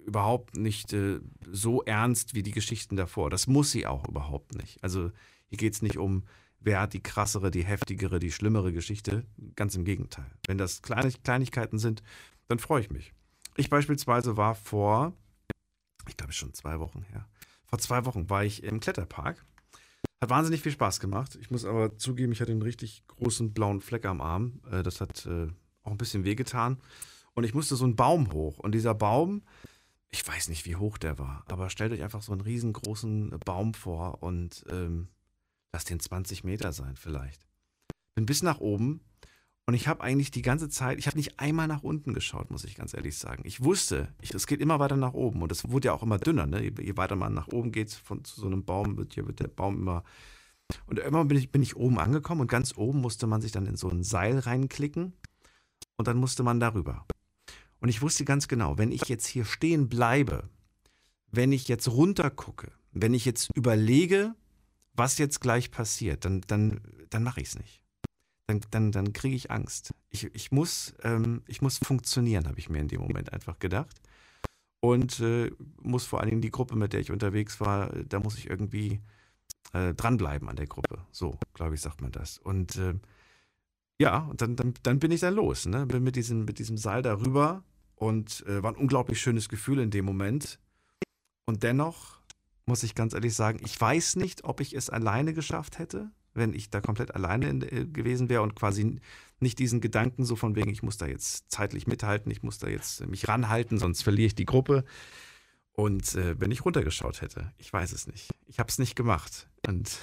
überhaupt 0.06 0.58
nicht 0.58 0.94
äh, 0.94 1.20
so 1.50 1.82
ernst 1.84 2.36
wie 2.36 2.44
die 2.44 2.52
Geschichten 2.52 2.96
davor. 2.96 3.30
Das 3.30 3.48
muss 3.48 3.72
sie 3.72 3.88
auch 3.88 4.08
überhaupt 4.08 4.56
nicht. 4.56 4.84
Also 4.84 5.12
hier 5.48 5.58
geht 5.58 5.74
es 5.74 5.82
nicht 5.82 5.98
um, 5.98 6.24
wer 6.60 6.82
hat 6.82 6.94
die 6.94 7.02
krassere, 7.02 7.52
die 7.52 7.64
heftigere, 7.64 8.20
die 8.20 8.32
schlimmere 8.32 8.74
Geschichte. 8.74 9.26
Ganz 9.56 9.76
im 9.76 9.86
Gegenteil. 9.86 10.30
Wenn 10.48 10.58
das 10.58 10.82
kleine 10.82 11.12
Kleinigkeiten 11.12 11.80
sind, 11.80 12.04
dann 12.48 12.60
freue 12.60 12.82
ich 12.82 12.92
mich. 12.92 13.14
Ich 13.56 13.70
beispielsweise 13.70 14.36
war 14.36 14.56
vor, 14.56 15.14
ich 16.08 16.18
glaube 16.18 16.34
schon 16.34 16.54
zwei 16.54 16.80
Wochen 16.80 17.04
her, 17.12 17.28
vor 17.66 17.80
zwei 17.80 18.06
Wochen 18.06 18.30
war 18.30 18.44
ich 18.44 18.64
im 18.64 18.80
Kletterpark. 18.80 19.46
Hat 20.22 20.30
wahnsinnig 20.30 20.62
viel 20.62 20.72
Spaß 20.72 21.00
gemacht. 21.00 21.38
Ich 21.42 21.52
muss 21.52 21.66
aber 21.66 21.98
zugeben, 21.98 22.32
ich 22.32 22.42
hatte 22.42 22.52
einen 22.52 22.62
richtig 22.62 23.04
großen 23.08 23.54
blauen 23.54 23.82
Fleck 23.82 24.06
am 24.06 24.22
Arm. 24.22 24.62
Äh, 24.72 24.84
Das 24.84 25.02
hat 25.02 25.26
äh, 25.26 25.48
auch 25.84 25.92
ein 25.92 25.98
bisschen 25.98 26.24
wehgetan. 26.24 26.78
Und 27.36 27.44
ich 27.44 27.54
musste 27.54 27.76
so 27.76 27.86
einen 27.86 27.96
Baum 27.96 28.32
hoch. 28.32 28.60
Und 28.60 28.74
dieser 28.74 28.94
Baum, 28.94 29.44
ich 30.12 30.28
weiß 30.28 30.50
nicht, 30.50 30.66
wie 30.66 30.76
hoch 30.76 30.98
der 30.98 31.18
war, 31.18 31.44
aber 31.48 31.70
stellt 31.70 31.92
euch 31.92 32.04
einfach 32.04 32.22
so 32.22 32.32
einen 32.32 32.42
riesengroßen 32.42 33.32
Baum 33.46 33.74
vor 33.74 34.22
und 34.22 34.64
ähm, 34.70 35.08
lasst 35.72 35.90
den 35.90 36.00
20 36.00 36.44
Meter 36.44 36.72
sein 36.72 36.96
vielleicht. 36.96 37.48
Bin 38.16 38.28
bis 38.28 38.44
nach 38.44 38.60
oben 38.60 39.02
und 39.66 39.74
ich 39.74 39.88
habe 39.88 40.04
eigentlich 40.04 40.30
die 40.30 40.42
ganze 40.42 40.70
Zeit, 40.70 41.00
ich 41.00 41.08
habe 41.08 41.18
nicht 41.18 41.40
einmal 41.40 41.68
nach 41.68 41.84
unten 41.84 42.14
geschaut, 42.14 42.52
muss 42.52 42.66
ich 42.66 42.76
ganz 42.76 42.94
ehrlich 42.94 43.18
sagen. 43.18 43.44
Ich 43.46 43.64
wusste, 43.64 44.10
es 44.22 44.46
geht 44.46 44.60
immer 44.60 44.80
weiter 44.80 44.98
nach 44.98 45.14
oben 45.14 45.42
und 45.42 45.52
es 45.52 45.70
wurde 45.70 45.88
ja 45.88 45.94
auch 45.94 46.04
immer 46.04 46.20
dünner. 46.20 46.46
Ne? 46.46 46.62
Je, 46.62 46.74
je 46.80 46.98
weiter 46.98 47.16
man 47.16 47.34
nach 47.34 47.48
oben 47.48 47.72
geht, 47.72 47.92
von 47.92 48.24
zu 48.24 48.42
so 48.42 48.46
einem 48.46 48.66
Baum, 48.66 48.98
wird, 48.98 49.14
hier 49.14 49.26
wird 49.26 49.40
der 49.40 49.48
Baum 49.48 49.78
immer. 49.78 50.04
Und 50.86 51.00
irgendwann 51.00 51.28
bin 51.28 51.38
ich, 51.38 51.52
bin 51.52 51.64
ich 51.64 51.76
oben 51.76 51.98
angekommen 51.98 52.42
und 52.42 52.52
ganz 52.52 52.78
oben 52.78 53.00
musste 53.00 53.26
man 53.26 53.42
sich 53.42 53.52
dann 53.52 53.66
in 53.66 53.78
so 53.78 53.90
ein 53.90 54.04
Seil 54.04 54.38
reinklicken 54.40 55.14
und 55.96 56.08
dann 56.08 56.18
musste 56.18 56.44
man 56.44 56.60
darüber. 56.60 57.06
Und 57.84 57.90
ich 57.90 58.02
wusste 58.02 58.24
ganz 58.24 58.48
genau, 58.48 58.78
wenn 58.78 58.94
ich 58.94 59.10
jetzt 59.10 59.28
hier 59.28 59.44
stehen 59.44 59.90
bleibe, 59.90 60.50
wenn 61.30 61.52
ich 61.52 61.68
jetzt 61.68 61.90
runter 61.90 62.30
gucke, 62.30 62.72
wenn 62.94 63.14
ich 63.14 63.26
jetzt 63.26 63.50
überlege, 63.56 64.36
was 64.94 65.18
jetzt 65.18 65.42
gleich 65.42 65.70
passiert, 65.70 66.24
dann, 66.24 66.40
dann, 66.48 66.80
dann 67.10 67.24
mache 67.24 67.42
ich 67.42 67.50
es 67.50 67.60
nicht. 67.60 67.84
Dann, 68.48 68.62
dann, 68.72 68.94
dann 68.94 69.12
kriege 69.12 69.36
ich 69.36 69.52
Angst. 69.52 69.92
Ich, 70.12 70.34
ich, 70.34 70.50
muss, 70.54 70.94
ähm, 71.04 71.42
ich 71.46 71.62
muss 71.62 71.78
funktionieren, 71.78 72.48
habe 72.48 72.58
ich 72.58 72.70
mir 72.70 72.80
in 72.80 72.88
dem 72.88 73.02
Moment 73.02 73.34
einfach 73.34 73.60
gedacht. 73.60 74.00
und 74.80 75.20
äh, 75.20 75.52
muss 75.82 76.06
vor 76.06 76.22
allen 76.22 76.30
Dingen 76.30 76.42
die 76.42 76.52
Gruppe, 76.52 76.78
mit 76.78 76.94
der 76.94 77.02
ich 77.02 77.12
unterwegs 77.12 77.60
war, 77.60 77.90
da 77.90 78.22
muss 78.22 78.38
ich 78.38 78.50
irgendwie 78.50 79.02
äh, 79.74 79.94
dranbleiben 79.94 80.48
an 80.48 80.56
der 80.56 80.68
Gruppe. 80.68 81.06
So, 81.12 81.38
glaube 81.54 81.76
ich, 81.76 81.82
sagt 81.82 82.00
man 82.00 82.14
das. 82.14 82.38
Und 82.38 82.78
äh, 82.78 82.94
ja, 84.00 84.20
und 84.20 84.42
dann, 84.42 84.56
dann, 84.56 84.74
dann 84.84 85.00
bin 85.00 85.12
ich 85.12 85.20
dann 85.20 85.34
los. 85.34 85.66
Ne? 85.66 85.86
Bin 85.86 86.02
mit 86.02 86.16
diesem, 86.16 86.46
mit 86.46 86.60
diesem 86.60 86.78
Seil 86.78 87.02
darüber 87.02 87.62
und 88.04 88.46
äh, 88.48 88.62
war 88.62 88.72
ein 88.72 88.78
unglaublich 88.78 89.22
schönes 89.22 89.50
Gefühl 89.50 89.80
in 89.80 89.90
dem 89.90 90.06
Moment. 90.06 90.60
Und 91.46 91.64
dennoch 91.64 92.20
muss 92.66 92.84
ich 92.84 92.96
ganz 92.96 93.14
ehrlich 93.14 93.34
sagen, 93.34 93.60
ich 93.64 93.80
weiß 93.80 94.18
nicht, 94.18 94.44
ob 94.44 94.60
ich 94.60 94.74
es 94.74 94.90
alleine 94.90 95.34
geschafft 95.34 95.80
hätte, 95.80 96.12
wenn 96.34 96.54
ich 96.54 96.70
da 96.70 96.82
komplett 96.82 97.16
alleine 97.16 97.50
in, 97.50 97.62
äh, 97.62 97.86
gewesen 97.86 98.30
wäre 98.30 98.42
und 98.42 98.56
quasi 98.56 99.00
nicht 99.40 99.60
diesen 99.60 99.82
Gedanken 99.82 100.26
so 100.26 100.36
von 100.36 100.56
wegen, 100.56 100.70
ich 100.70 100.84
muss 100.84 100.98
da 100.98 101.06
jetzt 101.06 101.50
zeitlich 101.50 101.88
mithalten, 101.88 102.32
ich 102.32 102.44
muss 102.44 102.58
da 102.60 102.68
jetzt 102.68 103.06
mich 103.08 103.28
ranhalten, 103.28 103.78
sonst 103.78 104.04
verliere 104.04 104.28
ich 104.28 104.36
die 104.36 104.46
Gruppe. 104.46 104.84
Und 105.74 106.16
äh, 106.16 106.40
wenn 106.40 106.52
ich 106.52 106.66
runtergeschaut 106.66 107.22
hätte, 107.22 107.52
ich 107.58 107.72
weiß 107.72 107.94
es 107.94 108.08
nicht. 108.08 108.30
Ich 108.48 108.60
habe 108.60 108.70
es 108.70 108.80
nicht 108.80 108.96
gemacht. 108.96 109.50
Und 109.68 109.98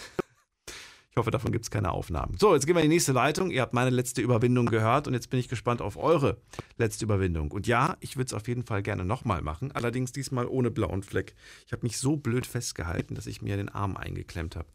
hoffe, 1.20 1.30
davon 1.30 1.52
gibt 1.52 1.64
es 1.64 1.70
keine 1.70 1.92
Aufnahmen. 1.92 2.36
So, 2.38 2.54
jetzt 2.54 2.66
gehen 2.66 2.74
wir 2.74 2.82
in 2.82 2.90
die 2.90 2.96
nächste 2.96 3.12
Leitung. 3.12 3.50
Ihr 3.50 3.60
habt 3.60 3.74
meine 3.74 3.90
letzte 3.90 4.22
Überwindung 4.22 4.66
gehört 4.66 5.06
und 5.06 5.14
jetzt 5.14 5.30
bin 5.30 5.38
ich 5.38 5.48
gespannt 5.48 5.82
auf 5.82 5.96
eure 5.96 6.38
letzte 6.78 7.04
Überwindung. 7.04 7.52
Und 7.52 7.66
ja, 7.66 7.96
ich 8.00 8.16
würde 8.16 8.26
es 8.26 8.34
auf 8.34 8.48
jeden 8.48 8.64
Fall 8.64 8.82
gerne 8.82 9.04
nochmal 9.04 9.42
machen, 9.42 9.70
allerdings 9.72 10.12
diesmal 10.12 10.46
ohne 10.46 10.70
blauen 10.70 11.02
Fleck. 11.02 11.34
Ich 11.66 11.72
habe 11.72 11.82
mich 11.82 11.98
so 11.98 12.16
blöd 12.16 12.46
festgehalten, 12.46 13.14
dass 13.14 13.26
ich 13.26 13.42
mir 13.42 13.56
den 13.56 13.68
Arm 13.68 13.96
eingeklemmt 13.96 14.56
habe. 14.56 14.68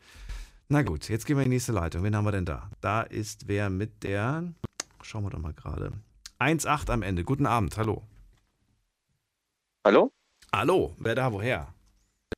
Na 0.70 0.84
gut, 0.84 1.10
jetzt 1.10 1.26
gehen 1.26 1.38
wir 1.38 1.44
in 1.44 1.50
die 1.50 1.56
nächste 1.56 1.74
Leitung. 1.74 2.04
Wen 2.04 2.16
haben 2.16 2.26
wir 2.26 2.32
denn 2.32 2.46
da? 2.46 2.70
Da 2.82 3.02
ist 3.02 3.48
wer 3.48 3.70
mit 3.70 4.04
der. 4.04 4.54
Schauen 5.02 5.24
wir 5.24 5.30
doch 5.30 5.40
mal 5.40 5.54
gerade. 5.54 5.92
1,8 6.40 6.92
am 6.92 7.02
Ende. 7.02 7.24
Guten 7.24 7.46
Abend, 7.46 7.78
hallo. 7.78 8.04
Hallo? 9.84 10.12
Hallo, 10.52 10.96
wer 11.00 11.16
da, 11.16 11.32
woher? 11.32 11.74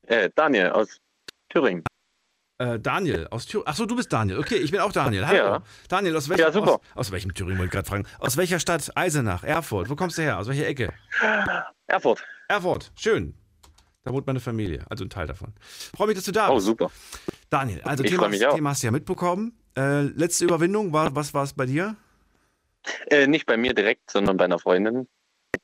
Äh, 0.07 0.29
Daniel 0.35 0.71
aus 0.71 0.99
Thüringen. 1.49 1.83
Äh, 2.59 2.79
Daniel 2.79 3.27
aus 3.29 3.45
Thüringen. 3.45 3.67
Achso, 3.67 3.85
du 3.85 3.95
bist 3.95 4.11
Daniel. 4.11 4.39
Okay, 4.39 4.55
ich 4.55 4.71
bin 4.71 4.79
auch 4.79 4.91
Daniel. 4.91 5.27
Hallo. 5.27 5.37
Ja. 5.37 5.61
Daniel, 5.89 6.15
aus 6.17 6.27
welchem, 6.27 6.41
Ja, 6.41 6.51
super. 6.51 6.73
Aus, 6.73 6.79
aus 6.95 7.11
welchem 7.11 7.33
Thüringen 7.33 7.57
wollte 7.59 7.67
ich 7.67 7.71
gerade 7.71 7.87
fragen? 7.87 8.05
Aus 8.19 8.35
welcher 8.37 8.59
Stadt? 8.59 8.91
Eisenach, 8.95 9.43
Erfurt. 9.43 9.89
Wo 9.89 9.95
kommst 9.95 10.17
du 10.17 10.23
her? 10.23 10.39
Aus 10.39 10.47
welcher 10.47 10.65
Ecke? 10.67 10.91
Erfurt. 11.85 12.23
Erfurt. 12.47 12.91
Schön. 12.95 13.35
Da 14.03 14.11
wohnt 14.13 14.25
meine 14.25 14.39
Familie, 14.39 14.85
also 14.89 15.03
ein 15.03 15.09
Teil 15.09 15.27
davon. 15.27 15.53
Freue 15.95 16.07
mich, 16.07 16.15
dass 16.15 16.25
du 16.25 16.31
da 16.31 16.49
Oh, 16.49 16.55
bist. 16.55 16.65
super. 16.65 16.89
Daniel, 17.49 17.81
also 17.81 18.03
Ich 18.03 18.09
Thema. 18.11 18.29
Thema 18.29 18.69
hast 18.71 18.81
du 18.81 18.87
ja 18.87 18.91
mitbekommen. 18.91 19.53
Äh, 19.77 20.03
letzte 20.03 20.45
Überwindung, 20.45 20.93
war, 20.93 21.13
was 21.15 21.33
war 21.33 21.43
es 21.43 21.53
bei 21.53 21.65
dir? 21.65 21.95
Äh, 23.07 23.27
nicht 23.27 23.45
bei 23.45 23.57
mir 23.57 23.73
direkt, 23.73 24.09
sondern 24.09 24.37
bei 24.37 24.45
einer 24.45 24.59
Freundin. 24.59 25.07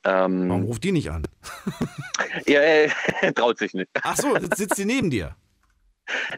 Warum 0.03 0.51
Ähm, 0.51 0.63
ruft 0.63 0.83
die 0.83 0.91
nicht 0.91 1.09
an? 1.09 1.23
ja, 2.45 2.59
äh, 2.61 2.89
traut 3.35 3.57
sich 3.57 3.73
nicht. 3.73 3.89
Ach 4.01 4.17
so, 4.17 4.35
sitzt 4.55 4.75
sie 4.75 4.85
neben 4.85 5.09
dir? 5.09 5.35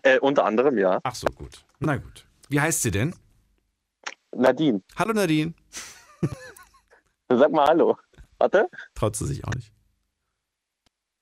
Äh, 0.03 0.19
unter 0.19 0.45
anderem, 0.45 0.77
ja. 0.77 0.99
Ach 1.03 1.15
so, 1.15 1.27
gut. 1.27 1.65
Na 1.79 1.97
gut. 1.97 2.25
Wie 2.49 2.59
heißt 2.61 2.81
sie 2.83 2.91
denn? 2.91 3.15
Nadine, 4.35 4.81
Hallo 4.97 5.13
Nadine. 5.13 5.53
sag 7.29 7.51
mal 7.51 7.67
Hallo. 7.67 7.97
Warte. 8.37 8.67
Traut 8.93 9.15
sie 9.15 9.25
sich 9.25 9.45
auch 9.45 9.53
nicht. 9.55 9.71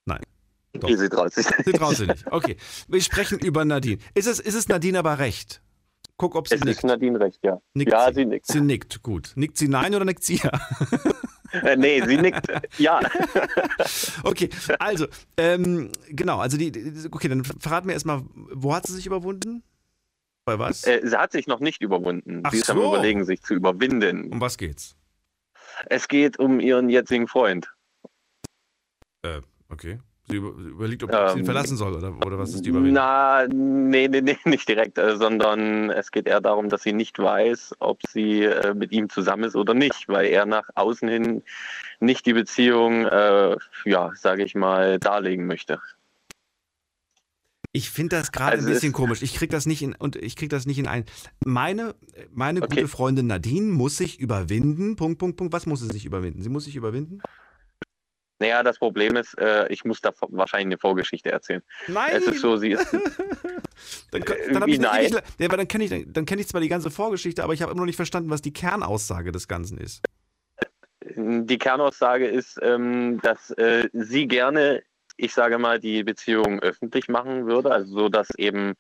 Nein. 0.05 0.21
Doch. 0.73 0.89
Sie 0.89 1.09
traut 1.09 1.31
sich. 1.33 1.45
Sie 1.63 1.71
traut 1.73 1.95
sich 1.95 2.07
nicht. 2.07 2.25
Okay. 2.31 2.57
Wir 2.87 3.01
sprechen 3.01 3.37
über 3.39 3.63
Nadine. 3.65 3.99
Ist 4.15 4.27
es, 4.27 4.39
ist 4.39 4.55
es 4.55 4.67
Nadine 4.67 4.97
aber 4.99 5.19
recht? 5.19 5.61
Guck, 6.17 6.35
ob 6.35 6.47
sie 6.47 6.55
Es 6.55 6.61
nickt. 6.61 6.77
ist 6.77 6.83
Nadine 6.83 7.19
recht, 7.19 7.39
ja. 7.43 7.59
Nickt 7.75 7.91
ja, 7.91 8.07
sie? 8.09 8.15
sie 8.21 8.25
nickt. 8.25 8.47
Sie 8.47 8.61
nickt, 8.61 9.03
gut. 9.03 9.33
Nickt 9.35 9.57
sie 9.57 9.67
nein 9.67 9.93
oder 9.93 10.05
nickt 10.05 10.23
sie 10.23 10.37
ja? 10.37 10.51
Äh, 11.53 11.75
nee, 11.75 12.01
sie 12.05 12.17
nickt. 12.17 12.47
Ja. 12.77 12.99
Okay, 14.23 14.49
also, 14.79 15.07
ähm, 15.37 15.91
genau, 16.09 16.39
also 16.39 16.57
die, 16.57 16.71
okay, 17.11 17.27
dann 17.27 17.43
verrat 17.43 17.85
mir 17.85 17.93
erstmal, 17.93 18.23
wo 18.33 18.73
hat 18.73 18.87
sie 18.87 18.93
sich 18.93 19.05
überwunden? 19.05 19.63
Bei 20.45 20.57
was? 20.57 20.85
Äh, 20.85 21.01
sie 21.03 21.17
hat 21.17 21.31
sich 21.31 21.47
noch 21.47 21.59
nicht 21.59 21.81
überwunden. 21.81 22.41
Ach 22.43 22.51
sie 22.51 22.59
ist 22.59 22.69
am 22.69 22.77
so. 22.77 22.87
Überlegen, 22.93 23.25
sich 23.25 23.41
zu 23.41 23.53
überwinden. 23.53 24.31
um 24.31 24.41
was 24.41 24.57
geht's? 24.57 24.95
Es 25.87 26.07
geht 26.07 26.39
um 26.39 26.59
ihren 26.59 26.89
jetzigen 26.89 27.27
Freund. 27.27 27.71
Äh, 29.23 29.41
okay. 29.69 29.99
Sie, 30.27 30.35
über, 30.37 30.53
sie 30.61 30.69
überlegt, 30.69 31.03
ob 31.03 31.17
sie 31.29 31.39
ihn 31.39 31.45
Ähm, 31.45 31.45
verlassen 31.45 31.77
soll 31.77 31.93
oder, 31.95 32.17
oder 32.21 32.37
was 32.39 32.53
ist 32.53 32.65
die 32.65 32.69
Überwindung? 32.69 32.93
Na, 32.93 33.47
nee, 33.47 34.07
nee, 34.07 34.21
nee, 34.21 34.37
nicht 34.45 34.67
direkt, 34.69 34.97
äh, 34.97 35.17
sondern 35.17 35.89
es 35.89 36.11
geht 36.11 36.27
eher 36.27 36.41
darum, 36.41 36.69
dass 36.69 36.83
sie 36.83 36.93
nicht 36.93 37.19
weiß, 37.19 37.75
ob 37.79 38.01
sie 38.03 38.43
äh, 38.43 38.73
mit 38.73 38.91
ihm 38.91 39.09
zusammen 39.09 39.43
ist 39.43 39.55
oder 39.55 39.73
nicht, 39.73 40.07
weil 40.09 40.27
er 40.27 40.45
nach 40.45 40.69
außen 40.75 41.07
hin 41.09 41.43
nicht 41.99 42.25
die 42.25 42.33
Beziehung, 42.33 43.05
äh, 43.05 43.57
ja, 43.85 44.11
sage 44.15 44.43
ich 44.43 44.55
mal, 44.55 44.99
darlegen 44.99 45.45
möchte. 45.47 45.79
Ich 47.75 47.89
finde 47.89 48.17
das 48.17 48.31
gerade 48.31 48.57
Also 48.57 48.67
ein 48.67 48.73
bisschen 48.73 48.93
komisch. 48.93 49.23
Ich 49.23 49.33
krieg 49.33 49.49
das 49.49 49.65
nicht 49.65 49.81
in 49.81 49.95
und 49.95 50.15
ich 50.15 50.35
krieg 50.35 50.49
das 50.49 50.67
nicht 50.67 50.77
in 50.77 50.87
ein. 50.87 51.05
Meine, 51.43 51.95
meine 52.31 52.61
Okay. 52.61 52.69
gute 52.69 52.87
Freundin 52.87 53.25
Nadine 53.27 53.71
muss 53.71 53.97
sich 53.97 54.19
überwinden. 54.19 54.95
Punkt, 54.95 55.17
Punkt, 55.17 55.37
Punkt. 55.37 55.53
Was 55.53 55.65
muss 55.65 55.79
sie 55.81 55.89
sich 55.89 56.05
überwinden? 56.05 56.43
Sie 56.43 56.49
muss 56.49 56.65
sich 56.65 56.75
überwinden? 56.75 57.23
Naja, 58.43 58.61
das 58.61 58.77
Problem 58.77 59.15
ist, 59.15 59.37
äh, 59.39 59.67
ich 59.69 59.85
muss 59.85 60.01
da 60.01 60.11
wahrscheinlich 60.19 60.65
eine 60.65 60.77
Vorgeschichte 60.77 61.31
erzählen. 61.31 61.61
Nein! 61.87 62.11
Es 62.13 62.27
ist 62.27 62.41
so, 62.41 62.57
sie 62.57 62.71
ist, 62.71 62.91
dann 64.11 64.21
dann 64.21 64.67
ich 64.67 64.79
eine 64.79 64.87
nein? 64.87 65.05
ewig- 65.05 65.23
ja, 65.39 65.47
aber 65.47 65.55
dann 65.55 65.67
kenne 65.69 65.85
ich, 65.85 66.05
dann 66.07 66.25
kenn 66.25 66.39
ich 66.39 66.49
zwar 66.49 66.59
die 66.59 66.67
ganze 66.67 66.91
Vorgeschichte, 66.91 67.41
aber 67.41 67.53
ich 67.53 67.61
habe 67.61 67.71
immer 67.71 67.79
noch 67.79 67.85
nicht 67.85 67.95
verstanden, 67.95 68.29
was 68.29 68.41
die 68.41 68.51
Kernaussage 68.51 69.31
des 69.31 69.47
Ganzen 69.47 69.77
ist. 69.77 70.03
die 71.15 71.57
Kernaussage 71.57 72.27
ist, 72.27 72.59
ähm, 72.61 73.21
dass 73.21 73.51
äh, 73.51 73.87
sie 73.93 74.27
gerne, 74.27 74.83
ich 75.15 75.33
sage 75.33 75.57
mal, 75.57 75.79
die 75.79 76.03
Beziehung 76.03 76.59
öffentlich 76.59 77.07
machen 77.07 77.45
würde, 77.45 77.71
also 77.71 77.93
so, 77.97 78.09
dass 78.09 78.27
eben 78.37 78.73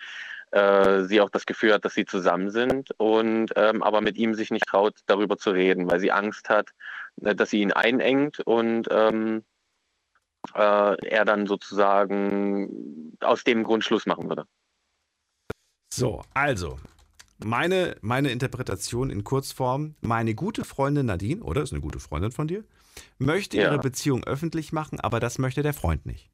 äh, 0.51 1.03
sie 1.03 1.21
auch 1.21 1.29
das 1.29 1.45
Gefühl 1.45 1.73
hat, 1.73 1.85
dass 1.85 1.93
sie 1.93 2.05
zusammen 2.05 2.49
sind 2.49 2.91
und 2.97 3.53
ähm, 3.55 3.81
aber 3.81 4.01
mit 4.01 4.17
ihm 4.17 4.33
sich 4.33 4.51
nicht 4.51 4.65
traut, 4.67 4.95
darüber 5.05 5.37
zu 5.37 5.51
reden, 5.51 5.89
weil 5.89 6.01
sie 6.01 6.11
Angst 6.11 6.49
hat, 6.49 6.69
äh, 7.21 7.33
dass 7.33 7.49
sie 7.49 7.61
ihn 7.61 7.71
einengt 7.71 8.39
und 8.41 8.87
ähm, 8.91 9.43
äh, 10.53 11.07
er 11.07 11.25
dann 11.25 11.47
sozusagen 11.47 13.17
aus 13.21 13.43
dem 13.43 13.63
Grund 13.63 13.83
Schluss 13.83 14.05
machen 14.05 14.29
würde. 14.29 14.45
So, 15.93 16.23
also, 16.33 16.79
meine, 17.43 17.97
meine 18.01 18.31
Interpretation 18.31 19.09
in 19.09 19.23
Kurzform, 19.23 19.95
meine 20.01 20.33
gute 20.35 20.65
Freundin 20.65 21.05
Nadine, 21.05 21.43
oder 21.43 21.61
ist 21.61 21.71
eine 21.71 21.81
gute 21.81 21.99
Freundin 21.99 22.31
von 22.31 22.47
dir, 22.47 22.63
möchte 23.19 23.57
Ja. 23.57 23.63
ihre 23.63 23.79
Beziehung 23.79 24.23
öffentlich 24.23 24.71
machen, 24.73 24.99
aber 24.99 25.19
das 25.19 25.37
möchte 25.39 25.61
der 25.61 25.73
Freund 25.73 26.05
nicht. 26.05 26.29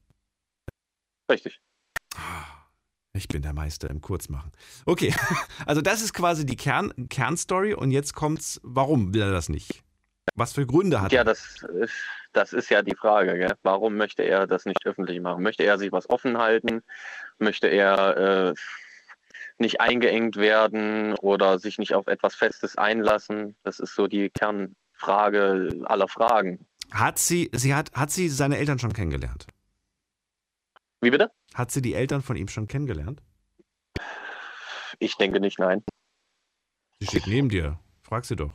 Richtig. 1.30 1.62
Ich 3.14 3.28
bin 3.28 3.41
der 3.41 3.53
Meister 3.53 3.89
im 3.89 4.01
Kurzmachen. 4.01 4.51
Okay, 4.86 5.14
also 5.66 5.82
das 5.82 6.01
ist 6.01 6.14
quasi 6.14 6.45
die 6.45 6.55
Kern, 6.55 6.93
Kernstory 7.10 7.74
und 7.74 7.91
jetzt 7.91 8.14
kommt's, 8.14 8.60
warum 8.64 9.14
will 9.14 9.22
er 9.22 9.32
das 9.32 9.49
nicht? 9.49 9.84
Was 10.36 10.54
für 10.54 10.66
Gründe 10.66 11.02
hat 11.02 11.12
Ja, 11.12 11.22
er? 11.22 11.26
das 11.26 11.64
ist, 11.64 11.94
das 12.34 12.54
ist 12.54 12.70
ja 12.70 12.82
die 12.82 12.96
Frage. 12.96 13.34
Gell? 13.38 13.56
Warum 13.64 13.96
möchte 13.98 14.24
er 14.24 14.48
das 14.48 14.66
nicht 14.66 14.86
öffentlich 14.86 15.20
machen? 15.22 15.44
Möchte 15.44 15.64
er 15.64 15.78
sich 15.78 15.92
was 15.92 16.10
offen 16.10 16.38
halten? 16.38 16.82
Möchte 17.38 17.68
er 17.68 18.18
äh, 18.50 18.54
nicht 19.58 19.82
eingeengt 19.82 20.38
werden 20.38 21.14
oder 21.16 21.60
sich 21.60 21.78
nicht 21.78 21.94
auf 21.94 22.08
etwas 22.08 22.36
Festes 22.36 22.78
einlassen? 22.78 23.56
Das 23.64 23.80
ist 23.80 23.96
so 23.96 24.08
die 24.08 24.30
Kernfrage 24.30 25.82
aller 25.86 26.08
Fragen. 26.08 26.66
Hat 26.92 27.20
sie, 27.20 27.50
sie 27.54 27.76
hat, 27.76 27.92
hat 27.94 28.10
sie 28.12 28.30
seine 28.30 28.58
Eltern 28.58 28.80
schon 28.80 28.94
kennengelernt? 28.94 29.46
Wie 31.02 31.12
bitte? 31.12 31.32
Hat 31.54 31.72
sie 31.72 31.82
die 31.82 31.94
Eltern 31.94 32.22
von 32.22 32.36
ihm 32.36 32.48
schon 32.48 32.68
kennengelernt? 32.68 33.22
Ich 35.00 35.16
denke 35.16 35.40
nicht, 35.40 35.60
nein. 35.60 35.84
Sie 37.00 37.08
steht 37.08 37.28
neben 37.28 37.48
dir. 37.50 37.80
Frag 38.02 38.26
sie 38.26 38.36
doch. 38.36 38.52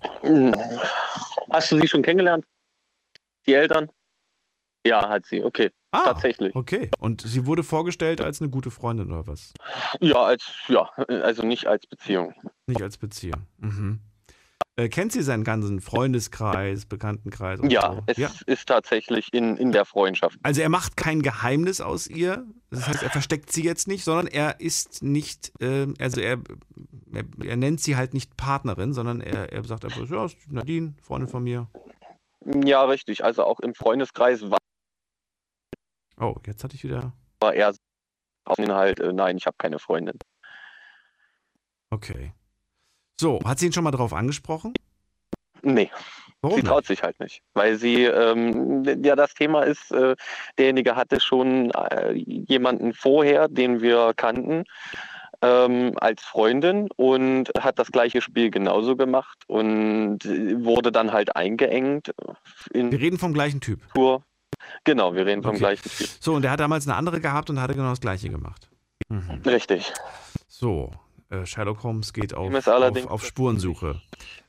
Hast 1.55 1.71
du 1.71 1.79
sie 1.79 1.87
schon 1.87 2.03
kennengelernt? 2.03 2.45
Die 3.47 3.55
Eltern? 3.55 3.89
Ja, 4.85 5.09
hat 5.09 5.25
sie. 5.25 5.45
Okay, 5.45 5.71
Ah, 5.93 6.03
tatsächlich. 6.07 6.53
okay. 6.57 6.91
Und 6.99 7.21
sie 7.23 7.47
wurde 7.47 7.63
vorgestellt 7.63 8.21
als 8.21 8.41
eine 8.41 8.51
gute 8.51 8.73
Freundin 8.73 9.13
oder 9.13 9.29
was? 9.29 9.53
Ja, 10.01 10.25
als 10.25 10.45
ja, 10.67 10.91
also 11.23 11.47
nicht 11.47 11.67
als 11.69 11.87
Beziehung. 11.87 12.35
Nicht 12.67 12.83
als 12.83 12.99
Beziehung. 12.99 13.47
Mhm. 13.59 14.01
Äh, 14.77 14.89
kennt 14.89 15.13
sie 15.13 15.23
seinen 15.23 15.45
ganzen 15.45 15.81
Freundeskreis, 15.81 16.85
Bekanntenkreis? 16.87 17.61
Ja, 17.69 17.95
so? 17.95 18.03
es 18.07 18.17
ja. 18.17 18.31
ist 18.47 18.67
tatsächlich 18.67 19.33
in, 19.33 19.57
in 19.57 19.71
der 19.71 19.85
Freundschaft. 19.85 20.39
Also 20.43 20.63
er 20.63 20.69
macht 20.69 20.97
kein 20.97 21.23
Geheimnis 21.23 21.81
aus 21.81 22.09
ihr. 22.09 22.45
Das 22.71 22.89
heißt, 22.89 23.03
er 23.05 23.11
versteckt 23.11 23.53
sie 23.53 23.63
jetzt 23.63 23.87
nicht, 23.87 24.03
sondern 24.03 24.27
er 24.27 24.61
ist 24.61 25.03
nicht, 25.05 25.53
ähm, 25.61 25.95
also 26.01 26.21
er, 26.21 26.39
er, 27.13 27.25
er 27.45 27.57
nennt 27.57 27.81
sie 27.81 27.97
halt 27.97 28.15
nicht 28.15 28.37
Partnerin, 28.37 28.93
sondern 28.93 29.21
er, 29.21 29.53
er 29.53 29.63
sagt 29.63 29.85
einfach, 29.85 30.11
ja, 30.11 30.25
ist 30.25 30.37
Nadine, 30.51 30.95
Freundin 31.03 31.29
von 31.29 31.45
mir. 31.45 31.69
Ja, 32.65 32.83
richtig. 32.85 33.25
Also 33.25 33.45
auch 33.45 33.61
im 33.61 33.75
Freundeskreis 33.75 34.51
war 34.51 34.59
Oh, 36.19 36.37
jetzt 36.47 36.63
hatte 36.63 36.77
ich 36.77 36.85
wieder. 36.85 37.13
er 37.41 37.75
auf 38.45 38.57
den 38.57 38.73
halt, 38.73 39.01
äh, 39.01 39.13
nein, 39.13 39.37
ich 39.37 39.47
habe 39.47 39.57
keine 39.59 39.79
Freundin. 39.79 40.19
Okay. 41.91 42.33
So, 43.21 43.41
hat 43.45 43.59
sie 43.59 43.67
ihn 43.67 43.73
schon 43.73 43.85
mal 43.85 43.91
drauf 43.91 44.13
angesprochen? 44.13 44.75
Nee. 45.63 45.91
Warum 46.45 46.59
sie 46.59 46.63
traut 46.63 46.85
sich 46.85 47.03
halt 47.03 47.19
nicht, 47.21 47.43
weil 47.55 47.77
sie, 47.77 48.05
ähm, 48.05 48.85
ja, 49.03 49.17
das 49.17 49.33
Thema 49.33 49.63
ist, 49.63 49.91
äh, 49.93 50.15
derjenige 50.59 50.95
hatte 50.95 51.19
schon 51.19 51.71
äh, 51.71 52.13
jemanden 52.13 52.93
vorher, 52.93 53.49
den 53.49 53.81
wir 53.81 54.13
kannten, 54.15 54.65
ähm, 55.41 55.93
als 55.97 56.23
Freundin 56.23 56.89
und 56.97 57.51
hat 57.59 57.79
das 57.79 57.91
gleiche 57.91 58.21
Spiel 58.21 58.51
genauso 58.51 58.95
gemacht 58.95 59.39
und 59.47 60.19
wurde 60.25 60.93
dann 60.93 61.13
halt 61.13 61.35
eingeengt. 61.35 62.13
wir 62.73 63.01
reden 63.01 63.19
vom 63.19 63.33
gleichen 63.33 63.63
Typ. 63.63 63.81
Tour. 63.95 64.23
Genau, 64.85 65.15
wir 65.15 65.25
reden 65.25 65.43
vom 65.43 65.53
okay. 65.53 65.61
gleichen 65.61 65.89
Typ. 65.89 66.09
So, 66.21 66.35
und 66.35 66.43
der 66.43 66.51
hat 66.51 66.61
damals 66.61 66.87
eine 66.87 66.97
andere 66.97 67.21
gehabt 67.23 67.49
und 67.49 67.59
hatte 67.59 67.75
genau 67.75 67.89
das 67.89 68.01
gleiche 68.01 68.29
gemacht. 68.29 68.69
Mhm. 69.09 69.41
Richtig. 69.47 69.93
So, 70.47 70.93
Sherlock 71.45 71.83
Holmes 71.83 72.13
geht 72.13 72.35
auf, 72.35 72.67
auf, 72.67 73.07
auf 73.07 73.25
Spurensuche. 73.25 74.01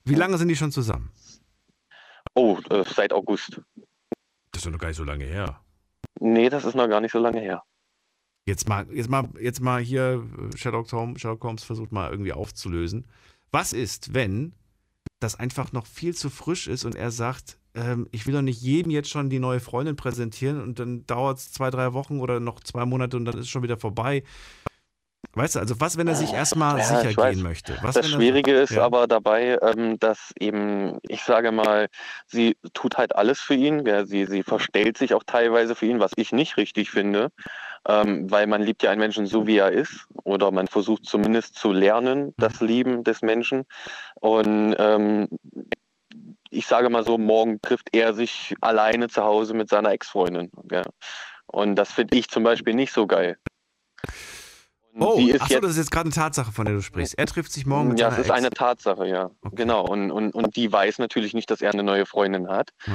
Wie 0.03 0.15
lange 0.15 0.37
sind 0.37 0.47
die 0.47 0.55
schon 0.55 0.71
zusammen? 0.71 1.11
Oh, 2.33 2.57
äh, 2.69 2.83
seit 2.83 3.13
August. 3.13 3.61
Das 4.51 4.61
ist 4.61 4.65
doch 4.65 4.71
noch 4.71 4.79
gar 4.79 4.89
nicht 4.89 4.97
so 4.97 5.03
lange 5.03 5.25
her. 5.25 5.61
Nee, 6.19 6.49
das 6.49 6.65
ist 6.65 6.75
noch 6.75 6.87
gar 6.87 7.01
nicht 7.01 7.11
so 7.11 7.19
lange 7.19 7.39
her. 7.39 7.63
Jetzt 8.45 8.69
mal, 8.69 8.85
jetzt 8.91 9.09
mal, 9.09 9.27
jetzt 9.39 9.61
mal 9.61 9.81
hier, 9.81 10.23
äh, 10.37 10.57
Sherlock 10.57 10.91
Holmes, 10.91 11.21
Sherlock 11.21 11.43
Holmes 11.43 11.63
versucht 11.63 11.91
mal 11.91 12.11
irgendwie 12.11 12.33
aufzulösen. 12.33 13.07
Was 13.51 13.73
ist, 13.73 14.13
wenn 14.13 14.53
das 15.19 15.35
einfach 15.35 15.71
noch 15.71 15.87
viel 15.87 16.13
zu 16.13 16.29
frisch 16.29 16.67
ist 16.67 16.85
und 16.85 16.95
er 16.95 17.09
sagt, 17.09 17.57
ähm, 17.73 18.07
ich 18.11 18.27
will 18.27 18.33
doch 18.33 18.41
nicht 18.41 18.61
jedem 18.61 18.91
jetzt 18.91 19.09
schon 19.09 19.29
die 19.29 19.39
neue 19.39 19.59
Freundin 19.59 19.95
präsentieren 19.95 20.61
und 20.61 20.79
dann 20.79 21.05
dauert 21.07 21.39
es 21.39 21.51
zwei, 21.51 21.69
drei 21.69 21.93
Wochen 21.93 22.19
oder 22.19 22.39
noch 22.39 22.59
zwei 22.59 22.85
Monate 22.85 23.17
und 23.17 23.25
dann 23.25 23.35
ist 23.35 23.45
es 23.45 23.49
schon 23.49 23.63
wieder 23.63 23.77
vorbei. 23.77 24.23
Weißt 25.33 25.55
du, 25.55 25.59
also 25.59 25.79
was, 25.79 25.97
wenn 25.97 26.07
er 26.07 26.15
sich 26.15 26.33
erstmal 26.33 26.77
ja, 26.77 26.83
sicher 26.85 27.13
gehen 27.13 27.43
möchte? 27.43 27.77
Was, 27.81 27.95
das 27.95 28.09
Schwierige 28.09 28.53
er, 28.55 28.63
ist 28.63 28.71
ja. 28.71 28.83
aber 28.83 29.07
dabei, 29.07 29.57
ähm, 29.61 29.99
dass 29.99 30.31
eben, 30.39 30.99
ich 31.07 31.23
sage 31.23 31.51
mal, 31.51 31.87
sie 32.25 32.57
tut 32.73 32.97
halt 32.97 33.15
alles 33.15 33.39
für 33.39 33.55
ihn. 33.55 33.85
Ja, 33.85 34.05
sie, 34.05 34.25
sie 34.25 34.43
verstellt 34.43 34.97
sich 34.97 35.13
auch 35.13 35.23
teilweise 35.23 35.75
für 35.75 35.85
ihn, 35.85 35.99
was 35.99 36.11
ich 36.15 36.31
nicht 36.31 36.57
richtig 36.57 36.89
finde, 36.89 37.29
ähm, 37.87 38.29
weil 38.31 38.47
man 38.47 38.61
liebt 38.61 38.83
ja 38.83 38.91
einen 38.91 39.01
Menschen 39.01 39.25
so, 39.25 39.45
wie 39.45 39.57
er 39.57 39.71
ist. 39.71 40.05
Oder 40.23 40.51
man 40.51 40.67
versucht 40.67 41.05
zumindest 41.05 41.55
zu 41.55 41.71
lernen, 41.71 42.33
das 42.37 42.61
mhm. 42.61 42.67
Lieben 42.67 43.03
des 43.03 43.21
Menschen. 43.21 43.65
Und 44.15 44.75
ähm, 44.79 45.27
ich 46.49 46.67
sage 46.67 46.89
mal 46.89 47.03
so, 47.03 47.17
morgen 47.17 47.61
trifft 47.61 47.89
er 47.93 48.13
sich 48.13 48.55
alleine 48.61 49.09
zu 49.09 49.23
Hause 49.23 49.53
mit 49.53 49.69
seiner 49.69 49.91
Ex-Freundin. 49.91 50.51
Ja. 50.71 50.83
Und 51.47 51.75
das 51.75 51.91
finde 51.91 52.17
ich 52.17 52.29
zum 52.29 52.43
Beispiel 52.43 52.73
nicht 52.73 52.93
so 52.93 53.07
geil. 53.07 53.37
Oh, 54.97 55.19
achso, 55.39 55.59
das 55.59 55.71
ist 55.71 55.77
jetzt 55.77 55.91
gerade 55.91 56.05
eine 56.05 56.13
Tatsache, 56.13 56.51
von 56.51 56.65
der 56.65 56.75
du 56.75 56.81
sprichst. 56.81 57.17
Er 57.17 57.25
trifft 57.25 57.51
sich 57.51 57.65
morgen 57.65 57.89
mit 57.89 57.99
Ja, 57.99 58.09
es 58.09 58.17
ist 58.17 58.25
Ex. 58.25 58.31
eine 58.31 58.49
Tatsache, 58.49 59.05
ja. 59.07 59.29
Okay. 59.41 59.55
Genau. 59.55 59.85
Und, 59.85 60.09
und, 60.09 60.33
und 60.33 60.55
die 60.55 60.71
weiß 60.71 60.99
natürlich 60.99 61.33
nicht, 61.33 61.51
dass 61.51 61.61
er 61.61 61.71
eine 61.71 61.83
neue 61.83 62.05
Freundin 62.05 62.47
hat, 62.47 62.69
mhm. 62.85 62.93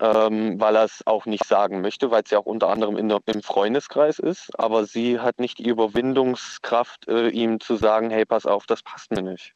ähm, 0.00 0.60
weil 0.60 0.76
er 0.76 0.84
es 0.84 1.02
auch 1.06 1.26
nicht 1.26 1.44
sagen 1.44 1.82
möchte, 1.82 2.10
weil 2.10 2.22
es 2.22 2.30
ja 2.30 2.38
auch 2.38 2.46
unter 2.46 2.68
anderem 2.68 2.96
in, 2.96 3.10
im 3.10 3.42
Freundeskreis 3.42 4.18
ist. 4.18 4.58
Aber 4.58 4.86
sie 4.86 5.20
hat 5.20 5.38
nicht 5.38 5.58
die 5.58 5.68
Überwindungskraft, 5.68 7.08
äh, 7.08 7.28
ihm 7.28 7.60
zu 7.60 7.76
sagen, 7.76 8.08
hey, 8.08 8.24
pass 8.24 8.46
auf, 8.46 8.64
das 8.64 8.82
passt 8.82 9.10
mir 9.10 9.22
nicht. 9.22 9.54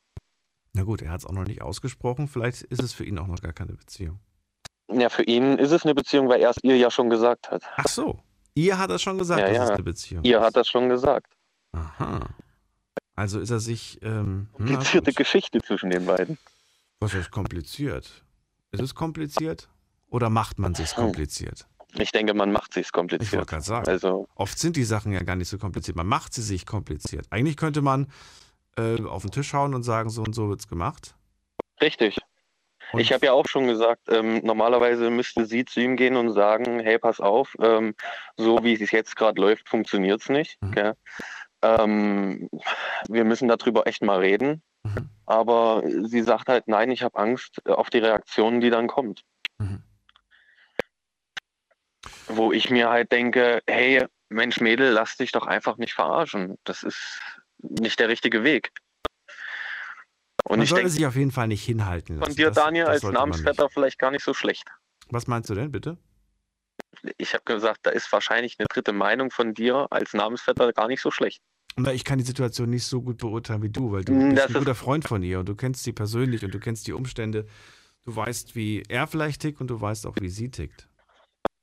Na 0.74 0.82
gut, 0.82 1.00
er 1.00 1.10
hat 1.10 1.20
es 1.20 1.26
auch 1.26 1.32
noch 1.32 1.44
nicht 1.44 1.62
ausgesprochen. 1.62 2.28
Vielleicht 2.28 2.62
ist 2.62 2.82
es 2.82 2.92
für 2.92 3.04
ihn 3.04 3.18
auch 3.18 3.26
noch 3.28 3.40
gar 3.40 3.54
keine 3.54 3.72
Beziehung. 3.72 4.20
Ja, 4.92 5.08
für 5.08 5.22
ihn 5.22 5.58
ist 5.58 5.72
es 5.72 5.84
eine 5.84 5.94
Beziehung, 5.94 6.28
weil 6.28 6.40
er 6.40 6.50
es 6.50 6.58
ihr 6.62 6.76
ja 6.76 6.90
schon 6.90 7.08
gesagt 7.08 7.50
hat. 7.50 7.62
Ach 7.76 7.88
so. 7.88 8.18
Ihr 8.54 8.76
hat 8.78 8.90
er 8.90 8.98
schon 8.98 9.16
gesagt, 9.18 9.40
ja, 9.40 9.48
dass 9.48 9.56
ja. 9.56 9.64
es 9.64 9.70
eine 9.70 9.82
Beziehung 9.84 10.24
Ihr 10.24 10.40
hat 10.40 10.56
das 10.56 10.68
schon 10.68 10.88
gesagt. 10.88 11.32
Aha. 11.72 12.28
Also 13.14 13.40
ist 13.40 13.50
er 13.50 13.60
sich. 13.60 13.98
Ähm, 14.02 14.48
Komplizierte 14.52 15.12
Geschichte 15.12 15.60
zwischen 15.60 15.90
den 15.90 16.06
beiden. 16.06 16.38
Was 17.00 17.14
ist 17.14 17.30
kompliziert? 17.30 18.24
Ist 18.70 18.82
es 18.82 18.94
kompliziert? 18.94 19.68
Oder 20.10 20.30
macht 20.30 20.58
man 20.58 20.74
sich 20.74 20.94
kompliziert? 20.94 21.66
Ich 21.94 22.12
denke, 22.12 22.34
man 22.34 22.52
macht 22.52 22.72
sich 22.74 22.92
kompliziert. 22.92 23.28
Ich 23.28 23.32
wollte 23.32 23.50
gerade 23.50 23.64
sagen. 23.64 23.88
Also, 23.88 24.28
Oft 24.34 24.58
sind 24.58 24.76
die 24.76 24.84
Sachen 24.84 25.12
ja 25.12 25.22
gar 25.22 25.36
nicht 25.36 25.48
so 25.48 25.58
kompliziert. 25.58 25.96
Man 25.96 26.06
macht 26.06 26.34
sie 26.34 26.42
sich 26.42 26.66
kompliziert. 26.66 27.26
Eigentlich 27.30 27.56
könnte 27.56 27.82
man 27.82 28.10
äh, 28.76 29.02
auf 29.02 29.22
den 29.22 29.30
Tisch 29.30 29.52
hauen 29.52 29.74
und 29.74 29.82
sagen, 29.82 30.10
so 30.10 30.22
und 30.22 30.34
so 30.34 30.48
wird 30.48 30.60
es 30.60 30.68
gemacht. 30.68 31.14
Richtig. 31.80 32.18
Und 32.92 33.00
ich 33.00 33.12
habe 33.12 33.26
ja 33.26 33.32
auch 33.32 33.46
schon 33.46 33.66
gesagt, 33.66 34.02
ähm, 34.08 34.40
normalerweise 34.44 35.10
müsste 35.10 35.44
sie 35.44 35.64
zu 35.64 35.80
ihm 35.80 35.96
gehen 35.96 36.16
und 36.16 36.32
sagen, 36.32 36.80
hey, 36.80 36.98
pass 36.98 37.20
auf, 37.20 37.54
ähm, 37.60 37.94
so 38.36 38.62
wie 38.64 38.80
es 38.80 38.90
jetzt 38.90 39.14
gerade 39.14 39.40
läuft, 39.40 39.68
funktioniert 39.68 40.22
es 40.22 40.28
nicht. 40.30 40.62
Mhm. 40.62 40.94
Ähm, 41.62 42.48
wir 43.08 43.24
müssen 43.24 43.48
darüber 43.48 43.86
echt 43.86 44.02
mal 44.02 44.18
reden. 44.18 44.62
Mhm. 44.84 45.08
Aber 45.26 45.82
sie 46.04 46.22
sagt 46.22 46.48
halt, 46.48 46.68
nein, 46.68 46.90
ich 46.90 47.02
habe 47.02 47.18
Angst 47.18 47.66
auf 47.68 47.90
die 47.90 47.98
Reaktion, 47.98 48.60
die 48.60 48.70
dann 48.70 48.86
kommt. 48.86 49.24
Mhm. 49.58 49.82
Wo 52.28 52.52
ich 52.52 52.70
mir 52.70 52.88
halt 52.88 53.12
denke, 53.12 53.62
hey, 53.66 54.06
Mensch, 54.28 54.60
Mädel, 54.60 54.90
lass 54.90 55.16
dich 55.16 55.32
doch 55.32 55.46
einfach 55.46 55.78
nicht 55.78 55.94
verarschen. 55.94 56.56
Das 56.64 56.82
ist 56.82 57.20
nicht 57.58 57.98
der 57.98 58.08
richtige 58.08 58.44
Weg. 58.44 58.70
Und 60.44 60.58
man 60.58 60.62
ich 60.62 60.70
sollte 60.70 60.84
denke, 60.84 60.94
sich 60.94 61.06
auf 61.06 61.16
jeden 61.16 61.32
Fall 61.32 61.48
nicht 61.48 61.64
hinhalten 61.64 62.16
lassen. 62.18 62.30
Von 62.30 62.36
dir, 62.36 62.46
das, 62.46 62.56
Daniel, 62.56 62.84
das 62.84 63.04
als 63.04 63.12
Namensvetter 63.12 63.68
vielleicht 63.68 63.98
gar 63.98 64.10
nicht 64.10 64.24
so 64.24 64.32
schlecht. 64.32 64.64
Was 65.10 65.26
meinst 65.26 65.50
du 65.50 65.54
denn, 65.54 65.72
bitte? 65.72 65.98
Ich 67.16 67.34
habe 67.34 67.44
gesagt, 67.44 67.80
da 67.82 67.90
ist 67.90 68.10
wahrscheinlich 68.12 68.56
eine 68.58 68.66
dritte 68.68 68.92
Meinung 68.92 69.30
von 69.30 69.54
dir 69.54 69.86
als 69.90 70.14
Namensvetter 70.14 70.72
gar 70.72 70.88
nicht 70.88 71.00
so 71.00 71.10
schlecht. 71.10 71.40
Na, 71.76 71.92
ich 71.92 72.04
kann 72.04 72.18
die 72.18 72.24
Situation 72.24 72.70
nicht 72.70 72.86
so 72.86 73.00
gut 73.02 73.18
beurteilen 73.18 73.62
wie 73.62 73.70
du, 73.70 73.92
weil 73.92 74.04
du 74.04 74.12
hm, 74.12 74.34
das 74.34 74.46
bist 74.46 74.56
ein 74.56 74.64
guter 74.64 74.74
Freund 74.74 75.06
von 75.06 75.22
ihr 75.22 75.38
und 75.38 75.48
du 75.48 75.54
kennst 75.54 75.84
sie 75.84 75.92
persönlich 75.92 76.44
und 76.44 76.52
du 76.52 76.58
kennst 76.58 76.86
die 76.86 76.92
Umstände. 76.92 77.46
Du 78.04 78.16
weißt, 78.16 78.56
wie 78.56 78.82
er 78.88 79.06
vielleicht 79.06 79.42
tickt 79.42 79.60
und 79.60 79.68
du 79.68 79.80
weißt 79.80 80.06
auch, 80.06 80.16
wie 80.20 80.28
sie 80.28 80.50
tickt. 80.50 80.88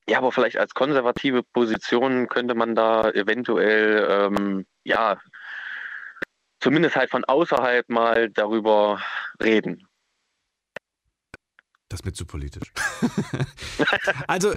Ja, 0.07 0.20
aber 0.20 0.32
vielleicht 0.32 0.57
als 0.57 0.74
konservative 0.74 1.43
Position 1.43 2.28
könnte 2.28 2.53
man 2.53 2.76
da 2.76 3.09
eventuell, 3.09 4.07
ähm, 4.09 4.66
ja, 4.84 5.20
zumindest 6.59 6.95
halt 6.95 7.09
von 7.09 7.26
außerhalb 7.26 7.89
mal 7.89 8.30
darüber 8.30 9.01
reden. 9.41 9.88
Das 11.89 12.03
mir 12.03 12.13
zu 12.13 12.25
politisch. 12.25 12.71
also, 14.27 14.53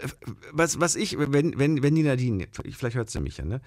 was, 0.51 0.81
was 0.81 0.97
ich, 0.97 1.19
wenn, 1.19 1.59
wenn, 1.59 1.83
wenn 1.83 1.95
die 1.95 2.03
Nadine, 2.03 2.49
vielleicht 2.53 2.97
hört 2.97 3.11
sie 3.11 3.21
mich 3.21 3.37
ja, 3.37 3.45
ne? 3.45 3.61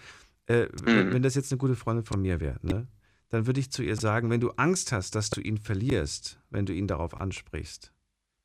Äh, 0.47 0.64
mhm. 0.64 0.70
wenn, 0.84 1.14
wenn 1.14 1.22
das 1.22 1.36
jetzt 1.36 1.51
eine 1.51 1.59
gute 1.59 1.76
Freundin 1.76 2.05
von 2.05 2.22
mir 2.22 2.39
wäre, 2.39 2.59
ne? 2.64 2.88
Dann 3.30 3.45
würde 3.45 3.59
ich 3.59 3.72
zu 3.72 3.82
ihr 3.82 3.95
sagen, 3.95 4.30
wenn 4.30 4.41
du 4.41 4.51
Angst 4.51 4.91
hast, 4.91 5.16
dass 5.16 5.30
du 5.30 5.39
ihn 5.39 5.57
verlierst, 5.57 6.39
wenn 6.49 6.66
du 6.66 6.74
ihn 6.74 6.88
darauf 6.88 7.20
ansprichst, 7.20 7.93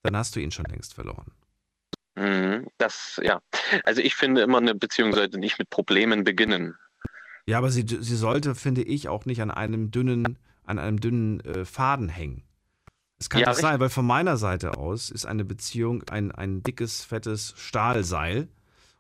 dann 0.03 0.17
hast 0.17 0.37
du 0.37 0.41
ihn 0.41 0.53
schon 0.53 0.67
längst 0.67 0.95
verloren. 0.95 1.33
Mhm. 2.15 2.69
Das, 2.79 3.21
ja. 3.23 3.41
Also 3.85 4.01
ich 4.01 4.15
finde 4.15 4.43
immer, 4.43 4.59
eine 4.59 4.75
Beziehung 4.75 5.13
sollte 5.13 5.39
nicht 5.39 5.59
mit 5.59 5.71
Problemen 5.71 6.25
beginnen. 6.25 6.77
Ja, 7.47 7.59
aber 7.59 7.71
sie, 7.71 7.85
sie 7.87 8.17
sollte, 8.17 8.55
finde 8.55 8.83
ich, 8.83 9.09
auch 9.09 9.25
nicht 9.25 9.43
an 9.43 9.51
einem 9.51 9.91
dünnen, 9.91 10.39
an 10.65 10.79
einem 10.79 11.01
dünnen 11.01 11.41
äh, 11.41 11.65
Faden 11.65 12.09
hängen. 12.09 12.43
Es 13.19 13.31
kann 13.31 13.41
ja, 13.41 13.47
das 13.47 13.59
sein, 13.59 13.81
weil 13.81 13.89
von 13.89 14.07
meiner 14.07 14.37
Seite 14.37 14.77
aus 14.77 15.11
ist 15.11 15.27
eine 15.27 15.45
Beziehung 15.45 16.03
ein, 16.11 16.33
ein 16.33 16.63
dickes, 16.63 17.03
fettes 17.05 17.55
Stahlseil. 17.57 18.49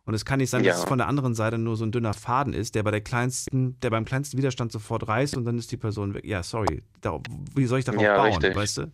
Und 0.06 0.14
es 0.14 0.24
kann 0.24 0.38
nicht 0.38 0.50
sein, 0.50 0.62
ja. 0.62 0.70
dass 0.70 0.82
es 0.82 0.88
von 0.88 0.98
der 0.98 1.08
anderen 1.08 1.34
Seite 1.34 1.58
nur 1.58 1.76
so 1.76 1.84
ein 1.84 1.90
dünner 1.90 2.14
Faden 2.14 2.52
ist, 2.52 2.76
der 2.76 2.84
bei 2.84 2.92
der 2.92 3.00
kleinsten, 3.00 3.78
der 3.80 3.90
beim 3.90 4.04
kleinsten 4.04 4.38
Widerstand 4.38 4.70
sofort 4.70 5.08
reißt 5.08 5.36
und 5.36 5.44
dann 5.44 5.58
ist 5.58 5.72
die 5.72 5.76
Person 5.76 6.14
weg. 6.14 6.24
Ja, 6.24 6.44
sorry. 6.44 6.84
Da, 7.00 7.18
wie 7.56 7.66
soll 7.66 7.80
ich 7.80 7.84
darauf 7.84 8.00
ja, 8.00 8.16
bauen, 8.16 8.28
richtig. 8.28 8.54
weißt 8.54 8.78
du? 8.78 8.92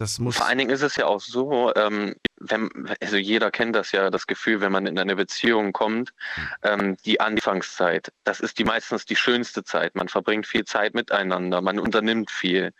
Das 0.00 0.18
muss 0.18 0.36
Vor 0.36 0.46
allen 0.46 0.58
Dingen 0.58 0.70
ist 0.70 0.82
es 0.82 0.96
ja 0.96 1.06
auch 1.06 1.20
so, 1.20 1.72
ähm, 1.76 2.16
wenn, 2.40 2.68
also 3.00 3.16
jeder 3.16 3.52
kennt 3.52 3.76
das 3.76 3.92
ja, 3.92 4.10
das 4.10 4.26
Gefühl, 4.26 4.60
wenn 4.60 4.72
man 4.72 4.86
in 4.86 4.98
eine 4.98 5.14
Beziehung 5.14 5.72
kommt, 5.72 6.12
hm. 6.34 6.44
ähm, 6.62 6.96
die 7.04 7.20
Anfangszeit, 7.20 8.12
das 8.24 8.40
ist 8.40 8.58
die 8.58 8.64
meistens 8.64 9.06
die 9.06 9.16
schönste 9.16 9.62
Zeit. 9.62 9.94
Man 9.94 10.08
verbringt 10.08 10.48
viel 10.48 10.64
Zeit 10.64 10.92
miteinander, 10.92 11.62
man 11.62 11.78
unternimmt 11.78 12.32
viel. 12.32 12.72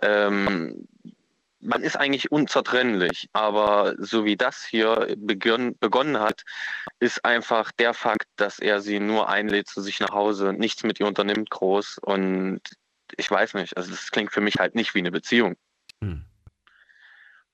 Ähm, 0.00 0.88
man 1.60 1.82
ist 1.82 1.96
eigentlich 1.96 2.30
unzertrennlich, 2.30 3.28
aber 3.32 3.94
so 3.98 4.24
wie 4.24 4.36
das 4.36 4.64
hier 4.64 5.16
beginn, 5.18 5.76
begonnen 5.78 6.18
hat, 6.20 6.44
ist 7.00 7.24
einfach 7.24 7.72
der 7.72 7.94
Fakt, 7.94 8.28
dass 8.36 8.58
er 8.58 8.80
sie 8.80 9.00
nur 9.00 9.28
einlädt 9.28 9.68
zu 9.68 9.80
sich 9.80 10.00
nach 10.00 10.10
Hause, 10.10 10.52
nichts 10.52 10.84
mit 10.84 11.00
ihr 11.00 11.06
unternimmt 11.06 11.50
groß 11.50 11.98
und 11.98 12.60
ich 13.16 13.30
weiß 13.30 13.54
nicht, 13.54 13.76
also 13.76 13.90
das 13.90 14.10
klingt 14.10 14.32
für 14.32 14.40
mich 14.40 14.56
halt 14.56 14.74
nicht 14.74 14.94
wie 14.94 15.00
eine 15.00 15.10
Beziehung. 15.10 15.56
Hm. 16.02 16.24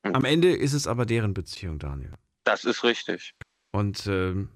Am 0.02 0.24
Ende 0.24 0.54
ist 0.54 0.74
es 0.74 0.86
aber 0.86 1.06
deren 1.06 1.32
Beziehung, 1.32 1.78
Daniel. 1.78 2.12
Das 2.44 2.64
ist 2.64 2.84
richtig. 2.84 3.34
Und 3.72 4.06
ähm, 4.06 4.50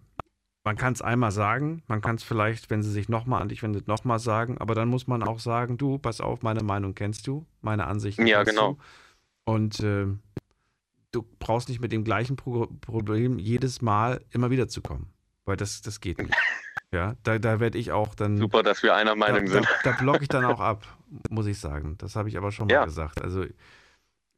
man 0.64 0.76
kann 0.76 0.92
es 0.92 1.00
einmal 1.00 1.30
sagen, 1.30 1.82
man 1.86 2.02
kann 2.02 2.16
es 2.16 2.22
vielleicht, 2.22 2.68
wenn 2.68 2.82
sie 2.82 2.90
sich 2.90 3.08
nochmal 3.08 3.40
an 3.40 3.48
dich 3.48 3.62
wendet, 3.62 3.88
nochmal 3.88 4.18
sagen, 4.18 4.58
aber 4.58 4.74
dann 4.74 4.88
muss 4.88 5.06
man 5.06 5.22
auch 5.22 5.38
sagen, 5.38 5.78
du, 5.78 5.96
pass 5.98 6.20
auf, 6.20 6.42
meine 6.42 6.62
Meinung 6.62 6.94
kennst 6.94 7.26
du, 7.26 7.46
meine 7.62 7.86
Ansichten 7.86 8.26
ja, 8.26 8.44
kennst 8.44 8.50
genau. 8.50 8.72
du. 8.74 8.78
Und 9.48 9.80
äh, 9.80 10.06
du 11.10 11.22
brauchst 11.38 11.70
nicht 11.70 11.80
mit 11.80 11.90
dem 11.90 12.04
gleichen 12.04 12.36
Pro 12.36 12.66
Problem 12.82 13.38
jedes 13.38 13.80
Mal 13.80 14.22
immer 14.30 14.50
wieder 14.50 14.68
zu 14.68 14.82
kommen. 14.82 15.10
Weil 15.46 15.56
das, 15.56 15.80
das 15.80 16.00
geht 16.00 16.18
nicht. 16.18 16.34
Ja, 16.90 17.16
da, 17.22 17.38
da 17.38 17.60
werde 17.60 17.76
ich 17.76 17.92
auch 17.92 18.14
dann. 18.14 18.38
Super, 18.38 18.62
dass 18.62 18.82
wir 18.82 18.94
einer 18.94 19.14
Meinung 19.14 19.44
da, 19.44 19.52
sind. 19.52 19.66
Da, 19.84 19.90
da 19.92 19.98
blocke 19.98 20.22
ich 20.22 20.28
dann 20.28 20.46
auch 20.46 20.60
ab, 20.72 20.86
muss 21.28 21.44
ich 21.44 21.58
sagen. 21.58 21.98
Das 21.98 22.16
habe 22.16 22.30
ich 22.30 22.38
aber 22.38 22.50
schon 22.50 22.66
mal 22.66 22.72
ja. 22.72 22.84
gesagt. 22.86 23.20
Also 23.20 23.44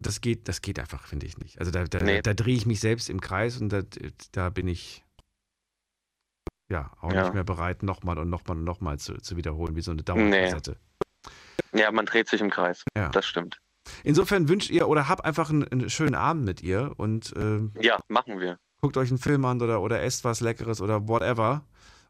das 0.01 0.21
geht, 0.21 0.49
das 0.49 0.61
geht 0.61 0.81
einfach, 0.81 1.07
finde 1.07 1.27
ich 1.27 1.39
nicht. 1.39 1.61
Also 1.61 1.71
da, 1.71 1.85
da, 1.85 2.01
Nee. 2.03 2.23
da 2.23 2.35
drehe 2.35 2.57
ich 2.57 2.67
mich 2.67 2.81
selbst 2.81 3.09
im 3.09 3.21
Kreis 3.21 3.61
und 3.61 3.69
da, 3.69 3.83
da 4.33 4.51
bin 4.51 4.67
ich 4.67 5.05
ja 6.69 6.91
auch 7.01 7.13
Ja. 7.13 7.23
nicht 7.23 7.35
mehr 7.35 7.45
bereit, 7.45 7.85
nochmal 7.85 8.19
und 8.19 8.31
nochmal 8.31 8.57
und 8.57 8.65
nochmal 8.65 8.99
zu, 8.99 9.15
zu 9.19 9.37
wiederholen, 9.37 9.77
wie 9.77 9.83
so 9.83 9.93
eine 9.93 10.03
Dauerkassette. 10.03 10.77
Ja, 11.73 11.93
man 11.93 12.07
dreht 12.07 12.29
sich 12.29 12.41
im 12.41 12.51
Kreis. 12.51 12.83
Ja. 12.97 13.11
Das 13.11 13.27
stimmt. 13.27 13.61
Insofern 14.05 14.49
wünscht 14.49 14.71
ihr 14.71 14.89
oder 14.89 15.09
habt 15.09 15.25
einfach 15.25 15.51
einen, 15.51 15.67
einen 15.69 15.91
schönen 15.91 16.15
Abend 16.15 16.45
mit 16.45 16.63
ihr 16.63 16.93
und 16.97 17.33
ähm, 17.37 17.73
Ja, 17.81 17.99
machen 18.09 18.41
wir. 18.41 18.59
guckt 18.81 18.97
euch 18.97 19.11
einen 19.11 19.19
Film 19.19 19.45
an 19.45 19.61
oder, 19.61 19.81
oder 19.81 20.03
esst 20.03 20.25
was 20.25 20.41
Leckeres 20.41 20.81
oder 20.81 21.09
whatever 21.09 21.65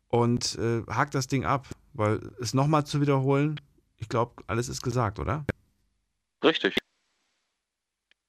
und 0.09 0.57
äh, 0.59 0.83
hakt 0.89 1.15
das 1.15 1.27
Ding 1.27 1.45
ab, 1.45 1.67
weil 1.93 2.21
es 2.41 2.55
nochmal 2.55 2.85
zu 2.85 3.01
wiederholen, 3.01 3.61
ich 3.97 4.09
glaube, 4.09 4.43
alles 4.47 4.69
ist 4.69 4.83
gesagt, 4.83 5.19
oder? 5.19 5.45
Richtig. 6.43 6.77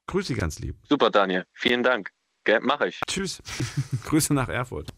Grüß 0.08 0.28
Sie 0.28 0.34
ganz 0.36 0.60
lieb. 0.60 0.76
Super, 0.90 1.10
Daniel. 1.10 1.46
Vielen 1.54 1.84
Dank. 1.84 2.12
Gell, 2.44 2.60
mach 2.62 2.82
ich. 2.82 3.00
Tschüss. 3.08 3.42
Grüße 4.06 4.34
nach 4.34 4.50
Erfurt. 4.50 4.90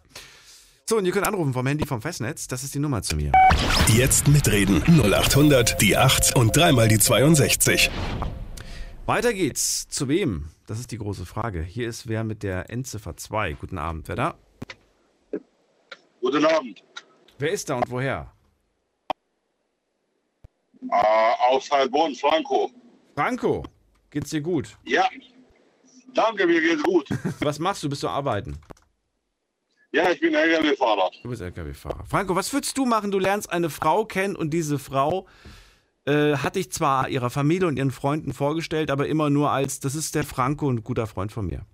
So, 0.90 0.98
und 0.98 1.06
ihr 1.06 1.12
könnt 1.12 1.28
anrufen 1.28 1.54
vom 1.54 1.66
Handy 1.68 1.86
vom 1.86 2.02
Festnetz. 2.02 2.48
Das 2.48 2.64
ist 2.64 2.74
die 2.74 2.80
Nummer 2.80 3.02
zu 3.04 3.16
mir. 3.16 3.32
Jetzt 3.88 4.28
mitreden. 4.28 4.82
0800 4.84 5.80
die 5.82 5.96
8 5.96 6.36
und 6.36 6.56
dreimal 6.58 6.88
die 6.88 7.00
62. 7.00 7.90
Weiter 9.06 9.34
geht's. 9.34 9.86
Zu 9.90 10.08
wem? 10.08 10.50
Das 10.66 10.80
ist 10.80 10.92
die 10.92 10.98
große 10.98 11.26
Frage. 11.26 11.62
Hier 11.62 11.90
ist 11.90 12.08
wer 12.08 12.24
mit 12.24 12.42
der 12.42 12.70
Endziffer 12.70 13.18
2. 13.18 13.54
Guten 13.54 13.78
Abend. 13.78 14.08
Wer 14.08 14.16
da? 14.16 14.36
Guten 16.22 16.46
Abend. 16.46 16.82
Wer 17.38 17.52
ist 17.52 17.70
da 17.70 17.76
und 17.76 17.92
woher? 17.92 18.32
Äh, 20.90 21.34
aus 21.50 21.70
Heilbronn, 21.70 22.16
Franco. 22.16 22.72
Franco. 23.16 23.66
Geht's 24.10 24.30
dir 24.30 24.40
gut? 24.40 24.78
Ja. 24.86 25.10
Danke, 26.14 26.48
mir 26.48 26.62
geht's 26.62 26.84
gut. 26.84 27.10
Was 27.42 27.60
machst 27.60 27.84
du? 27.84 27.90
Bist 27.90 28.04
du 28.04 28.08
arbeiten? 28.08 28.58
Ja, 29.92 30.10
ich 30.12 30.20
bin 30.22 30.34
LKW-Fahrer. 30.34 31.12
Du 31.22 31.30
bist 31.30 31.42
LKW-Fahrer. 31.42 32.06
Franco, 32.06 32.36
was 32.36 32.52
würdest 32.52 32.76
du 32.76 32.86
machen? 32.86 33.12
Du 33.12 33.20
lernst 33.20 33.52
eine 33.52 33.70
Frau 33.70 34.06
kennen 34.06 34.36
und 34.36 34.50
diese 34.50 34.80
Frau 34.80 35.28
äh, 36.06 36.36
hat 36.38 36.56
dich 36.56 36.72
zwar 36.72 37.10
ihrer 37.10 37.30
Familie 37.30 37.68
und 37.68 37.78
ihren 37.78 37.92
Freunden 37.92 38.34
vorgestellt, 38.34 38.92
aber 38.92 39.08
immer 39.08 39.30
nur 39.30 39.52
als, 39.52 39.80
das 39.80 39.96
ist 39.96 40.16
der 40.16 40.24
Franco, 40.24 40.70
ein 40.70 40.84
guter 40.84 41.08
Freund 41.08 41.32
von 41.32 41.46
mir. 41.46 41.66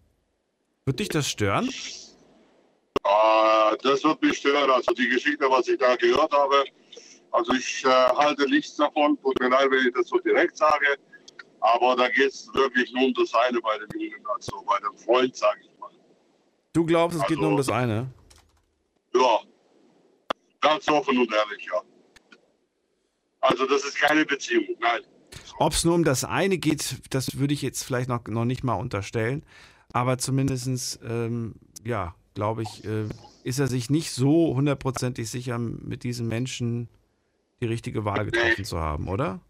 Wird 0.85 0.99
dich 0.99 1.09
das 1.09 1.27
stören? 1.29 1.67
Äh, 3.03 3.77
das 3.83 4.03
wird 4.03 4.21
mich 4.21 4.37
stören. 4.37 4.69
Also 4.69 4.91
die 4.93 5.07
Geschichte, 5.09 5.45
was 5.49 5.67
ich 5.67 5.77
da 5.77 5.95
gehört 5.95 6.31
habe. 6.31 6.63
Also 7.31 7.53
ich 7.53 7.83
äh, 7.85 7.87
halte 7.89 8.49
nichts 8.49 8.75
davon. 8.75 9.17
Tut 9.21 9.39
mir 9.39 9.49
leid, 9.49 9.69
wenn 9.69 9.87
ich 9.87 9.93
das 9.93 10.07
so 10.07 10.17
direkt 10.19 10.57
sage. 10.57 10.97
Aber 11.61 11.95
da 11.95 12.07
geht 12.09 12.29
es 12.31 12.49
wirklich 12.53 12.91
nur 12.93 13.05
um 13.05 13.13
das 13.13 13.33
eine 13.35 13.59
bei 13.61 13.77
dem 13.77 13.99
Jungen. 14.01 14.25
Also 14.33 14.63
bei 14.65 14.77
dem 14.79 14.97
Freund, 14.97 15.35
sage 15.35 15.59
ich 15.63 15.79
mal. 15.79 15.89
Du 16.73 16.85
glaubst, 16.85 17.17
es 17.17 17.23
geht 17.27 17.37
Also- 17.37 17.41
nur 17.41 17.51
um 17.51 17.57
das 17.57 17.69
eine? 17.69 18.11
Ja. 19.13 19.39
Ganz 20.61 20.87
offen 20.89 21.17
und 21.17 21.31
ehrlich, 21.33 21.65
ja. 21.71 21.81
Also 23.41 23.65
das 23.65 23.83
ist 23.83 23.97
keine 23.97 24.25
Beziehung. 24.25 24.65
Nein. 24.79 25.01
Ob 25.57 25.73
es 25.73 25.83
nur 25.83 25.95
um 25.95 26.03
das 26.03 26.23
eine 26.23 26.57
geht, 26.57 27.01
das 27.09 27.37
würde 27.37 27.53
ich 27.53 27.61
jetzt 27.61 27.83
vielleicht 27.83 28.09
noch, 28.09 28.25
noch 28.27 28.45
nicht 28.45 28.63
mal 28.63 28.75
unterstellen. 28.75 29.43
Aber 29.91 30.17
zumindest, 30.17 30.99
ähm, 31.03 31.55
ja, 31.83 32.15
glaube 32.33 32.63
ich, 32.63 32.85
äh, 32.85 33.05
ist 33.43 33.59
er 33.59 33.67
sich 33.67 33.89
nicht 33.89 34.11
so 34.11 34.55
hundertprozentig 34.55 35.29
sicher, 35.29 35.57
mit 35.57 36.03
diesem 36.03 36.27
Menschen 36.27 36.89
die 37.61 37.65
richtige 37.65 38.05
Wahl 38.05 38.25
getroffen 38.25 38.65
zu 38.65 38.79
haben, 38.79 39.07
oder? 39.07 39.41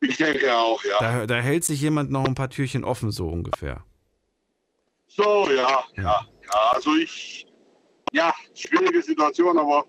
Ich 0.00 0.16
denke 0.16 0.54
auch, 0.56 0.82
ja. 0.84 0.98
Da, 1.00 1.26
da 1.26 1.36
hält 1.36 1.64
sich 1.64 1.80
jemand 1.80 2.10
noch 2.10 2.24
ein 2.24 2.34
paar 2.34 2.50
Türchen 2.50 2.84
offen, 2.84 3.10
so 3.10 3.28
ungefähr. 3.28 3.84
So, 5.08 5.48
ja, 5.50 5.84
ja, 5.96 6.02
ja. 6.02 6.26
Also 6.72 6.94
ich, 6.96 7.46
ja, 8.12 8.34
schwierige 8.54 9.02
Situation, 9.02 9.58
aber 9.58 9.86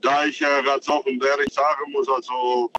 da 0.00 0.24
ich 0.26 0.40
äh, 0.40 0.62
ganz 0.64 0.88
offen 0.88 1.20
ehrlich 1.20 1.52
sagen 1.52 1.92
muss, 1.92 2.08
also 2.08 2.70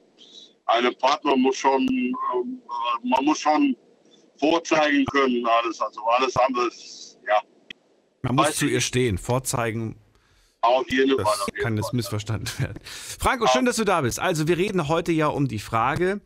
einem 0.66 0.96
Partner 0.96 1.36
muss 1.36 1.58
schon, 1.58 1.82
ähm, 1.88 2.62
äh, 2.64 3.08
man 3.08 3.26
muss 3.26 3.40
schon 3.40 3.76
vorzeigen 4.38 5.06
können, 5.06 5.46
alles, 5.46 5.82
also 5.82 6.02
alles 6.06 6.36
andere 6.38 6.68
ist, 6.68 7.18
ja, 7.28 7.42
Man 8.22 8.36
muss 8.36 8.56
zu 8.56 8.68
ihr 8.68 8.82
stehen, 8.82 9.18
vorzeigen, 9.18 9.98
auf 10.62 10.90
jeden 10.90 11.16
Fall. 11.16 11.26
das 11.26 11.42
Auf 11.42 11.48
jeden 11.48 11.64
kann 11.64 11.78
jetzt 11.78 11.88
Fall. 11.88 11.96
missverstanden 11.96 12.52
werden. 12.60 12.80
Franco, 12.84 13.48
schön, 13.48 13.66
dass 13.66 13.78
du 13.78 13.86
da 13.86 14.02
bist. 14.02 14.20
Also, 14.20 14.48
wir 14.48 14.58
reden 14.58 14.88
heute 14.88 15.12
ja 15.12 15.28
um 15.28 15.48
die 15.48 15.60
Frage, 15.60 16.22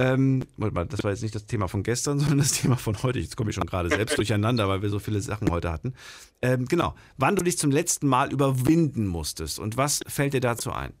ähm, 0.00 0.42
warte 0.56 0.74
mal, 0.74 0.86
das 0.86 1.04
war 1.04 1.10
jetzt 1.10 1.22
nicht 1.22 1.34
das 1.34 1.44
Thema 1.44 1.68
von 1.68 1.82
gestern, 1.82 2.18
sondern 2.20 2.38
das 2.38 2.52
Thema 2.52 2.76
von 2.76 3.02
heute. 3.02 3.18
Jetzt 3.18 3.36
komme 3.36 3.50
ich 3.50 3.56
schon 3.56 3.66
gerade 3.66 3.90
selbst 3.90 4.16
durcheinander, 4.16 4.66
weil 4.68 4.80
wir 4.80 4.88
so 4.88 4.98
viele 4.98 5.20
Sachen 5.20 5.50
heute 5.50 5.70
hatten. 5.70 5.94
Ähm, 6.40 6.66
genau, 6.66 6.94
wann 7.18 7.36
du 7.36 7.44
dich 7.44 7.58
zum 7.58 7.70
letzten 7.70 8.08
Mal 8.08 8.32
überwinden 8.32 9.06
musstest 9.06 9.58
und 9.58 9.76
was 9.76 10.00
fällt 10.06 10.32
dir 10.32 10.40
dazu 10.40 10.72
ein? 10.72 10.94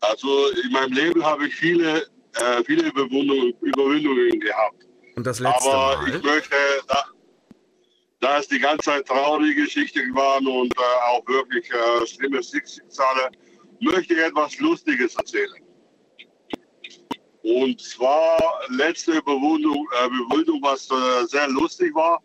Also 0.00 0.48
in 0.64 0.72
meinem 0.72 0.92
Leben 0.92 1.24
habe 1.24 1.46
ich 1.46 1.54
viele, 1.54 2.02
äh, 2.34 2.64
viele 2.66 2.88
Überwindungen, 2.88 4.40
gehabt. 4.40 4.86
Und 5.16 5.26
das 5.26 5.38
letzte 5.38 5.70
Aber 5.70 6.06
ich 6.06 6.22
Mal? 6.22 6.34
möchte, 6.34 6.56
da, 6.88 7.04
da 8.20 8.38
es 8.38 8.48
die 8.48 8.58
ganze 8.58 8.84
Zeit 8.84 9.06
traurige 9.06 9.62
Geschichten 9.62 10.14
waren 10.14 10.46
und 10.46 10.74
äh, 10.76 11.10
auch 11.10 11.26
wirklich 11.26 11.70
äh, 11.70 12.06
schlimme 12.06 12.42
Schicksale, 12.42 13.30
möchte 13.80 14.14
ich 14.14 14.20
etwas 14.20 14.58
Lustiges 14.58 15.14
erzählen. 15.14 15.61
Und 17.42 17.80
zwar 17.80 18.40
letzte 18.68 19.12
Überwindung, 19.18 19.88
äh, 20.00 20.06
Überwindung 20.06 20.62
was 20.62 20.88
äh, 20.90 21.26
sehr 21.26 21.48
lustig 21.48 21.94
war. 21.94 22.22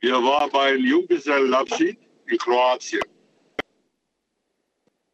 Wir 0.00 0.14
waren 0.14 0.50
bei 0.50 0.68
einem 0.68 0.84
Junggesellenabschied 0.84 1.98
in 2.26 2.38
Kroatien. 2.38 3.02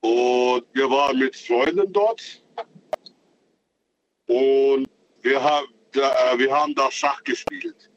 Und 0.01 0.65
wir 0.73 0.91
waren 0.91 1.19
mit 1.19 1.35
Freunden 1.35 1.93
dort. 1.93 2.43
Und 4.27 4.87
wir 5.23 5.43
haben, 5.43 5.67
da, 5.93 6.33
äh, 6.33 6.39
wir 6.39 6.53
haben 6.53 6.75
da 6.75 6.91
Schach 6.91 7.25
gespielt. 7.25 7.91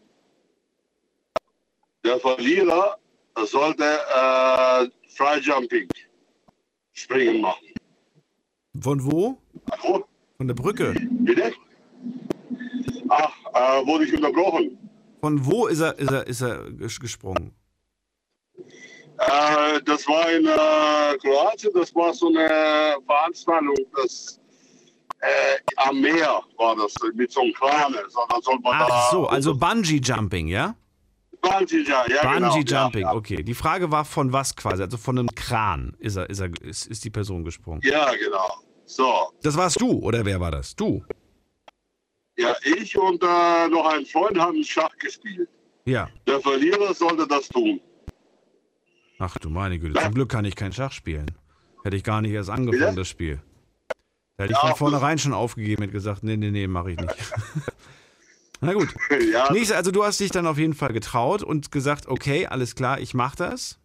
Der 2.05 2.20
Verlierer 2.20 2.97
sollte 3.45 3.84
äh, 3.84 4.89
Freijumping 5.09 5.89
springen 6.93 7.41
machen. 7.41 7.67
Von 8.82 9.03
wo? 9.03 9.38
Hallo? 9.70 10.09
Von 10.40 10.48
der 10.48 10.56
Brücke. 10.56 10.96
Bitte? 11.20 11.52
Ach, 13.10 13.34
äh, 13.54 13.86
wurde 13.86 14.06
ich 14.06 14.14
unterbrochen? 14.14 14.78
Von 15.20 15.46
wo 15.46 15.68
ist 15.68 15.82
er, 15.82 16.00
ist 16.00 16.10
er, 16.12 16.28
ist 16.28 16.42
er 16.42 16.66
ges- 16.68 16.98
gesprungen? 16.98 17.54
Äh, 18.58 19.82
das 19.84 20.08
war 20.08 20.32
in 20.32 20.46
äh, 20.46 21.18
Kroatien, 21.18 21.72
das 21.74 21.94
war 21.94 22.14
so 22.14 22.28
eine 22.30 22.96
Veranstaltung, 23.06 23.76
das 23.98 24.40
äh, 25.20 25.28
am 25.76 26.00
Meer 26.00 26.42
war 26.58 26.74
das, 26.78 26.94
mit 27.14 27.30
so 27.34 27.42
einem 27.42 27.52
Kran. 27.52 27.94
Ach 28.64 29.12
so, 29.12 29.28
also 29.28 29.54
Bungee 29.54 30.00
Jumping, 30.02 30.48
ja? 30.48 30.74
Bungee, 31.42 31.84
ja, 31.86 32.06
ja, 32.08 32.34
genau, 32.34 32.54
Bungee 32.54 32.64
Jumping, 32.66 33.02
ja, 33.02 33.12
ja. 33.12 33.14
okay. 33.14 33.44
Die 33.44 33.54
Frage 33.54 33.92
war 33.92 34.06
von 34.06 34.32
was 34.32 34.56
quasi? 34.56 34.84
Also 34.84 34.96
von 34.96 35.20
einem 35.20 35.36
Kran 35.36 35.98
ist 36.00 36.16
er, 36.16 36.30
ist 36.30 36.40
er, 36.40 36.50
ist, 36.64 36.88
ist 36.88 37.04
die 37.04 37.10
Person 37.10 37.44
gesprungen. 37.44 37.82
Ja, 37.84 38.10
genau. 38.16 38.48
So, 38.90 39.32
Das 39.44 39.56
warst 39.56 39.80
du, 39.80 40.00
oder 40.00 40.26
wer 40.26 40.40
war 40.40 40.50
das? 40.50 40.76
Du? 40.76 41.06
ja, 42.40 42.56
ich 42.64 42.98
und 42.98 43.22
äh, 43.22 43.68
noch 43.68 43.86
ein 43.86 44.04
Freund 44.04 44.40
haben 44.40 44.64
Schach 44.64 44.98
gespielt. 44.98 45.48
Ja. 45.86 46.10
Der 46.26 46.40
Verlierer 46.40 46.92
sollte 46.96 47.28
das 47.28 47.48
tun. 47.50 47.80
Ach 49.20 49.38
du 49.38 49.50
meine 49.52 49.78
Güte, 49.78 50.02
zum 50.02 50.14
Glück 50.16 50.30
kann 50.30 50.44
ich 50.46 50.56
kein 50.56 50.74
Schach 50.74 50.92
spielen. 50.92 51.30
Hätte 51.84 51.98
ich 51.98 52.04
gar 52.04 52.22
nicht 52.22 52.32
erst 52.32 52.50
angefangen, 52.50 52.80
Bitte? 52.82 52.96
das 52.96 53.08
Spiel. 53.10 53.40
Da 54.38 54.46
hätte 54.46 54.54
ich 54.54 54.60
Ja, 54.64 54.70
von 54.70 54.76
vornherein 54.78 55.20
schon 55.20 55.34
aufgegeben 55.34 55.84
und 55.84 55.92
gesagt, 55.92 56.24
nee, 56.24 56.38
nee, 56.38 56.50
nee, 56.50 56.66
mache 56.66 56.92
ich 56.94 56.98
nicht. 57.00 57.16
Na 58.62 58.74
gut. 58.74 58.90
ja, 59.32 59.52
Nächste, 59.52 59.76
also 59.76 59.92
du 59.92 60.04
hast 60.04 60.20
dich 60.20 60.32
dann 60.32 60.48
auf 60.48 60.58
jeden 60.58 60.74
Fall 60.74 60.94
getraut 60.94 61.44
und 61.44 61.72
gesagt, 61.72 62.08
okay, 62.08 62.48
alles 62.48 62.74
klar, 62.74 63.00
ich 63.00 63.14
mache 63.14 63.36
das. 63.38 63.78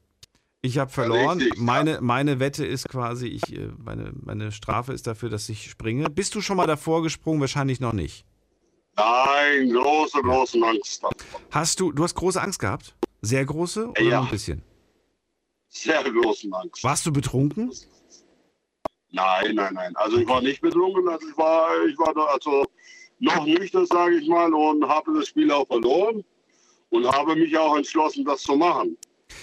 Ich 0.65 0.79
habe 0.79 0.91
verloren. 0.91 1.39
richtig, 1.39 1.59
ja. 1.59 1.63
meine, 1.63 2.01
meine 2.01 2.41
Wette 2.41 2.65
ist 2.65 2.89
quasi, 2.89 3.27
ich, 3.27 3.53
äh, 3.55 3.69
meine, 3.85 4.15
meine 4.23 4.51
Strafe 4.51 4.95
ist 4.95 5.07
dafür, 5.07 5.29
dass 5.29 5.47
ich 5.51 5.71
springe. 5.71 6.09
Bist 6.09 6.35
du 6.35 6.41
schon 6.41 6.57
mal 6.57 6.67
davor 6.67 7.03
gesprungen? 7.03 7.39
Wahrscheinlich 7.43 7.81
noch 7.81 7.93
nicht. 7.93 8.25
nein, 8.97 9.69
große, 9.71 10.23
große 10.23 10.59
Angst. 10.67 11.03
Hast 11.51 11.81
du, 11.81 11.93
du 11.93 12.03
hast 12.03 12.15
große 12.15 12.41
Angst 12.41 12.61
gehabt? 12.61 12.95
Sehr 13.21 13.45
große 13.45 13.89
oder 13.89 14.01
Ja. 14.03 14.17
nur 14.21 14.25
ein 14.27 14.31
bisschen? 14.31 14.63
Sehr 15.69 16.03
große 16.03 16.49
Angst. 16.53 16.83
Warst 16.83 17.05
du 17.05 17.13
betrunken? 17.13 17.71
Nein, 19.11 19.55
nein, 19.55 19.75
nein. 19.75 19.95
Also 19.97 20.17
ich 20.17 20.27
war 20.27 20.41
nicht 20.41 20.63
betrunken, 20.63 21.07
also 21.09 21.29
ich 21.29 21.37
war, 21.37 21.69
ich 21.87 21.99
war 21.99 22.15
da 22.15 22.23
also 22.25 22.65
noch 23.19 23.45
nüchtern, 23.45 23.85
sage 23.87 24.17
ich 24.17 24.27
mal, 24.29 24.53
und 24.55 24.89
habe 24.89 25.13
das 25.15 25.29
Spiel 25.29 25.51
auch 25.51 25.67
verloren 25.67 26.25
und 26.89 27.07
habe 27.07 27.37
mich 27.37 27.57
auch 27.59 27.77
entschlossen, 27.77 28.25
das 28.25 28.41
zu 28.43 28.57
machen. 28.57 28.97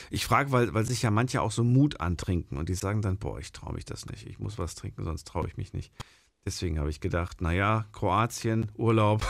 Ich 0.10 0.26
frage, 0.26 0.52
weil, 0.52 0.74
weil 0.74 0.86
sich 0.86 1.02
ja 1.02 1.12
manche 1.12 1.42
auch 1.42 1.52
so 1.52 1.64
Mut 1.64 2.00
antrinken 2.02 2.58
und 2.58 2.70
die 2.70 2.76
sagen 2.76 3.02
dann, 3.02 3.18
boah, 3.18 3.40
ich 3.40 3.52
traue 3.52 3.74
mich 3.74 3.86
das 3.86 4.06
nicht. 4.06 4.26
Ich 4.28 4.40
muss 4.40 4.58
was 4.58 4.76
trinken, 4.76 5.04
sonst 5.04 5.28
traue 5.28 5.48
ich 5.48 5.58
mich 5.58 5.74
nicht. 5.74 5.92
Deswegen 6.46 6.80
habe 6.80 6.90
ich 6.90 7.00
gedacht, 7.00 7.42
naja, 7.42 7.86
Kroatien, 7.92 8.72
Urlaub, 8.76 9.22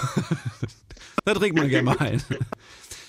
da 1.25 1.33
trinkt 1.33 1.57
man 1.57 1.67
gerne 1.67 1.83
mal 1.83 1.99
ein. 1.99 2.23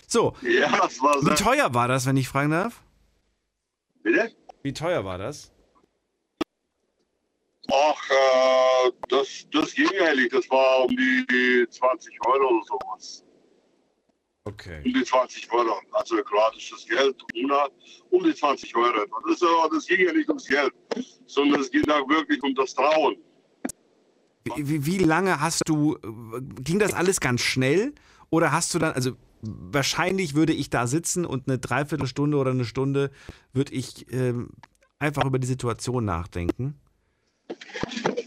So, 0.09 0.35
Ja, 0.43 0.89
wie 0.91 1.35
teuer 1.37 1.73
war 1.73 1.89
das, 1.89 2.05
wenn 2.07 2.17
ich 2.17 2.29
fragen 2.29 2.51
darf? 2.51 2.83
Bitte? 4.03 4.31
Wie 4.63 4.73
teuer 4.73 5.05
war 5.05 5.19
das? 5.19 5.53
Ach, 7.71 8.11
äh, 8.11 8.93
das, 9.09 9.47
das 9.53 9.73
ging 9.75 9.89
eigentlich. 10.01 10.31
Das 10.33 10.51
war 10.51 10.85
um 10.85 10.97
die 10.97 11.67
20 11.71 12.27
Euro 12.27 12.57
oder 12.57 12.65
sowas. 12.67 13.25
Okay. 14.45 14.83
Um 14.85 14.93
die 14.93 15.05
20 15.05 15.53
Euro. 15.53 15.81
Also 15.93 16.17
kroatisches 16.17 16.87
Geld, 16.87 17.23
Una, 17.35 17.69
um 18.11 18.25
die 18.25 18.35
20 18.35 18.75
Euro. 18.77 19.07
Das, 19.29 19.39
das 19.39 19.87
ging 19.87 20.07
ja 20.07 20.13
nicht 20.13 20.29
ums 20.29 20.47
Geld, 20.47 20.73
sondern 21.27 21.61
es 21.61 21.71
ging 21.71 21.83
da 21.85 22.01
wirklich 22.09 22.43
um 22.43 22.55
das 22.55 22.75
Trauen. 22.75 23.17
Wie, 24.57 24.85
wie, 24.85 24.99
lange 24.99 25.41
hast 25.41 25.63
du, 25.67 25.97
ging 26.61 26.81
das 26.81 26.93
alles 26.93 27.21
ganz 27.21 27.43
schnell? 27.43 27.95
Oder 28.31 28.51
hast 28.51 28.75
du 28.75 28.81
dann, 28.81 28.93
also 28.93 29.13
wahrscheinlich 29.43 30.35
würde 30.35 30.53
ich 30.53 30.71
da 30.71 30.89
sitzen 30.89 31.25
und 31.25 31.47
eine 31.47 31.59
Dreiviertelstunde 31.59 32.37
oder 32.37 32.51
eine 32.51 32.65
Stunde 32.65 33.13
würde 33.53 33.73
ich 33.73 34.13
ähm, 34.13 34.51
einfach 34.99 35.25
über 35.25 35.39
die 35.39 35.47
Situation 35.47 36.05
nachdenken. 36.05 36.81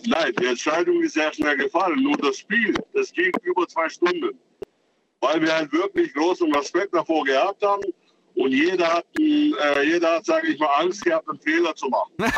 Nein, 0.05 0.33
die 0.39 0.45
Entscheidung 0.45 1.01
ist 1.01 1.13
sehr 1.13 1.33
schnell 1.33 1.57
gefallen. 1.57 2.01
Nur 2.01 2.17
das 2.17 2.37
Spiel, 2.37 2.73
das 2.93 3.11
ging 3.11 3.31
über 3.43 3.67
zwei 3.67 3.89
Stunden. 3.89 4.37
Weil 5.25 5.41
wir 5.41 5.53
halt 5.55 5.71
wirklich 5.71 6.13
großen 6.13 6.53
Respekt 6.53 6.93
davor 6.93 7.23
gehabt 7.25 7.63
haben. 7.63 7.83
Und 8.35 8.51
jeder 8.51 8.93
hat, 8.93 9.05
äh, 9.17 9.83
jeder 9.83 10.17
hat, 10.17 10.25
sage 10.25 10.47
ich 10.49 10.59
mal, 10.59 10.69
Angst 10.79 11.03
gehabt, 11.03 11.27
einen 11.29 11.39
Fehler 11.39 11.75
zu 11.75 11.87
machen. 11.87 12.11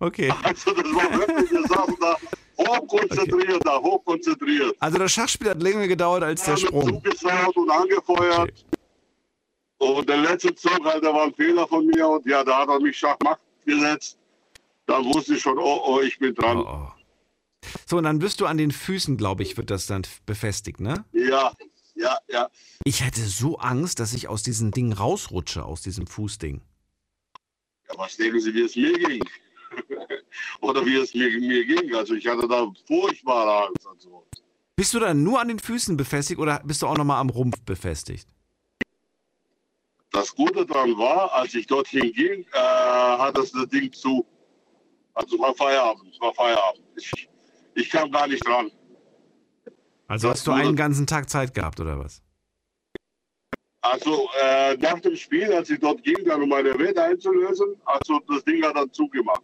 Okay. 0.00 0.30
Also 0.42 0.72
das 0.74 0.84
war 0.84 1.18
wirklich, 1.18 1.50
wir 1.50 1.66
saßen 1.66 1.96
da 1.98 2.16
hochkonzentriert, 2.58 3.64
da 3.64 3.80
hochkonzentriert. 3.80 4.76
Also 4.78 4.98
das 4.98 5.12
Schachspiel 5.12 5.48
hat 5.48 5.62
länger 5.62 5.88
gedauert 5.88 6.22
als 6.24 6.44
der 6.44 6.58
Sprung. 6.58 6.88
zugeschaut 6.88 7.56
und 7.56 7.70
angefeuert. 7.70 8.52
Und 9.78 10.08
der 10.08 10.18
letzte 10.18 10.54
Zug, 10.54 10.84
halt, 10.84 11.04
da 11.04 11.14
war 11.14 11.24
ein 11.24 11.34
Fehler 11.34 11.66
von 11.66 11.86
mir. 11.86 12.06
Und 12.06 12.26
ja, 12.26 12.44
da 12.44 12.58
hat 12.58 12.68
er 12.68 12.80
mich 12.80 12.98
Schachmacht 12.98 13.40
gesetzt. 13.64 14.18
Da 14.86 15.02
wusste 15.02 15.34
ich 15.34 15.40
schon, 15.40 15.58
oh, 15.58 15.80
oh, 15.86 16.00
ich 16.00 16.18
bin 16.18 16.34
dran. 16.34 16.58
Oh, 16.58 16.68
oh. 16.68 16.93
So, 17.86 17.98
und 17.98 18.04
dann 18.04 18.20
wirst 18.20 18.40
du 18.40 18.46
an 18.46 18.58
den 18.58 18.70
Füßen, 18.70 19.16
glaube 19.16 19.42
ich, 19.42 19.56
wird 19.56 19.70
das 19.70 19.86
dann 19.86 20.02
befestigt, 20.26 20.80
ne? 20.80 21.04
Ja, 21.12 21.52
ja, 21.94 22.18
ja. 22.28 22.50
Ich 22.84 23.04
hätte 23.04 23.20
so 23.20 23.58
Angst, 23.58 24.00
dass 24.00 24.14
ich 24.14 24.28
aus 24.28 24.42
diesem 24.42 24.70
Ding 24.70 24.92
rausrutsche, 24.92 25.64
aus 25.64 25.82
diesem 25.82 26.06
Fußding. 26.06 26.60
Ja, 27.88 27.98
was 27.98 28.16
denken 28.16 28.40
Sie, 28.40 28.54
wie 28.54 28.62
es 28.62 28.76
mir 28.76 28.98
ging? 28.98 29.24
Oder 30.60 30.84
wie 30.84 30.96
es 30.96 31.14
mir, 31.14 31.30
mir 31.40 31.64
ging? 31.64 31.94
Also 31.94 32.14
ich 32.14 32.26
hatte 32.26 32.48
da 32.48 32.70
furchtbare 32.86 33.66
Angst. 33.66 33.86
Also. 33.86 34.26
Bist 34.76 34.92
du 34.94 34.98
dann 34.98 35.22
nur 35.22 35.40
an 35.40 35.48
den 35.48 35.58
Füßen 35.58 35.96
befestigt 35.96 36.40
oder 36.40 36.60
bist 36.64 36.82
du 36.82 36.86
auch 36.88 36.96
nochmal 36.96 37.20
am 37.20 37.30
Rumpf 37.30 37.60
befestigt? 37.62 38.28
Das 40.10 40.34
Gute 40.34 40.66
daran 40.66 40.96
war, 40.96 41.32
als 41.32 41.54
ich 41.54 41.66
dorthin 41.66 42.12
ging, 42.12 42.46
äh, 42.52 42.58
hat 42.58 43.36
das, 43.36 43.52
das 43.52 43.68
Ding 43.68 43.92
zu. 43.92 44.26
Also 45.14 45.38
war 45.38 45.54
Feierabend, 45.54 46.20
war 46.20 46.34
Feierabend. 46.34 46.84
Ich, 46.96 47.28
ich 47.74 47.90
kam 47.90 48.10
gar 48.10 48.26
nicht 48.26 48.46
dran. 48.46 48.70
Also 50.06 50.28
hast 50.28 50.46
du 50.46 50.52
einen 50.52 50.76
ganzen 50.76 51.06
Tag 51.06 51.30
Zeit 51.30 51.54
gehabt 51.54 51.80
oder 51.80 51.98
was? 51.98 52.22
Also 53.80 54.28
äh, 54.42 54.76
nach 54.78 55.00
dem 55.00 55.14
Spiel, 55.14 55.52
als 55.52 55.68
ich 55.68 55.78
dort 55.78 56.02
ging, 56.02 56.24
dann 56.24 56.42
um 56.42 56.48
meine 56.48 56.78
Wette 56.78 57.02
einzulösen, 57.02 57.76
also 57.84 58.18
das 58.28 58.42
Ding 58.44 58.64
hat 58.64 58.76
dann 58.76 58.90
zugemacht. 58.92 59.42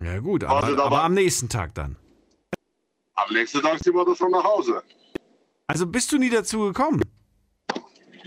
Ja 0.00 0.18
gut, 0.18 0.44
aber, 0.44 0.74
da 0.74 0.84
aber 0.84 1.02
am 1.02 1.14
nächsten 1.14 1.48
Tag 1.48 1.74
dann. 1.74 1.96
Am 3.14 3.32
nächsten 3.32 3.62
Tag 3.62 3.78
sind 3.78 3.94
wir 3.94 4.04
dann 4.04 4.16
schon 4.16 4.30
nach 4.30 4.44
Hause. 4.44 4.82
Also 5.66 5.86
bist 5.86 6.12
du 6.12 6.18
nie 6.18 6.28
dazu 6.28 6.60
gekommen? 6.60 7.00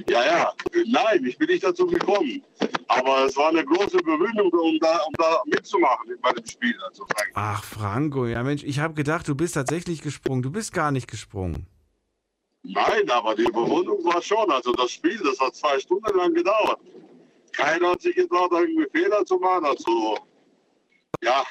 Ja, 0.08 0.26
ja, 0.26 0.54
nein, 0.86 1.26
ich 1.26 1.38
bin 1.38 1.48
nicht 1.48 1.64
dazu 1.64 1.88
gekommen. 1.88 2.44
Aber 2.88 3.26
es 3.26 3.36
war 3.36 3.50
eine 3.50 3.66
große 3.66 3.98
Überwindung, 3.98 4.52
um 4.52 4.80
da, 4.80 5.00
um 5.00 5.14
da 5.18 5.42
mitzumachen 5.46 6.16
bei 6.22 6.32
dem 6.34 6.46
Spiel. 6.46 6.76
Also, 6.88 7.06
Frank. 7.06 7.32
Ach, 7.34 7.64
Franco, 7.64 8.26
ja 8.26 8.44
Mensch, 8.44 8.64
ich 8.64 8.80
habe 8.80 8.94
gedacht, 8.94 9.28
du 9.28 9.36
bist 9.36 9.56
tatsächlich 9.56 10.02
gesprungen. 10.02 10.44
Du 10.44 10.52
bist 10.52 10.72
gar 10.74 10.92
nicht 10.92 11.10
gesprungen. 11.10 11.68
Nein, 12.64 13.10
aber 13.10 13.36
die 13.36 13.44
Überwindung 13.44 14.04
war 14.06 14.22
schon. 14.22 14.52
Also 14.52 14.72
das 14.74 14.92
Spiel, 14.92 15.18
das 15.24 15.40
hat 15.40 15.56
zwei 15.56 15.80
Stunden 15.80 16.18
lang 16.18 16.34
gedauert. 16.34 16.80
Keiner 17.54 17.92
hat 17.92 18.02
sich 18.02 18.16
getraut, 18.16 18.52
irgendwie 18.52 18.88
Fehler 18.92 19.26
zu 19.26 19.38
machen. 19.38 19.66
Also, 19.66 20.18
ja, 21.24 21.44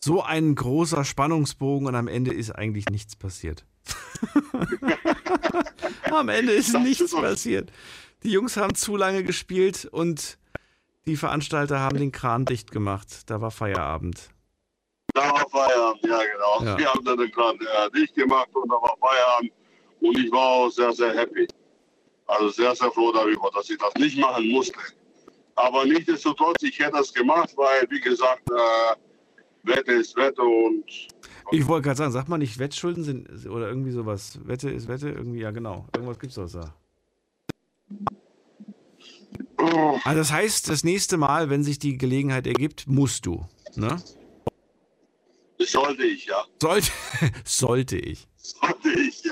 So 0.00 0.22
ein 0.22 0.54
großer 0.54 1.04
Spannungsbogen 1.04 1.86
und 1.86 1.94
am 1.94 2.08
Ende 2.08 2.32
ist 2.32 2.50
eigentlich 2.50 2.86
nichts 2.90 3.16
passiert. 3.16 3.66
am 6.10 6.28
Ende 6.28 6.52
ist 6.52 6.74
Das 6.74 6.82
nichts 6.82 7.00
ist 7.00 7.14
passiert. 7.14 7.70
Die 8.22 8.30
Jungs 8.30 8.56
haben 8.56 8.74
zu 8.74 8.96
lange 8.96 9.22
gespielt 9.22 9.88
und 9.90 10.38
die 11.06 11.16
Veranstalter 11.16 11.80
haben 11.80 11.98
den 11.98 12.12
Kran 12.12 12.44
dicht 12.44 12.70
gemacht. 12.70 13.30
Da 13.30 13.40
war 13.40 13.50
Feierabend. 13.50 14.30
da 15.14 15.30
war 15.30 15.48
Feierabend, 15.48 16.04
ja 16.04 16.18
genau. 16.18 16.64
Ja. 16.64 16.78
Wir 16.78 16.92
haben 16.92 17.04
dann 17.04 17.18
den 17.18 17.30
Kran 17.30 17.56
äh, 17.56 17.90
dicht 17.98 18.14
gemacht 18.14 18.48
und 18.52 18.68
da 18.68 18.74
war 18.74 18.96
Feierabend. 19.00 19.52
Und 20.00 20.18
ich 20.18 20.30
war 20.30 20.46
auch 20.46 20.70
sehr, 20.70 20.92
sehr 20.92 21.14
happy. 21.14 21.46
Also 22.26 22.50
sehr, 22.50 22.74
sehr 22.74 22.90
froh 22.90 23.10
darüber, 23.10 23.50
dass 23.54 23.70
ich 23.70 23.78
das 23.78 23.94
nicht 23.94 24.18
machen 24.18 24.48
musste. 24.48 24.78
Aber 25.54 25.84
nichtsdestotrotz, 25.86 26.62
ich 26.62 26.78
hätte 26.78 26.98
das 26.98 27.12
gemacht, 27.12 27.50
weil, 27.56 27.86
wie 27.90 28.00
gesagt, 28.00 28.42
äh, 28.50 28.96
Wette 29.64 29.92
ist 29.92 30.14
Wette 30.16 30.42
und 30.42 30.84
Ich 31.50 31.66
wollte 31.66 31.84
gerade 31.84 31.96
sagen, 31.96 32.12
sagt 32.12 32.28
man 32.28 32.40
nicht, 32.40 32.58
Wettschulden 32.58 33.04
sind 33.04 33.46
oder 33.46 33.68
irgendwie 33.68 33.90
sowas. 33.90 34.38
Wette 34.44 34.70
ist 34.70 34.88
Wette, 34.88 35.08
irgendwie, 35.08 35.40
ja 35.40 35.50
genau. 35.50 35.86
Irgendwas 35.94 36.18
gibt's 36.18 36.36
doch 36.36 36.50
da. 36.50 36.74
Also 40.04 40.18
das 40.18 40.30
heißt, 40.30 40.68
das 40.68 40.84
nächste 40.84 41.16
Mal, 41.16 41.50
wenn 41.50 41.64
sich 41.64 41.78
die 41.78 41.96
Gelegenheit 41.96 42.46
ergibt, 42.46 42.86
musst 42.86 43.26
du. 43.26 43.46
Ne? 43.74 43.96
sollte 45.58 46.04
ich, 46.04 46.26
ja. 46.26 46.44
Sollte, 46.60 46.90
sollte 47.44 47.96
ich. 47.96 48.28
Sollte 48.36 48.90
ich. 49.00 49.22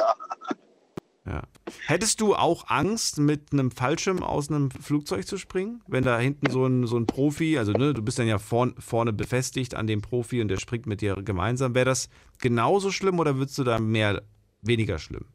Hättest 1.86 2.20
du 2.20 2.34
auch 2.34 2.68
Angst, 2.68 3.18
mit 3.18 3.52
einem 3.52 3.70
Fallschirm 3.70 4.22
aus 4.22 4.48
einem 4.50 4.70
Flugzeug 4.70 5.26
zu 5.26 5.36
springen? 5.36 5.82
Wenn 5.86 6.04
da 6.04 6.18
hinten 6.18 6.50
so 6.50 6.66
ein, 6.66 6.86
so 6.86 6.96
ein 6.96 7.06
Profi, 7.06 7.58
also 7.58 7.72
ne, 7.72 7.94
du 7.94 8.02
bist 8.02 8.18
dann 8.18 8.26
ja 8.26 8.38
vorn, 8.38 8.74
vorne 8.78 9.12
befestigt 9.12 9.74
an 9.74 9.86
dem 9.86 10.02
Profi 10.02 10.40
und 10.40 10.48
der 10.48 10.58
springt 10.58 10.86
mit 10.86 11.00
dir 11.00 11.16
gemeinsam. 11.16 11.74
Wäre 11.74 11.86
das 11.86 12.08
genauso 12.40 12.90
schlimm 12.90 13.18
oder 13.18 13.36
würdest 13.36 13.58
du 13.58 13.64
da 13.64 13.78
mehr, 13.78 14.22
weniger 14.62 14.98
schlimm? 14.98 15.26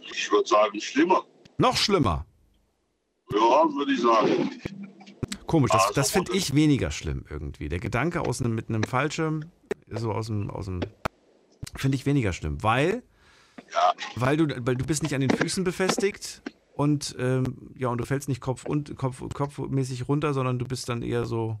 Ich 0.00 0.30
würde 0.30 0.48
sagen, 0.48 0.80
schlimmer. 0.80 1.24
Noch 1.58 1.76
schlimmer. 1.76 2.26
Ja, 3.32 3.38
würde 3.38 3.92
ich 3.92 4.00
sagen. 4.00 4.50
Komisch, 5.46 5.70
das, 5.70 5.82
Also, 5.82 5.94
das 5.94 6.10
finde 6.10 6.32
ich 6.32 6.54
weniger 6.54 6.90
schlimm 6.90 7.24
irgendwie. 7.28 7.68
Der 7.68 7.78
Gedanke 7.78 8.22
aus 8.22 8.40
einem, 8.40 8.54
mit 8.54 8.68
einem 8.68 8.82
Fallschirm, 8.82 9.44
so 9.88 10.12
aus 10.12 10.26
dem, 10.26 10.50
aus 10.50 10.66
dem 10.66 10.80
finde 11.76 11.96
ich 11.96 12.06
weniger 12.06 12.32
schlimm, 12.32 12.62
weil, 12.62 13.02
Ja, 13.72 13.92
weil, 14.16 14.36
du, 14.36 14.46
weil 14.66 14.76
du 14.76 14.84
bist 14.84 15.02
nicht 15.02 15.14
an 15.14 15.20
den 15.20 15.30
Füßen 15.30 15.64
befestigt 15.64 16.42
und 16.74 17.14
ähm, 17.18 17.70
ja, 17.76 17.88
und 17.88 17.98
du 17.98 18.04
fällst 18.04 18.28
nicht 18.28 18.40
Kopf 18.40 18.64
und 18.64 18.96
Kopf, 18.96 19.22
kopfmäßig 19.32 20.08
runter, 20.08 20.34
sondern 20.34 20.58
du 20.58 20.64
bist 20.66 20.88
dann 20.88 21.02
eher 21.02 21.24
so, 21.24 21.58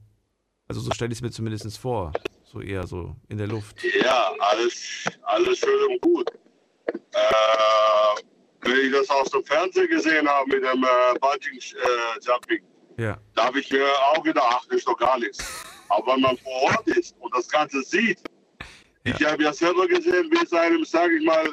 also 0.68 0.80
so 0.80 0.90
stelle 0.92 1.12
ich 1.12 1.18
es 1.18 1.22
mir 1.22 1.30
zumindest 1.30 1.78
vor, 1.78 2.12
so 2.44 2.60
eher 2.60 2.86
so 2.86 3.16
in 3.28 3.38
der 3.38 3.46
Luft. 3.48 3.82
ja 4.00 4.32
alles, 4.40 5.04
alles 5.22 5.58
schön 5.58 5.90
und 5.92 6.00
gut. 6.00 6.30
Äh, 7.12 8.20
wenn 8.62 8.86
ich 8.86 8.92
das 8.92 9.08
aus 9.10 9.30
dem 9.30 9.44
Fernsehen 9.44 9.88
gesehen 9.88 10.28
habe 10.28 10.48
mit 10.48 10.62
dem 10.62 10.82
äh, 10.84 11.18
Bungee 11.20 11.58
äh, 11.58 12.20
Jumping, 12.26 12.62
Ja. 12.98 13.18
da 13.34 13.44
habe 13.46 13.60
ich 13.60 13.70
mir 13.70 13.86
auch 14.12 14.22
gedacht, 14.22 14.46
ach, 14.50 14.66
ist 14.68 14.86
doch 14.86 14.96
gar 14.96 15.18
nichts. 15.18 15.38
Aber 15.88 16.14
wenn 16.14 16.22
man 16.22 16.36
vor 16.38 16.62
Ort 16.62 16.86
ist 16.88 17.14
und 17.20 17.34
das 17.34 17.48
Ganze 17.48 17.82
sieht, 17.82 18.18
ich 19.04 19.24
habe 19.24 19.42
ja 19.42 19.52
selber 19.52 19.86
gesehen, 19.86 20.30
wie 20.30 20.44
es 20.44 20.52
einem, 20.52 20.84
sage 20.84 21.16
ich 21.16 21.24
mal, 21.24 21.46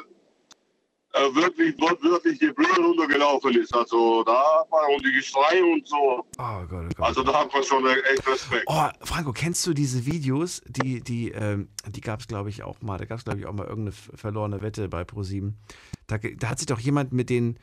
äh, 1.14 1.34
wirklich 1.34 1.78
wortwörtlich 1.78 2.38
die 2.38 2.50
Brille 2.52 2.86
runtergelaufen 2.86 3.54
ist. 3.54 3.74
Also 3.74 4.24
da 4.24 4.64
war 4.70 4.88
und 4.94 5.04
die 5.04 5.12
Geschrei 5.12 5.62
und 5.62 5.86
so. 5.86 6.24
Oh 6.38 6.66
Gott, 6.68 6.86
oh 6.86 6.94
Gott. 6.96 7.00
Also 7.00 7.22
da 7.22 7.40
hat 7.40 7.52
man 7.52 7.62
schon 7.62 7.86
echt 7.86 8.26
Respekt. 8.26 8.64
Oh, 8.66 8.88
Franco, 9.02 9.32
kennst 9.32 9.66
du 9.66 9.74
diese 9.74 10.06
Videos? 10.06 10.62
Die, 10.66 11.02
die, 11.02 11.30
ähm, 11.30 11.68
die 11.86 12.00
gab 12.00 12.20
es, 12.20 12.28
glaube 12.28 12.48
ich, 12.48 12.62
auch 12.62 12.80
mal. 12.80 12.96
Da 12.96 13.04
gab 13.04 13.18
es, 13.18 13.24
glaube 13.24 13.40
ich, 13.40 13.46
auch 13.46 13.52
mal 13.52 13.66
irgendeine 13.66 13.92
verlorene 13.92 14.62
Wette 14.62 14.88
bei 14.88 15.04
ProSieben. 15.04 15.58
Da, 16.06 16.16
da 16.16 16.48
hat 16.48 16.58
sich 16.58 16.66
doch 16.66 16.80
jemand 16.80 17.12
mit 17.12 17.28
den, 17.28 17.58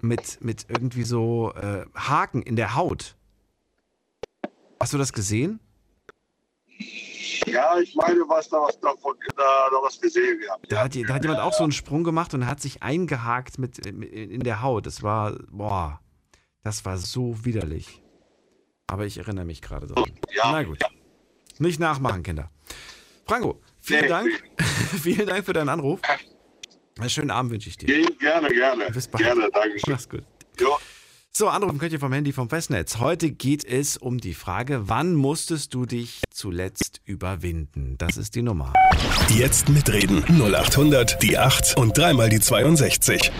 mit, 0.00 0.38
mit 0.40 0.66
irgendwie 0.68 1.04
so 1.04 1.52
äh, 1.54 1.84
Haken 1.96 2.42
in 2.42 2.54
der 2.54 2.76
Haut. 2.76 3.16
Hast 4.78 4.92
du 4.92 4.98
das 4.98 5.12
gesehen? 5.12 5.58
Ja, 7.46 7.78
ich 7.78 7.94
meine, 7.94 8.20
was 8.28 8.48
da 8.48 8.58
was 8.62 8.78
davon, 8.80 9.16
da, 9.36 9.42
da 9.70 9.76
was 9.82 10.00
gesehen 10.00 10.40
gehabt. 10.40 10.70
Da 10.70 10.84
hat, 10.84 10.94
da 10.96 11.14
hat 11.14 11.22
jemand 11.22 11.40
auch 11.40 11.52
so 11.52 11.62
einen 11.62 11.72
Sprung 11.72 12.04
gemacht 12.04 12.34
und 12.34 12.46
hat 12.46 12.60
sich 12.60 12.82
eingehakt 12.82 13.58
mit, 13.58 13.84
mit 13.94 14.10
in 14.12 14.40
der 14.42 14.62
Haut. 14.62 14.86
Das 14.86 15.02
war, 15.02 15.36
boah, 15.50 16.00
das 16.62 16.84
war 16.84 16.96
so 16.98 17.44
widerlich. 17.44 18.02
Aber 18.86 19.06
ich 19.06 19.18
erinnere 19.18 19.44
mich 19.44 19.62
gerade 19.62 19.86
dran. 19.86 20.04
Ja. 20.34 20.52
Na 20.52 20.62
gut. 20.62 20.78
Nicht 21.58 21.80
nachmachen, 21.80 22.22
Kinder. 22.22 22.50
Franco, 23.26 23.60
vielen 23.80 24.02
Nee. 24.02 24.08
Dank. 24.08 24.30
vielen 25.02 25.26
Dank 25.26 25.44
für 25.44 25.52
deinen 25.52 25.68
Anruf. 25.68 26.00
Einen 26.98 27.08
schönen 27.10 27.30
Abend 27.30 27.52
wünsche 27.52 27.68
ich 27.68 27.76
dir. 27.78 27.86
Ge- 27.86 28.14
Gerne, 28.18 28.48
gerne. 28.48 28.90
Bis 28.90 29.08
bald. 29.08 29.24
Gerne, 29.24 29.48
danke 29.52 29.78
schön. 29.78 29.92
Mach's 29.94 30.08
gut. 30.08 30.24
Jo. 30.60 30.76
So, 31.34 31.48
anrufen 31.48 31.78
könnt 31.78 31.94
ihr 31.94 31.98
vom 31.98 32.12
Handy 32.12 32.30
vom 32.30 32.50
Festnetz. 32.50 32.98
Heute 32.98 33.30
geht 33.30 33.64
es 33.64 33.96
um 33.96 34.18
die 34.18 34.34
Frage, 34.34 34.90
wann 34.90 35.14
musstest 35.14 35.72
du 35.72 35.86
dich 35.86 36.20
zuletzt 36.28 37.00
überwinden? 37.06 37.96
Das 37.96 38.18
ist 38.18 38.34
die 38.34 38.42
Nummer. 38.42 38.74
Jetzt 39.30 39.70
mitreden. 39.70 40.22
0800 40.24 41.22
die 41.22 41.38
8 41.38 41.78
und 41.78 41.96
dreimal 41.96 42.28
die 42.28 42.38
62. 42.38 43.32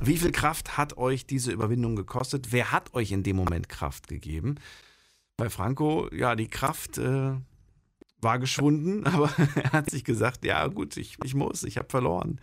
Wie 0.00 0.18
viel 0.18 0.30
Kraft 0.30 0.78
hat 0.78 0.98
euch 0.98 1.26
diese 1.26 1.50
Überwindung 1.50 1.96
gekostet? 1.96 2.52
Wer 2.52 2.70
hat 2.70 2.94
euch 2.94 3.10
in 3.10 3.24
dem 3.24 3.34
Moment 3.34 3.68
Kraft 3.68 4.06
gegeben? 4.06 4.54
Bei 5.36 5.50
Franco, 5.50 6.08
ja, 6.14 6.36
die 6.36 6.46
Kraft 6.46 6.98
äh, 6.98 7.32
war 8.20 8.38
geschwunden, 8.38 9.04
aber 9.08 9.34
er 9.56 9.72
hat 9.72 9.90
sich 9.90 10.04
gesagt, 10.04 10.44
ja 10.44 10.64
gut, 10.68 10.96
ich, 10.96 11.16
ich 11.24 11.34
muss, 11.34 11.64
ich 11.64 11.76
habe 11.76 11.88
verloren. 11.88 12.40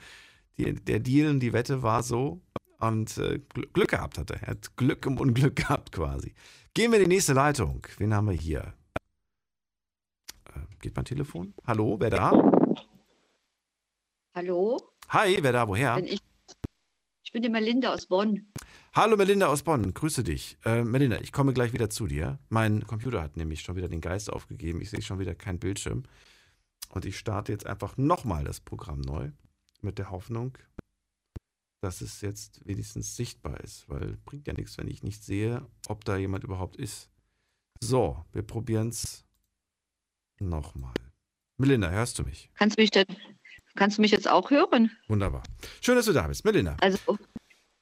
Die, 0.57 0.73
der 0.73 0.99
Deal 0.99 1.29
und 1.29 1.39
die 1.39 1.53
Wette 1.53 1.83
war 1.83 2.03
so 2.03 2.41
und 2.79 3.17
äh, 3.17 3.39
Gl- 3.53 3.71
Glück 3.73 3.89
gehabt 3.89 4.17
hat 4.17 4.31
er. 4.31 4.41
Er 4.43 4.47
hat 4.51 4.75
Glück 4.77 5.05
im 5.05 5.17
Unglück 5.17 5.55
gehabt 5.67 5.91
quasi. 5.91 6.33
Gehen 6.73 6.91
wir 6.91 6.99
in 6.99 7.05
die 7.09 7.15
nächste 7.15 7.33
Leitung. 7.33 7.85
Wen 7.97 8.13
haben 8.13 8.27
wir 8.27 8.33
hier? 8.37 8.73
Äh, 10.53 10.59
geht 10.81 10.95
mein 10.95 11.05
Telefon? 11.05 11.53
Hallo, 11.65 11.97
wer 11.99 12.09
da? 12.09 12.31
Hallo, 14.35 14.77
Hi, 15.09 15.37
wer 15.41 15.51
da, 15.51 15.67
woher? 15.67 15.95
bin 15.95 16.05
ich. 16.05 16.19
Ich 17.23 17.31
bin 17.31 17.41
die 17.41 17.49
Melinda 17.49 17.93
aus 17.93 18.05
Bonn. 18.05 18.51
Hallo 18.93 19.17
Melinda 19.17 19.47
aus 19.47 19.63
Bonn, 19.63 19.93
grüße 19.93 20.23
dich. 20.23 20.57
Äh, 20.63 20.83
Melinda, 20.83 21.17
ich 21.19 21.31
komme 21.31 21.53
gleich 21.53 21.73
wieder 21.73 21.89
zu 21.89 22.07
dir. 22.07 22.39
Mein 22.49 22.85
Computer 22.87 23.21
hat 23.21 23.35
nämlich 23.37 23.61
schon 23.61 23.75
wieder 23.75 23.89
den 23.89 24.01
Geist 24.01 24.31
aufgegeben. 24.31 24.81
Ich 24.81 24.89
sehe 24.89 25.01
schon 25.01 25.19
wieder 25.19 25.35
keinen 25.35 25.59
Bildschirm. 25.59 26.03
Und 26.89 27.05
ich 27.05 27.17
starte 27.17 27.51
jetzt 27.51 27.65
einfach 27.65 27.97
nochmal 27.97 28.43
das 28.43 28.59
Programm 28.61 29.01
neu. 29.01 29.31
Mit 29.81 29.97
der 29.99 30.09
Hoffnung, 30.09 30.57
dass 31.81 32.01
es 32.01 32.21
jetzt 32.21 32.65
wenigstens 32.65 33.15
sichtbar 33.15 33.59
ist. 33.61 33.87
Weil 33.89 34.17
bringt 34.25 34.47
ja 34.47 34.53
nichts, 34.53 34.77
wenn 34.77 34.87
ich 34.87 35.03
nicht 35.03 35.23
sehe, 35.23 35.65
ob 35.87 36.05
da 36.05 36.17
jemand 36.17 36.43
überhaupt 36.43 36.75
ist. 36.77 37.09
So, 37.79 38.25
wir 38.33 38.41
probieren 38.41 38.89
es 38.89 39.25
nochmal. 40.39 40.93
Melinda, 41.57 41.89
hörst 41.89 42.19
du 42.19 42.23
mich? 42.23 42.49
Kannst 42.55 42.77
du 42.77 42.81
mich 42.81 42.91
denn, 42.91 43.05
kannst 43.75 43.97
du 43.97 44.01
mich 44.01 44.11
jetzt 44.11 44.27
auch 44.27 44.51
hören? 44.51 44.91
Wunderbar. 45.07 45.43
Schön, 45.81 45.95
dass 45.95 46.05
du 46.05 46.13
da 46.13 46.27
bist. 46.27 46.45
Melinda, 46.45 46.75
Also 46.81 47.17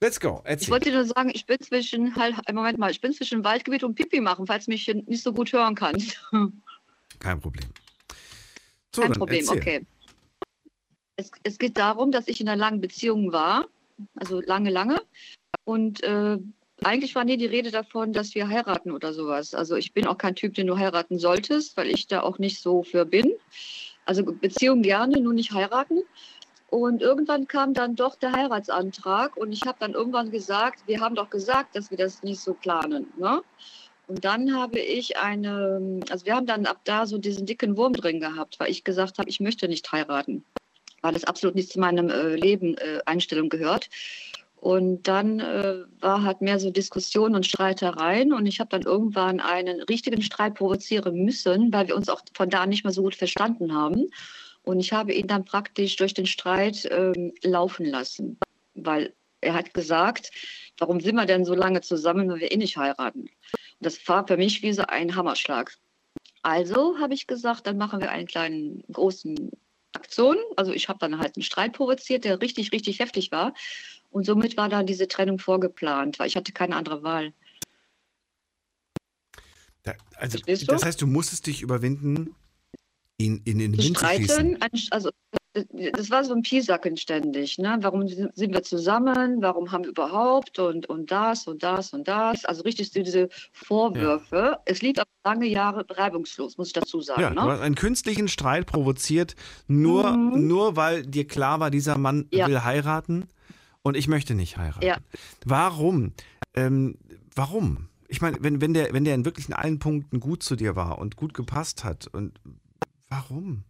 let's 0.01 0.19
go. 0.19 0.41
ich 0.45 0.49
Erzähl. 0.49 0.69
wollte 0.71 0.89
dir 0.91 0.95
nur 0.97 1.05
sagen, 1.05 1.31
ich 1.33 1.45
bin 1.45 1.59
zwischen 1.59 2.15
halt, 2.15 2.35
Moment 2.53 2.77
mal, 2.77 2.91
ich 2.91 3.01
bin 3.01 3.13
zwischen 3.13 3.43
Waldgebiet 3.43 3.83
und 3.83 3.95
Pipi 3.95 4.21
machen, 4.21 4.47
falls 4.47 4.65
du 4.65 4.71
mich 4.71 4.87
nicht 4.87 5.23
so 5.23 5.33
gut 5.33 5.51
hören 5.51 5.75
kannst. 5.75 6.21
Kein 7.19 7.39
Problem. 7.39 7.69
So, 8.93 9.01
Kein 9.01 9.13
Problem, 9.13 9.39
erzähl. 9.39 9.57
okay. 9.57 9.85
Es, 11.17 11.31
es 11.43 11.57
geht 11.57 11.77
darum, 11.77 12.11
dass 12.11 12.27
ich 12.27 12.39
in 12.41 12.47
einer 12.49 12.59
langen 12.59 12.81
Beziehung 12.81 13.31
war, 13.31 13.67
also 14.15 14.41
lange, 14.41 14.69
lange. 14.69 15.01
Und 15.63 16.03
äh, 16.03 16.37
eigentlich 16.83 17.15
war 17.15 17.23
nie 17.23 17.37
die 17.37 17.45
Rede 17.45 17.71
davon, 17.71 18.13
dass 18.13 18.35
wir 18.35 18.49
heiraten 18.49 18.91
oder 18.91 19.13
sowas. 19.13 19.53
Also 19.53 19.75
ich 19.75 19.93
bin 19.93 20.07
auch 20.07 20.17
kein 20.17 20.35
Typ, 20.35 20.55
den 20.55 20.67
du 20.67 20.77
heiraten 20.77 21.19
solltest, 21.19 21.77
weil 21.77 21.89
ich 21.89 22.07
da 22.07 22.21
auch 22.21 22.37
nicht 22.37 22.61
so 22.61 22.83
für 22.83 23.05
bin. 23.05 23.33
Also 24.05 24.23
Beziehung 24.23 24.81
gerne, 24.81 25.19
nur 25.19 25.33
nicht 25.33 25.51
heiraten. 25.51 26.03
Und 26.69 27.01
irgendwann 27.01 27.47
kam 27.47 27.73
dann 27.73 27.95
doch 27.95 28.15
der 28.15 28.33
Heiratsantrag 28.33 29.37
und 29.37 29.51
ich 29.53 29.61
habe 29.65 29.77
dann 29.79 29.93
irgendwann 29.93 30.31
gesagt, 30.31 30.87
wir 30.87 30.99
haben 30.99 31.15
doch 31.15 31.29
gesagt, 31.29 31.75
dass 31.75 31.89
wir 31.89 31.97
das 31.97 32.23
nicht 32.23 32.41
so 32.41 32.53
planen. 32.53 33.07
Ne? 33.17 33.41
Und 34.07 34.25
dann 34.25 34.53
habe 34.53 34.79
ich 34.79 35.17
eine, 35.17 36.01
also 36.09 36.25
wir 36.25 36.35
haben 36.35 36.45
dann 36.45 36.65
ab 36.65 36.81
da 36.83 37.05
so 37.05 37.17
diesen 37.17 37.45
dicken 37.45 37.77
Wurm 37.77 37.93
drin 37.93 38.19
gehabt, 38.19 38.59
weil 38.59 38.69
ich 38.69 38.83
gesagt 38.83 39.17
habe, 39.19 39.29
ich 39.29 39.39
möchte 39.39 39.67
nicht 39.67 39.91
heiraten, 39.91 40.43
weil 41.05 41.13
das 41.13 41.23
absolut 41.23 41.55
nicht 41.55 41.71
zu 41.71 41.79
meinem 41.79 42.09
äh, 42.09 42.35
Leben, 42.35 42.75
äh, 42.77 42.99
Einstellung 43.05 43.49
gehört. 43.49 43.89
Und 44.55 45.07
dann 45.07 45.39
äh, 45.39 45.83
war 45.99 46.23
halt 46.23 46.41
mehr 46.41 46.59
so 46.59 46.71
Diskussionen 46.71 47.35
und 47.35 47.45
Streitereien 47.45 48.33
und 48.33 48.47
ich 48.47 48.59
habe 48.59 48.71
dann 48.71 48.81
irgendwann 48.81 49.39
einen 49.39 49.81
richtigen 49.83 50.23
Streit 50.23 50.55
provozieren 50.55 51.23
müssen, 51.23 51.71
weil 51.71 51.87
wir 51.87 51.95
uns 51.95 52.09
auch 52.09 52.21
von 52.33 52.49
da 52.49 52.65
nicht 52.65 52.83
mehr 52.83 52.91
so 52.91 53.03
gut 53.03 53.13
verstanden 53.13 53.75
haben. 53.75 54.09
Und 54.63 54.79
ich 54.79 54.93
habe 54.93 55.13
ihn 55.13 55.27
dann 55.27 55.45
praktisch 55.45 55.95
durch 55.95 56.15
den 56.15 56.25
Streit 56.25 56.87
ähm, 56.89 57.33
laufen 57.43 57.85
lassen, 57.85 58.39
weil 58.73 59.13
er 59.41 59.53
hat 59.53 59.75
gesagt, 59.75 60.31
warum 60.79 60.99
sind 61.01 61.17
wir 61.17 61.27
denn 61.27 61.45
so 61.45 61.53
lange 61.53 61.81
zusammen, 61.81 62.29
wenn 62.29 62.39
wir 62.39 62.51
eh 62.51 62.57
nicht 62.57 62.77
heiraten? 62.77 63.19
Und 63.19 63.29
das 63.79 64.07
war 64.07 64.25
für 64.25 64.37
mich 64.37 64.63
wie 64.63 64.73
so 64.73 64.81
ein 64.87 65.15
Hammerschlag. 65.15 65.71
Also 66.41 66.97
habe 66.97 67.13
ich 67.13 67.27
gesagt, 67.27 67.67
dann 67.67 67.77
machen 67.77 68.01
wir 68.01 68.09
einen 68.09 68.25
kleinen 68.25 68.83
großen 68.91 69.51
Aktion. 69.95 70.37
Also 70.55 70.71
ich 70.71 70.89
habe 70.89 70.99
dann 70.99 71.19
halt 71.19 71.35
einen 71.35 71.43
Streit 71.43 71.73
provoziert, 71.73 72.25
der 72.25 72.41
richtig, 72.41 72.71
richtig 72.71 72.99
heftig 72.99 73.31
war. 73.31 73.53
Und 74.11 74.25
somit 74.25 74.57
war 74.57 74.69
dann 74.69 74.85
diese 74.85 75.07
Trennung 75.07 75.39
vorgeplant, 75.39 76.19
weil 76.19 76.27
ich 76.27 76.35
hatte 76.35 76.53
keine 76.53 76.75
andere 76.75 77.03
Wahl. 77.03 77.33
Da, 79.83 79.93
also, 80.15 80.39
das 80.39 80.83
heißt, 80.83 81.01
du 81.01 81.07
musstest 81.07 81.47
dich 81.47 81.61
überwinden, 81.61 82.35
ihn 83.17 83.41
in 83.45 83.59
den 83.59 83.77
Wind 83.77 83.97
zu 83.97 84.05
schießen. 84.05 84.57
also 84.89 85.11
das 85.93 86.09
war 86.09 86.23
so 86.25 86.33
ein 86.33 86.41
Piesacken 86.41 86.97
ständig. 86.97 87.57
Ne? 87.57 87.77
Warum 87.81 88.07
sind 88.07 88.53
wir 88.53 88.63
zusammen? 88.63 89.41
Warum 89.41 89.71
haben 89.71 89.83
wir 89.85 89.91
überhaupt? 89.91 90.59
Und, 90.59 90.87
und 90.89 91.11
das 91.11 91.47
und 91.47 91.63
das 91.63 91.93
und 91.93 92.07
das. 92.07 92.43
Also 92.45 92.63
richtig 92.63 92.91
so 92.91 93.01
diese 93.01 93.29
Vorwürfe. 93.53 94.59
Es 94.65 94.81
lief 94.81 94.97
aber 94.97 95.09
lange 95.23 95.47
Jahre 95.47 95.85
reibungslos, 95.89 96.57
muss 96.57 96.67
ich 96.67 96.73
dazu 96.73 96.99
sagen. 97.01 97.21
Ja, 97.21 97.29
ne? 97.29 97.35
du 97.35 97.41
hast 97.43 97.61
einen 97.61 97.75
künstlichen 97.75 98.27
Streit 98.27 98.65
provoziert, 98.65 99.35
nur, 99.67 100.11
Mhm. 100.11 100.47
nur 100.47 100.75
weil 100.75 101.03
dir 101.03 101.25
klar 101.25 101.59
war, 101.59 101.71
dieser 101.71 101.97
Mann 101.97 102.27
Ja. 102.31 102.47
will 102.47 102.63
heiraten 102.63 103.27
und 103.81 103.95
ich 103.95 104.07
möchte 104.07 104.35
nicht 104.35 104.57
heiraten. 104.57 104.85
Ja. 104.85 104.97
Warum? 105.45 106.13
Ähm, 106.53 106.97
warum? 107.33 107.87
Ich 108.07 108.21
meine, 108.21 108.37
wenn, 108.41 108.61
wenn, 108.61 108.73
der, 108.73 108.93
wenn 108.93 109.05
der 109.05 109.15
in 109.15 109.25
wirklich 109.25 109.47
in 109.47 109.53
allen 109.53 109.79
Punkten 109.79 110.19
gut 110.19 110.43
zu 110.43 110.55
dir 110.55 110.75
war 110.75 110.99
und 110.99 111.15
gut 111.15 111.33
gepasst 111.33 111.83
hat, 111.83 112.07
und 112.07 112.39
warum? 113.09 113.63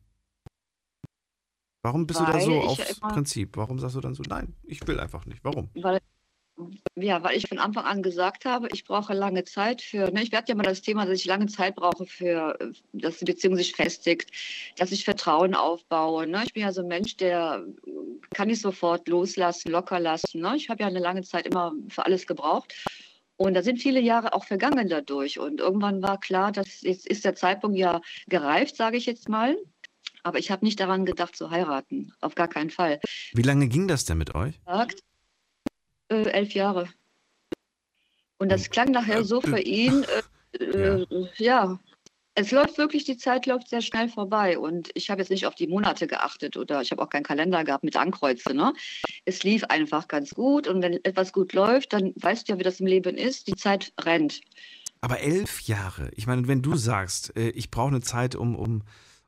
Warum 1.85 2.07
bist 2.07 2.19
du 2.19 2.25
da 2.25 2.33
Weil 2.33 2.41
so 2.41 2.61
aufs 2.61 2.97
immer- 2.97 3.13
Prinzip? 3.13 3.57
Warum 3.57 3.77
sagst 3.77 3.95
du 3.95 4.01
dann 4.01 4.15
so, 4.15 4.23
nein, 4.27 4.55
ich 4.63 4.85
will 4.87 4.99
einfach 4.99 5.27
nicht? 5.27 5.43
Warum? 5.43 5.69
weil, 5.75 5.99
ja, 6.95 7.21
weil 7.21 7.37
ich 7.37 7.47
von 7.47 7.59
Anfang 7.59 7.85
an 7.85 8.01
gesagt 8.01 8.45
habe, 8.45 8.69
ich 8.73 8.85
brauche 8.85 9.13
lange 9.13 9.43
Zeit 9.43 9.83
für, 9.83 10.09
ne, 10.11 10.23
ich 10.23 10.31
werde 10.31 10.47
ja 10.49 10.55
mal 10.55 10.63
das 10.63 10.81
Thema, 10.81 11.05
dass 11.05 11.19
ich 11.19 11.25
lange 11.25 11.45
Zeit 11.45 11.75
brauche 11.75 12.07
für, 12.07 12.57
dass 12.93 13.19
die 13.19 13.25
Beziehung 13.25 13.55
sich 13.55 13.73
festigt, 13.73 14.31
dass 14.77 14.91
ich 14.91 15.05
Vertrauen 15.05 15.53
aufbaue. 15.53 16.25
Ne? 16.25 16.41
Ich 16.45 16.53
bin 16.53 16.63
ja 16.63 16.71
so 16.71 16.81
ein 16.81 16.87
Mensch, 16.87 17.17
der 17.17 17.63
kann 18.33 18.47
nicht 18.47 18.61
sofort 18.61 19.07
loslassen, 19.07 19.69
locker 19.69 19.99
lassen. 19.99 20.41
Ne? 20.41 20.53
Ich 20.55 20.69
habe 20.71 20.81
ja 20.81 20.87
eine 20.87 20.97
lange 20.97 21.21
Zeit 21.21 21.45
immer 21.45 21.73
für 21.89 22.03
alles 22.03 22.25
gebraucht. 22.25 22.73
Und 23.37 23.53
da 23.53 23.61
sind 23.61 23.79
viele 23.79 23.99
Jahre 23.99 24.33
auch 24.33 24.45
vergangen 24.45 24.87
dadurch. 24.87 25.39
Und 25.39 25.59
irgendwann 25.59 26.01
war 26.01 26.19
klar, 26.19 26.51
dass 26.51 26.81
jetzt 26.81 27.05
ist 27.05 27.25
der 27.25 27.35
Zeitpunkt 27.35 27.77
ja 27.77 28.01
gereift, 28.27 28.75
sage 28.75 28.97
ich 28.97 29.05
jetzt 29.05 29.29
mal. 29.29 29.57
Aber 30.25 30.39
ich 30.39 30.49
habe 30.49 30.65
nicht 30.65 30.79
daran 30.79 31.05
gedacht 31.05 31.35
zu 31.35 31.51
heiraten. 31.51 32.11
Auf 32.19 32.33
gar 32.33 32.47
keinen 32.47 32.71
Fall. 32.71 32.99
Wie 33.33 33.43
lange 33.43 33.67
ging 33.67 33.87
das 33.87 34.05
denn 34.05 34.17
mit 34.17 34.33
euch? 34.33 34.59
äh, 36.09 36.29
elf 36.29 36.55
Jahre. 36.55 36.89
Und 38.39 38.51
das 38.51 38.71
klang 38.71 38.89
nachher 38.89 39.23
so 39.23 39.39
für 39.39 39.59
ihn, 39.59 40.03
äh, 40.59 40.63
äh, 40.63 41.27
ja. 41.37 41.79
Es 42.33 42.51
läuft 42.51 42.79
wirklich, 42.79 43.05
die 43.05 43.17
Zeit 43.17 43.45
läuft 43.45 43.69
sehr 43.69 43.83
schnell 43.83 44.09
vorbei. 44.09 44.57
Und 44.57 44.89
ich 44.95 45.11
habe 45.11 45.21
jetzt 45.21 45.29
nicht 45.29 45.45
auf 45.45 45.53
die 45.53 45.67
Monate 45.67 46.07
geachtet 46.07 46.57
oder 46.57 46.81
ich 46.81 46.91
habe 46.91 47.03
auch 47.03 47.09
keinen 47.09 47.23
Kalender 47.23 47.63
gehabt 47.63 47.83
mit 47.83 47.95
Ankreuze. 47.95 48.55
Ne? 48.55 48.73
Es 49.25 49.43
lief 49.43 49.63
einfach 49.65 50.07
ganz 50.07 50.33
gut. 50.33 50.67
Und 50.67 50.81
wenn 50.81 50.93
etwas 51.05 51.33
gut 51.33 51.53
läuft, 51.53 51.93
dann 51.93 52.13
weißt 52.15 52.47
du 52.47 52.53
ja, 52.53 52.59
wie 52.59 52.63
das 52.63 52.79
im 52.79 52.87
Leben 52.87 53.15
ist. 53.15 53.47
Die 53.47 53.55
Zeit 53.55 53.93
rennt. 54.01 54.41
Aber 55.01 55.19
elf 55.19 55.61
Jahre. 55.61 56.09
Ich 56.15 56.25
meine, 56.25 56.47
wenn 56.47 56.63
du 56.63 56.75
sagst, 56.75 57.37
äh, 57.37 57.49
ich 57.49 57.69
brauche 57.69 57.89
eine 57.89 58.01
Zeit, 58.01 58.35
um, 58.35 58.55
um, 58.55 58.81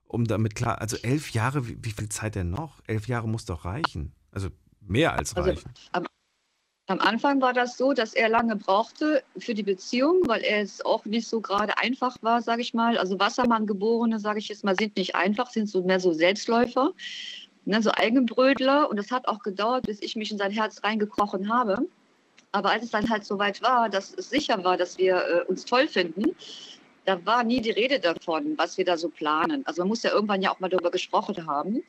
um 0.07 0.25
damit 0.25 0.55
klar, 0.55 0.81
also 0.81 0.97
elf 0.97 1.31
Jahre, 1.31 1.67
wie, 1.67 1.77
wie 1.81 1.91
viel 1.91 2.09
Zeit 2.09 2.35
denn 2.35 2.49
noch? 2.49 2.81
Elf 2.87 3.07
Jahre 3.07 3.27
muss 3.27 3.45
doch 3.45 3.65
reichen. 3.65 4.13
Also 4.31 4.49
mehr 4.81 5.13
als 5.13 5.35
Also, 5.35 5.49
reichen. 5.49 5.71
Am 6.89 6.99
Anfang 6.99 7.41
war 7.41 7.51
das 7.51 7.75
so, 7.75 7.91
dass 7.91 8.13
er 8.13 8.29
lange 8.29 8.55
brauchte 8.55 9.21
für 9.37 9.53
die 9.53 9.63
Beziehung, 9.63 10.21
weil 10.25 10.41
er 10.41 10.61
es 10.61 10.85
auch 10.85 11.03
nicht 11.03 11.27
so 11.27 11.41
gerade 11.41 11.77
einfach 11.77 12.15
war, 12.21 12.41
sage 12.41 12.61
ich 12.61 12.73
mal. 12.73 12.97
Also 12.97 13.19
Wassermann-Geborene, 13.19 14.21
sage 14.21 14.39
ich 14.39 14.47
jetzt 14.47 14.63
mal, 14.63 14.75
sind 14.79 14.95
nicht 14.95 15.13
einfach, 15.13 15.49
sind 15.49 15.69
so 15.69 15.83
mehr 15.83 15.99
so 15.99 16.13
Selbstläufer, 16.13 16.93
ne, 17.65 17.81
so 17.81 17.91
Eigenbrötler. 17.91 18.89
Und 18.89 18.97
es 18.99 19.11
hat 19.11 19.27
auch 19.27 19.39
gedauert, 19.39 19.85
bis 19.85 20.01
ich 20.01 20.15
mich 20.15 20.31
in 20.31 20.37
sein 20.37 20.51
Herz 20.51 20.81
reingekrochen 20.81 21.49
habe. 21.49 21.77
Aber 22.53 22.71
als 22.71 22.85
es 22.85 22.91
dann 22.91 23.09
halt 23.09 23.25
so 23.25 23.37
weit 23.37 23.61
war, 23.61 23.89
dass 23.89 24.13
es 24.13 24.29
sicher 24.29 24.63
war, 24.63 24.77
dass 24.77 24.97
wir 24.97 25.17
äh, 25.17 25.41
uns 25.49 25.65
toll 25.65 25.89
finden, 25.89 26.37
da 27.07 27.25
war 27.25 27.45
nie 27.45 27.61
die 27.61 27.71
Rede 27.71 28.01
davon, 28.01 28.57
was 28.57 28.77
wir 28.77 28.83
da 28.83 28.97
so 28.97 29.07
planen. 29.07 29.65
Also 29.65 29.81
man 29.81 29.87
muss 29.87 30.03
ja 30.03 30.11
irgendwann 30.11 30.41
ja 30.41 30.51
auch 30.51 30.59
mal 30.59 30.67
darüber 30.67 30.91
gesprochen 30.91 31.47
haben. 31.47 31.81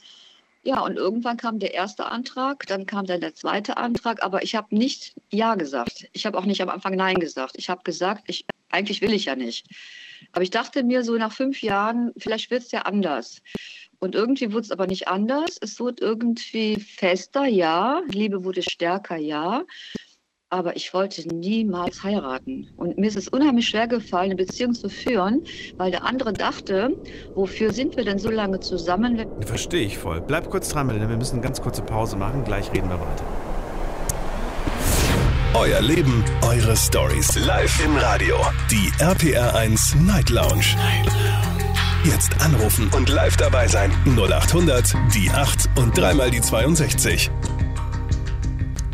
Ja, 0.63 0.81
und 0.81 0.97
irgendwann 0.97 1.37
kam 1.37 1.59
der 1.59 1.75
erste 1.75 2.07
Antrag, 2.07 2.67
dann 2.69 2.87
kam 2.87 3.05
dann 3.05 3.21
der 3.21 3.35
zweite 3.35 3.79
Antrag, 3.79 4.23
aber 4.23 4.45
ich 4.45 4.55
habe 4.55 4.75
nicht 4.77 5.15
Ja 5.31 5.57
gesagt. 5.57 6.09
Ich 6.13 6.25
habe 6.25 6.39
auch 6.39 6.45
nicht 6.45 6.63
am 6.63 6.69
Anfang 6.69 6.95
Nein 6.95 7.19
gesagt. 7.19 7.57
Ich 7.57 7.69
habe 7.69 7.83
gesagt, 7.83 8.25
ich, 8.29 8.45
eigentlich 8.71 9.01
will 9.01 9.13
ich 9.13 9.25
ja 9.25 9.35
nicht. 9.35 9.67
Aber 10.33 10.43
ich 10.43 10.51
dachte 10.51 10.85
mir 10.85 11.03
so 11.03 11.17
nach 11.17 11.33
fünf 11.33 11.63
Jahren, 11.63 12.13
vielleicht 12.17 12.53
wird 12.53 12.63
es 12.63 12.71
ja 12.71 12.83
anders. 12.83 13.43
Und 13.99 14.15
irgendwie 14.15 14.53
wurde 14.53 14.67
es 14.67 14.71
aber 14.71 14.87
nicht 14.87 15.09
anders. 15.09 15.59
Es 15.61 15.81
wurde 15.81 16.05
irgendwie 16.05 16.79
fester, 16.79 17.47
ja. 17.47 18.03
Liebe 18.09 18.45
wurde 18.45 18.63
stärker, 18.63 19.17
ja. 19.17 19.65
Aber 20.51 20.77
ich 20.77 20.95
wollte 20.95 21.29
niemals 21.29 22.03
heiraten. 22.03 22.69
Und 22.79 22.97
mir 22.97 23.09
ist 23.09 23.19
es 23.19 23.29
unheimlich 23.29 23.69
schwer 23.69 23.87
gefallen, 23.87 24.27
eine 24.27 24.37
Beziehung 24.37 24.73
zu 24.73 24.89
führen, 24.89 25.43
weil 25.77 25.91
der 25.91 26.05
andere 26.05 26.33
dachte, 26.33 26.97
wofür 27.35 27.71
sind 27.73 27.97
wir 27.99 28.05
denn 28.05 28.19
so 28.19 28.31
lange 28.31 28.59
zusammen? 28.61 29.27
Verstehe 29.45 29.85
ich 29.85 29.99
voll. 29.99 30.23
Bleib 30.23 30.49
kurz 30.49 30.71
dran, 30.71 30.87
Melina. 30.87 31.07
Wir 31.07 31.19
müssen 31.19 31.35
eine 31.35 31.43
ganz 31.43 31.61
kurze 31.61 31.83
Pause 31.83 32.17
machen. 32.17 32.45
Gleich 32.45 32.73
reden 32.73 32.89
wir 32.89 32.99
weiter. 32.99 33.25
Euer 35.53 35.83
Leben, 35.83 36.25
eure 36.43 36.77
Stories. 36.77 37.39
Live 37.45 37.85
im 37.85 37.95
Radio. 37.99 38.37
Die 38.71 38.91
RPR1 39.03 40.03
Night 40.03 40.31
Lounge. 40.31 40.77
Night 40.77 41.13
Jetzt 42.05 42.41
anrufen 42.41 42.91
und 42.97 43.11
live 43.11 43.37
dabei 43.37 43.67
sein. 43.67 43.93
0800 44.07 44.95
die 45.15 45.29
8 45.31 45.69
und 45.77 45.99
dreimal 45.99 46.31
die 46.31 46.41
62. 46.41 47.31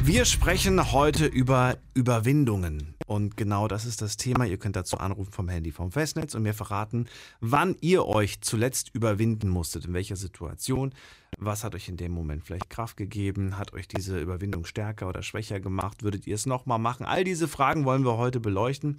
Wir 0.07 0.27
sprechen 0.27 0.93
heute 0.93 1.25
über 1.25 1.79
Überwindungen. 1.95 2.95
Und 3.07 3.39
genau 3.39 3.69
das 3.69 3.87
ist 3.87 4.03
das 4.03 4.19
Thema. 4.19 4.45
Ihr 4.45 4.59
könnt 4.59 4.77
dazu 4.77 4.99
anrufen 4.99 5.33
vom 5.33 5.49
Handy 5.49 5.73
vom 5.73 5.91
Festnetz 5.91 6.35
und 6.35 6.43
mir 6.43 6.53
verraten, 6.53 7.07
wann 7.41 7.75
ihr 7.81 8.05
euch 8.05 8.43
zuletzt 8.43 8.91
überwinden 8.93 9.49
musstet, 9.49 9.87
in 9.87 9.95
welcher 9.95 10.17
Situation. 10.17 10.93
Was 11.39 11.65
hat 11.65 11.75
euch 11.75 11.89
in 11.89 11.97
dem 11.97 12.13
Moment 12.13 12.45
vielleicht 12.45 12.69
Kraft 12.69 12.99
gegeben? 12.99 13.57
Hat 13.57 13.73
euch 13.73 13.89
diese 13.89 14.21
Überwindung 14.21 14.67
stärker 14.67 15.09
oder 15.09 15.23
schwächer 15.23 15.59
gemacht? 15.59 16.03
Würdet 16.03 16.27
ihr 16.27 16.35
es 16.35 16.45
nochmal 16.45 16.79
machen? 16.79 17.07
All 17.07 17.25
diese 17.25 17.49
Fragen 17.49 17.87
wollen 17.87 18.05
wir 18.05 18.19
heute 18.19 18.41
beleuchten. 18.41 18.99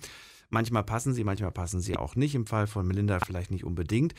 Manchmal 0.49 0.83
passen 0.83 1.13
sie, 1.13 1.23
manchmal 1.23 1.51
passen 1.51 1.81
sie 1.81 1.97
auch 1.97 2.15
nicht. 2.15 2.33
Im 2.33 2.47
Fall 2.47 2.65
von 2.65 2.87
Melinda 2.87 3.19
vielleicht 3.23 3.51
nicht 3.51 3.63
unbedingt. 3.63 4.15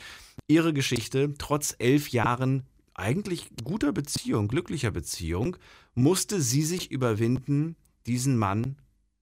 Ihre 0.47 0.71
Geschichte, 0.71 1.33
trotz 1.37 1.75
elf 1.79 2.11
Jahren 2.11 2.63
eigentlich 2.97 3.49
guter 3.63 3.93
Beziehung, 3.93 4.47
glücklicher 4.47 4.91
Beziehung, 4.91 5.57
musste 5.93 6.41
sie 6.41 6.63
sich 6.63 6.91
überwinden, 6.91 7.77
diesen 8.05 8.37
Mann 8.37 8.77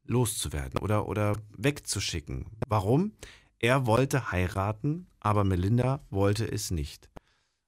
loszuwerden 0.06 0.80
oder, 0.80 1.08
oder 1.08 1.36
wegzuschicken. 1.58 2.46
Warum? 2.68 3.12
Er 3.60 3.86
wollte 3.86 4.32
heiraten, 4.32 5.08
aber 5.20 5.44
Melinda 5.44 6.06
wollte 6.10 6.50
es 6.50 6.72
nicht. 6.72 7.10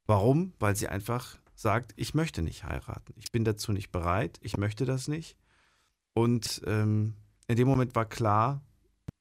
Warum? 0.06 0.54
Weil 0.60 0.76
sie 0.76 0.88
einfach 0.88 1.40
sagt, 1.56 1.94
ich 1.96 2.14
möchte 2.14 2.42
nicht 2.42 2.64
heiraten. 2.64 3.14
Ich 3.18 3.32
bin 3.32 3.44
dazu 3.44 3.72
nicht 3.72 3.92
bereit, 3.92 4.40
ich 4.42 4.58
möchte 4.58 4.86
das 4.86 5.08
nicht. 5.08 5.38
Und 6.14 6.62
ähm, 6.66 7.16
in 7.48 7.58
dem 7.58 7.68
Moment 7.68 7.96
war 7.96 8.06
klar, 8.06 8.62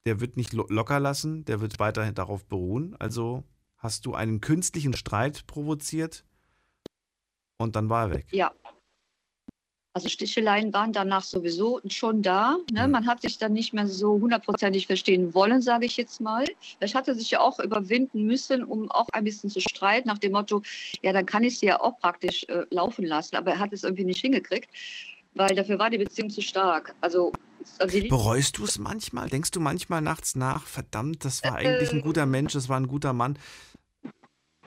der 0.05 0.19
wird 0.21 0.37
nicht 0.37 0.53
locker 0.53 0.99
lassen, 0.99 1.43
der 1.45 1.59
wird 1.59 1.79
weiterhin 1.79 2.15
darauf 2.15 2.45
beruhen. 2.45 2.95
Also 2.99 3.43
hast 3.77 4.05
du 4.05 4.13
einen 4.13 4.39
künstlichen 4.39 4.93
Streit 4.93 5.47
provoziert 5.47 6.23
und 7.57 7.75
dann 7.75 7.89
war 7.89 8.07
er 8.07 8.15
weg. 8.15 8.25
Ja. 8.31 8.51
Also 9.93 10.09
Sticheleien 10.09 10.71
waren 10.73 10.93
danach 10.93 11.23
sowieso 11.23 11.81
schon 11.87 12.21
da. 12.21 12.57
Ne? 12.71 12.85
Mhm. 12.85 12.91
Man 12.91 13.07
hat 13.07 13.23
sich 13.23 13.39
dann 13.39 13.53
nicht 13.53 13.73
mehr 13.73 13.87
so 13.87 14.11
hundertprozentig 14.11 14.85
verstehen 14.85 15.33
wollen, 15.33 15.59
sage 15.59 15.87
ich 15.87 15.97
jetzt 15.97 16.21
mal. 16.21 16.45
Ich 16.79 16.93
hatte 16.93 17.15
sich 17.15 17.31
ja 17.31 17.39
auch 17.39 17.59
überwinden 17.59 18.27
müssen, 18.27 18.63
um 18.63 18.91
auch 18.91 19.07
ein 19.13 19.23
bisschen 19.23 19.49
zu 19.49 19.59
streiten, 19.59 20.07
nach 20.07 20.19
dem 20.19 20.33
Motto, 20.33 20.61
ja, 21.01 21.13
dann 21.13 21.25
kann 21.25 21.43
ich 21.43 21.57
sie 21.57 21.65
ja 21.65 21.81
auch 21.81 21.97
praktisch 21.97 22.43
äh, 22.47 22.65
laufen 22.69 23.05
lassen. 23.05 23.37
Aber 23.37 23.53
er 23.53 23.59
hat 23.59 23.73
es 23.73 23.83
irgendwie 23.83 24.05
nicht 24.05 24.21
hingekriegt, 24.21 24.69
weil 25.33 25.55
dafür 25.55 25.79
war 25.79 25.89
die 25.89 25.97
Beziehung 25.97 26.29
zu 26.29 26.41
stark. 26.41 26.93
Also 27.01 27.31
also 27.79 27.99
Bereust 28.07 28.57
du 28.57 28.63
es 28.63 28.79
manchmal? 28.79 29.29
Denkst 29.29 29.51
du 29.51 29.59
manchmal 29.59 30.01
nachts 30.01 30.35
nach, 30.35 30.65
verdammt, 30.65 31.25
das 31.25 31.43
war 31.43 31.55
eigentlich 31.55 31.91
ein 31.91 32.01
guter 32.01 32.25
Mensch, 32.25 32.53
das 32.53 32.69
war 32.69 32.79
ein 32.79 32.87
guter 32.87 33.13
Mann? 33.13 33.37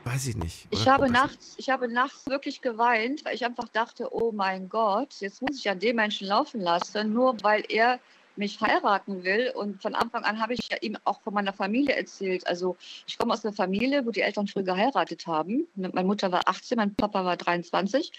Weiß 0.04 0.26
ich 0.26 0.36
nicht. 0.36 0.66
Ich 0.70 0.88
habe, 0.88 1.10
nachts, 1.10 1.54
ich 1.58 1.70
habe 1.70 1.86
nachts 1.86 2.26
wirklich 2.26 2.62
geweint, 2.62 3.24
weil 3.24 3.34
ich 3.34 3.44
einfach 3.44 3.68
dachte, 3.68 4.08
oh 4.12 4.32
mein 4.32 4.68
Gott, 4.68 5.14
jetzt 5.20 5.42
muss 5.42 5.58
ich 5.58 5.68
an 5.68 5.78
den 5.78 5.96
Menschen 5.96 6.26
laufen 6.26 6.60
lassen, 6.60 7.12
nur 7.12 7.36
weil 7.42 7.64
er 7.68 8.00
mich 8.36 8.60
heiraten 8.60 9.22
will. 9.22 9.52
Und 9.54 9.82
von 9.82 9.94
Anfang 9.94 10.24
an 10.24 10.40
habe 10.40 10.54
ich 10.54 10.68
ja 10.70 10.78
ihm 10.80 10.96
auch 11.04 11.20
von 11.20 11.34
meiner 11.34 11.52
Familie 11.52 11.94
erzählt. 11.94 12.46
Also 12.46 12.76
ich 13.06 13.18
komme 13.18 13.32
aus 13.32 13.44
einer 13.44 13.54
Familie, 13.54 14.06
wo 14.06 14.10
die 14.10 14.22
Eltern 14.22 14.46
früh 14.46 14.64
geheiratet 14.64 15.26
haben. 15.26 15.66
Meine 15.76 16.04
Mutter 16.04 16.32
war 16.32 16.42
18, 16.46 16.76
mein 16.76 16.94
Papa 16.94 17.24
war 17.24 17.36
23. 17.36 18.12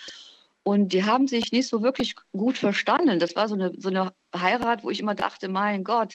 Und 0.63 0.93
die 0.93 1.03
haben 1.03 1.27
sich 1.27 1.51
nicht 1.51 1.67
so 1.67 1.81
wirklich 1.81 2.15
gut 2.33 2.57
verstanden. 2.57 3.17
Das 3.17 3.35
war 3.35 3.47
so 3.47 3.55
eine, 3.55 3.73
so 3.77 3.89
eine 3.89 4.13
Heirat, 4.35 4.83
wo 4.83 4.91
ich 4.91 4.99
immer 4.99 5.15
dachte, 5.15 5.49
mein 5.49 5.83
Gott. 5.83 6.13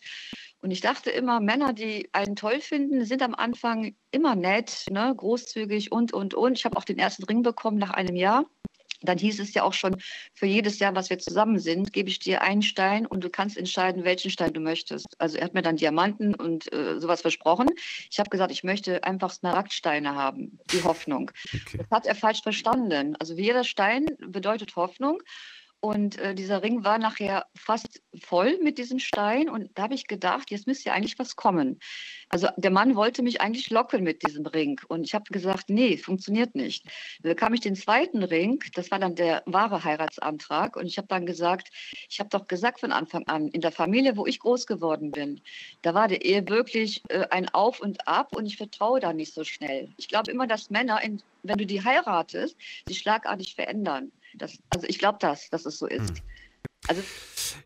Und 0.67 0.73
ich 0.73 0.81
dachte 0.81 1.11
immer, 1.11 1.39
Männer, 1.39 1.73
die 1.73 2.09
einen 2.11 2.35
toll 2.35 2.61
finden, 2.61 3.05
sind 3.05 3.23
am 3.23 3.37
Anfang 3.37 3.95
immer 4.11 4.35
nett, 4.35 4.87
ne, 4.91 5.15
großzügig 5.17 5.93
und, 5.93 6.13
und, 6.13 6.35
und. 6.35 6.59
Ich 6.59 6.65
habe 6.65 6.77
auch 6.77 6.83
den 6.83 6.99
ersten 6.99 7.23
Ring 7.23 7.45
bekommen 7.45 7.79
nach 7.79 7.93
einem 7.93 8.17
Jahr 8.17 8.47
dann 9.03 9.19
hieß 9.19 9.41
es 9.41 9.53
ja 9.55 9.63
auch 9.63 9.75
schon, 9.75 9.97
für 10.33 10.47
jedes 10.47 10.79
Jahr, 10.79 10.95
was 10.95 11.11
wir 11.11 11.19
zusammen 11.19 11.59
sind, 11.59 11.93
gebe 11.93 12.09
ich 12.09 12.19
dir 12.19 12.41
einen 12.41 12.63
Stein 12.63 13.07
und 13.07 13.23
du 13.23 13.31
kannst 13.31 13.57
entscheiden, 13.57 14.05
welchen 14.05 14.31
Stein 14.31 14.55
du 14.55 14.61
möchtest. 14.61 15.07
Also 15.19 15.37
er 15.37 15.45
hat 15.45 15.55
mir 15.55 15.63
dann 15.63 15.77
Diamanten 15.77 16.35
und 16.35 16.73
äh, 16.73 16.99
sowas 16.99 17.21
versprochen. 17.21 17.69
Ich 18.11 18.19
habe 18.19 18.31
gesagt, 18.31 18.51
ich 18.51 18.65
möchte 18.65 19.05
einfach 19.05 19.31
Smaragdsteine 19.31 20.15
haben, 20.15 20.59
die 20.73 20.83
Hoffnung. 20.83 21.31
Okay. 21.55 21.79
Das 21.79 21.91
hat 21.91 22.07
er 22.07 22.15
falsch 22.15 22.43
verstanden. 22.43 23.17
Also 23.21 23.35
jeder 23.35 23.65
Stein 23.65 24.07
bedeutet 24.19 24.75
Hoffnung. 24.77 25.23
Und 25.81 26.19
äh, 26.19 26.35
dieser 26.35 26.63
Ring 26.63 26.85
war 26.85 26.99
nachher 26.99 27.47
fast 27.55 28.03
voll 28.19 28.59
mit 28.63 28.79
diesem 28.79 28.99
Stein. 28.99 29.49
Und 29.49 29.71
da 29.75 29.85
habe 29.85 29.95
ich 29.95 30.07
gedacht, 30.07 30.51
jetzt 30.51 30.67
müsste 30.67 30.89
ja 30.89 30.95
eigentlich 30.95 31.19
was 31.19 31.37
kommen. 31.37 31.79
Also 32.29 32.49
der 32.57 32.71
Mann 32.71 32.97
wollte 32.97 33.23
mich 33.23 33.41
eigentlich 33.41 33.71
locken 33.71 34.03
mit 34.03 34.27
diesem 34.27 34.47
Ring. 34.47 34.81
Und 34.89 35.05
ich 35.05 35.15
habe 35.15 35.25
gesagt, 35.31 35.69
nee, 35.69 35.97
funktioniert 35.97 36.55
nicht. 36.55 36.87
Da 37.23 37.29
bekam 37.29 37.55
ich 37.55 37.61
den 37.61 37.77
zweiten 37.77 38.23
Ring, 38.23 38.65
das 38.75 38.91
war 38.91 38.99
dann 38.99 39.15
der 39.15 39.43
wahre 39.47 39.85
Heiratsantrag. 39.85 40.77
Und 40.77 40.87
ich 40.87 40.97
habe 40.99 41.09
dann 41.09 41.27
gesagt, 41.27 41.71
ich 42.09 42.19
habe 42.21 42.31
doch 42.31 42.49
gesagt 42.49 42.81
von 42.81 42.91
Anfang 42.91 43.27
an, 43.29 43.49
in 43.49 43.61
der 43.61 43.73
Familie, 43.73 44.17
wo 44.17 44.27
ich 44.27 44.41
groß 44.41 44.67
geworden 44.67 45.11
bin, 45.11 45.41
da 45.83 45.95
war 45.95 46.09
die 46.09 46.17
Ehe 46.17 46.49
wirklich 46.49 47.03
äh, 47.09 47.27
ein 47.31 47.49
Auf 47.51 47.81
und 47.81 48.09
Ab. 48.09 48.35
Und 48.35 48.47
ich 48.47 48.57
vertraue 48.57 48.99
da 48.99 49.13
nicht 49.13 49.35
so 49.35 49.45
schnell. 49.45 49.93
Ich 49.99 50.09
glaube 50.09 50.31
immer, 50.31 50.47
dass 50.47 50.71
Männer, 50.71 51.03
in, 51.03 51.23
wenn 51.43 51.59
du 51.59 51.67
die 51.67 51.85
heiratest, 51.85 52.57
sich 52.89 52.99
schlagartig 52.99 53.55
verändern. 53.55 54.11
Das, 54.37 54.59
also 54.71 54.87
ich 54.87 54.99
glaube 54.99 55.19
das, 55.21 55.49
dass 55.51 55.67
es 55.67 55.79
so 55.79 55.87
ist. 55.87 56.11
Hm. 56.11 56.17
Also 56.89 57.03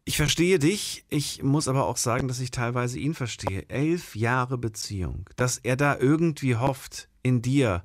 ich 0.05 0.17
verstehe 0.17 0.59
dich, 0.59 1.05
ich 1.09 1.43
muss 1.43 1.69
aber 1.69 1.87
auch 1.87 1.97
sagen, 1.97 2.29
dass 2.29 2.41
ich 2.41 2.51
teilweise 2.51 2.99
ihn 2.99 3.15
verstehe. 3.15 3.69
Elf 3.69 4.17
Jahre 4.17 4.59
Beziehung, 4.59 5.29
dass 5.37 5.59
er 5.59 5.77
da 5.77 5.99
irgendwie 5.99 6.57
hofft, 6.57 7.09
in 7.23 7.43
dir 7.43 7.85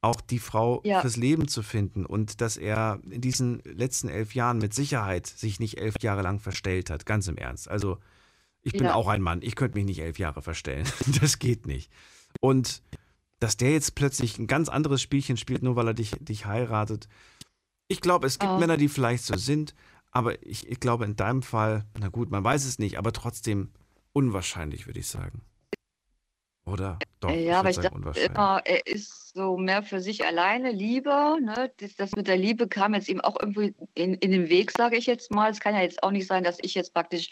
auch 0.00 0.20
die 0.20 0.38
Frau 0.38 0.82
ja. 0.84 1.00
fürs 1.00 1.16
Leben 1.16 1.48
zu 1.48 1.62
finden 1.62 2.04
und 2.04 2.40
dass 2.40 2.56
er 2.56 3.00
in 3.08 3.20
diesen 3.20 3.60
letzten 3.64 4.08
elf 4.08 4.34
Jahren 4.34 4.58
mit 4.58 4.74
Sicherheit 4.74 5.26
sich 5.26 5.60
nicht 5.60 5.78
elf 5.78 5.94
Jahre 6.02 6.22
lang 6.22 6.40
verstellt 6.40 6.90
hat, 6.90 7.06
ganz 7.06 7.26
im 7.26 7.38
Ernst. 7.38 7.68
Also 7.68 7.98
ich 8.60 8.72
bin 8.72 8.84
ja. 8.84 8.94
auch 8.94 9.08
ein 9.08 9.22
Mann, 9.22 9.40
ich 9.42 9.56
könnte 9.56 9.78
mich 9.78 9.86
nicht 9.86 10.00
elf 10.00 10.18
Jahre 10.18 10.42
verstellen. 10.42 10.86
Das 11.20 11.38
geht 11.38 11.66
nicht. 11.66 11.90
Und 12.40 12.82
dass 13.40 13.56
der 13.56 13.72
jetzt 13.72 13.94
plötzlich 13.94 14.38
ein 14.38 14.46
ganz 14.46 14.68
anderes 14.68 15.02
Spielchen 15.02 15.36
spielt, 15.36 15.62
nur 15.62 15.76
weil 15.76 15.88
er 15.88 15.94
dich, 15.94 16.12
dich 16.20 16.46
heiratet, 16.46 17.08
ich 17.94 18.00
glaube, 18.00 18.26
es 18.26 18.40
gibt 18.40 18.52
oh. 18.52 18.58
Männer, 18.58 18.76
die 18.76 18.88
vielleicht 18.88 19.24
so 19.24 19.36
sind, 19.36 19.72
aber 20.10 20.44
ich, 20.44 20.68
ich 20.68 20.80
glaube 20.80 21.04
in 21.04 21.14
deinem 21.14 21.42
Fall, 21.42 21.84
na 21.96 22.08
gut, 22.08 22.28
man 22.28 22.42
weiß 22.42 22.64
es 22.64 22.80
nicht, 22.80 22.98
aber 22.98 23.12
trotzdem 23.12 23.70
unwahrscheinlich, 24.12 24.88
würde 24.88 24.98
ich 24.98 25.06
sagen. 25.06 25.42
Oder? 26.66 26.98
Doch, 27.20 27.30
ja, 27.30 27.60
aber 27.60 27.70
ich 27.70 27.76
dachte 27.76 28.20
immer, 28.20 28.62
er 28.64 28.86
ist 28.86 29.32
so 29.34 29.56
mehr 29.56 29.82
für 29.82 30.00
sich 30.00 30.24
alleine, 30.24 30.72
lieber. 30.72 31.38
Ne? 31.40 31.70
Das, 31.76 31.94
das, 31.94 32.12
mit 32.12 32.26
der 32.26 32.38
Liebe 32.38 32.66
kam 32.66 32.94
jetzt 32.94 33.08
ihm 33.08 33.20
auch 33.20 33.36
irgendwie 33.38 33.74
in, 33.94 34.14
in 34.14 34.32
den 34.32 34.48
Weg, 34.48 34.72
sage 34.72 34.96
ich 34.96 35.06
jetzt 35.06 35.30
mal. 35.30 35.50
Es 35.50 35.60
kann 35.60 35.74
ja 35.74 35.82
jetzt 35.82 36.02
auch 36.02 36.10
nicht 36.10 36.26
sein, 36.26 36.42
dass 36.42 36.58
ich 36.62 36.74
jetzt 36.74 36.94
praktisch, 36.94 37.28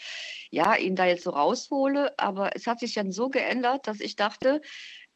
ja, 0.51 0.75
ihn 0.75 0.95
da 0.95 1.05
jetzt 1.05 1.23
so 1.23 1.31
raushole. 1.31 2.17
Aber 2.19 2.55
es 2.55 2.67
hat 2.67 2.79
sich 2.79 2.93
dann 2.93 3.11
so 3.11 3.29
geändert, 3.29 3.87
dass 3.87 3.99
ich 3.99 4.15
dachte, 4.15 4.61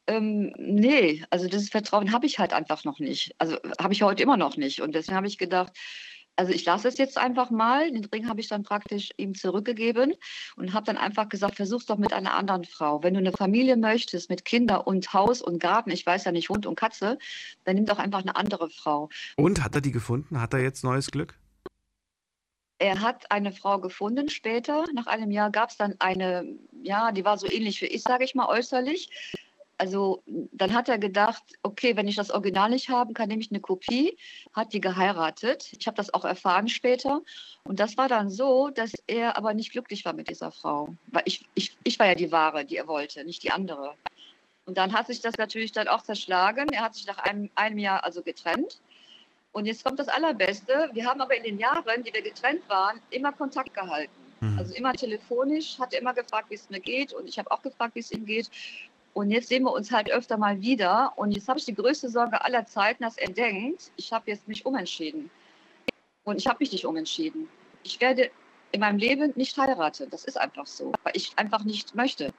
ähm, 0.07 0.53
nee, 0.57 1.23
also 1.29 1.47
dieses 1.47 1.69
Vertrauen 1.69 2.11
habe 2.11 2.25
ich 2.25 2.39
halt 2.39 2.53
einfach 2.53 2.83
noch 2.85 2.99
nicht. 2.99 3.35
Also 3.37 3.57
habe 3.79 3.93
ich 3.93 4.01
heute 4.01 4.23
immer 4.23 4.37
noch 4.37 4.57
nicht. 4.57 4.81
Und 4.81 4.95
deswegen 4.95 5.17
habe 5.17 5.27
ich 5.27 5.37
gedacht, 5.37 5.73
also 6.37 6.53
ich 6.53 6.63
lasse 6.65 6.87
es 6.87 6.97
jetzt 6.97 7.17
einfach 7.17 7.49
mal. 7.49 7.91
Den 7.91 8.05
Ring 8.05 8.29
habe 8.29 8.39
ich 8.39 8.47
dann 8.47 8.63
praktisch 8.63 9.09
ihm 9.17 9.35
zurückgegeben 9.35 10.13
und 10.55 10.73
habe 10.73 10.85
dann 10.85 10.97
einfach 10.97 11.29
gesagt, 11.29 11.55
versuch's 11.55 11.87
doch 11.87 11.97
mit 11.97 12.13
einer 12.13 12.35
anderen 12.35 12.63
Frau. 12.63 13.03
Wenn 13.03 13.15
du 13.15 13.19
eine 13.19 13.31
Familie 13.31 13.75
möchtest 13.75 14.29
mit 14.29 14.45
Kinder 14.45 14.87
und 14.87 15.13
Haus 15.13 15.41
und 15.41 15.59
Garten, 15.59 15.91
ich 15.91 16.05
weiß 16.05 16.23
ja 16.25 16.31
nicht 16.31 16.49
Hund 16.49 16.65
und 16.65 16.75
Katze, 16.75 17.17
dann 17.65 17.75
nimm 17.75 17.85
doch 17.85 17.99
einfach 17.99 18.21
eine 18.21 18.35
andere 18.35 18.69
Frau. 18.69 19.09
Und 19.35 19.63
hat 19.63 19.75
er 19.75 19.81
die 19.81 19.91
gefunden? 19.91 20.39
Hat 20.39 20.53
er 20.53 20.61
jetzt 20.61 20.83
neues 20.83 21.11
Glück? 21.11 21.33
Er 22.79 23.01
hat 23.01 23.31
eine 23.31 23.51
Frau 23.51 23.79
gefunden 23.79 24.29
später. 24.29 24.85
Nach 24.93 25.07
einem 25.07 25.31
Jahr 25.31 25.49
gab 25.49 25.71
es 25.71 25.77
dann 25.77 25.95
eine, 25.97 26.45
ja, 26.83 27.11
die 27.11 27.25
war 27.25 27.39
so 27.39 27.49
ähnlich 27.49 27.81
wie 27.81 27.87
ich, 27.87 28.03
sage 28.03 28.23
ich 28.23 28.35
mal, 28.35 28.47
äußerlich 28.47 29.09
also 29.77 30.23
dann 30.25 30.73
hat 30.73 30.89
er 30.89 30.97
gedacht, 30.97 31.43
okay, 31.61 31.95
wenn 31.95 32.07
ich 32.07 32.15
das 32.15 32.31
Original 32.31 32.69
nicht 32.69 32.89
habe, 32.89 33.13
kann 33.13 33.29
nehme 33.29 33.41
ich 33.41 33.51
eine 33.51 33.59
Kopie, 33.59 34.17
hat 34.53 34.73
die 34.73 34.81
geheiratet. 34.81 35.71
Ich 35.77 35.85
habe 35.87 35.97
das 35.97 36.13
auch 36.13 36.25
erfahren 36.25 36.67
später. 36.67 37.21
Und 37.63 37.79
das 37.79 37.97
war 37.97 38.07
dann 38.07 38.29
so, 38.29 38.69
dass 38.69 38.93
er 39.05 39.37
aber 39.37 39.53
nicht 39.53 39.71
glücklich 39.71 40.03
war 40.05 40.13
mit 40.13 40.29
dieser 40.29 40.51
Frau. 40.51 40.95
Weil 41.07 41.23
ich, 41.25 41.45
ich, 41.53 41.77
ich 41.83 41.99
war 41.99 42.07
ja 42.07 42.15
die 42.15 42.31
Wahre, 42.31 42.65
die 42.65 42.77
er 42.77 42.87
wollte, 42.87 43.23
nicht 43.23 43.43
die 43.43 43.51
andere. 43.51 43.93
Und 44.65 44.77
dann 44.77 44.93
hat 44.93 45.07
sich 45.07 45.21
das 45.21 45.37
natürlich 45.37 45.71
dann 45.71 45.87
auch 45.87 46.01
zerschlagen. 46.01 46.67
Er 46.69 46.81
hat 46.81 46.95
sich 46.95 47.05
nach 47.05 47.19
einem, 47.19 47.49
einem 47.55 47.77
Jahr 47.77 48.03
also 48.03 48.21
getrennt. 48.21 48.79
Und 49.51 49.65
jetzt 49.65 49.83
kommt 49.83 49.99
das 49.99 50.07
Allerbeste. 50.07 50.89
Wir 50.93 51.05
haben 51.05 51.21
aber 51.21 51.35
in 51.35 51.43
den 51.43 51.59
Jahren, 51.59 52.03
die 52.03 52.13
wir 52.13 52.21
getrennt 52.21 52.67
waren, 52.67 52.99
immer 53.11 53.31
Kontakt 53.31 53.73
gehalten. 53.73 54.11
Mhm. 54.39 54.59
Also 54.59 54.73
immer 54.73 54.93
telefonisch, 54.93 55.79
hat 55.79 55.93
er 55.93 56.01
immer 56.01 56.13
gefragt, 56.13 56.49
wie 56.49 56.55
es 56.55 56.69
mir 56.69 56.79
geht. 56.79 57.13
Und 57.13 57.27
ich 57.27 57.39
habe 57.39 57.49
auch 57.51 57.61
gefragt, 57.61 57.95
wie 57.95 57.99
es 57.99 58.11
ihm 58.11 58.25
geht. 58.25 58.49
Und 59.17 59.31
jetzt 59.31 59.49
sehen 59.49 59.63
wir 59.63 59.73
uns 59.73 59.91
halt 59.91 60.11
öfter 60.11 60.37
mal 60.37 60.61
wieder. 60.61 61.11
Und 61.15 61.31
jetzt 61.31 61.47
habe 61.47 61.57
ich 61.57 61.65
die 61.65 61.73
größte 61.73 62.07
Sorge 62.07 62.39
aller 62.45 62.67
Zeiten, 62.67 63.01
dass 63.01 63.17
er 63.17 63.31
denkt, 63.31 63.91
ich 63.95 64.13
habe 64.13 64.29
jetzt 64.29 64.47
mich 64.47 64.63
umentschieden. 64.63 65.31
Und 66.23 66.37
ich 66.37 66.45
habe 66.45 66.57
mich 66.59 66.71
nicht 66.71 66.85
umentschieden. 66.85 67.49
Ich 67.81 67.99
werde 67.99 68.29
in 68.71 68.79
meinem 68.79 68.99
Leben 68.99 69.33
nicht 69.35 69.57
heiraten. 69.57 70.07
Das 70.11 70.23
ist 70.25 70.39
einfach 70.39 70.67
so, 70.67 70.91
weil 71.01 71.13
ich 71.15 71.31
einfach 71.35 71.63
nicht 71.63 71.95
möchte. 71.95 72.31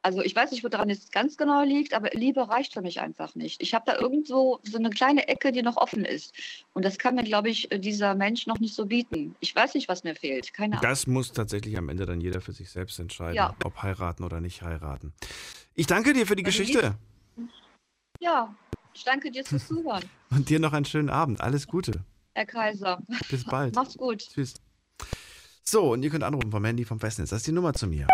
Also 0.00 0.22
ich 0.22 0.34
weiß 0.34 0.52
nicht, 0.52 0.64
woran 0.64 0.88
es 0.88 1.10
ganz 1.10 1.36
genau 1.36 1.62
liegt, 1.62 1.92
aber 1.92 2.08
Liebe 2.12 2.48
reicht 2.48 2.72
für 2.72 2.82
mich 2.82 3.00
einfach 3.00 3.34
nicht. 3.34 3.62
Ich 3.62 3.74
habe 3.74 3.84
da 3.86 3.98
irgendwo 3.98 4.60
so 4.62 4.78
eine 4.78 4.88
kleine 4.88 5.28
Ecke, 5.28 5.52
die 5.52 5.62
noch 5.62 5.76
offen 5.76 6.06
ist. 6.06 6.34
Und 6.72 6.84
das 6.84 6.98
kann 6.98 7.14
mir, 7.14 7.24
glaube 7.24 7.50
ich, 7.50 7.68
dieser 7.70 8.14
Mensch 8.14 8.46
noch 8.46 8.58
nicht 8.58 8.74
so 8.74 8.86
bieten. 8.86 9.34
Ich 9.40 9.54
weiß 9.54 9.74
nicht, 9.74 9.88
was 9.88 10.02
mir 10.02 10.14
fehlt. 10.14 10.54
Keine 10.54 10.78
Ahnung. 10.78 10.82
Das 10.82 11.06
muss 11.06 11.32
tatsächlich 11.32 11.76
am 11.76 11.90
Ende 11.90 12.06
dann 12.06 12.22
jeder 12.22 12.40
für 12.40 12.52
sich 12.52 12.70
selbst 12.70 12.98
entscheiden, 12.98 13.36
ja. 13.36 13.54
ob 13.64 13.82
heiraten 13.82 14.24
oder 14.24 14.40
nicht 14.40 14.62
heiraten. 14.62 15.12
Ich 15.74 15.86
danke 15.86 16.12
dir 16.12 16.26
für 16.26 16.36
die 16.36 16.44
also 16.44 16.58
Geschichte. 16.58 16.94
Ja, 18.20 18.54
ich 18.92 19.04
danke 19.04 19.30
dir 19.30 19.44
fürs 19.44 19.66
Zuhören. 19.66 20.04
Und 20.30 20.48
dir 20.48 20.60
noch 20.60 20.72
einen 20.72 20.84
schönen 20.84 21.10
Abend. 21.10 21.40
Alles 21.40 21.66
Gute. 21.66 22.04
Herr 22.34 22.46
Kaiser. 22.46 23.02
Bis 23.28 23.44
bald. 23.44 23.74
Macht's 23.76 23.96
gut. 23.96 24.18
Tschüss. 24.18 24.54
So, 25.66 25.92
und 25.92 26.02
ihr 26.02 26.10
könnt 26.10 26.24
anrufen 26.24 26.50
vom 26.50 26.64
Handy 26.64 26.84
vom 26.84 27.00
Festnetz. 27.00 27.30
Das 27.30 27.38
ist 27.38 27.46
die 27.46 27.52
Nummer 27.52 27.72
zu 27.72 27.86
mir. 27.86 28.06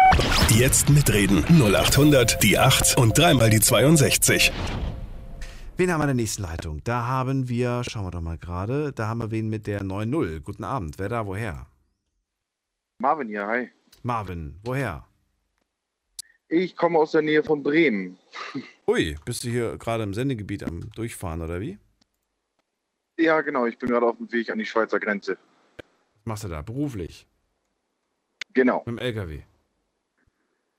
Jetzt 0.51 0.89
mitreden. 0.89 1.45
0800 1.49 2.41
die 2.43 2.59
8 2.59 2.97
und 2.97 3.19
dreimal 3.19 3.51
die 3.51 3.59
62. 3.59 4.53
Wen 5.77 5.91
haben 5.91 5.99
wir 5.99 6.05
in 6.05 6.09
der 6.09 6.15
nächsten 6.15 6.43
Leitung? 6.43 6.81
Da 6.85 7.07
haben 7.07 7.49
wir, 7.49 7.83
schauen 7.83 8.05
wir 8.05 8.11
doch 8.13 8.21
mal 8.21 8.39
gerade, 8.39 8.93
da 8.93 9.09
haben 9.09 9.19
wir 9.19 9.31
wen 9.31 9.49
mit 9.49 9.67
der 9.67 9.83
9.0. 9.83 10.41
Guten 10.41 10.63
Abend. 10.63 10.99
Wer 10.99 11.09
da, 11.09 11.27
woher? 11.27 11.67
Marvin 12.99 13.29
hier, 13.29 13.47
hi. 13.47 13.71
Marvin, 14.03 14.61
woher? 14.63 15.10
Ich 16.51 16.77
komme 16.77 16.99
aus 16.99 17.13
der 17.13 17.23
Nähe 17.23 17.45
von 17.45 17.63
Bremen. 17.63 18.19
Ui, 18.89 19.17
bist 19.25 19.45
du 19.45 19.49
hier 19.49 19.79
gerade 19.79 20.03
im 20.03 20.13
Sendegebiet 20.13 20.65
am 20.65 20.91
Durchfahren 20.91 21.43
oder 21.43 21.61
wie? 21.61 21.79
Ja, 23.17 23.41
genau. 23.41 23.67
Ich 23.67 23.79
bin 23.79 23.89
gerade 23.89 24.07
auf 24.07 24.17
dem 24.17 24.31
Weg 24.33 24.51
an 24.51 24.59
die 24.59 24.67
Schweizer 24.67 24.99
Grenze. 24.99 25.39
Was 25.77 26.27
machst 26.27 26.45
du 26.45 26.49
da? 26.49 26.61
Beruflich? 26.63 27.25
Genau. 28.53 28.83
Mit 28.85 28.87
dem 28.89 28.99
LKW? 28.99 29.43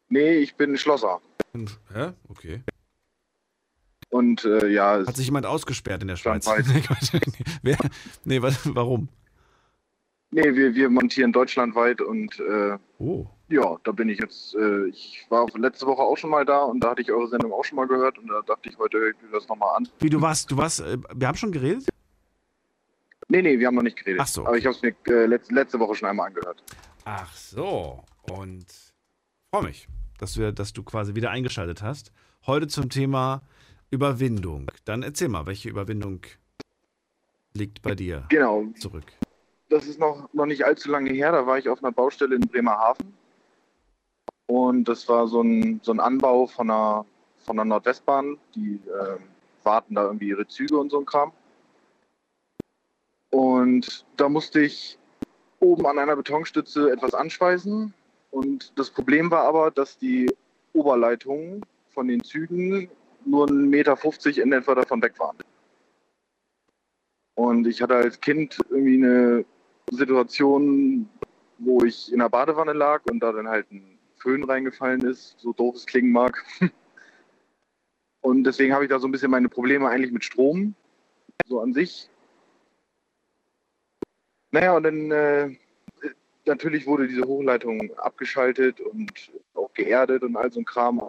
Nee, 0.10 0.34
ich 0.40 0.56
bin 0.56 0.78
Schlosser. 0.78 1.22
Und, 1.54 1.80
hä? 1.94 2.12
Okay. 2.28 2.64
Und 4.10 4.44
äh, 4.44 4.68
ja. 4.68 5.06
Hat 5.06 5.16
sich 5.16 5.28
jemand 5.28 5.46
ausgesperrt 5.46 6.02
in 6.02 6.10
der 6.10 6.18
Schweiz? 6.18 6.46
Wer? 7.62 7.78
Nee, 8.26 8.42
was, 8.42 8.60
warum? 8.76 9.08
Nee, 10.34 10.56
wir, 10.56 10.74
wir 10.74 10.90
montieren 10.90 11.34
deutschlandweit 11.34 12.02
und 12.02 12.40
äh, 12.40 12.78
oh. 13.00 13.28
ja, 13.50 13.78
da 13.84 13.92
bin 13.92 14.08
ich 14.08 14.20
jetzt. 14.20 14.56
Äh, 14.56 14.88
ich 14.88 15.26
war 15.30 15.46
letzte 15.58 15.86
Woche 15.86 16.02
auch 16.02 16.16
schon 16.16 16.30
mal 16.30 16.46
da 16.46 16.64
und 16.64 16.80
da 16.80 16.92
hatte 16.92 17.02
ich 17.02 17.12
eure 17.12 17.28
Sendung 17.28 17.52
auch 17.52 17.66
schon 17.66 17.76
mal 17.76 17.88
gehört 17.88 18.18
und 18.18 18.28
da 18.28 18.42
dachte 18.42 18.70
ich, 18.70 18.78
heute 18.78 18.98
höre 18.98 19.10
ich 19.10 19.22
mir 19.22 19.30
das 19.32 19.48
nochmal 19.50 19.76
an. 19.76 19.90
Wie, 20.00 20.10
du 20.10 20.22
warst, 20.22 20.50
du 20.50 20.56
warst, 20.56 20.80
äh, 20.80 20.98
wir 21.14 21.28
haben 21.28 21.36
schon 21.36 21.52
geredet? 21.52 21.90
Nee, 23.28 23.42
nee, 23.42 23.60
wir 23.60 23.68
haben 23.68 23.76
noch 23.76 23.84
nicht 23.84 23.98
geredet. 23.98 24.22
Ach 24.22 24.28
so. 24.28 24.46
Aber 24.46 24.58
ich 24.58 24.66
habe 24.66 24.76
es 24.76 24.82
mir 24.82 24.96
äh, 25.08 25.26
letzte, 25.26 25.54
letzte 25.54 25.80
Woche 25.80 25.96
schon 25.96 26.08
einmal 26.08 26.28
angehört. 26.28 26.64
Ach 27.04 27.34
so. 27.36 28.02
Und 28.32 28.66
freue 29.50 29.64
mich, 29.64 29.90
dass, 30.18 30.38
wir, 30.38 30.54
dass 30.54 30.72
du 30.72 30.84
quasi 30.84 31.14
wieder 31.14 31.32
eingeschaltet 31.32 31.82
hast. 31.82 32.14
Heute 32.48 32.68
zum 32.68 32.90
Thema 32.90 33.42
Überwindung. 33.90 34.72
Dann 34.86 35.04
erzähl 35.04 35.28
mal, 35.28 35.46
welche 35.46 35.70
Überwindung 35.70 36.22
liegt 37.54 37.82
bei 37.82 37.96
dir 37.96 38.26
genau. 38.30 38.66
zurück? 38.78 39.12
Das 39.72 39.88
ist 39.88 40.00
noch, 40.00 40.28
noch 40.34 40.46
nicht 40.46 40.66
allzu 40.66 40.92
lange 40.92 41.12
her. 41.12 41.32
Da 41.32 41.48
war 41.48 41.58
ich 41.58 41.70
auf 41.70 41.82
einer 41.82 41.94
Baustelle 41.94 42.36
in 42.36 42.42
Bremerhaven. 42.42 43.14
Und 44.48 44.84
das 44.84 45.08
war 45.08 45.30
so 45.30 45.42
ein, 45.42 45.80
so 45.82 45.94
ein 45.94 46.02
Anbau 46.02 46.46
von 46.46 46.70
einer, 46.70 47.06
von 47.46 47.58
einer 47.58 47.64
Nordwestbahn. 47.64 48.38
Die 48.54 48.82
äh, 48.86 49.18
warten 49.64 49.96
da 49.96 50.04
irgendwie 50.04 50.28
ihre 50.28 50.46
Züge 50.46 50.78
und 50.78 50.90
so 50.90 51.00
ein 51.00 51.06
Kram. 51.06 51.32
Und 53.30 54.06
da 54.18 54.28
musste 54.28 54.60
ich 54.60 55.00
oben 55.62 55.86
an 55.86 56.00
einer 56.00 56.18
Betonstütze 56.18 56.92
etwas 56.92 57.14
anschweißen. 57.14 57.94
Und 58.32 58.78
das 58.78 58.90
Problem 58.90 59.32
war 59.32 59.46
aber, 59.46 59.72
dass 59.72 59.98
die 59.98 60.36
Oberleitungen 60.74 61.66
von 61.94 62.10
den 62.10 62.22
Zügen 62.26 62.90
nur 63.24 63.48
1,50 63.48 63.48
Meter 63.70 64.44
in 64.44 64.52
etwa 64.52 64.76
davon 64.76 65.02
weg 65.02 65.18
waren. 65.18 65.38
Und 67.36 67.66
ich 67.68 67.82
hatte 67.82 67.96
als 67.96 68.20
Kind 68.20 68.60
irgendwie 68.70 68.98
eine 68.98 69.46
Situation, 69.90 71.10
wo 71.58 71.84
ich 71.84 72.12
in 72.12 72.20
der 72.20 72.30
Badewanne 72.30 72.74
lag 72.74 73.02
und 73.10 73.20
da 73.20 73.32
dann 73.32 73.48
halt 73.48 73.72
ein 73.72 74.00
Föhn 74.18 74.44
reingefallen 74.44 75.02
ist, 75.02 75.40
so 75.40 75.54
doof 75.54 75.76
es 75.76 75.86
klingen 75.86 76.12
mag. 76.12 76.44
Und 78.22 78.44
deswegen 78.44 78.72
habe 78.74 78.84
ich 78.84 78.90
da 78.92 79.00
so 79.00 79.08
ein 79.08 79.12
bisschen 79.12 79.32
meine 79.32 79.50
Probleme 79.50 79.90
eigentlich 79.90 80.12
mit 80.12 80.24
Strom, 80.24 80.76
so 81.48 81.60
an 81.60 81.74
sich. 81.74 82.08
Naja, 84.52 84.76
und 84.76 84.84
dann 84.84 85.12
äh, 85.12 85.58
natürlich 86.46 86.86
wurde 86.86 87.08
diese 87.08 87.24
Hochleitung 87.24 87.92
abgeschaltet 87.98 88.80
und 88.80 89.32
auch 89.54 89.74
geerdet 89.74 90.24
und 90.24 90.36
all 90.36 90.52
so 90.52 90.60
ein 90.60 90.66
Kram. 90.66 91.02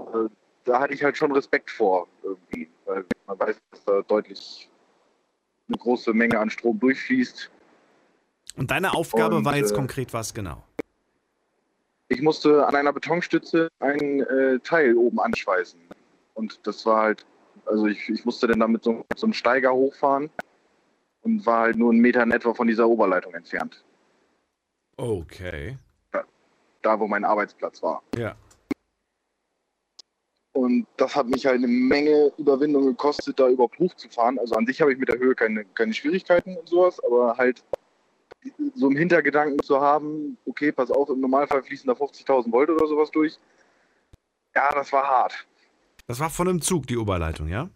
Da 0.64 0.80
hatte 0.80 0.94
ich 0.94 1.02
halt 1.02 1.16
schon 1.16 1.32
Respekt 1.32 1.70
vor 1.70 2.08
irgendwie, 2.22 2.70
weil 2.84 3.04
man 3.26 3.38
weiß, 3.38 3.60
dass 3.70 3.84
da 3.84 4.02
deutlich 4.02 4.70
eine 5.68 5.76
große 5.76 6.12
Menge 6.12 6.38
an 6.38 6.50
Strom 6.50 6.78
durchfließt. 6.78 7.50
Und 8.56 8.70
deine 8.70 8.94
Aufgabe 8.94 9.36
und, 9.36 9.44
war 9.44 9.56
jetzt 9.56 9.72
äh, 9.72 9.76
konkret 9.76 10.12
was 10.12 10.34
genau? 10.34 10.62
Ich 12.08 12.20
musste 12.20 12.66
an 12.66 12.74
einer 12.74 12.92
Betonstütze 12.92 13.68
ein 13.78 14.20
äh, 14.20 14.58
Teil 14.60 14.96
oben 14.96 15.20
anschweißen. 15.20 15.80
Und 16.34 16.60
das 16.66 16.84
war 16.84 17.02
halt, 17.02 17.26
also 17.64 17.86
ich, 17.86 18.08
ich 18.08 18.24
musste 18.24 18.46
dann 18.46 18.60
damit 18.60 18.84
so, 18.84 19.04
so 19.16 19.26
einen 19.26 19.34
Steiger 19.34 19.72
hochfahren 19.72 20.30
und 21.22 21.46
war 21.46 21.60
halt 21.60 21.76
nur 21.76 21.90
einen 21.90 22.00
Meter 22.00 22.22
in 22.22 22.32
etwa 22.32 22.52
von 22.52 22.66
dieser 22.66 22.88
Oberleitung 22.88 23.34
entfernt. 23.34 23.82
Okay. 24.96 25.78
Da, 26.10 26.24
da 26.82 27.00
wo 27.00 27.06
mein 27.06 27.24
Arbeitsplatz 27.24 27.82
war. 27.82 28.02
Ja. 28.16 28.36
Und 30.52 30.86
das 30.98 31.16
hat 31.16 31.28
mich 31.28 31.46
halt 31.46 31.56
eine 31.56 31.68
Menge 31.68 32.30
Überwindung 32.36 32.84
gekostet, 32.84 33.40
da 33.40 33.48
überhaupt 33.48 33.78
hochzufahren. 33.78 34.38
Also 34.38 34.54
an 34.54 34.66
sich 34.66 34.82
habe 34.82 34.92
ich 34.92 34.98
mit 34.98 35.08
der 35.08 35.18
Höhe 35.18 35.34
keine, 35.34 35.64
keine 35.64 35.94
Schwierigkeiten 35.94 36.56
und 36.56 36.68
sowas, 36.68 37.02
aber 37.02 37.38
halt 37.38 37.64
so 38.74 38.88
im 38.88 38.96
Hintergedanken 38.96 39.62
zu 39.62 39.80
haben, 39.80 40.36
okay, 40.46 40.72
pass 40.72 40.90
auf, 40.90 41.08
im 41.08 41.20
Normalfall 41.20 41.62
fließen 41.62 41.86
da 41.86 41.92
50.000 41.92 42.50
Volt 42.50 42.70
oder 42.70 42.86
sowas 42.86 43.10
durch. 43.10 43.38
Ja, 44.54 44.72
das 44.72 44.92
war 44.92 45.04
hart. 45.04 45.46
Das 46.06 46.20
war 46.20 46.30
von 46.30 46.48
einem 46.48 46.60
Zug, 46.60 46.86
die 46.86 46.96
Oberleitung, 46.96 47.48
ja? 47.48 47.70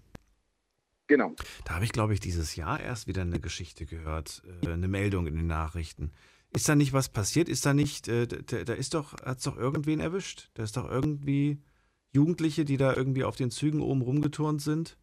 Genau. 1.06 1.34
Da 1.64 1.74
habe 1.74 1.84
ich, 1.84 1.92
glaube 1.92 2.14
ich, 2.14 2.20
dieses 2.20 2.56
Jahr 2.56 2.80
erst 2.80 3.06
wieder 3.06 3.22
eine 3.22 3.38
Geschichte 3.40 3.86
gehört, 3.86 4.42
äh, 4.62 4.72
eine 4.72 4.88
Meldung 4.88 5.26
in 5.26 5.36
den 5.36 5.46
Nachrichten. 5.46 6.12
Ist 6.52 6.68
da 6.68 6.74
nicht 6.74 6.92
was 6.92 7.08
passiert? 7.08 7.48
Ist 7.48 7.66
da 7.66 7.74
nicht, 7.74 8.08
äh, 8.08 8.26
da, 8.26 8.64
da 8.64 8.72
ist 8.72 8.94
doch, 8.94 9.12
hat 9.24 9.38
es 9.38 9.44
doch 9.44 9.56
irgendwen 9.56 10.00
erwischt? 10.00 10.50
Da 10.54 10.64
ist 10.64 10.76
doch 10.76 10.90
irgendwie 10.90 11.62
Jugendliche, 12.12 12.64
die 12.64 12.76
da 12.76 12.94
irgendwie 12.94 13.24
auf 13.24 13.36
den 13.36 13.50
Zügen 13.50 13.80
oben 13.80 14.02
rumgeturnt 14.02 14.62
sind? 14.62 14.96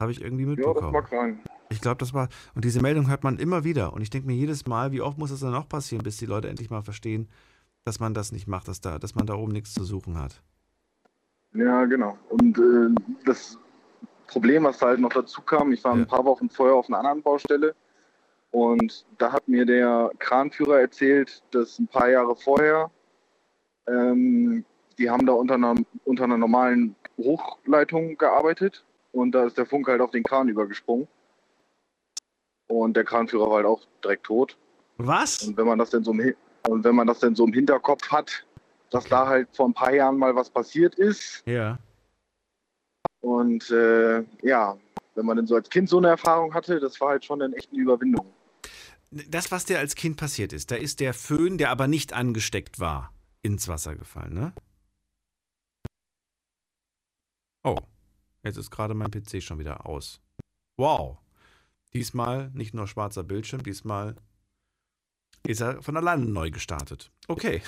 Habe 0.00 0.12
ich 0.12 0.20
irgendwie 0.20 0.46
mitbekommen. 0.46 0.76
Ja, 0.76 0.82
das 0.82 0.92
mag 0.92 1.08
sein. 1.08 1.40
Ich 1.70 1.80
glaube, 1.80 1.98
das 1.98 2.14
war, 2.14 2.28
und 2.54 2.64
diese 2.64 2.80
Meldung 2.80 3.08
hört 3.08 3.24
man 3.24 3.38
immer 3.38 3.64
wieder. 3.64 3.92
Und 3.92 4.00
ich 4.00 4.10
denke 4.10 4.26
mir 4.26 4.34
jedes 4.34 4.66
Mal, 4.66 4.92
wie 4.92 5.00
oft 5.00 5.18
muss 5.18 5.30
das 5.30 5.40
dann 5.40 5.52
noch 5.52 5.68
passieren, 5.68 6.04
bis 6.04 6.16
die 6.16 6.26
Leute 6.26 6.48
endlich 6.48 6.70
mal 6.70 6.82
verstehen, 6.82 7.28
dass 7.84 8.00
man 8.00 8.14
das 8.14 8.32
nicht 8.32 8.46
macht, 8.46 8.68
dass, 8.68 8.80
da, 8.80 8.98
dass 8.98 9.14
man 9.14 9.26
da 9.26 9.34
oben 9.34 9.52
nichts 9.52 9.74
zu 9.74 9.84
suchen 9.84 10.18
hat. 10.18 10.40
Ja, 11.54 11.84
genau. 11.86 12.16
Und 12.28 12.58
äh, 12.58 12.94
das 13.24 13.58
Problem, 14.28 14.64
was 14.64 14.78
da 14.78 14.86
halt 14.86 15.00
noch 15.00 15.12
dazu 15.12 15.42
kam, 15.42 15.72
ich 15.72 15.82
war 15.82 15.94
ja. 15.94 16.02
ein 16.02 16.06
paar 16.06 16.24
Wochen 16.24 16.48
vorher 16.48 16.76
auf 16.76 16.88
einer 16.88 16.98
anderen 16.98 17.22
Baustelle 17.22 17.74
und 18.50 19.04
da 19.18 19.32
hat 19.32 19.48
mir 19.48 19.66
der 19.66 20.10
Kranführer 20.18 20.80
erzählt, 20.80 21.42
dass 21.50 21.78
ein 21.78 21.88
paar 21.88 22.08
Jahre 22.08 22.36
vorher, 22.36 22.90
ähm, 23.86 24.64
die 24.98 25.10
haben 25.10 25.26
da 25.26 25.32
unter 25.32 25.54
einer, 25.54 25.74
unter 26.04 26.24
einer 26.24 26.38
normalen 26.38 26.94
Hochleitung 27.18 28.16
gearbeitet 28.16 28.84
und 29.20 29.32
da 29.32 29.44
ist 29.44 29.58
der 29.58 29.66
Funk 29.66 29.88
halt 29.88 30.00
auf 30.00 30.10
den 30.10 30.22
Kran 30.22 30.48
übergesprungen. 30.48 31.08
Und 32.68 32.96
der 32.96 33.04
Kranführer 33.04 33.48
war 33.48 33.56
halt 33.56 33.66
auch 33.66 33.82
direkt 34.02 34.24
tot. 34.24 34.56
Was? 34.98 35.42
Und 35.42 35.56
wenn 35.56 35.66
man 35.66 35.78
das 35.78 35.90
denn 35.90 36.04
so 36.04 36.12
im, 36.12 36.34
und 36.68 36.84
wenn 36.84 36.94
man 36.94 37.06
das 37.06 37.20
denn 37.20 37.34
so 37.34 37.46
im 37.46 37.52
Hinterkopf 37.52 38.10
hat, 38.10 38.46
dass 38.90 39.04
da 39.06 39.26
halt 39.26 39.48
vor 39.54 39.68
ein 39.68 39.74
paar 39.74 39.94
Jahren 39.94 40.16
mal 40.18 40.34
was 40.34 40.50
passiert 40.50 40.94
ist, 40.96 41.42
ja 41.46 41.78
Und 43.20 43.70
äh, 43.70 44.24
ja, 44.42 44.76
wenn 45.14 45.26
man 45.26 45.36
dann 45.36 45.46
so 45.46 45.54
als 45.56 45.68
Kind 45.70 45.88
so 45.88 45.98
eine 45.98 46.08
Erfahrung 46.08 46.54
hatte, 46.54 46.80
das 46.80 47.00
war 47.00 47.10
halt 47.10 47.24
schon 47.24 47.42
eine 47.42 47.56
echte 47.56 47.76
Überwindung. 47.76 48.26
Das, 49.10 49.50
was 49.50 49.64
dir 49.64 49.78
als 49.78 49.94
Kind 49.94 50.16
passiert 50.16 50.52
ist, 50.52 50.70
da 50.70 50.76
ist 50.76 51.00
der 51.00 51.14
Föhn, 51.14 51.58
der 51.58 51.70
aber 51.70 51.88
nicht 51.88 52.12
angesteckt 52.12 52.78
war, 52.78 53.12
ins 53.42 53.68
Wasser 53.68 53.96
gefallen, 53.96 54.34
ne? 54.34 54.52
Oh, 57.64 57.78
jetzt 58.42 58.56
ist 58.56 58.70
gerade 58.70 58.94
mein 58.94 59.10
PC 59.10 59.42
schon 59.42 59.58
wieder 59.58 59.86
aus. 59.86 60.20
Wow. 60.76 61.18
Diesmal 61.92 62.50
nicht 62.50 62.74
nur 62.74 62.86
schwarzer 62.86 63.24
Bildschirm, 63.24 63.62
diesmal 63.62 64.16
ist 65.46 65.60
er 65.60 65.82
von 65.82 65.96
alleine 65.96 66.26
neu 66.26 66.50
gestartet. 66.50 67.10
Okay, 67.28 67.62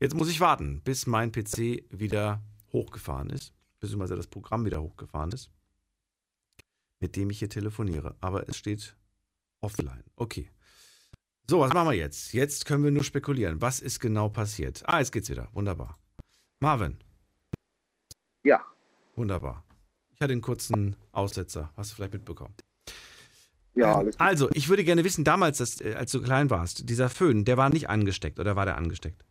jetzt 0.00 0.14
muss 0.14 0.28
ich 0.28 0.40
warten, 0.40 0.80
bis 0.82 1.06
mein 1.06 1.32
PC 1.32 1.84
wieder 1.90 2.42
hochgefahren 2.72 3.30
ist, 3.30 3.52
beziehungsweise 3.80 4.16
das 4.16 4.26
Programm 4.28 4.64
wieder 4.64 4.80
hochgefahren 4.80 5.32
ist, 5.32 5.50
mit 7.00 7.16
dem 7.16 7.30
ich 7.30 7.40
hier 7.40 7.48
telefoniere. 7.48 8.16
Aber 8.20 8.48
es 8.48 8.56
steht 8.56 8.96
offline. 9.60 10.04
Okay. 10.16 10.50
So, 11.50 11.60
was 11.60 11.72
machen 11.72 11.88
wir 11.88 11.96
jetzt? 11.96 12.32
Jetzt 12.32 12.66
können 12.66 12.84
wir 12.84 12.92
nur 12.92 13.04
spekulieren. 13.04 13.60
Was 13.60 13.80
ist 13.80 13.98
genau 13.98 14.28
passiert? 14.28 14.82
Ah, 14.86 15.00
jetzt 15.00 15.10
geht's 15.10 15.28
wieder. 15.28 15.48
Wunderbar. 15.52 15.98
Marvin. 16.60 16.98
Ja. 18.44 18.64
Wunderbar. 19.16 19.64
Ich 20.22 20.24
hatte 20.24 20.34
einen 20.34 20.40
kurzen 20.40 20.94
Aussetzer. 21.10 21.72
Hast 21.76 21.90
du 21.90 21.96
vielleicht 21.96 22.12
mitbekommen? 22.12 22.54
Ja, 23.74 23.96
alles 23.96 24.16
gut. 24.16 24.24
Also, 24.24 24.48
ich 24.54 24.68
würde 24.68 24.84
gerne 24.84 25.02
wissen, 25.02 25.24
damals, 25.24 25.58
dass, 25.58 25.80
äh, 25.80 25.94
als 25.94 26.12
du 26.12 26.22
klein 26.22 26.48
warst, 26.48 26.88
dieser 26.88 27.08
Föhn, 27.08 27.44
der 27.44 27.56
war 27.56 27.70
nicht 27.70 27.90
angesteckt 27.90 28.38
oder 28.38 28.54
war 28.54 28.64
der 28.64 28.76
angesteckt? 28.76 29.24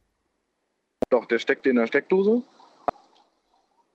Doch, 1.09 1.27
der 1.27 1.39
steckte 1.39 1.69
in 1.69 1.77
der 1.77 1.87
Steckdose. 1.87 2.43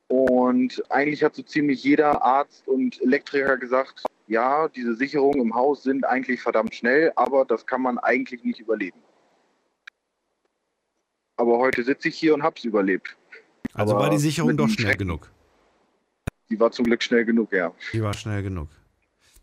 Und 0.08 0.82
eigentlich 0.90 1.22
hat 1.22 1.34
so 1.34 1.42
ziemlich 1.42 1.84
jeder 1.84 2.22
Arzt 2.22 2.66
und 2.66 2.98
Elektriker 3.02 3.58
gesagt, 3.58 4.04
ja, 4.26 4.68
diese 4.68 4.94
Sicherungen 4.94 5.42
im 5.42 5.54
Haus 5.54 5.82
sind 5.82 6.06
eigentlich 6.06 6.40
verdammt 6.40 6.74
schnell, 6.74 7.12
aber 7.14 7.44
das 7.44 7.66
kann 7.66 7.82
man 7.82 7.98
eigentlich 7.98 8.42
nicht 8.42 8.60
überleben. 8.60 9.00
Aber 11.36 11.58
heute 11.58 11.82
sitze 11.82 12.08
ich 12.08 12.18
hier 12.18 12.32
und 12.32 12.42
habe 12.42 12.56
es 12.56 12.64
überlebt. 12.64 13.18
Also 13.74 13.92
Aber 13.92 14.04
war 14.04 14.10
die 14.10 14.16
Sicherung 14.16 14.56
doch 14.56 14.70
schnell 14.70 14.86
Schrecken. 14.86 15.08
genug. 15.08 15.30
Die 16.50 16.60
war 16.60 16.70
zum 16.70 16.84
Glück 16.84 17.02
schnell 17.02 17.24
genug, 17.24 17.52
ja. 17.52 17.72
Die 17.92 18.02
war 18.02 18.14
schnell 18.14 18.42
genug. 18.42 18.68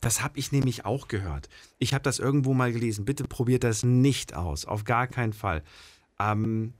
Das 0.01 0.21
habe 0.21 0.37
ich 0.37 0.51
nämlich 0.51 0.85
auch 0.85 1.07
gehört. 1.07 1.47
Ich 1.79 1.93
habe 1.93 2.03
das 2.03 2.19
irgendwo 2.19 2.53
mal 2.53 2.73
gelesen. 2.73 3.05
Bitte 3.05 3.23
probiert 3.23 3.63
das 3.63 3.83
nicht 3.83 4.33
aus. 4.35 4.65
Auf 4.65 4.83
gar 4.83 5.07
keinen 5.07 5.33
Fall. 5.33 5.63
Ähm, 6.19 6.73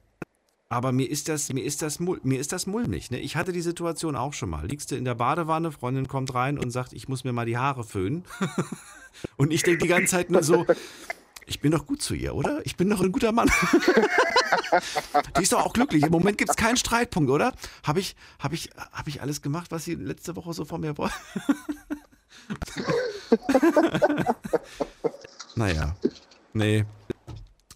aber 0.74 0.92
mir 0.92 1.10
ist 1.10 1.30
das, 1.30 1.54
mir 1.54 1.64
ist 1.64 1.82
das, 1.82 2.00
mir 2.00 2.40
ist 2.40 2.52
das 2.52 2.66
mulmig. 2.66 3.12
Ne? 3.12 3.20
Ich 3.20 3.36
hatte 3.36 3.52
die 3.52 3.62
Situation 3.62 4.16
auch 4.16 4.34
schon 4.34 4.50
mal. 4.50 4.66
Liegst 4.66 4.92
du 4.92 4.96
in 4.96 5.06
der 5.06 5.16
Badewanne, 5.16 5.72
Freundin 5.72 6.08
kommt 6.08 6.34
rein 6.34 6.58
und 6.58 6.72
sagt, 6.72 6.94
ich 6.94 7.08
muss 7.08 7.24
mir 7.24 7.32
mal 7.32 7.46
die 7.46 7.58
Haare 7.58 7.84
föhnen. 7.84 8.26
und 9.38 9.54
ich 9.54 9.64
denke 9.64 9.84
die 9.84 9.88
ganze 9.88 10.08
Zeit 10.08 10.32
nur 10.32 10.44
so, 10.44 10.66
ich 11.46 11.60
bin 11.60 11.72
doch 11.72 11.86
gut 11.86 12.02
zu 12.02 12.14
ihr, 12.14 12.36
oder? 12.36 12.66
Ich 12.66 12.76
bin 12.76 12.90
doch 12.90 13.02
ein 13.02 13.12
guter 13.12 13.32
Mann. 13.32 13.50
die 15.38 15.44
ist 15.44 15.54
doch 15.54 15.66
auch 15.66 15.74
glücklich. 15.74 16.04
Im 16.04 16.12
Moment 16.12 16.38
gibt 16.38 16.50
es 16.50 16.56
keinen 16.56 16.78
Streitpunkt, 16.78 17.30
oder? 17.30 17.54
Habe 17.84 18.00
ich, 18.00 18.16
hab 18.40 18.54
ich, 18.54 18.70
hab 18.92 19.08
ich 19.08 19.22
alles 19.22 19.42
gemacht, 19.42 19.72
was 19.72 19.86
sie 19.86 19.96
letzte 19.96 20.36
Woche 20.36 20.54
so 20.54 20.66
von 20.66 20.82
mir 20.82 20.98
wollte? 20.98 21.16
naja, 25.56 25.96
nee. 26.54 26.86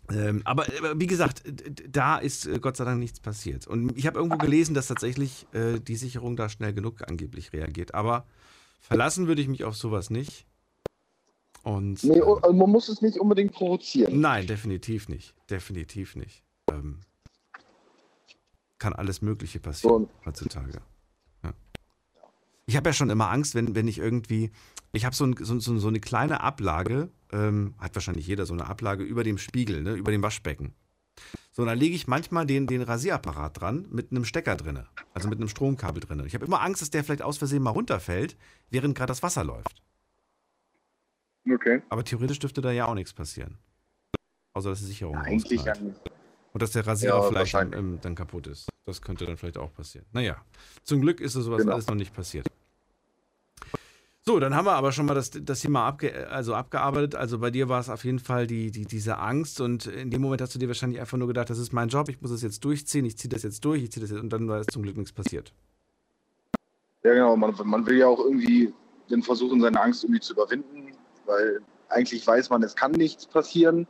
Ähm, 0.10 0.41
aber, 0.45 0.65
wie 0.95 1.07
gesagt, 1.07 1.44
da 1.89 2.18
ist 2.18 2.45
äh, 2.45 2.60
Gott 2.60 2.77
sei 2.77 2.85
Dank 2.85 2.99
nichts 2.99 3.19
passiert. 3.19 3.68
Und 3.68 3.98
ich 3.98 4.07
habe 4.07 4.19
irgendwo 4.19 4.38
gelesen, 4.38 4.73
dass 4.73 4.88
tatsächlich 4.88 5.48
äh, 5.53 5.80
die 5.80 5.98
Sicherung 5.98 6.38
da 6.38 6.48
schnell 6.48 6.73
genug 6.73 7.07
angeblich 7.07 7.52
reagiert. 7.52 7.94
Aber 7.94 8.26
verlassen 8.80 9.27
würde 9.27 9.41
ich 9.41 9.49
mich 9.49 9.65
auf 9.65 9.76
sowas 9.76 10.10
nicht. 10.10 10.45
Und 11.68 12.02
Nee, 12.06 12.22
also 12.22 12.53
man 12.53 12.69
muss 12.69 12.88
es 12.88 13.02
nicht 13.02 13.19
unbedingt 13.19 13.52
provozieren. 13.52 14.22
Nein, 14.22 14.48
definitiv 14.48 15.10
nicht. 15.10 15.35
Definitiv 15.49 16.15
nicht. 16.15 16.41
Ähm, 16.72 17.02
kann 18.77 18.94
alles 18.94 19.22
Mögliche 19.22 19.60
passieren 19.60 20.07
heutzutage. 20.26 20.80
Ja. 21.44 21.53
Ich 22.68 22.77
habe 22.77 22.88
ja 22.88 22.94
schon 22.94 23.10
immer 23.10 23.30
Angst, 23.30 23.53
wenn, 23.53 23.76
wenn 23.76 23.89
ich 23.89 23.98
irgendwie. 23.98 24.52
Ich 24.94 25.03
habe 25.03 25.14
so, 25.14 25.26
ein, 25.26 25.35
so, 25.38 25.60
so, 25.60 25.77
so 25.77 25.89
eine 25.89 25.99
kleine 25.99 26.39
Ablage, 26.39 27.10
ähm, 27.34 27.76
hat 27.80 27.94
wahrscheinlich 27.95 28.27
jeder 28.27 28.45
so 28.45 28.53
eine 28.53 28.68
Ablage 28.68 29.03
über 29.03 29.26
dem 29.26 29.38
Spiegel, 29.38 29.84
ne, 29.84 29.95
über 29.95 30.11
dem 30.11 30.23
Waschbecken. 30.23 30.73
So, 31.52 31.64
und 31.64 31.68
dann 31.68 31.77
lege 31.77 31.95
ich 31.95 32.07
manchmal 32.07 32.45
den, 32.45 32.68
den 32.68 32.81
Rasierapparat 32.81 33.60
dran 33.60 33.88
mit 33.91 34.11
einem 34.11 34.23
Stecker 34.23 34.56
drinne, 34.56 34.88
also 35.14 35.27
mit 35.27 35.39
einem 35.39 35.49
Stromkabel 35.49 35.99
drinne. 35.99 36.26
Ich 36.27 36.34
habe 36.34 36.45
immer 36.45 36.61
Angst, 36.61 36.81
dass 36.81 36.91
der 36.91 37.03
vielleicht 37.03 37.23
aus 37.23 37.38
Versehen 37.38 37.61
mal 37.61 37.72
runterfällt, 37.72 38.38
während 38.69 38.95
gerade 38.95 39.11
das 39.11 39.22
Wasser 39.22 39.44
läuft. 39.44 39.84
Okay. 41.53 41.82
Aber 41.90 42.03
theoretisch 42.03 42.40
dürfte 42.40 42.61
da 42.61 42.72
ja 42.72 42.86
auch 42.88 42.94
nichts 42.95 43.14
passieren. 43.14 43.57
Außer 44.53 44.69
dass 44.69 44.80
die 44.80 44.86
Sicherung 44.86 45.15
Eigentlich 45.15 45.60
ausknallt. 45.60 45.80
an, 45.80 45.95
Und 46.53 46.61
dass 46.61 46.72
der 46.72 46.86
Rasierer 46.88 47.22
Ja, 47.22 47.22
vielleicht 47.22 47.53
ähm, 47.76 47.99
dann 48.02 48.15
kaputt 48.15 48.48
ist. 48.48 48.68
Das 48.86 49.02
könnte 49.02 49.26
dann 49.26 49.38
vielleicht 49.38 49.57
auch 49.57 49.74
passieren. 49.74 50.06
Naja, 50.14 50.38
zum 50.84 51.02
Glück 51.02 51.19
ist 51.22 51.34
sowas 51.34 51.61
Genau. 51.61 51.74
alles 51.74 51.88
noch 51.88 51.95
nicht 51.95 52.14
passiert. 52.14 52.48
So, 54.26 54.41
dann 54.41 54.53
haben 54.56 54.65
wir 54.65 54.74
aber 54.74 54.91
schon 54.91 55.06
mal 55.06 55.14
das, 55.14 55.32
das 55.32 55.61
Thema 55.61 55.86
abge, 55.88 56.30
also 56.30 56.53
abgearbeitet. 56.53 57.15
Also 57.15 57.40
bei 57.40 57.49
dir 57.49 57.69
war 57.69 57.80
es 57.80 57.88
auf 57.90 58.03
jeden 58.03 58.19
Fall 58.19 58.45
die, 58.45 58.72
die, 58.72 58.86
diese 58.86 59.19
Angst 59.19 59.61
und 59.61 59.86
in 59.86 60.10
dem 60.11 60.22
Moment 60.22 60.41
hast 60.41 60.53
du 60.53 60.60
dir 60.60 60.68
wahrscheinlich 60.68 60.99
einfach 60.99 61.18
nur 61.18 61.28
gedacht, 61.30 61.49
das 61.49 61.60
ist 61.60 61.72
mein 61.72 61.88
Job, 61.88 62.10
ich 62.10 62.19
muss 62.22 62.32
es 62.32 62.41
jetzt 62.41 62.65
durchziehen, 62.65 63.06
ich 63.06 63.18
ziehe 63.18 63.30
das 63.30 63.44
jetzt 63.44 63.64
durch, 63.64 63.84
ich 63.84 63.91
ziehe 63.91 64.02
das 64.02 64.11
jetzt 64.11 64.19
und 64.19 64.30
dann 64.34 64.49
war 64.49 64.60
es 64.60 64.68
zum 64.68 64.84
Glück 64.84 64.98
nichts 64.98 65.14
passiert. 65.14 65.53
Ja, 67.03 67.14
genau. 67.14 67.38
Man, 67.38 67.53
man 67.64 67.86
will 67.86 67.98
ja 67.99 68.07
auch 68.07 68.19
irgendwie 68.19 68.74
den 69.10 69.24
versuchen, 69.24 69.61
seine 69.61 69.80
Angst 69.80 70.03
irgendwie 70.03 70.19
zu 70.19 70.34
überwinden, 70.34 70.91
weil 71.27 71.61
eigentlich 71.89 72.25
weiß 72.25 72.49
man, 72.49 72.63
es 72.63 72.75
kann 72.75 72.91
nichts 72.91 73.25
passieren. 73.27 73.87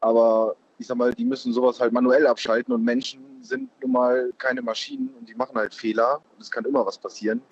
Aber 0.00 0.56
ich 0.78 0.86
sag 0.86 0.96
mal, 0.96 1.14
die 1.14 1.24
müssen 1.24 1.52
sowas 1.52 1.80
halt 1.80 1.92
manuell 1.92 2.26
abschalten 2.26 2.74
und 2.74 2.82
Menschen 2.82 3.42
sind 3.42 3.70
nun 3.80 3.92
mal 3.92 4.32
keine 4.38 4.60
Maschinen 4.62 5.14
und 5.14 5.28
die 5.28 5.34
machen 5.34 5.56
halt 5.56 5.74
Fehler 5.74 6.20
und 6.34 6.42
es 6.42 6.50
kann 6.50 6.64
immer 6.64 6.84
was 6.84 6.98
passieren. 6.98 7.42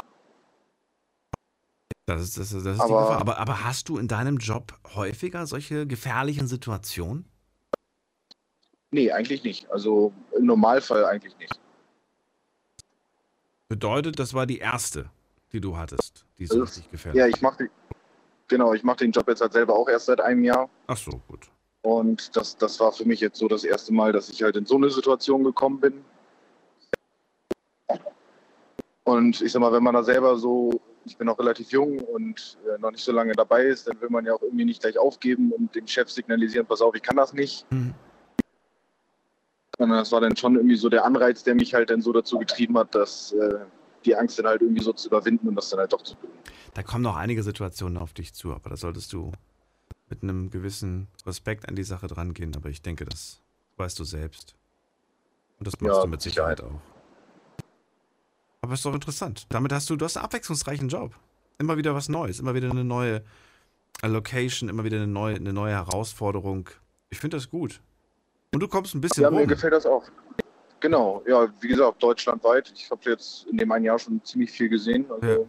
Das 2.06 2.20
ist, 2.20 2.36
das 2.36 2.52
ist, 2.52 2.66
das 2.66 2.76
ist 2.76 2.78
die 2.78 2.82
Aber- 2.82 3.00
Gefahr. 3.02 3.20
Aber, 3.20 3.38
aber 3.38 3.64
hast 3.64 3.88
du 3.88 3.96
in 3.98 4.08
deinem 4.08 4.38
Job 4.38 4.76
häufiger 4.94 5.46
solche 5.46 5.86
gefährlichen 5.86 6.48
Situationen? 6.48 7.26
Nee, 8.90 9.12
eigentlich 9.12 9.44
nicht. 9.44 9.70
Also 9.70 10.12
im 10.36 10.44
Normalfall 10.44 11.04
eigentlich 11.04 11.38
nicht. 11.38 11.58
Bedeutet, 13.68 14.18
das 14.18 14.34
war 14.34 14.44
die 14.46 14.58
erste, 14.58 15.08
die 15.52 15.60
du 15.60 15.78
hattest, 15.78 16.26
die 16.38 16.46
so 16.46 16.54
Also, 16.60 16.64
richtig 16.64 16.90
gefährlich 16.90 17.18
Ja, 17.20 17.26
ich 17.28 17.40
mache 17.40 17.70
genau, 18.52 18.74
ich 18.74 18.84
mache 18.84 18.98
den 18.98 19.12
Job 19.12 19.26
jetzt 19.28 19.40
halt 19.40 19.54
selber 19.54 19.74
auch 19.74 19.88
erst 19.88 20.06
seit 20.06 20.20
einem 20.20 20.44
Jahr. 20.44 20.68
Ach 20.86 20.96
so, 20.96 21.10
gut. 21.26 21.50
Und 21.80 22.36
das, 22.36 22.56
das 22.58 22.78
war 22.80 22.92
für 22.92 23.06
mich 23.06 23.20
jetzt 23.20 23.38
so 23.38 23.48
das 23.48 23.64
erste 23.64 23.94
Mal, 23.94 24.12
dass 24.12 24.28
ich 24.28 24.42
halt 24.42 24.56
in 24.56 24.66
so 24.66 24.76
eine 24.76 24.90
Situation 24.90 25.42
gekommen 25.42 25.80
bin. 25.80 26.04
Und 29.04 29.40
ich 29.40 29.50
sag 29.50 29.60
mal, 29.60 29.72
wenn 29.72 29.82
man 29.82 29.94
da 29.94 30.02
selber 30.02 30.36
so, 30.36 30.80
ich 31.06 31.16
bin 31.16 31.26
noch 31.26 31.38
relativ 31.38 31.70
jung 31.70 31.98
und 31.98 32.58
äh, 32.68 32.78
noch 32.78 32.92
nicht 32.92 33.02
so 33.02 33.10
lange 33.10 33.32
dabei 33.32 33.64
ist, 33.64 33.88
dann 33.88 34.00
will 34.00 34.10
man 34.10 34.24
ja 34.26 34.34
auch 34.34 34.42
irgendwie 34.42 34.66
nicht 34.66 34.82
gleich 34.82 34.98
aufgeben 34.98 35.50
und 35.50 35.74
dem 35.74 35.86
Chef 35.86 36.10
signalisieren, 36.10 36.66
pass 36.66 36.82
auf, 36.82 36.94
ich 36.94 37.02
kann 37.02 37.16
das 37.16 37.32
nicht. 37.32 37.66
Mhm. 37.72 37.94
Und 39.78 39.88
das 39.88 40.12
war 40.12 40.20
dann 40.20 40.36
schon 40.36 40.56
irgendwie 40.56 40.76
so 40.76 40.90
der 40.90 41.04
Anreiz, 41.04 41.42
der 41.42 41.54
mich 41.54 41.74
halt 41.74 41.90
dann 41.90 42.02
so 42.02 42.12
dazu 42.12 42.38
getrieben 42.38 42.78
hat, 42.78 42.94
dass 42.94 43.32
äh, 43.32 43.58
die 44.02 44.14
Angst 44.16 44.38
dann 44.38 44.46
halt 44.46 44.60
irgendwie 44.62 44.82
so 44.82 44.92
zu 44.92 45.08
überwinden 45.08 45.48
und 45.48 45.54
das 45.56 45.70
dann 45.70 45.80
halt 45.80 45.92
doch 45.92 46.02
zu 46.02 46.14
tun. 46.14 46.30
Da 46.74 46.82
kommen 46.82 47.02
noch 47.02 47.16
einige 47.16 47.42
Situationen 47.42 47.98
auf 47.98 48.12
dich 48.12 48.34
zu, 48.34 48.52
aber 48.52 48.70
da 48.70 48.76
solltest 48.76 49.12
du 49.12 49.32
mit 50.08 50.22
einem 50.22 50.50
gewissen 50.50 51.08
Respekt 51.26 51.68
an 51.68 51.76
die 51.76 51.84
Sache 51.84 52.06
drangehen. 52.06 52.54
Aber 52.56 52.68
ich 52.68 52.82
denke, 52.82 53.04
das 53.04 53.40
weißt 53.76 53.98
du 53.98 54.04
selbst. 54.04 54.54
Und 55.58 55.66
das 55.66 55.80
machst 55.80 55.96
Ja, 55.96 56.02
du 56.02 56.08
mit 56.08 56.22
Sicherheit 56.22 56.60
auch. 56.60 56.80
Aber 58.60 58.74
ist 58.74 58.84
doch 58.84 58.94
interessant. 58.94 59.46
Damit 59.48 59.72
hast 59.72 59.88
du, 59.90 59.96
du 59.96 60.04
hast 60.04 60.16
einen 60.16 60.24
abwechslungsreichen 60.24 60.88
Job. 60.88 61.14
Immer 61.58 61.76
wieder 61.76 61.94
was 61.94 62.08
Neues, 62.08 62.40
immer 62.40 62.54
wieder 62.54 62.70
eine 62.70 62.84
neue 62.84 63.22
Location, 64.02 64.68
immer 64.68 64.84
wieder 64.84 64.96
eine 64.98 65.06
neue, 65.06 65.36
eine 65.36 65.52
neue 65.52 65.72
Herausforderung. 65.72 66.68
Ich 67.10 67.18
finde 67.18 67.36
das 67.36 67.50
gut. 67.50 67.80
Und 68.52 68.60
du 68.60 68.68
kommst 68.68 68.94
ein 68.94 69.00
bisschen 69.00 69.22
Ja, 69.22 69.30
mir 69.30 69.40
rum. 69.40 69.48
gefällt 69.48 69.72
das 69.72 69.86
auch. 69.86 70.04
Genau, 70.82 71.22
ja, 71.28 71.48
wie 71.60 71.68
gesagt, 71.68 72.02
deutschlandweit. 72.02 72.72
Ich 72.74 72.90
habe 72.90 73.08
jetzt 73.08 73.46
in 73.46 73.56
dem 73.56 73.70
einen 73.70 73.84
Jahr 73.84 74.00
schon 74.00 74.22
ziemlich 74.24 74.50
viel 74.50 74.68
gesehen. 74.68 75.06
Also, 75.10 75.26
Ja. 75.26 75.46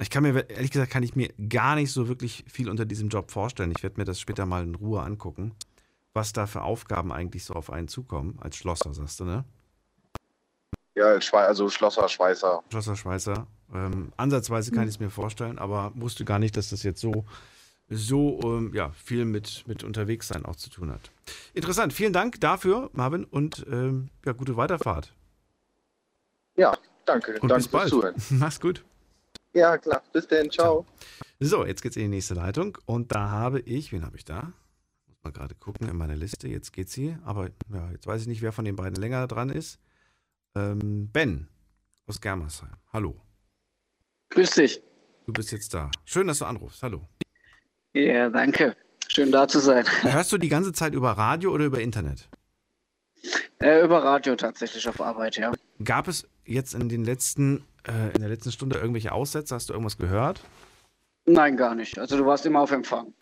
Ich 0.00 0.10
kann 0.10 0.24
mir, 0.24 0.50
ehrlich 0.50 0.72
gesagt, 0.72 0.90
kann 0.90 1.04
ich 1.04 1.14
mir 1.14 1.32
gar 1.48 1.76
nicht 1.76 1.92
so 1.92 2.08
wirklich 2.08 2.44
viel 2.48 2.68
unter 2.68 2.84
diesem 2.84 3.08
Job 3.08 3.30
vorstellen. 3.30 3.72
Ich 3.74 3.82
werde 3.84 3.98
mir 3.98 4.04
das 4.04 4.18
später 4.18 4.44
mal 4.44 4.64
in 4.64 4.74
Ruhe 4.74 5.00
angucken, 5.00 5.54
was 6.12 6.32
da 6.32 6.46
für 6.46 6.62
Aufgaben 6.62 7.12
eigentlich 7.12 7.44
so 7.44 7.54
auf 7.54 7.70
einen 7.70 7.86
zukommen, 7.86 8.36
als 8.40 8.56
Schlosser, 8.56 8.92
sagst 8.92 9.20
du, 9.20 9.24
ne? 9.24 9.44
ja, 10.94 11.18
also 11.32 11.68
Schlosser, 11.68 12.08
Schweißer. 12.08 12.62
Schlosser, 12.70 12.96
Schweißer. 12.96 13.46
Ähm, 13.72 14.12
ansatzweise 14.16 14.70
kann 14.70 14.84
ich 14.84 14.94
es 14.94 15.00
mir 15.00 15.10
vorstellen, 15.10 15.58
aber 15.58 15.92
wusste 15.94 16.24
gar 16.24 16.38
nicht, 16.38 16.56
dass 16.56 16.70
das 16.70 16.82
jetzt 16.82 17.00
so, 17.00 17.24
so 17.88 18.40
ähm, 18.42 18.72
ja, 18.74 18.90
viel 18.90 19.24
mit, 19.24 19.64
mit 19.66 19.84
unterwegs 19.84 20.28
sein 20.28 20.44
auch 20.44 20.56
zu 20.56 20.70
tun 20.70 20.90
hat. 20.90 21.10
Interessant, 21.52 21.92
vielen 21.92 22.12
Dank 22.12 22.40
dafür, 22.40 22.90
Marvin, 22.92 23.24
und 23.24 23.66
ähm, 23.70 24.08
ja, 24.24 24.32
gute 24.32 24.56
Weiterfahrt. 24.56 25.12
Ja, 26.56 26.76
Danke, 27.04 27.38
Und 27.40 27.48
danke 27.48 27.54
bis 27.56 27.66
fürs 27.66 27.68
bald. 27.68 27.90
Zuhören. 27.90 28.14
Mach's 28.30 28.60
gut. 28.60 28.84
Ja, 29.52 29.78
klar. 29.78 30.02
Bis 30.12 30.26
dann. 30.26 30.50
Ciao. 30.50 30.86
So, 31.40 31.64
jetzt 31.64 31.82
geht's 31.82 31.96
in 31.96 32.02
die 32.02 32.08
nächste 32.08 32.34
Leitung 32.34 32.78
und 32.86 33.12
da 33.12 33.30
habe 33.30 33.60
ich, 33.60 33.92
wen 33.92 34.04
habe 34.04 34.16
ich 34.16 34.24
da? 34.24 34.52
Muss 35.06 35.22
mal 35.22 35.32
gerade 35.32 35.54
gucken 35.54 35.88
in 35.88 35.96
meiner 35.96 36.16
Liste. 36.16 36.48
Jetzt 36.48 36.72
geht 36.72 36.88
sie, 36.90 37.16
aber 37.24 37.50
ja, 37.72 37.90
jetzt 37.92 38.06
weiß 38.06 38.22
ich 38.22 38.26
nicht, 38.26 38.42
wer 38.42 38.52
von 38.52 38.64
den 38.64 38.76
beiden 38.76 38.96
länger 39.00 39.26
dran 39.26 39.50
ist. 39.50 39.78
Ähm, 40.54 41.08
ben 41.12 41.48
aus 42.06 42.20
Germersheim. 42.20 42.76
Hallo. 42.92 43.20
Grüß 44.30 44.50
dich. 44.52 44.82
Du 45.26 45.32
bist 45.32 45.52
jetzt 45.52 45.72
da. 45.72 45.90
Schön, 46.04 46.26
dass 46.26 46.38
du 46.38 46.44
anrufst. 46.44 46.82
Hallo. 46.82 47.06
Ja, 47.94 48.28
danke. 48.28 48.76
Schön 49.08 49.30
da 49.30 49.46
zu 49.46 49.60
sein. 49.60 49.84
Hörst 50.02 50.32
du 50.32 50.38
die 50.38 50.48
ganze 50.48 50.72
Zeit 50.72 50.94
über 50.94 51.12
Radio 51.12 51.52
oder 51.52 51.64
über 51.64 51.80
Internet? 51.80 52.28
Äh, 53.60 53.82
über 53.84 54.02
Radio 54.02 54.34
tatsächlich 54.36 54.86
auf 54.88 55.00
Arbeit, 55.00 55.36
ja. 55.36 55.52
Gab 55.82 56.08
es 56.08 56.28
jetzt 56.44 56.74
in 56.74 56.88
den 56.88 57.04
letzten, 57.04 57.64
äh, 57.86 58.12
in 58.14 58.20
der 58.20 58.28
letzten 58.28 58.52
Stunde 58.52 58.78
irgendwelche 58.78 59.12
Aussätze? 59.12 59.54
Hast 59.54 59.68
du 59.68 59.72
irgendwas 59.72 59.96
gehört? 59.96 60.42
Nein, 61.24 61.56
gar 61.56 61.74
nicht. 61.74 61.98
Also 61.98 62.16
du 62.18 62.26
warst 62.26 62.44
immer 62.44 62.60
auf 62.60 62.72
Empfang. 62.72 63.14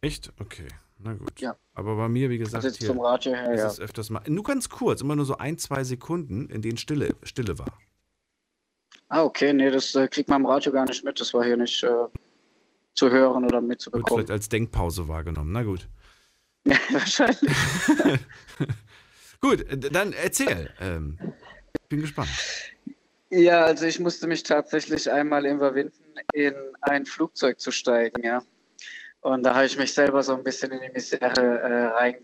Echt? 0.00 0.32
Okay. 0.40 0.66
Na 0.98 1.12
gut. 1.14 1.40
Ja. 1.40 1.56
Aber 1.74 1.96
bei 1.96 2.08
mir, 2.08 2.30
wie 2.30 2.38
gesagt, 2.38 2.64
Also 2.64 2.76
hier 2.76 2.88
zum 2.88 3.00
Radio 3.00 3.34
her, 3.34 3.52
ist 3.52 3.60
ja. 3.60 3.66
es 3.68 3.80
öfters 3.80 4.10
mal. 4.10 4.22
Nur 4.26 4.42
ganz 4.42 4.68
kurz, 4.68 5.00
immer 5.00 5.14
nur 5.14 5.24
so 5.24 5.36
ein, 5.36 5.58
zwei 5.58 5.84
Sekunden, 5.84 6.48
in 6.48 6.62
denen 6.62 6.76
Stille, 6.76 7.14
Stille 7.22 7.58
war. 7.58 7.78
Ah, 9.08 9.22
okay, 9.22 9.52
nee, 9.52 9.70
das 9.70 9.94
äh, 9.94 10.08
kriegt 10.08 10.28
man 10.28 10.42
im 10.42 10.46
Radio 10.46 10.72
gar 10.72 10.86
nicht 10.86 11.04
mit. 11.04 11.20
Das 11.20 11.32
war 11.34 11.44
hier 11.44 11.56
nicht 11.56 11.82
äh, 11.84 11.88
zu 12.98 13.10
hören 13.10 13.44
oder 13.44 13.58
Wird 13.60 13.68
mitzubekommen. 13.68 14.06
vielleicht 14.08 14.30
als 14.30 14.48
Denkpause 14.48 15.08
wahrgenommen. 15.08 15.52
Na 15.52 15.62
gut. 15.62 15.88
Ja, 16.64 16.76
wahrscheinlich. 16.90 17.38
Gut, 19.40 19.64
dann 19.94 20.12
erzähl. 20.12 20.68
Ähm, 20.80 21.16
bin 21.88 22.00
gespannt. 22.00 22.28
Ja, 23.30 23.64
also 23.64 23.86
ich 23.86 24.00
musste 24.00 24.26
mich 24.26 24.42
tatsächlich 24.42 25.10
einmal 25.10 25.46
überwinden, 25.46 25.92
in 26.32 26.54
ein 26.80 27.06
Flugzeug 27.06 27.60
zu 27.60 27.70
steigen, 27.70 28.24
ja. 28.24 28.42
Und 29.20 29.44
da 29.44 29.54
habe 29.54 29.66
ich 29.66 29.78
mich 29.78 29.94
selber 29.94 30.22
so 30.24 30.34
ein 30.34 30.42
bisschen 30.42 30.72
in 30.72 30.80
die 30.80 30.90
Misere 30.90 31.60
äh, 31.60 31.84
rein, 31.86 32.16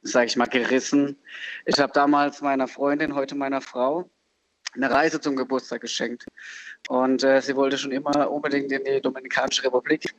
sage 0.00 0.26
ich 0.26 0.36
mal, 0.36 0.46
gerissen. 0.46 1.18
Ich 1.66 1.78
habe 1.78 1.92
damals 1.92 2.40
meiner 2.40 2.68
Freundin, 2.68 3.14
heute 3.14 3.34
meiner 3.34 3.60
Frau, 3.60 4.08
eine 4.74 4.90
Reise 4.90 5.20
zum 5.20 5.36
Geburtstag 5.36 5.80
geschenkt. 5.80 6.26
Und 6.88 7.24
äh, 7.24 7.40
sie 7.40 7.56
wollte 7.56 7.78
schon 7.78 7.92
immer 7.92 8.30
unbedingt 8.30 8.70
in 8.72 8.84
die 8.84 9.00
Dominikanische 9.00 9.64
Republik. 9.64 10.14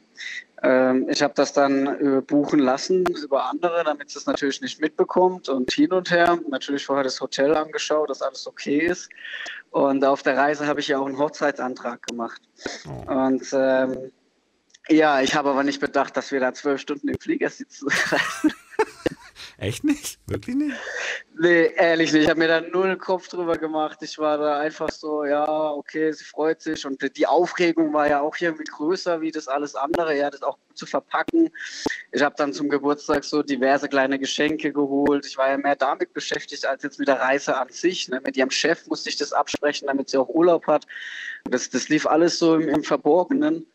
Ähm, 0.64 1.08
ich 1.10 1.22
habe 1.22 1.34
das 1.36 1.54
dann 1.54 1.88
äh, 1.88 2.22
buchen 2.22 2.60
lassen 2.60 3.06
über 3.24 3.46
andere, 3.46 3.84
damit 3.84 4.10
sie 4.10 4.20
es 4.20 4.26
natürlich 4.26 4.62
nicht 4.62 4.82
mitbekommt 4.82 5.50
und 5.50 5.72
hin 5.72 5.94
und 5.94 6.12
her. 6.12 6.40
Natürlich 6.50 6.86
vorher 6.86 7.04
das 7.04 7.22
Hotel 7.22 7.56
angeschaut, 7.56 8.10
dass 8.10 8.22
alles 8.22 8.48
okay 8.48 8.80
ist. 8.80 9.10
Und 9.70 10.04
auf 10.04 10.24
der 10.24 10.38
Reise 10.38 10.66
habe 10.68 10.80
ich 10.80 10.88
ja 10.88 10.98
auch 10.98 11.06
einen 11.06 11.20
Hochzeitsantrag 11.20 12.02
gemacht. 12.08 12.42
Und 13.06 13.48
ähm, 13.54 14.12
ja, 14.90 15.22
ich 15.22 15.36
habe 15.36 15.50
aber 15.50 15.64
nicht 15.64 15.82
bedacht, 15.82 16.16
dass 16.18 16.32
wir 16.32 16.40
da 16.40 16.54
zwölf 16.54 16.82
Stunden 16.82 17.10
im 17.10 17.20
Flieger 17.20 17.50
sitzen. 17.50 17.90
Echt 19.58 19.84
nicht? 19.84 20.20
Wirklich 20.28 20.56
nicht? 20.56 20.76
Nee, 21.40 21.72
ehrlich 21.76 22.14
nicht. 22.14 22.24
Ich 22.24 22.30
habe 22.30 22.40
mir 22.40 22.48
da 22.48 22.62
null 22.62 22.96
Kopf 22.96 23.28
drüber 23.28 23.58
gemacht. 23.58 23.98
Ich 24.02 24.20
war 24.20 24.38
da 24.38 24.60
einfach 24.60 24.92
so, 24.92 25.26
ja, 25.26 25.72
okay, 25.72 26.12
sie 26.12 26.24
freut 26.24 26.62
sich. 26.62 26.86
Und 26.86 27.02
die 27.18 27.26
Aufregung 27.26 27.92
war 27.92 28.08
ja 28.08 28.22
auch 28.22 28.36
irgendwie 28.40 28.66
größer 28.66 29.20
wie 29.20 29.32
das 29.32 29.48
alles 29.48 29.74
andere, 29.74 30.16
ja, 30.16 30.30
das 30.30 30.44
auch 30.44 30.60
zu 30.76 30.86
verpacken. 30.86 31.50
Ich 32.12 32.22
habe 32.22 32.36
dann 32.38 32.54
zum 32.54 32.70
Geburtstag 32.70 33.24
so 33.24 33.42
diverse 33.42 33.90
kleine 33.90 34.20
Geschenke 34.20 34.72
geholt. 34.72 35.26
Ich 35.26 35.38
war 35.40 35.50
ja 35.50 35.58
mehr 35.58 35.76
damit 35.76 36.14
beschäftigt 36.14 36.64
als 36.68 36.84
jetzt 36.84 37.00
mit 37.00 37.08
der 37.08 37.20
Reise 37.20 37.58
an 37.58 37.70
sich. 37.70 38.10
Ne? 38.10 38.22
Mit 38.24 38.38
ihrem 38.38 38.52
Chef 38.52 38.86
musste 38.86 39.10
ich 39.10 39.18
das 39.18 39.34
absprechen, 39.34 39.88
damit 39.88 40.10
sie 40.10 40.18
auch 40.18 40.30
Urlaub 40.30 40.68
hat. 40.68 40.86
Das, 41.46 41.72
das 41.72 41.90
lief 41.90 42.06
alles 42.06 42.38
so 42.38 42.56
im, 42.56 42.70
im 42.70 42.84
Verborgenen. 42.84 43.66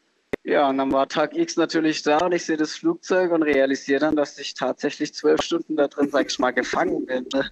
Ja, 0.44 0.68
und 0.68 0.78
dann 0.78 0.90
war 0.92 1.08
Tag 1.08 1.36
X 1.36 1.56
natürlich 1.56 2.02
da 2.02 2.18
und 2.18 2.32
ich 2.32 2.44
sehe 2.44 2.56
das 2.56 2.74
Flugzeug 2.74 3.30
und 3.30 3.42
realisiere 3.42 4.00
dann, 4.00 4.16
dass 4.16 4.38
ich 4.38 4.54
tatsächlich 4.54 5.14
zwölf 5.14 5.40
Stunden 5.40 5.76
da 5.76 5.86
drin, 5.86 6.10
sag 6.10 6.30
ich 6.30 6.38
mal, 6.38 6.50
gefangen 6.50 7.06
bin. 7.06 7.26
Ne? 7.32 7.48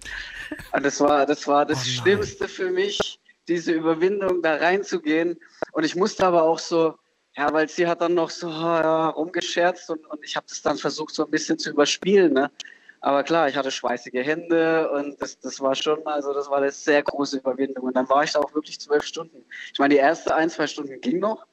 Und 0.73 0.85
das 0.85 0.99
war 0.99 1.25
das, 1.25 1.47
war 1.47 1.65
das 1.65 1.79
Oh. 1.79 2.01
Schlimmste 2.01 2.47
für 2.49 2.69
mich, 2.69 3.19
diese 3.47 3.71
Überwindung 3.71 4.41
da 4.41 4.55
reinzugehen. 4.55 5.39
Und 5.71 5.85
ich 5.85 5.95
musste 5.95 6.25
aber 6.25 6.43
auch 6.43 6.59
so, 6.59 6.95
ja, 7.37 7.51
weil 7.53 7.69
sie 7.69 7.87
hat 7.87 8.01
dann 8.01 8.13
noch 8.13 8.29
so 8.29 8.49
ja, 8.49 9.09
rumgescherzt 9.09 9.89
und, 9.89 10.05
und 10.07 10.19
ich 10.25 10.35
habe 10.35 10.45
das 10.49 10.61
dann 10.61 10.77
versucht, 10.77 11.15
so 11.15 11.23
ein 11.23 11.31
bisschen 11.31 11.57
zu 11.57 11.69
überspielen. 11.69 12.33
Ne? 12.33 12.51
Aber 12.99 13.23
klar, 13.23 13.47
ich 13.47 13.55
hatte 13.55 13.71
schweißige 13.71 14.23
Hände 14.25 14.91
und 14.91 15.19
das, 15.21 15.39
das 15.39 15.59
war 15.61 15.75
schon, 15.75 16.05
also 16.05 16.33
das 16.33 16.49
war 16.49 16.57
eine 16.57 16.71
sehr 16.71 17.01
große 17.01 17.37
Überwindung. 17.37 17.85
Und 17.85 17.95
dann 17.95 18.09
war 18.09 18.23
ich 18.23 18.33
da 18.33 18.39
auch 18.39 18.53
wirklich 18.53 18.79
zwölf 18.79 19.03
Stunden. 19.05 19.45
Ich 19.71 19.79
meine, 19.79 19.93
die 19.93 19.99
erste 19.99 20.35
ein, 20.35 20.49
zwei 20.49 20.67
Stunden 20.67 20.99
ging 20.99 21.19
noch. 21.19 21.45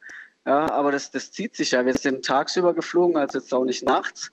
Ja, 0.49 0.71
aber 0.71 0.93
das, 0.93 1.11
das 1.11 1.31
zieht 1.31 1.55
sich 1.55 1.73
ja. 1.73 1.85
Wir 1.85 1.93
sind 1.93 2.25
tagsüber 2.25 2.73
geflogen, 2.73 3.19
also 3.19 3.39
jetzt 3.39 3.53
auch 3.53 3.67
nicht 3.67 3.85
nachts. 3.85 4.33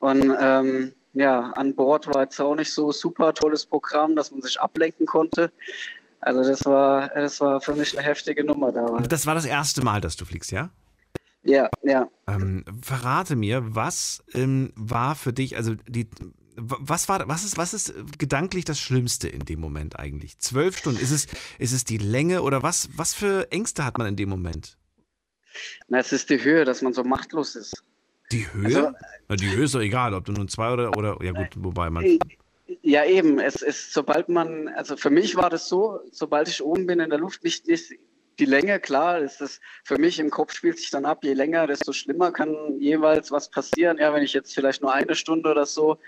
Und 0.00 0.36
ähm, 0.40 0.92
ja, 1.12 1.52
an 1.52 1.76
Bord 1.76 2.12
war 2.12 2.22
jetzt 2.22 2.40
auch 2.40 2.56
nicht 2.56 2.72
so 2.72 2.90
super 2.90 3.32
tolles 3.32 3.64
Programm, 3.64 4.16
dass 4.16 4.32
man 4.32 4.42
sich 4.42 4.60
ablenken 4.60 5.06
konnte. 5.06 5.52
Also 6.18 6.42
das 6.42 6.64
war, 6.64 7.08
das 7.10 7.40
war 7.40 7.60
für 7.60 7.76
mich 7.76 7.96
eine 7.96 8.04
heftige 8.04 8.42
Nummer 8.42 8.72
da. 8.72 8.84
Das 9.08 9.26
war 9.26 9.36
das 9.36 9.44
erste 9.44 9.84
Mal, 9.84 10.00
dass 10.00 10.16
du 10.16 10.24
fliegst, 10.24 10.50
ja? 10.50 10.70
Ja, 11.44 11.70
ja. 11.84 12.08
Ähm, 12.26 12.64
verrate 12.82 13.36
mir, 13.36 13.76
was 13.76 14.24
ähm, 14.34 14.72
war 14.74 15.14
für 15.14 15.32
dich, 15.32 15.56
also 15.56 15.76
die, 15.86 16.08
was 16.56 17.08
war, 17.08 17.28
was 17.28 17.44
ist, 17.44 17.58
was 17.58 17.74
ist 17.74 17.94
gedanklich 18.18 18.64
das 18.64 18.80
Schlimmste 18.80 19.28
in 19.28 19.44
dem 19.44 19.60
Moment 19.60 20.00
eigentlich? 20.00 20.36
Zwölf 20.40 20.76
Stunden, 20.76 21.00
ist 21.00 21.12
es, 21.12 21.28
ist 21.60 21.72
es 21.72 21.84
die 21.84 21.98
Länge 21.98 22.42
oder 22.42 22.64
was, 22.64 22.88
was 22.96 23.14
für 23.14 23.52
Ängste 23.52 23.84
hat 23.84 23.98
man 23.98 24.08
in 24.08 24.16
dem 24.16 24.28
Moment? 24.30 24.78
Na, 25.88 25.98
es 25.98 26.12
ist 26.12 26.30
die 26.30 26.42
Höhe, 26.42 26.64
dass 26.64 26.82
man 26.82 26.92
so 26.92 27.04
machtlos 27.04 27.56
ist. 27.56 27.82
Die 28.32 28.52
Höhe? 28.52 28.64
Also- 28.64 28.92
Na, 29.28 29.36
die 29.36 29.50
Höhe 29.50 29.64
ist 29.64 29.74
doch 29.74 29.80
egal, 29.80 30.14
ob 30.14 30.24
du 30.24 30.32
nun 30.32 30.48
zwei 30.48 30.72
oder, 30.72 30.96
oder 30.96 31.18
ja 31.22 31.32
gut, 31.32 31.48
wobei 31.56 31.90
man, 31.90 32.18
Ja, 32.82 33.04
eben. 33.04 33.38
Es 33.38 33.62
ist, 33.62 33.92
sobald 33.92 34.28
man, 34.28 34.68
also 34.68 34.96
für 34.96 35.10
mich 35.10 35.36
war 35.36 35.50
das 35.50 35.68
so, 35.68 36.00
sobald 36.10 36.48
ich 36.48 36.62
oben 36.62 36.86
bin 36.86 37.00
in 37.00 37.10
der 37.10 37.18
Luft, 37.18 37.44
nicht, 37.44 37.66
nicht 37.66 37.92
die 38.38 38.46
Länge, 38.46 38.80
klar, 38.80 39.20
ist 39.20 39.40
das 39.40 39.60
für 39.84 39.98
mich 39.98 40.18
im 40.18 40.30
Kopf 40.30 40.52
spielt 40.54 40.78
sich 40.78 40.90
dann 40.90 41.04
ab, 41.04 41.22
je 41.22 41.34
länger, 41.34 41.66
desto 41.66 41.92
schlimmer 41.92 42.32
kann 42.32 42.80
jeweils 42.80 43.30
was 43.30 43.48
passieren. 43.50 43.98
Ja, 43.98 44.12
wenn 44.12 44.22
ich 44.22 44.32
jetzt 44.32 44.54
vielleicht 44.54 44.82
nur 44.82 44.92
eine 44.92 45.14
Stunde 45.14 45.50
oder 45.50 45.66
so, 45.66 45.98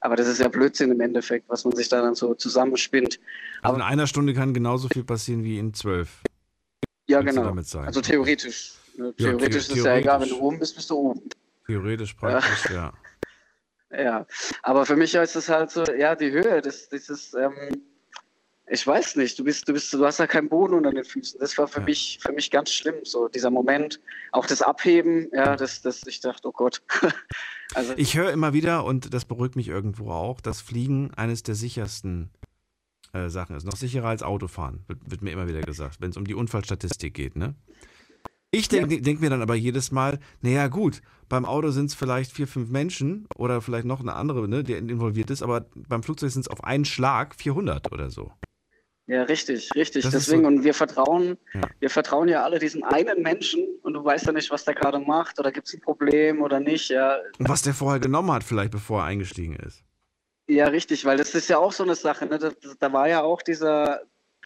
aber 0.00 0.16
das 0.16 0.26
ist 0.28 0.40
ja 0.40 0.48
Blödsinn 0.48 0.90
im 0.92 1.00
Endeffekt, 1.00 1.48
was 1.48 1.64
man 1.64 1.74
sich 1.76 1.88
da 1.88 2.00
dann 2.00 2.14
so 2.14 2.34
zusammenspinnt. 2.34 3.20
also 3.62 3.76
in 3.76 3.82
einer 3.82 4.06
Stunde 4.06 4.34
kann 4.34 4.54
genauso 4.54 4.88
viel 4.88 5.04
passieren 5.04 5.44
wie 5.44 5.58
in 5.58 5.74
zwölf. 5.74 6.22
Ja, 7.06 7.22
Willst 7.22 7.36
genau. 7.36 7.54
Also 7.82 8.00
theoretisch. 8.00 8.74
Ne? 8.98 9.14
Ja, 9.18 9.28
Theoretisch 9.30 9.56
ist 9.56 9.70
es 9.70 9.76
ja 9.76 9.82
theoretisch. 9.84 10.02
egal, 10.04 10.20
wenn 10.20 10.28
du 10.28 10.38
oben 10.40 10.58
bist, 10.58 10.74
bist 10.76 10.90
du 10.90 10.94
oben. 10.96 11.22
Theoretisch 11.66 12.14
praktisch, 12.14 12.70
ja. 12.70 12.92
Ja, 13.96 14.26
aber 14.64 14.84
für 14.86 14.96
mich 14.96 15.14
ist 15.14 15.36
es 15.36 15.48
halt 15.48 15.70
so, 15.70 15.84
ja, 15.84 16.16
die 16.16 16.32
Höhe, 16.32 16.60
das, 16.60 16.88
das 16.88 17.08
ist, 17.08 17.32
ähm, 17.34 17.52
ich 18.66 18.84
weiß 18.84 19.14
nicht, 19.16 19.38
du 19.38 19.44
bist, 19.44 19.68
du 19.68 19.72
bist, 19.72 19.92
du 19.94 20.04
hast 20.04 20.18
ja 20.18 20.26
keinen 20.26 20.48
Boden 20.48 20.74
unter 20.74 20.90
den 20.90 21.04
Füßen. 21.04 21.38
Das 21.38 21.56
war 21.58 21.68
für 21.68 21.78
Ja. 21.78 21.84
mich, 21.84 22.18
für 22.20 22.32
mich 22.32 22.50
ganz 22.50 22.72
schlimm, 22.72 22.96
so 23.04 23.28
dieser 23.28 23.50
Moment, 23.50 24.00
auch 24.32 24.46
das 24.46 24.62
Abheben, 24.62 25.28
ja, 25.32 25.54
das, 25.54 25.80
das, 25.82 26.04
ich 26.08 26.18
dachte, 26.20 26.48
oh 26.48 26.52
Gott. 26.52 26.82
also, 27.74 27.92
Ich 27.96 28.16
höre 28.16 28.32
immer 28.32 28.52
wieder, 28.52 28.84
und 28.84 29.14
das 29.14 29.26
beruhigt 29.26 29.54
mich 29.54 29.68
irgendwo 29.68 30.10
auch, 30.10 30.40
dass 30.40 30.60
Fliegen 30.60 31.12
eines 31.14 31.44
der 31.44 31.54
sichersten 31.54 32.30
äh, 33.12 33.28
Sachen 33.28 33.54
ist. 33.54 33.64
Noch 33.64 33.76
sicherer 33.76 34.08
als 34.08 34.24
Autofahren, 34.24 34.82
wird, 34.88 34.98
wird 35.08 35.22
mir 35.22 35.30
immer 35.30 35.46
wieder 35.46 35.60
gesagt, 35.60 36.00
wenn 36.00 36.10
es 36.10 36.16
um 36.16 36.24
die 36.26 36.34
Unfallstatistik 36.34 37.14
geht, 37.14 37.36
ne? 37.36 37.54
Ich 38.54 38.68
denke 38.68 39.00
denk 39.00 39.20
mir 39.20 39.30
dann 39.30 39.42
aber 39.42 39.54
jedes 39.54 39.90
Mal, 39.92 40.18
naja 40.42 40.68
gut, 40.68 41.00
beim 41.28 41.44
Auto 41.44 41.70
sind 41.70 41.86
es 41.86 41.94
vielleicht 41.94 42.32
vier, 42.32 42.46
fünf 42.46 42.70
Menschen 42.70 43.26
oder 43.36 43.60
vielleicht 43.60 43.86
noch 43.86 44.00
eine 44.00 44.14
andere, 44.14 44.46
ne, 44.48 44.62
die 44.62 44.74
involviert 44.74 45.30
ist, 45.30 45.42
aber 45.42 45.66
beim 45.88 46.02
Flugzeug 46.02 46.30
sind 46.30 46.42
es 46.42 46.48
auf 46.48 46.62
einen 46.64 46.84
Schlag 46.84 47.34
400 47.34 47.90
oder 47.92 48.10
so. 48.10 48.32
ja, 49.06 49.22
richtig, 49.24 49.70
richtig. 49.74 50.04
Das 50.04 50.12
Deswegen, 50.12 50.42
so- 50.42 50.48
und 50.48 50.64
wir 50.64 50.72
vertrauen, 50.74 51.36
Ja. 51.52 51.60
wir 51.80 51.90
vertrauen 51.90 52.28
ja 52.28 52.42
alle 52.44 52.58
diesem 52.58 52.82
einen 52.84 53.22
Menschen 53.22 53.66
und 53.82 53.92
du 53.94 54.04
weißt 54.04 54.26
ja 54.26 54.32
nicht, 54.32 54.50
was 54.50 54.64
der 54.64 54.74
gerade 54.74 54.98
macht 54.98 55.38
oder 55.38 55.52
gibt 55.52 55.66
es 55.66 55.74
ein 55.74 55.80
Problem 55.80 56.40
oder 56.42 56.58
nicht, 56.60 56.88
ja. 56.90 57.16
Und 57.38 57.48
was 57.48 57.62
der 57.62 57.74
vorher 57.74 58.00
genommen 58.00 58.30
hat, 58.32 58.44
vielleicht 58.44 58.70
bevor 58.70 59.00
er 59.00 59.06
eingestiegen 59.06 59.56
ist. 59.56 59.82
Ja, 60.46 60.66
richtig, 60.68 61.04
weil 61.06 61.16
das 61.16 61.34
ist 61.34 61.48
ja 61.48 61.58
auch 61.58 61.72
so 61.72 61.82
eine 61.84 61.94
Sache. 61.94 62.26
Ne? 62.26 62.38
Da, 62.38 62.50
da 62.78 62.92
war 62.92 63.08
ja 63.08 63.22
auch 63.22 63.40
dieser 63.42 64.00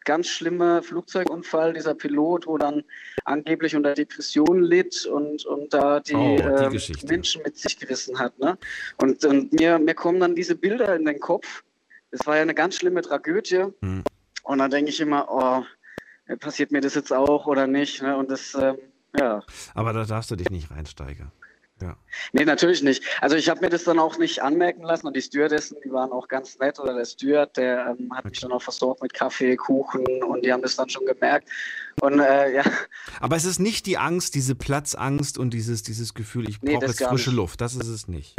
ganz 0.09 0.27
schlimme 0.27 0.81
Flugzeugunfall, 0.81 1.73
dieser 1.73 1.93
Pilot, 1.93 2.47
wo 2.47 2.57
dann 2.57 2.83
angeblich 3.25 3.75
unter 3.75 3.93
Depressionen 3.93 4.63
litt 4.63 5.05
und, 5.05 5.45
und 5.45 5.71
da 5.71 5.99
die, 5.99 6.15
Oh, 6.15 6.35
die 6.35 6.41
ähm. 6.41 7.07
Menschen 7.07 7.43
mit 7.43 7.59
sich 7.59 7.77
gerissen 7.77 8.17
hat. 8.17 8.39
Ne? 8.39 8.57
Und, 8.97 9.23
und 9.23 9.53
mir, 9.53 9.77
mir 9.77 9.93
kommen 9.93 10.19
dann 10.19 10.33
diese 10.33 10.55
Bilder 10.55 10.95
in 10.95 11.05
den 11.05 11.19
Kopf. 11.19 11.63
Das 12.09 12.25
war 12.25 12.37
ja 12.37 12.41
eine 12.41 12.55
ganz 12.55 12.77
schlimme 12.77 13.03
Tragödie. 13.03 13.65
Hm. 13.83 14.03
Und 14.41 14.57
dann 14.57 14.71
denke 14.71 14.89
ich 14.89 14.99
immer, 14.99 15.27
oh, 15.29 16.35
passiert 16.37 16.71
mir 16.71 16.81
das 16.81 16.95
jetzt 16.95 17.13
auch 17.13 17.45
oder 17.45 17.67
nicht? 17.67 18.01
Ne? 18.01 18.17
Und 18.17 18.31
das, 18.31 18.55
ähm, 18.59 18.79
ja. 19.15 19.43
Aber 19.75 19.93
da 19.93 20.05
darfst 20.05 20.31
du 20.31 20.35
dich 20.35 20.49
nicht 20.49 20.71
reinsteigern. 20.71 21.31
Ja. 21.81 21.95
Nee, 22.33 22.45
natürlich 22.45 22.83
nicht. 22.83 23.03
Also 23.21 23.35
ich 23.35 23.49
habe 23.49 23.61
mir 23.61 23.69
das 23.69 23.85
dann 23.85 23.99
auch 23.99 24.17
nicht 24.17 24.41
anmerken 24.41 24.83
lassen 24.83 25.07
und 25.07 25.15
die 25.15 25.21
Stewardessen, 25.21 25.77
die 25.83 25.91
waren 25.91 26.11
auch 26.11 26.27
ganz 26.27 26.59
nett 26.59 26.79
oder 26.79 26.93
der 26.93 27.05
Steward, 27.05 27.55
der 27.55 27.95
ähm, 27.99 28.13
hat 28.13 28.25
mich 28.25 28.39
dann 28.39 28.51
auch 28.51 28.61
versorgt 28.61 29.01
mit 29.01 29.13
Kaffee, 29.13 29.55
Kuchen 29.55 30.05
und 30.23 30.43
die 30.43 30.51
haben 30.51 30.61
das 30.61 30.75
dann 30.75 30.89
schon 30.89 31.05
gemerkt. 31.05 31.47
Und 32.01 32.19
äh, 32.19 32.53
ja. 32.55 32.63
Aber 33.19 33.35
es 33.35 33.45
ist 33.45 33.59
nicht 33.59 33.85
die 33.85 33.97
Angst, 33.97 34.35
diese 34.35 34.55
Platzangst 34.55 35.37
und 35.37 35.51
dieses, 35.53 35.83
dieses 35.83 36.13
Gefühl, 36.13 36.49
ich 36.49 36.61
Nee, 36.61 36.73
brauche 36.73 36.87
das 36.87 36.99
jetzt 36.99 37.09
frische 37.09 37.29
nicht. 37.29 37.37
Luft. 37.37 37.61
Das 37.61 37.75
ist 37.75 37.87
es 37.87 38.07
nicht. 38.07 38.35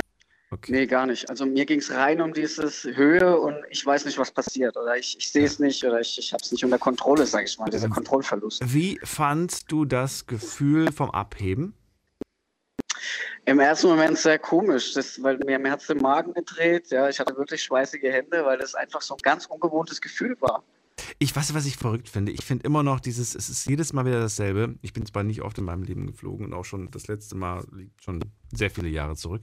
Okay. 0.52 0.72
Nee, 0.72 0.86
gar 0.86 1.06
nicht. 1.06 1.30
Also 1.30 1.46
mir 1.46 1.64
ging 1.64 1.78
es 1.78 1.92
rein 1.92 2.20
um 2.20 2.32
dieses 2.32 2.82
Höhe 2.82 3.38
und 3.38 3.54
ich 3.70 3.86
weiß 3.86 4.04
nicht, 4.04 4.18
was 4.18 4.32
passiert 4.32 4.76
oder 4.76 4.96
ich, 4.96 5.16
ich 5.16 5.30
sehe 5.30 5.44
es 5.44 5.60
nicht 5.60 5.84
oder 5.84 6.00
ich, 6.00 6.18
ich 6.18 6.32
habe 6.32 6.42
es 6.42 6.50
nicht 6.50 6.64
unter 6.64 6.78
Kontrolle, 6.78 7.24
sage 7.24 7.44
ich 7.44 7.56
mal, 7.58 7.70
dieser 7.70 7.88
Kontrollverlust. 7.88 8.60
Wie 8.66 8.98
fandst 9.04 9.70
du 9.70 9.84
das 9.84 10.26
Gefühl 10.26 10.90
vom 10.90 11.12
Abheben? 11.12 11.74
Im 13.44 13.58
ersten 13.60 13.88
Moment 13.88 14.18
sehr 14.18 14.38
komisch, 14.38 14.94
das, 14.94 15.22
weil 15.22 15.38
mir, 15.38 15.58
mir 15.58 15.70
hat 15.70 15.88
den 15.88 15.98
Magen 15.98 16.32
gedreht. 16.34 16.90
Ja, 16.90 17.08
ich 17.08 17.18
hatte 17.18 17.36
wirklich 17.36 17.62
schweißige 17.62 18.02
Hände, 18.02 18.44
weil 18.44 18.58
das 18.58 18.74
einfach 18.74 19.02
so 19.02 19.14
ein 19.14 19.20
ganz 19.22 19.46
ungewohntes 19.46 20.00
Gefühl 20.00 20.36
war. 20.40 20.62
Ich 21.18 21.34
weiß, 21.34 21.54
was 21.54 21.66
ich 21.66 21.76
verrückt 21.76 22.08
finde. 22.08 22.32
Ich 22.32 22.44
finde 22.44 22.64
immer 22.64 22.82
noch 22.82 23.00
dieses, 23.00 23.34
es 23.34 23.48
ist 23.48 23.66
jedes 23.66 23.92
Mal 23.92 24.04
wieder 24.04 24.20
dasselbe. 24.20 24.74
Ich 24.82 24.92
bin 24.92 25.06
zwar 25.06 25.22
nicht 25.22 25.42
oft 25.42 25.58
in 25.58 25.64
meinem 25.64 25.82
Leben 25.82 26.06
geflogen 26.06 26.46
und 26.46 26.54
auch 26.54 26.64
schon 26.64 26.90
das 26.90 27.08
letzte 27.08 27.36
Mal 27.36 27.64
liegt 27.72 28.02
schon 28.02 28.20
sehr 28.52 28.70
viele 28.70 28.88
Jahre 28.88 29.16
zurück. 29.16 29.42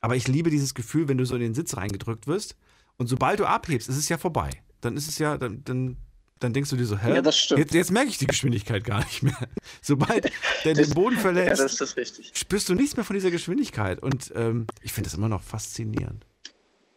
Aber 0.00 0.16
ich 0.16 0.28
liebe 0.28 0.50
dieses 0.50 0.74
Gefühl, 0.74 1.08
wenn 1.08 1.18
du 1.18 1.26
so 1.26 1.34
in 1.34 1.40
den 1.42 1.54
Sitz 1.54 1.76
reingedrückt 1.76 2.26
wirst 2.26 2.56
und 2.96 3.06
sobald 3.06 3.40
du 3.40 3.46
abhebst, 3.46 3.88
ist 3.88 3.96
es 3.96 4.08
ja 4.08 4.18
vorbei. 4.18 4.50
Dann 4.80 4.96
ist 4.96 5.08
es 5.08 5.18
ja, 5.18 5.36
dann, 5.36 5.62
dann, 5.64 5.96
dann 6.40 6.52
denkst 6.52 6.70
du 6.70 6.76
dir 6.76 6.86
so, 6.86 6.98
hä? 6.98 7.14
Ja, 7.14 7.22
das 7.22 7.38
stimmt. 7.38 7.58
Jetzt, 7.60 7.74
jetzt 7.74 7.90
merke 7.92 8.08
ich 8.08 8.18
die 8.18 8.26
Geschwindigkeit 8.26 8.82
gar 8.82 8.98
nicht 9.04 9.22
mehr. 9.22 9.36
Sobald 9.82 10.30
der 10.64 10.74
den 10.74 10.90
Boden 10.90 11.14
Ja, 11.16 11.20
verlässt, 11.20 11.60
das 11.60 11.80
ist 11.80 11.96
richtig. 11.96 12.32
spürst 12.34 12.68
du 12.68 12.74
nichts 12.74 12.96
mehr 12.96 13.04
von 13.04 13.14
dieser 13.14 13.30
Geschwindigkeit. 13.30 14.02
Und 14.02 14.32
ähm, 14.34 14.66
ich 14.82 14.92
finde 14.92 15.08
das 15.08 15.16
immer 15.16 15.28
noch 15.28 15.42
faszinierend. 15.42 16.26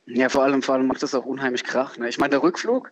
Ja, 0.06 0.30
vor 0.30 0.44
allem, 0.44 0.62
vor 0.62 0.76
allem 0.76 0.88
macht 0.88 1.04
das 1.04 1.14
auch 1.16 1.26
unheimlich 1.26 1.64
Krach. 1.64 1.98
Ne? 1.98 2.10
Ich 2.10 2.18
meine, 2.18 2.32
der 2.32 2.44
Rückflug, 2.44 2.92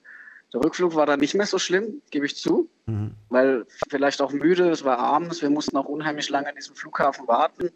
der 0.53 0.61
Rückflug 0.63 0.95
war 0.95 1.05
dann 1.05 1.19
nicht 1.19 1.33
mehr 1.33 1.45
so 1.45 1.57
schlimm, 1.59 2.01
gebe 2.11 2.25
ich 2.25 2.35
zu, 2.35 2.69
Mhm. 2.87 3.11
weil 3.29 3.65
vielleicht 3.89 4.21
auch 4.21 4.33
müde, 4.33 4.69
es 4.69 4.83
war 4.83 4.97
abends, 4.97 5.41
wir 5.41 5.49
mussten 5.49 5.77
auch 5.77 5.85
unheimlich 5.85 6.29
lange 6.29 6.49
an 6.49 6.55
diesem 6.55 6.75
Flughafen 6.75 7.27
warten. 7.27 7.69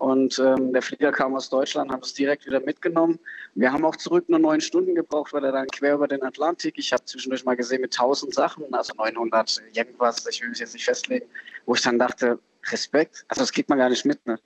Und 0.00 0.38
ähm, 0.38 0.72
der 0.72 0.80
Flieger 0.80 1.12
kam 1.12 1.36
aus 1.36 1.50
Deutschland, 1.50 1.92
haben 1.92 2.00
es 2.00 2.14
direkt 2.14 2.46
wieder 2.46 2.60
mitgenommen. 2.60 3.18
Wir 3.54 3.70
haben 3.70 3.84
auch 3.84 3.96
zurück 3.96 4.30
nur 4.30 4.38
neun 4.38 4.62
Stunden 4.62 4.94
gebraucht, 4.94 5.34
weil 5.34 5.44
er 5.44 5.52
dann 5.52 5.66
quer 5.66 5.92
über 5.92 6.08
den 6.08 6.22
Atlantik. 6.22 6.78
Ich 6.78 6.90
habe 6.94 7.04
zwischendurch 7.04 7.44
mal 7.44 7.54
gesehen 7.54 7.82
mit 7.82 7.92
1000 7.92 8.32
Sachen, 8.32 8.64
also 8.72 8.94
900 8.96 9.60
irgendwas, 9.74 10.26
ich 10.26 10.40
will 10.40 10.48
mich 10.48 10.58
jetzt 10.60 10.72
nicht 10.72 10.86
festlegen, 10.86 11.26
wo 11.66 11.74
ich 11.74 11.82
dann 11.82 11.98
dachte, 11.98 12.38
Respekt, 12.70 13.26
also 13.28 13.42
das 13.42 13.52
kriegt 13.52 13.68
man 13.68 13.76
gar 13.76 13.90
nicht 13.90 14.06
mit. 14.06 14.26
Ne? 14.26 14.40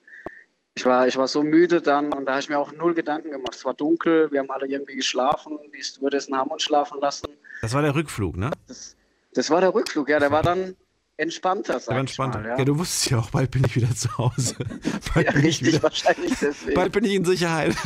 Ich 0.75 0.85
war, 0.85 1.07
ich 1.07 1.15
war 1.15 1.29
so 1.29 1.41
müde 1.41 1.81
dann 1.81 2.11
und 2.11 2.25
da 2.25 2.33
habe 2.33 2.41
ich 2.41 2.49
mir 2.49 2.59
auch 2.59 2.73
null 2.73 2.93
Gedanken 2.93 3.31
gemacht. 3.31 3.55
Es 3.55 3.63
war 3.63 3.75
dunkel, 3.75 4.29
wir 4.33 4.41
haben 4.41 4.51
alle 4.51 4.67
irgendwie 4.67 4.97
geschlafen, 4.97 5.57
die 5.73 5.81
Stewardessen 5.81 6.35
haben 6.35 6.51
uns 6.51 6.63
schlafen 6.63 6.99
lassen. 6.99 7.29
Das 7.61 7.73
war 7.73 7.81
der 7.81 7.95
Rückflug, 7.95 8.35
ne? 8.35 8.51
Das, 8.67 8.97
das 9.33 9.49
war 9.49 9.61
der 9.61 9.73
Rückflug, 9.73 10.09
ja, 10.09 10.19
der 10.19 10.31
war 10.31 10.43
dann 10.43 10.75
entspannter, 11.17 11.77
ich 11.77 11.87
entspannter. 11.87 12.39
mal. 12.39 12.47
Ja. 12.49 12.57
Ja. 12.57 12.65
du 12.65 12.77
wusstest 12.77 13.09
ja 13.11 13.19
auch, 13.19 13.29
bald 13.29 13.51
bin 13.51 13.63
ich 13.65 13.75
wieder 13.75 13.93
zu 13.95 14.15
Hause. 14.17 14.55
Bald, 15.13 15.25
Ja, 15.27 15.31
bin, 15.33 15.41
ich 15.41 15.45
richtig, 15.47 15.67
wieder, 15.67 15.83
wahrscheinlich 15.83 16.33
deswegen. 16.41 16.73
bald 16.75 16.91
bin 16.91 17.05
ich 17.05 17.13
in 17.13 17.25
Sicherheit. 17.25 17.75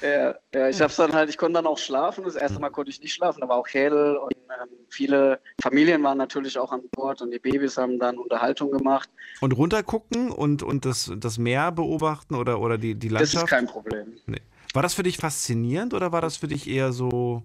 Ja, 0.00 0.34
ja, 0.52 0.68
ich 0.68 0.80
hab's 0.80 0.96
dann 0.96 1.12
halt, 1.12 1.30
ich 1.30 1.38
konnte 1.38 1.54
dann 1.58 1.66
auch 1.68 1.78
schlafen. 1.78 2.24
Das 2.24 2.34
erste 2.34 2.58
Mal 2.58 2.70
konnte 2.70 2.90
ich 2.90 3.00
nicht 3.00 3.14
schlafen, 3.14 3.40
da 3.40 3.48
war 3.48 3.56
auch 3.56 3.68
hell 3.68 4.16
und 4.16 4.32
ähm, 4.34 4.68
viele 4.88 5.38
Familien 5.62 6.02
waren 6.02 6.18
natürlich 6.18 6.58
auch 6.58 6.72
an 6.72 6.80
Bord 6.90 7.22
und 7.22 7.30
die 7.30 7.38
Babys 7.38 7.76
haben 7.76 8.00
dann 8.00 8.18
Unterhaltung 8.18 8.72
gemacht. 8.72 9.08
Und 9.40 9.52
runtergucken 9.52 10.32
und, 10.32 10.64
und 10.64 10.86
das, 10.86 11.12
das 11.18 11.38
Meer 11.38 11.70
beobachten 11.70 12.34
oder, 12.34 12.58
oder 12.60 12.78
die, 12.78 12.96
die 12.96 13.10
Das 13.10 13.32
Landschaft? 13.32 13.44
ist 13.44 13.50
kein 13.50 13.66
Problem. 13.68 14.16
nee. 14.26 14.40
War 14.74 14.82
das 14.82 14.94
für 14.94 15.04
dich 15.04 15.18
faszinierend 15.18 15.94
oder 15.94 16.10
war 16.10 16.20
das 16.20 16.36
für 16.36 16.48
dich 16.48 16.68
eher 16.68 16.90
so, 16.92 17.44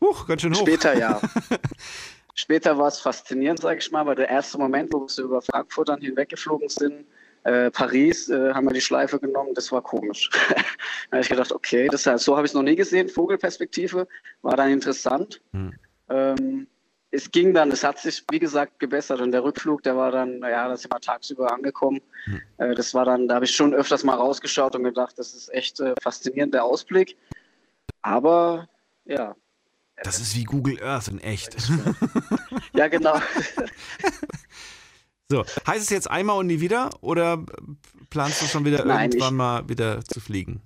huch, 0.00 0.26
ganz 0.26 0.40
schön 0.40 0.54
hoch? 0.54 0.60
Später 0.60 0.96
ja. 0.96 1.20
Später 2.40 2.78
war 2.78 2.88
es 2.88 2.98
faszinierend, 2.98 3.60
sag 3.60 3.76
ich 3.76 3.90
mal, 3.90 4.06
weil 4.06 4.14
der 4.14 4.30
erste 4.30 4.56
Moment, 4.56 4.90
wo 4.94 5.06
wir 5.06 5.24
über 5.24 5.42
Frankfurt 5.42 5.90
dann 5.90 6.00
hinweggeflogen 6.00 6.70
sind, 6.70 7.04
äh, 7.42 7.70
Paris, 7.70 8.30
äh, 8.30 8.54
haben 8.54 8.66
wir 8.66 8.72
die 8.72 8.80
Schleife 8.80 9.20
genommen, 9.20 9.52
das 9.52 9.70
war 9.70 9.82
komisch. 9.82 10.30
da 10.48 11.18
habe 11.18 11.20
ich 11.20 11.28
gedacht, 11.28 11.52
okay, 11.52 11.88
das 11.88 12.06
heißt, 12.06 12.24
so 12.24 12.36
habe 12.36 12.46
ich 12.46 12.52
es 12.52 12.54
noch 12.54 12.62
nie 12.62 12.76
gesehen, 12.76 13.10
Vogelperspektive, 13.10 14.08
war 14.40 14.56
dann 14.56 14.70
interessant. 14.70 15.42
Hm. 15.52 15.74
Ähm, 16.08 16.66
es 17.10 17.30
ging 17.30 17.52
dann, 17.52 17.72
es 17.72 17.84
hat 17.84 17.98
sich, 17.98 18.24
wie 18.30 18.38
gesagt, 18.38 18.78
gebessert 18.78 19.20
und 19.20 19.32
der 19.32 19.44
Rückflug, 19.44 19.82
der 19.82 19.98
war 19.98 20.10
dann, 20.10 20.38
naja, 20.38 20.66
da 20.66 20.78
sind 20.78 20.94
wir 20.94 21.00
tagsüber 21.00 21.52
angekommen. 21.52 22.00
Hm. 22.24 22.40
Äh, 22.56 22.74
das 22.74 22.94
war 22.94 23.04
dann, 23.04 23.28
da 23.28 23.34
habe 23.34 23.44
ich 23.44 23.54
schon 23.54 23.74
öfters 23.74 24.02
mal 24.02 24.14
rausgeschaut 24.14 24.74
und 24.76 24.84
gedacht, 24.84 25.18
das 25.18 25.34
ist 25.34 25.52
echt 25.52 25.78
äh, 25.80 25.92
faszinierend, 26.00 26.54
der 26.54 26.64
Ausblick. 26.64 27.18
Aber, 28.00 28.66
ja, 29.04 29.36
Das 30.02 30.18
ist 30.20 30.34
wie 30.36 30.44
Google 30.44 30.82
Earth 30.82 31.08
in 31.08 31.18
echt. 31.20 31.56
ja, 32.74 32.88
genau. 32.88 33.20
So, 35.32 35.44
heißt 35.64 35.82
es 35.84 35.90
jetzt 35.90 36.10
einmal 36.10 36.38
und 36.38 36.48
nie 36.48 36.60
wieder 36.60 36.90
oder 37.02 37.44
planst 38.10 38.42
du 38.42 38.46
schon 38.46 38.64
wieder 38.64 38.84
Nein, 38.84 39.12
irgendwann 39.12 39.28
ich- 39.34 39.36
mal 39.36 39.68
wieder 39.68 40.04
zu 40.04 40.18
fliegen? 40.18 40.60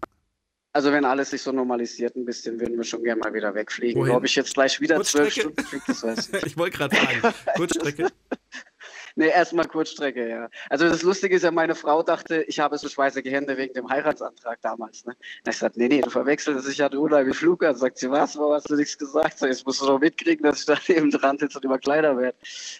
Also 0.72 0.90
wenn 0.90 1.04
alles 1.04 1.30
sich 1.30 1.42
so 1.42 1.52
normalisiert 1.52 2.16
ein 2.16 2.24
bisschen, 2.24 2.58
würden 2.58 2.76
wir 2.78 2.82
schon 2.84 3.02
gerne 3.04 3.20
mal 3.20 3.34
wieder 3.34 3.54
wegfliegen. 3.54 4.00
Wohin? 4.00 4.14
Ob 4.14 4.24
ich 4.24 4.34
jetzt 4.34 4.54
gleich 4.54 4.80
wieder 4.80 5.00
zwölf? 5.04 5.32
Stunden 5.34 5.62
fliege, 5.62 5.84
das 5.86 6.02
weiß 6.02 6.18
ich 6.28 6.32
nicht. 6.32 6.46
Ich 6.46 6.56
wollte 6.56 6.78
gerade 6.78 6.96
fragen. 6.96 7.34
Kurzstrecke? 7.56 8.08
Nee, 9.16 9.28
erstmal 9.28 9.66
Kurzstrecke, 9.66 10.28
ja. 10.28 10.48
Also 10.68 10.88
das 10.88 11.02
Lustige 11.02 11.36
ist 11.36 11.42
ja, 11.42 11.52
meine 11.52 11.76
Frau 11.76 12.02
dachte, 12.02 12.42
ich 12.42 12.58
habe 12.58 12.76
so 12.78 12.88
schweißige 12.88 13.26
Hände 13.26 13.56
wegen 13.56 13.72
dem 13.72 13.88
Heiratsantrag 13.88 14.60
damals. 14.60 15.04
Ne? 15.04 15.14
Da 15.44 15.50
ich 15.52 15.56
gesagt, 15.56 15.76
nee, 15.76 15.86
nee, 15.86 16.00
du 16.00 16.10
verwechselst, 16.10 16.68
ich 16.68 16.80
hatte 16.80 16.98
unheimlich 16.98 17.36
Flug 17.36 17.62
an. 17.62 17.76
Sagt 17.76 17.98
sie, 17.98 18.10
was, 18.10 18.36
warum 18.36 18.54
hast 18.54 18.68
du 18.68 18.74
nichts 18.74 18.98
gesagt? 18.98 19.38
Sag, 19.38 19.50
Jetzt 19.50 19.64
musst 19.66 19.80
du 19.80 19.86
doch 19.86 20.00
mitkriegen, 20.00 20.42
dass 20.42 20.60
ich 20.60 20.66
da 20.66 20.76
neben 20.88 21.12
dran 21.12 21.38
sitze 21.38 21.58
und 21.58 21.64
immer 21.64 21.78
kleiner 21.78 22.16
werde. 22.18 22.36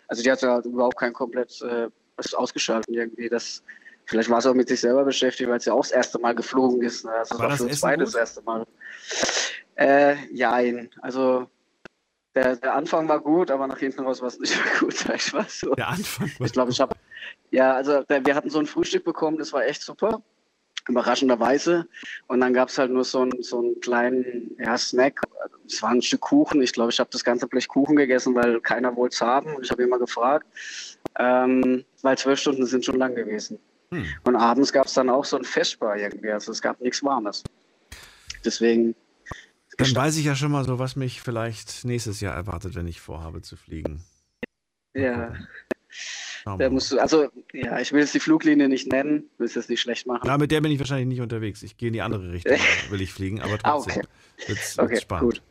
Also 0.08 0.24
die 0.24 0.30
hat 0.32 0.42
ja 0.42 0.54
halt 0.54 0.66
überhaupt 0.66 0.96
kein 0.96 1.12
komplett 1.12 1.62
äh, 1.62 1.88
ausgeschaltet 2.34 2.92
irgendwie. 2.92 3.28
Das, 3.28 3.62
vielleicht 4.06 4.28
war 4.28 4.38
es 4.38 4.46
auch 4.46 4.54
mit 4.54 4.68
sich 4.68 4.80
selber 4.80 5.04
beschäftigt, 5.04 5.48
weil 5.48 5.58
es 5.58 5.66
ja 5.66 5.72
auch 5.72 5.82
das 5.82 5.92
erste 5.92 6.18
Mal 6.18 6.34
geflogen 6.34 6.82
ist. 6.82 7.04
Ne? 7.04 7.12
Also 7.12 7.38
War 7.38 7.48
das 7.48 7.58
das 7.58 7.60
war 7.60 7.66
für 7.66 7.70
uns 7.70 7.80
beide 7.80 8.04
das 8.04 8.14
erste 8.16 8.42
Mal. 8.42 8.66
Äh, 9.76 10.16
jein. 10.32 10.90
Also 11.00 11.48
der, 12.34 12.56
der 12.56 12.74
Anfang 12.74 13.08
war 13.08 13.20
gut, 13.20 13.50
aber 13.50 13.66
nach 13.66 13.78
hinten 13.78 14.02
raus 14.02 14.20
war 14.20 14.28
es 14.28 14.38
nicht 14.38 14.56
mehr 14.64 14.74
gut, 14.78 14.94
sag 14.94 15.16
ich 15.16 15.32
mal 15.32 15.46
so. 15.48 15.74
Der 15.74 15.88
Anfang 15.88 16.30
war 16.38 16.46
Ich 16.46 16.52
glaube, 16.52 16.70
ich 16.72 16.80
habe, 16.80 16.94
ja, 17.50 17.74
also 17.74 18.02
der, 18.02 18.24
wir 18.26 18.34
hatten 18.34 18.50
so 18.50 18.58
ein 18.58 18.66
Frühstück 18.66 19.04
bekommen, 19.04 19.38
das 19.38 19.52
war 19.52 19.64
echt 19.64 19.82
super, 19.82 20.22
überraschenderweise. 20.88 21.86
Und 22.26 22.40
dann 22.40 22.52
gab 22.52 22.68
es 22.68 22.78
halt 22.78 22.90
nur 22.90 23.04
so, 23.04 23.22
einen 23.22 23.42
so 23.42 23.58
einen 23.58 23.80
kleinen 23.80 24.56
ja, 24.58 24.76
Snack. 24.76 25.20
Es 25.66 25.82
war 25.82 25.90
ein 25.90 26.02
Stück 26.02 26.20
Kuchen. 26.20 26.60
Ich 26.62 26.72
glaube, 26.72 26.90
ich 26.90 27.00
habe 27.00 27.10
das 27.10 27.24
ganze 27.24 27.46
Blech 27.46 27.68
Kuchen 27.68 27.96
gegessen, 27.96 28.34
weil 28.34 28.60
keiner 28.60 28.94
wollte 28.96 29.14
es 29.14 29.20
haben. 29.20 29.54
Und 29.54 29.64
ich 29.64 29.70
habe 29.70 29.82
immer 29.82 29.98
gefragt, 29.98 30.46
ähm, 31.18 31.84
weil 32.02 32.18
zwölf 32.18 32.38
Stunden 32.38 32.66
sind 32.66 32.84
schon 32.84 32.98
lang 32.98 33.14
gewesen. 33.14 33.58
Hm. 33.90 34.06
Und 34.24 34.36
abends 34.36 34.72
gab 34.72 34.86
es 34.86 34.94
dann 34.94 35.08
auch 35.08 35.24
so 35.24 35.36
ein 35.36 35.44
Festbar 35.44 35.96
irgendwie. 35.96 36.30
Also 36.30 36.52
es 36.52 36.60
gab 36.60 36.80
nichts 36.80 37.02
Warmes. 37.02 37.42
Deswegen. 38.44 38.94
Dann 39.78 39.94
weiß 39.94 40.16
ich 40.16 40.24
ja 40.24 40.36
schon 40.36 40.52
mal 40.52 40.64
so, 40.64 40.78
was 40.78 40.96
mich 40.96 41.20
vielleicht 41.20 41.84
nächstes 41.84 42.20
Jahr 42.20 42.34
erwartet, 42.34 42.74
wenn 42.74 42.86
ich 42.86 43.00
vorhabe 43.00 43.42
zu 43.42 43.56
fliegen. 43.56 44.04
Ja, 44.94 45.34
da 46.44 46.70
musst 46.70 46.92
du, 46.92 46.98
also, 46.98 47.28
ja, 47.52 47.80
ich 47.80 47.92
will 47.92 48.00
jetzt 48.00 48.14
die 48.14 48.20
Fluglinie 48.20 48.68
nicht 48.68 48.86
nennen, 48.92 49.24
will 49.38 49.46
es 49.46 49.54
jetzt 49.54 49.70
nicht 49.70 49.80
schlecht 49.80 50.06
machen. 50.06 50.26
Ja, 50.26 50.36
mit 50.38 50.50
der 50.50 50.60
bin 50.60 50.70
ich 50.70 50.78
wahrscheinlich 50.78 51.08
nicht 51.08 51.20
unterwegs. 51.20 51.62
Ich 51.62 51.76
gehe 51.76 51.88
in 51.88 51.92
die 51.94 52.02
andere 52.02 52.32
Richtung, 52.32 52.56
will 52.90 53.00
ich 53.00 53.12
fliegen, 53.12 53.40
aber 53.40 53.54
Ah, 53.62 53.72
trotzdem 53.72 54.02
okay. 54.02 54.06
wird's, 54.46 54.76
wird's 54.76 54.92
Okay, 54.92 55.00
spannend. 55.00 55.24
gut. 55.34 55.42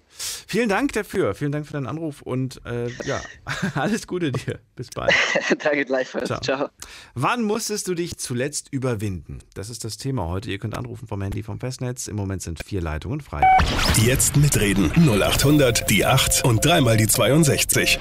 Vielen 0.48 0.70
Dank 0.70 0.94
dafür. 0.94 1.36
Vielen 1.36 1.52
Dank 1.52 1.66
für 1.66 1.74
deinen 1.74 1.88
Anruf 1.88 2.22
und 2.22 2.62
äh, 2.66 2.90
ja, 3.06 3.22
alles 3.76 4.08
Gute 4.08 4.32
dir. 4.32 4.60
Bis 4.76 4.90
bald. 4.90 5.12
Danke 5.64 5.86
gleichfalls. 5.86 6.28
Ciao. 6.28 6.40
Ciao. 6.42 6.70
Wann 7.16 7.44
musstest 7.44 7.88
du 7.88 7.96
dich 7.96 8.18
zuletzt 8.18 8.70
überwinden? 8.72 9.40
Das 9.54 9.70
ist 9.70 9.84
das 9.84 9.98
Thema 9.98 10.28
heute. 10.28 10.52
Ihr 10.52 10.60
könnt 10.60 10.78
anrufen 10.78 11.08
vom 11.08 11.22
Handy 11.22 11.44
vom 11.44 11.60
Festnetz. 11.60 12.08
Im 12.08 12.16
Moment 12.16 12.42
sind 12.42 12.64
vier 12.64 12.82
Leitungen 12.82 13.22
frei. 13.22 13.42
Jetzt 14.04 14.36
mitreden. 14.38 14.92
0800 14.92 15.90
die 15.90 16.06
8 16.06 16.46
und 16.46 16.64
dreimal 16.64 16.98
die 16.98 17.08
62. 17.08 18.00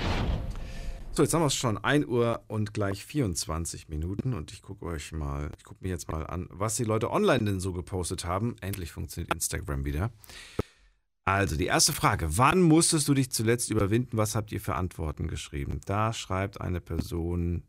So, 1.14 1.22
jetzt 1.22 1.34
haben 1.34 1.42
wir 1.42 1.48
es 1.48 1.54
schon 1.54 1.76
1 1.76 2.06
Uhr 2.06 2.40
und 2.48 2.72
gleich 2.72 3.04
24 3.04 3.90
Minuten 3.90 4.32
und 4.32 4.50
ich 4.50 4.62
gucke 4.62 4.86
euch 4.86 5.12
mal, 5.12 5.50
ich 5.58 5.62
gucke 5.62 5.84
mir 5.84 5.90
jetzt 5.90 6.10
mal 6.10 6.26
an, 6.26 6.48
was 6.50 6.76
die 6.76 6.84
Leute 6.84 7.10
online 7.10 7.44
denn 7.44 7.60
so 7.60 7.74
gepostet 7.74 8.24
haben. 8.24 8.56
Endlich 8.62 8.92
funktioniert 8.92 9.34
Instagram 9.34 9.84
wieder. 9.84 10.10
Also, 11.24 11.56
die 11.56 11.66
erste 11.66 11.92
Frage. 11.92 12.36
Wann 12.36 12.60
musstest 12.62 13.06
du 13.08 13.14
dich 13.14 13.30
zuletzt 13.30 13.70
überwinden? 13.70 14.16
Was 14.16 14.34
habt 14.34 14.50
ihr 14.50 14.60
für 14.60 14.74
Antworten 14.74 15.28
geschrieben? 15.28 15.80
Da 15.86 16.12
schreibt 16.12 16.60
eine 16.60 16.80
Person 16.80 17.62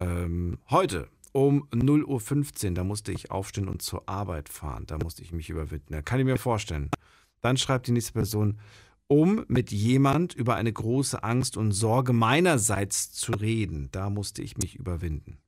ähm, 0.00 0.58
heute 0.68 1.08
um 1.32 1.66
0.15 1.70 2.68
Uhr, 2.68 2.74
da 2.74 2.84
musste 2.84 3.10
ich 3.10 3.30
aufstehen 3.30 3.68
und 3.68 3.82
zur 3.82 4.08
Arbeit 4.08 4.48
fahren. 4.48 4.84
Da 4.86 4.98
musste 4.98 5.22
ich 5.22 5.32
mich 5.32 5.50
überwinden. 5.50 5.92
Da 5.92 6.02
kann 6.02 6.20
ich 6.20 6.26
mir 6.26 6.36
vorstellen. 6.36 6.90
Dann 7.40 7.56
schreibt 7.56 7.86
die 7.86 7.92
nächste 7.92 8.12
Person, 8.12 8.60
um 9.08 9.44
mit 9.48 9.72
jemand 9.72 10.34
über 10.34 10.54
eine 10.54 10.72
große 10.72 11.22
Angst 11.24 11.56
und 11.56 11.72
Sorge 11.72 12.12
meinerseits 12.12 13.12
zu 13.12 13.32
reden. 13.32 13.88
Da 13.92 14.10
musste 14.10 14.42
ich 14.42 14.56
mich 14.58 14.76
überwinden. 14.76 15.38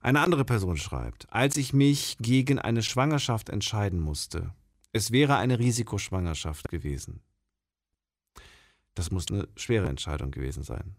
Eine 0.00 0.20
andere 0.20 0.44
Person 0.44 0.76
schreibt, 0.76 1.32
als 1.32 1.56
ich 1.56 1.72
mich 1.72 2.16
gegen 2.18 2.58
eine 2.58 2.82
Schwangerschaft 2.82 3.48
entscheiden 3.48 4.00
musste, 4.00 4.52
es 4.96 5.12
wäre 5.12 5.36
eine 5.36 5.58
Risikoschwangerschaft 5.58 6.68
gewesen. 6.68 7.20
Das 8.94 9.10
muss 9.10 9.30
eine 9.30 9.46
schwere 9.56 9.88
Entscheidung 9.88 10.30
gewesen 10.30 10.62
sein. 10.62 10.96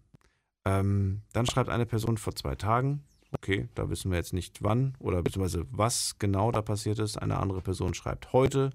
Ähm, 0.65 1.23
dann 1.33 1.47
schreibt 1.47 1.69
eine 1.69 1.85
Person 1.85 2.17
vor 2.17 2.35
zwei 2.35 2.55
Tagen, 2.55 3.03
okay, 3.31 3.67
da 3.73 3.89
wissen 3.89 4.11
wir 4.11 4.17
jetzt 4.17 4.33
nicht 4.33 4.63
wann 4.63 4.95
oder 4.99 5.23
beziehungsweise 5.23 5.65
was 5.71 6.17
genau 6.19 6.51
da 6.51 6.61
passiert 6.61 6.99
ist. 6.99 7.17
Eine 7.17 7.37
andere 7.37 7.61
Person 7.61 7.93
schreibt 7.93 8.33
heute, 8.33 8.69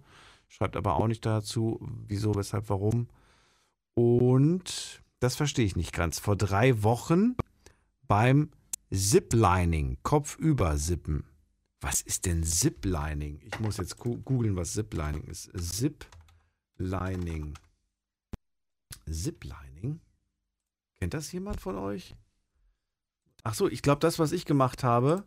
schreibt 0.48 0.76
aber 0.76 0.96
auch 0.96 1.06
nicht 1.06 1.24
dazu, 1.24 1.80
wieso, 2.08 2.34
weshalb, 2.34 2.68
warum. 2.68 3.08
Und 3.94 5.02
das 5.20 5.36
verstehe 5.36 5.64
ich 5.64 5.76
nicht 5.76 5.92
ganz. 5.92 6.18
Vor 6.18 6.36
drei 6.36 6.82
Wochen 6.82 7.36
beim 8.08 8.50
Ziplining, 8.90 9.98
kopfüber 10.02 10.76
sippen. 10.76 11.24
Was 11.82 12.00
ist 12.00 12.24
denn 12.26 12.44
Ziplining? 12.44 13.40
Ich 13.42 13.58
muss 13.58 13.76
jetzt 13.78 13.96
googeln, 13.98 14.54
was 14.54 14.72
Ziplining 14.72 15.24
ist. 15.24 15.50
Ziplining. 15.58 16.04
Ziplining? 19.10 20.00
Kennt 21.00 21.12
das 21.12 21.32
jemand 21.32 21.60
von 21.60 21.76
euch? 21.76 22.14
Ach 23.42 23.54
so, 23.54 23.68
ich 23.68 23.82
glaube, 23.82 23.98
das, 23.98 24.20
was 24.20 24.30
ich 24.30 24.44
gemacht 24.44 24.84
habe, 24.84 25.24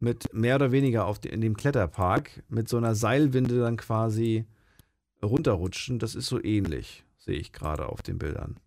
mit 0.00 0.34
mehr 0.34 0.56
oder 0.56 0.70
weniger 0.70 1.06
auf 1.06 1.18
die, 1.18 1.30
in 1.30 1.40
dem 1.40 1.56
Kletterpark, 1.56 2.44
mit 2.50 2.68
so 2.68 2.76
einer 2.76 2.94
Seilwinde 2.94 3.58
dann 3.58 3.78
quasi 3.78 4.44
runterrutschen, 5.22 5.98
das 5.98 6.14
ist 6.14 6.26
so 6.26 6.44
ähnlich, 6.44 7.06
sehe 7.16 7.38
ich 7.38 7.52
gerade 7.52 7.88
auf 7.88 8.02
den 8.02 8.18
Bildern. 8.18 8.60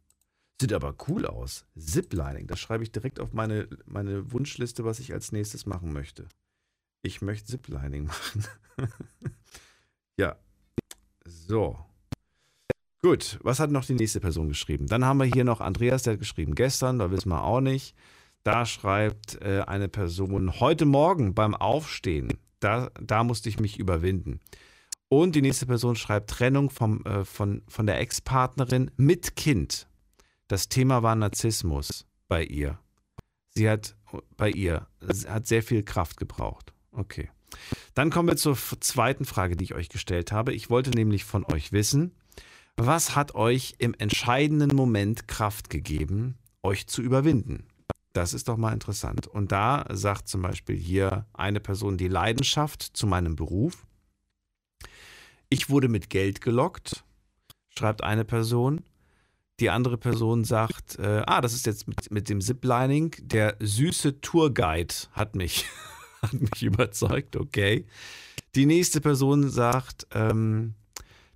Sieht 0.60 0.74
aber 0.74 0.95
cool 1.08 1.28
aus. 1.28 1.68
Ziplining, 1.78 2.48
das 2.48 2.60
schreibe 2.60 2.84
ich 2.84 2.91
direkt 2.91 3.20
auf 3.20 3.34
meine, 3.34 3.68
meine 3.86 4.32
Wunschliste, 4.32 4.84
was 4.84 4.99
ich 4.99 5.14
als 5.14 5.32
nächstes 5.32 5.68
machen 5.68 5.94
möchte. 5.94 6.28
Ich 7.02 7.22
möchte 7.22 7.45
Ziplining 7.45 8.06
machen. 8.07 8.45
ja. 10.18 10.36
So. 11.26 11.80
Gut, 13.02 13.40
was 13.41 13.60
hat 13.60 13.72
noch 13.72 13.86
die 13.86 13.95
nächste 13.95 14.19
Person 14.19 14.48
geschrieben? 14.48 14.86
Dann 14.86 15.06
haben 15.06 15.18
wir 15.18 15.26
hier 15.26 15.44
noch 15.44 15.60
Andreas, 15.60 16.03
der 16.03 16.14
hat 16.14 16.19
geschrieben 16.19 16.53
gestern, 16.53 16.99
da 16.99 17.10
wissen 17.10 17.30
wir 17.30 17.44
auch 17.44 17.61
nicht. 17.61 17.95
Da 18.44 18.65
schreibt 18.65 19.41
äh, 19.41 19.64
eine 19.65 19.88
Person, 19.88 20.60
heute 20.60 20.86
Morgen 20.86 21.34
beim 21.34 21.56
Aufstehen, 21.56 22.38
da, 22.60 22.91
da 22.99 23.23
musste 23.23 23.49
ich 23.49 23.60
mich 23.60 23.80
überwinden. 23.80 24.40
Und 25.10 25.36
die 25.36 25.41
nächste 25.41 25.65
Person 25.65 25.95
schreibt 25.95 26.30
Trennung 26.30 26.69
vom, 26.69 27.03
äh, 27.06 27.26
von, 27.26 27.64
von 27.68 27.86
der 27.86 27.99
Ex-Partnerin 27.99 28.91
mit 28.98 29.36
Kind. 29.36 29.88
Das 30.48 30.69
Thema 30.69 31.03
war 31.03 31.15
Narzissmus 31.15 32.06
bei 32.28 32.44
ihr. 32.44 32.80
Sie 33.49 33.69
hat 33.69 33.95
bei 34.38 34.49
ihr 34.52 34.88
hat 35.28 35.48
sehr 35.48 35.64
viel 35.64 35.84
Kraft 35.84 36.18
gebraucht. 36.18 36.73
Okay. 36.91 37.30
Dann 37.93 38.09
kommen 38.09 38.30
wir 38.30 38.38
zur 38.38 38.57
zweiten 38.80 39.26
Frage, 39.26 39.55
die 39.55 39.65
ich 39.65 39.73
euch 39.73 39.89
gestellt 39.89 40.31
habe. 40.31 40.53
Ich 40.53 40.69
wollte 40.69 40.91
nämlich 40.91 41.26
von 41.26 41.45
euch 41.45 41.72
wissen, 41.72 42.15
was 42.77 43.15
hat 43.15 43.35
euch 43.35 43.76
im 43.77 43.93
entscheidenden 43.97 44.76
Moment 44.76 45.27
Kraft 45.27 45.69
gegeben, 45.69 46.38
euch 46.63 46.88
zu 46.88 47.01
überwinden? 47.01 47.68
Das 48.13 48.34
ist 48.34 48.47
doch 48.47 48.57
mal 48.57 48.73
interessant. 48.73 49.27
Und 49.27 49.51
da 49.51 49.85
sagt 49.89 50.27
zum 50.27 50.41
Beispiel 50.41 50.77
hier 50.77 51.26
eine 51.34 51.59
Person 51.59 51.97
die 51.97 52.07
Leidenschaft 52.07 52.81
zu 52.81 53.07
meinem 53.07 53.35
Beruf. 53.35 53.85
Ich 55.49 55.69
wurde 55.69 55.88
mit 55.88 56.09
Geld 56.09 56.41
gelockt, 56.41 57.03
schreibt 57.69 58.03
eine 58.03 58.26
Person. 58.26 58.84
Die 59.59 59.69
andere 59.69 59.97
Person 59.97 60.43
sagt, 60.43 60.97
äh, 60.97 61.23
ah, 61.26 61.39
das 61.39 61.53
ist 61.53 61.65
jetzt 61.65 61.88
mit, 61.88 62.09
mit 62.11 62.30
dem 62.30 62.41
Ziplining. 62.41 63.15
Der 63.22 63.57
süße 63.59 64.22
Tourguide 64.22 64.93
hat 65.11 65.35
mich, 65.35 65.65
hat 66.22 66.34
mich 66.34 66.64
überzeugt, 66.64 67.35
okay. 67.35 67.85
Die 68.56 68.65
nächste 68.65 69.02
Person 69.02 69.49
sagt, 69.49 70.07
ähm, 70.14 70.76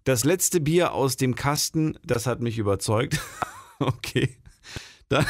das 0.04 0.24
letzte 0.24 0.60
Bier 0.60 0.94
aus 0.94 1.18
dem 1.18 1.36
Kasten, 1.36 1.98
das 2.04 2.28
hat 2.28 2.42
mich 2.42 2.58
überzeugt. 2.58 3.20
okay. 3.80 4.38
Dann, 5.10 5.26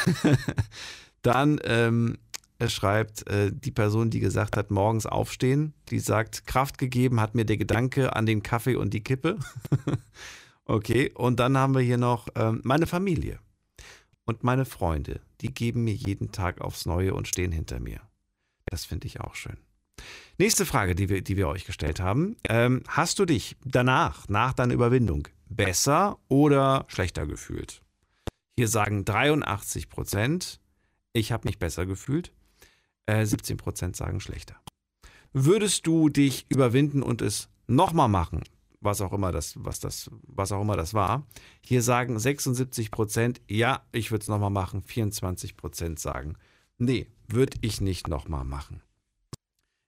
dann 1.22 1.60
ähm, 1.64 2.18
schreibt 2.66 3.26
äh, 3.28 3.52
die 3.52 3.70
Person, 3.70 4.10
die 4.10 4.20
gesagt 4.20 4.56
hat, 4.56 4.70
morgens 4.70 5.06
aufstehen, 5.06 5.74
die 5.90 5.98
sagt, 5.98 6.46
Kraft 6.46 6.78
gegeben 6.78 7.20
hat 7.20 7.34
mir 7.34 7.44
der 7.44 7.56
Gedanke 7.56 8.14
an 8.16 8.26
den 8.26 8.42
Kaffee 8.42 8.76
und 8.76 8.94
die 8.94 9.02
Kippe. 9.02 9.38
okay, 10.64 11.12
und 11.14 11.40
dann 11.40 11.56
haben 11.56 11.74
wir 11.74 11.82
hier 11.82 11.98
noch 11.98 12.28
ähm, 12.34 12.60
meine 12.64 12.86
Familie 12.86 13.38
und 14.24 14.44
meine 14.44 14.64
Freunde. 14.64 15.20
Die 15.40 15.52
geben 15.52 15.84
mir 15.84 15.94
jeden 15.94 16.32
Tag 16.32 16.60
aufs 16.60 16.86
Neue 16.86 17.14
und 17.14 17.28
stehen 17.28 17.52
hinter 17.52 17.80
mir. 17.80 18.00
Das 18.66 18.84
finde 18.84 19.06
ich 19.06 19.20
auch 19.20 19.34
schön. 19.34 19.56
Nächste 20.38 20.66
Frage, 20.66 20.94
die 20.94 21.08
wir, 21.08 21.22
die 21.22 21.36
wir 21.36 21.48
euch 21.48 21.64
gestellt 21.64 22.00
haben. 22.00 22.36
Ähm, 22.48 22.82
hast 22.88 23.18
du 23.18 23.24
dich 23.24 23.56
danach, 23.64 24.28
nach 24.28 24.52
deiner 24.52 24.74
Überwindung, 24.74 25.28
besser 25.48 26.18
oder 26.28 26.84
schlechter 26.88 27.26
gefühlt? 27.26 27.82
Hier 28.58 28.68
sagen 28.68 29.04
83 29.04 29.88
Prozent, 29.88 30.60
ich 31.12 31.32
habe 31.32 31.48
mich 31.48 31.58
besser 31.58 31.86
gefühlt. 31.86 32.32
Äh, 33.06 33.24
17 33.24 33.56
Prozent 33.56 33.96
sagen 33.96 34.20
schlechter. 34.20 34.56
Würdest 35.32 35.86
du 35.86 36.08
dich 36.08 36.46
überwinden 36.48 37.02
und 37.02 37.22
es 37.22 37.48
nochmal 37.66 38.08
machen, 38.08 38.42
was 38.80 39.00
auch 39.00 39.12
immer 39.12 39.32
das, 39.32 39.54
was 39.56 39.80
das, 39.80 40.10
was 40.22 40.52
auch 40.52 40.62
immer 40.62 40.76
das 40.76 40.94
war? 40.94 41.26
Hier 41.60 41.82
sagen 41.82 42.18
76 42.18 42.90
Prozent, 42.90 43.40
ja, 43.48 43.86
ich 43.92 44.10
würde 44.10 44.22
es 44.22 44.28
nochmal 44.28 44.50
machen. 44.50 44.82
24 44.82 45.56
Prozent 45.56 45.98
sagen, 45.98 46.36
nee, 46.78 47.06
würde 47.28 47.58
ich 47.60 47.80
nicht 47.80 48.08
nochmal 48.08 48.44
machen. 48.44 48.82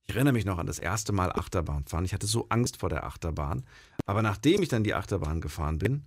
Ich 0.07 0.15
erinnere 0.15 0.33
mich 0.33 0.47
noch 0.47 0.59
an 0.59 0.67
das 0.67 0.79
erste 0.79 1.13
Mal 1.13 1.31
Achterbahn 1.33 1.85
fahren. 1.85 2.05
Ich 2.05 2.15
hatte 2.15 2.27
so 2.27 2.47
Angst 2.49 2.79
vor 2.79 2.89
der 2.89 3.05
Achterbahn. 3.05 3.65
Aber 4.07 4.23
nachdem 4.23 4.63
ich 4.63 4.69
dann 4.69 4.83
die 4.83 4.95
Achterbahn 4.95 5.43
gefahren 5.43 5.79
bin, 5.79 6.05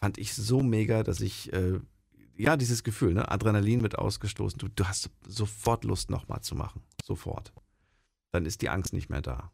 fand 0.00 0.18
ich 0.18 0.34
so 0.34 0.62
mega, 0.62 1.02
dass 1.02 1.20
ich, 1.20 1.50
äh, 1.54 1.80
ja, 2.36 2.56
dieses 2.56 2.84
Gefühl, 2.84 3.14
ne? 3.14 3.30
Adrenalin 3.30 3.82
wird 3.82 3.98
ausgestoßen. 3.98 4.58
Du, 4.58 4.68
du 4.68 4.84
hast 4.84 5.10
sofort 5.26 5.84
Lust, 5.84 6.10
nochmal 6.10 6.42
zu 6.42 6.54
machen. 6.54 6.82
Sofort. 7.02 7.52
Dann 8.32 8.44
ist 8.44 8.60
die 8.60 8.68
Angst 8.68 8.92
nicht 8.92 9.08
mehr 9.08 9.22
da. 9.22 9.50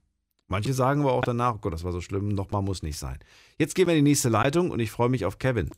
Manche 0.48 0.74
sagen 0.74 1.02
aber 1.02 1.12
auch 1.12 1.24
danach, 1.24 1.54
oh 1.54 1.58
Gott, 1.58 1.72
das 1.72 1.84
war 1.84 1.92
so 1.92 2.00
schlimm, 2.00 2.28
nochmal 2.28 2.62
muss 2.62 2.82
nicht 2.82 2.98
sein. 2.98 3.18
Jetzt 3.58 3.74
gehen 3.74 3.86
wir 3.86 3.94
in 3.94 4.04
die 4.04 4.10
nächste 4.10 4.28
Leitung 4.28 4.70
und 4.72 4.80
ich 4.80 4.90
freue 4.90 5.08
mich 5.08 5.24
auf 5.24 5.38
Kevin. 5.38 5.70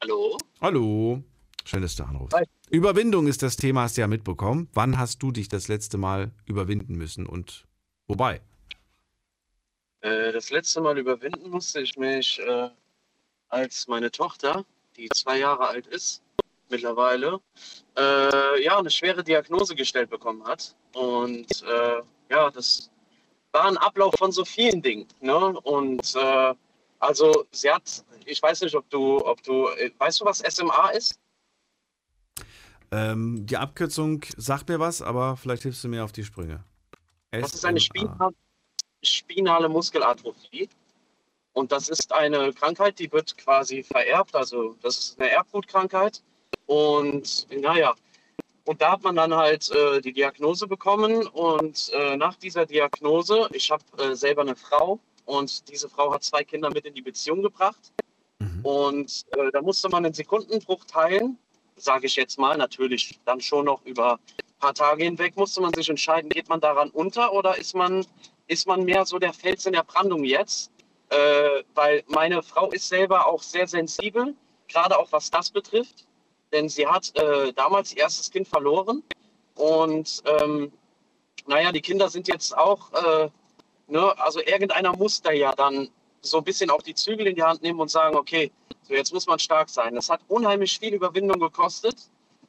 Hallo? 0.00 0.38
Hallo. 0.60 1.22
Schön, 1.64 1.82
dass 1.82 1.96
du 1.96 2.04
anrufst. 2.04 2.36
Hi. 2.36 2.44
Überwindung 2.72 3.26
ist 3.26 3.42
das 3.42 3.56
Thema, 3.56 3.82
hast 3.82 3.98
du 3.98 4.00
ja 4.00 4.06
mitbekommen. 4.06 4.66
Wann 4.72 4.96
hast 4.96 5.22
du 5.22 5.30
dich 5.30 5.46
das 5.48 5.68
letzte 5.68 5.98
Mal 5.98 6.30
überwinden 6.46 6.94
müssen 6.94 7.26
und 7.26 7.66
wobei? 8.06 8.40
Äh, 10.00 10.32
das 10.32 10.48
letzte 10.48 10.80
Mal 10.80 10.96
überwinden 10.96 11.50
musste 11.50 11.82
ich 11.82 11.98
mich, 11.98 12.40
äh, 12.40 12.70
als 13.50 13.88
meine 13.88 14.10
Tochter, 14.10 14.64
die 14.96 15.10
zwei 15.10 15.40
Jahre 15.40 15.68
alt 15.68 15.86
ist, 15.86 16.22
mittlerweile, 16.70 17.40
äh, 17.94 18.64
ja, 18.64 18.78
eine 18.78 18.88
schwere 18.88 19.22
Diagnose 19.22 19.74
gestellt 19.74 20.08
bekommen 20.08 20.42
hat. 20.44 20.74
Und 20.94 21.62
ja, 22.30 22.50
das 22.50 22.90
war 23.52 23.66
ein 23.66 23.76
Ablauf 23.76 24.14
von 24.16 24.32
so 24.32 24.46
vielen 24.46 24.80
Dingen. 24.80 25.06
Ne? 25.20 25.36
Und 25.60 26.16
also 26.98 27.44
sie 27.50 27.70
hat, 27.70 28.02
ich 28.24 28.42
weiß 28.42 28.62
nicht, 28.62 28.74
ob 28.74 28.88
du, 28.88 29.18
ob 29.26 29.42
du, 29.42 29.68
weißt 29.98 30.22
du, 30.22 30.24
was 30.24 30.38
SMA 30.38 30.88
ist? 30.90 31.18
Ähm, 32.92 33.46
die 33.46 33.56
Abkürzung 33.56 34.22
sagt 34.36 34.68
mir 34.68 34.78
was, 34.78 35.00
aber 35.00 35.36
vielleicht 35.36 35.62
hilfst 35.62 35.82
du 35.82 35.88
mir 35.88 36.04
auf 36.04 36.12
die 36.12 36.24
Sprünge. 36.24 36.62
Das 37.30 37.54
ist 37.54 37.64
eine 37.64 37.80
spinale, 37.80 38.34
spinale 39.02 39.68
Muskelatrophie. 39.70 40.68
Und 41.54 41.72
das 41.72 41.88
ist 41.88 42.12
eine 42.12 42.52
Krankheit, 42.52 42.98
die 42.98 43.10
wird 43.10 43.36
quasi 43.38 43.82
vererbt. 43.82 44.36
Also 44.36 44.76
das 44.82 44.98
ist 44.98 45.20
eine 45.20 45.30
Erbgutkrankheit. 45.30 46.22
Und 46.66 47.46
naja, 47.50 47.94
und 48.64 48.80
da 48.80 48.92
hat 48.92 49.02
man 49.02 49.16
dann 49.16 49.34
halt 49.34 49.70
äh, 49.70 50.00
die 50.02 50.12
Diagnose 50.12 50.66
bekommen. 50.66 51.26
Und 51.28 51.90
äh, 51.94 52.16
nach 52.16 52.36
dieser 52.36 52.66
Diagnose, 52.66 53.48
ich 53.52 53.70
habe 53.70 53.84
äh, 53.98 54.14
selber 54.14 54.42
eine 54.42 54.54
Frau 54.54 55.00
und 55.24 55.68
diese 55.70 55.88
Frau 55.88 56.12
hat 56.12 56.24
zwei 56.24 56.44
Kinder 56.44 56.70
mit 56.70 56.84
in 56.84 56.94
die 56.94 57.02
Beziehung 57.02 57.42
gebracht. 57.42 57.92
Mhm. 58.38 58.64
Und 58.64 59.24
äh, 59.36 59.50
da 59.50 59.62
musste 59.62 59.88
man 59.88 60.04
einen 60.04 60.14
Sekundenbruchteilen 60.14 61.38
sage 61.76 62.06
ich 62.06 62.16
jetzt 62.16 62.38
mal, 62.38 62.56
natürlich 62.56 63.18
dann 63.24 63.40
schon 63.40 63.66
noch 63.66 63.84
über 63.84 64.14
ein 64.14 64.58
paar 64.60 64.74
Tage 64.74 65.04
hinweg 65.04 65.36
musste 65.36 65.60
man 65.60 65.72
sich 65.74 65.88
entscheiden, 65.88 66.30
geht 66.30 66.48
man 66.48 66.60
daran 66.60 66.90
unter 66.90 67.32
oder 67.32 67.56
ist 67.56 67.74
man, 67.74 68.06
ist 68.46 68.66
man 68.66 68.84
mehr 68.84 69.04
so 69.04 69.18
der 69.18 69.32
Fels 69.32 69.66
in 69.66 69.72
der 69.72 69.84
Brandung 69.84 70.24
jetzt? 70.24 70.70
Äh, 71.08 71.62
weil 71.74 72.04
meine 72.06 72.42
Frau 72.42 72.70
ist 72.70 72.88
selber 72.88 73.26
auch 73.26 73.42
sehr 73.42 73.66
sensibel, 73.66 74.34
gerade 74.68 74.98
auch 74.98 75.12
was 75.12 75.30
das 75.30 75.50
betrifft, 75.50 76.06
denn 76.52 76.68
sie 76.68 76.86
hat 76.86 77.14
äh, 77.16 77.52
damals 77.52 77.92
ihr 77.92 78.02
erstes 78.02 78.30
Kind 78.30 78.48
verloren 78.48 79.02
und 79.54 80.22
ähm, 80.24 80.72
naja, 81.46 81.72
die 81.72 81.80
Kinder 81.80 82.08
sind 82.08 82.28
jetzt 82.28 82.56
auch, 82.56 82.92
äh, 82.92 83.28
ne, 83.88 84.18
also 84.18 84.40
irgendeiner 84.40 84.96
muss 84.96 85.20
da 85.20 85.32
ja 85.32 85.52
dann 85.52 85.88
so 86.20 86.38
ein 86.38 86.44
bisschen 86.44 86.70
auch 86.70 86.82
die 86.82 86.94
Zügel 86.94 87.26
in 87.26 87.34
die 87.34 87.42
Hand 87.42 87.62
nehmen 87.62 87.80
und 87.80 87.90
sagen, 87.90 88.16
okay, 88.16 88.50
so 88.92 88.96
jetzt 88.96 89.14
muss 89.14 89.26
man 89.26 89.38
stark 89.38 89.70
sein. 89.70 89.94
Das 89.94 90.10
hat 90.10 90.20
unheimlich 90.28 90.78
viel 90.78 90.94
Überwindung 90.94 91.40
gekostet. 91.40 91.96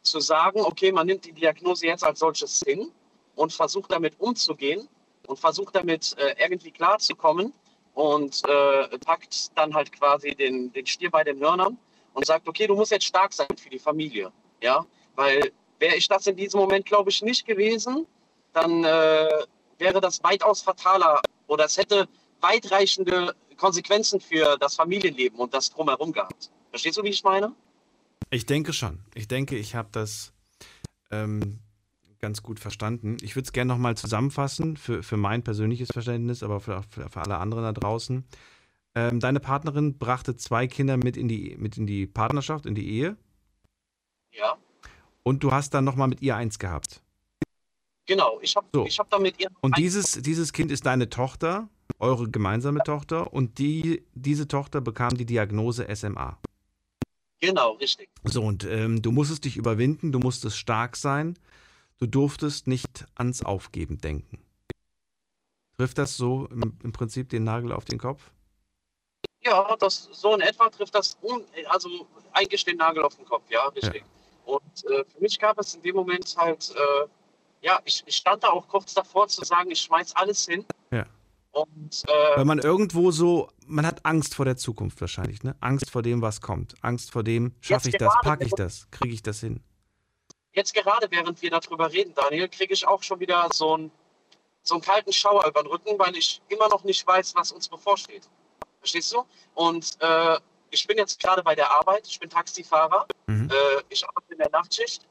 zu 0.02 0.20
sagen, 0.20 0.60
okay, 0.60 0.92
man 0.92 1.08
nimmt 1.08 1.24
die 1.24 1.32
Diagnose 1.32 1.86
jetzt 1.86 2.04
als 2.04 2.20
solches 2.20 2.62
hin 2.68 2.92
und 3.36 3.54
versucht 3.54 3.90
damit 3.90 4.20
umzugehen 4.20 4.90
und 5.28 5.40
versucht 5.40 5.74
damit 5.78 6.14
äh, 6.18 6.36
irgendwie 6.38 6.72
klarzukommen 6.72 7.54
und 7.94 8.42
äh, 8.46 8.98
packt 9.00 9.58
dann 9.58 9.74
halt 9.74 9.94
quasi 9.94 10.36
den, 10.36 10.74
den 10.74 10.86
Stier 10.86 11.10
bei 11.10 11.24
den 11.24 11.40
Hörnern 11.40 11.78
und 12.14 12.26
sagt, 12.26 12.50
okay, 12.50 12.68
du 12.68 12.76
musst 12.76 12.92
jetzt 12.92 13.06
stark 13.06 13.32
sein 13.32 13.48
für 13.56 13.70
die 13.70 13.80
Familie. 13.80 14.34
Ja, 14.62 14.86
weil 15.16 15.54
wäre 15.80 15.96
ich 15.96 16.10
das 16.10 16.28
in 16.28 16.36
diesem 16.36 16.60
Moment, 16.60 16.86
glaube 16.86 17.10
ich, 17.10 17.22
nicht 17.22 17.46
gewesen, 17.46 18.06
dann 18.52 18.84
äh, 18.84 19.46
wäre 19.78 20.02
das 20.02 20.22
weitaus 20.22 20.62
fataler 20.62 21.22
oder 21.48 21.64
es 21.64 21.78
hätte 21.78 22.10
weitreichende 22.42 23.34
Konsequenzen 23.64 24.20
für 24.20 24.58
das 24.58 24.76
Familienleben 24.76 25.40
und 25.40 25.54
das 25.54 25.70
drumherum 25.70 26.12
gehabt. 26.12 26.52
Verstehst 26.70 26.98
du, 26.98 27.04
wie 27.04 27.10
ich 27.10 27.24
meine? 27.24 27.54
Ich 28.30 28.46
denke 28.46 28.74
schon. 28.74 29.00
Ich 29.16 29.30
denke, 29.30 29.56
ich 29.56 29.74
habe 29.74 29.88
das 29.94 30.34
ähm, 31.12 31.60
ganz 32.20 32.44
gut 32.44 32.60
verstanden. 32.60 33.16
Ich 33.22 33.38
würde 33.38 33.46
es 33.46 33.54
gerne 33.54 33.72
nochmal 33.72 33.96
zusammenfassen 33.96 34.76
für, 34.76 35.02
für 35.02 35.16
mein 35.16 35.46
persönliches 35.46 35.88
Verständnis, 35.94 36.44
aber 36.44 36.60
für, 36.60 36.84
für, 36.90 37.22
alle 37.22 37.38
anderen 37.38 37.64
da 37.64 37.72
draußen. 37.72 38.26
Ähm, 38.96 39.22
deine 39.22 39.40
Partnerin 39.40 39.98
brachte 39.98 40.36
zwei 40.36 40.68
Kinder 40.68 40.98
mit 40.98 41.16
in, 41.16 41.30
die, 41.30 41.56
mit 41.58 41.78
in 41.78 41.88
die 41.88 42.06
Partnerschaft, 42.06 42.66
in 42.66 42.76
die 42.76 42.90
Ehe. 42.90 43.16
Ja. 44.34 44.58
Und 45.24 45.42
du 45.42 45.54
hast 45.54 45.74
dann 45.74 45.86
nochmal 45.86 46.10
mit 46.10 46.22
ihr 46.22 46.36
eins 46.36 46.60
gehabt. 46.60 47.02
Genau, 48.06 48.40
ich 48.42 48.58
habe 48.58 48.68
So. 48.74 48.86
hab 48.86 49.10
dann 49.10 49.22
mit 49.22 49.40
ihr. 49.40 49.48
Und 49.62 49.78
dieses, 49.78 50.22
dieses 50.22 50.52
Kind 50.52 50.70
ist 50.70 50.86
deine 50.86 51.10
Tochter, 51.10 51.70
eure 52.00 52.30
gemeinsame 52.30 52.82
Tochter, 52.84 53.34
und 53.34 53.58
die, 53.60 54.04
diese 54.14 54.48
Tochter 54.48 54.82
bekam 54.82 55.16
die 55.16 55.26
Diagnose 55.26 55.88
SMA. 55.96 56.38
Genau, 57.40 57.72
richtig. 57.74 58.10
So, 58.24 58.42
und 58.42 58.64
ähm, 58.64 59.02
du 59.02 59.12
musstest 59.12 59.46
dich 59.46 59.58
überwinden, 59.58 60.12
du 60.12 60.20
musstest 60.20 60.58
stark 60.58 60.96
sein, 60.96 61.38
du 62.00 62.08
durftest 62.08 62.68
nicht 62.68 63.06
ans 63.16 63.44
Aufgeben 63.44 63.98
denken. 63.98 64.40
Trifft 65.78 65.98
das 65.98 66.16
so 66.16 66.48
im, 66.48 66.78
im 66.84 66.92
Prinzip 66.92 67.30
den 67.30 67.44
Nagel 67.44 67.72
auf 67.72 67.86
den 67.86 68.00
Kopf? 68.00 68.32
Ja, 69.44 69.76
das, 69.78 70.08
so 70.12 70.34
in 70.36 70.42
etwa 70.42 70.70
trifft 70.70 70.96
das 70.96 71.18
un, 71.22 71.44
also 71.68 72.08
eigentlich 72.32 72.64
den 72.64 72.78
Nagel 72.78 73.04
auf 73.04 73.16
den 73.18 73.26
Kopf, 73.26 73.44
ja, 73.50 73.68
richtig. 73.68 74.04
Und 74.46 74.86
äh, 74.86 75.04
für 75.04 75.20
mich 75.20 75.38
gab 75.40 75.58
es 75.60 75.76
in 75.76 75.82
dem 75.82 75.96
Moment 75.96 76.36
halt, 76.38 76.74
äh, 76.76 77.08
ja, 77.62 77.82
ich, 77.86 78.04
ich 78.06 78.16
stand 78.16 78.44
da 78.44 78.50
auch 78.50 78.68
kurz 78.68 78.94
davor 78.94 79.28
zu 79.28 79.44
sagen, 79.44 79.72
ich 79.72 79.82
schmeiß 79.82 80.16
alles 80.16 80.46
hin. 80.46 80.66
Ja. 80.92 81.06
Und 81.54 82.04
äh, 82.08 82.38
Weil 82.38 82.46
man 82.46 82.58
irgendwo 82.60 83.12
so, 83.12 83.50
man 83.68 83.86
hat 83.86 84.04
Angst 84.06 84.34
vor 84.36 84.44
der 84.46 84.58
Zukunft 84.58 85.00
wahrscheinlich, 85.02 85.44
ne? 85.44 85.56
Angst 85.62 85.92
vor 85.92 86.02
dem, 86.02 86.22
was 86.22 86.42
kommt. 86.42 86.74
Angst 86.82 87.12
vor 87.12 87.24
dem, 87.24 87.54
schaffe 87.62 87.90
ich 87.90 87.98
das, 87.98 88.12
packe 88.24 88.44
ich 88.46 88.52
das, 88.54 88.88
kriege 88.90 89.14
ich 89.14 89.22
das 89.22 89.40
hin. 89.40 89.62
jetzt 90.54 90.74
gerade, 90.74 91.08
während 91.12 91.42
wir 91.44 91.52
darüber 91.52 91.92
reden, 91.92 92.14
Daniel, 92.16 92.48
kriege 92.50 92.74
ich 92.74 92.88
auch 92.88 93.04
schon 93.04 93.20
wieder 93.20 93.48
so, 93.54 93.78
ein, 93.78 93.92
so 94.64 94.74
einen 94.76 94.82
kalten 94.82 95.14
Schauer 95.14 95.46
über 95.48 95.62
den 95.62 95.68
Rücken, 95.68 95.98
weil 96.00 96.16
ich 96.18 96.42
immer 96.50 96.68
noch 96.70 96.84
nicht 96.84 97.06
weiß, 97.06 97.36
was 97.36 97.52
uns 97.52 97.70
bevorsteht. 97.70 98.28
Verstehst 98.80 99.14
du? 99.14 99.24
Und 99.54 99.96
äh, 100.00 100.38
ich 100.72 100.88
bin 100.88 100.98
jetzt 100.98 101.20
gerade 101.22 101.44
bei 101.44 101.54
der 101.54 101.72
Arbeit, 101.72 102.08
ich 102.08 102.20
bin 102.20 102.30
Taxifahrer, 102.32 103.06
Mhm. 103.28 103.50
äh, 103.52 103.82
ich 103.90 104.04
arbeite 104.10 104.34
in 104.34 104.40
der 104.40 104.50
Nachtschicht 104.50 105.06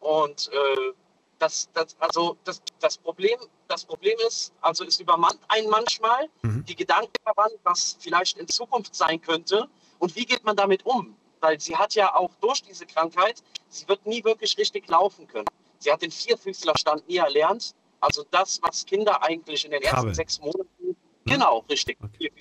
und 0.00 0.48
äh, 0.52 0.92
das, 1.38 1.68
das, 1.74 1.96
also 1.98 2.36
das, 2.44 2.62
das, 2.80 2.98
Problem, 2.98 3.38
das 3.68 3.84
Problem 3.84 4.16
ist, 4.26 4.52
also 4.60 4.84
es 4.84 5.00
übermannt 5.00 5.38
einen 5.48 5.68
manchmal 5.70 6.28
Mhm. 6.42 6.64
die 6.64 6.74
Gedanken 6.76 7.12
daran, 7.24 7.50
was 7.64 7.96
vielleicht 8.00 8.38
in 8.38 8.48
Zukunft 8.48 8.94
sein 8.94 9.20
könnte 9.20 9.68
und 9.98 10.14
wie 10.16 10.24
geht 10.24 10.44
man 10.44 10.56
damit 10.56 10.84
um? 10.86 11.16
Weil 11.40 11.60
sie 11.60 11.76
hat 11.76 11.94
ja 11.94 12.14
auch 12.14 12.30
durch 12.40 12.62
diese 12.62 12.86
Krankheit, 12.86 13.42
sie 13.68 13.88
wird 13.88 14.04
nie 14.06 14.24
wirklich 14.24 14.56
richtig 14.58 14.88
laufen 14.88 15.26
können. 15.26 15.46
Sie 15.78 15.92
hat 15.92 16.02
den 16.02 16.10
Vierfüßlerstand 16.10 17.08
nie 17.08 17.18
erlernt. 17.18 17.74
Also 18.00 18.24
das, 18.30 18.60
was 18.62 18.84
Kinder 18.84 19.22
eigentlich 19.22 19.64
in 19.64 19.70
den 19.70 19.82
ersten 19.82 19.96
Krabbeln. 19.96 20.14
sechs 20.14 20.40
Monaten. 20.40 20.96
Genau, 21.24 21.64
richtig. 21.68 21.98
Okay. 22.02 22.32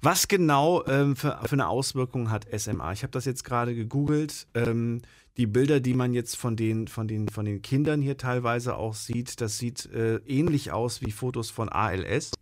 Was 0.00 0.28
genau 0.28 0.84
ähm, 0.86 1.16
für, 1.16 1.38
für 1.44 1.52
eine 1.52 1.68
Auswirkung 1.68 2.30
hat 2.30 2.46
SMA? 2.58 2.92
Ich 2.92 3.02
habe 3.02 3.10
das 3.10 3.24
jetzt 3.24 3.44
gerade 3.44 3.74
gegoogelt. 3.74 4.46
Ähm, 4.54 5.02
die 5.36 5.46
Bilder, 5.46 5.80
die 5.80 5.94
man 5.94 6.12
jetzt 6.14 6.36
von 6.36 6.56
den, 6.56 6.88
von, 6.88 7.08
den, 7.08 7.28
von 7.28 7.44
den 7.44 7.62
Kindern 7.62 8.00
hier 8.00 8.16
teilweise 8.16 8.76
auch 8.76 8.94
sieht, 8.94 9.40
das 9.40 9.58
sieht 9.58 9.86
äh, 9.86 10.16
ähnlich 10.26 10.72
aus 10.72 11.02
wie 11.02 11.12
Fotos 11.12 11.50
von 11.50 11.68
ALS, 11.68 12.32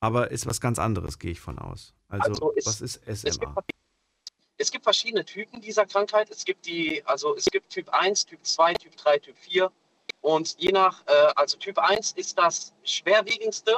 aber 0.00 0.30
ist 0.30 0.46
was 0.46 0.60
ganz 0.60 0.78
anderes, 0.78 1.18
gehe 1.18 1.30
ich 1.32 1.40
von 1.40 1.58
aus. 1.58 1.94
Also, 2.08 2.30
Also 2.30 2.52
es- 2.56 2.66
was 2.66 2.80
ist 2.80 3.00
SMA? 3.06 3.54
es 4.56 4.70
gibt 4.72 4.84
verschiedene 4.84 5.24
Typen 5.24 5.60
dieser 5.60 5.86
Krankheit. 5.86 6.30
Es 6.30 6.44
gibt 6.44 6.66
die, 6.66 7.04
also 7.06 7.36
es 7.36 7.44
gibt 7.46 7.70
Typ 7.70 7.88
1, 7.90 8.26
Typ 8.26 8.40
2, 8.42 8.74
Typ 8.74 8.96
3, 8.96 9.18
Typ 9.18 9.36
4. 9.38 9.70
Und 10.20 10.56
je 10.58 10.72
nach, 10.72 11.06
äh, 11.06 11.12
also 11.36 11.56
Typ 11.58 11.78
1 11.78 12.12
ist 12.12 12.36
das 12.38 12.72
schwerwiegendste. 12.82 13.72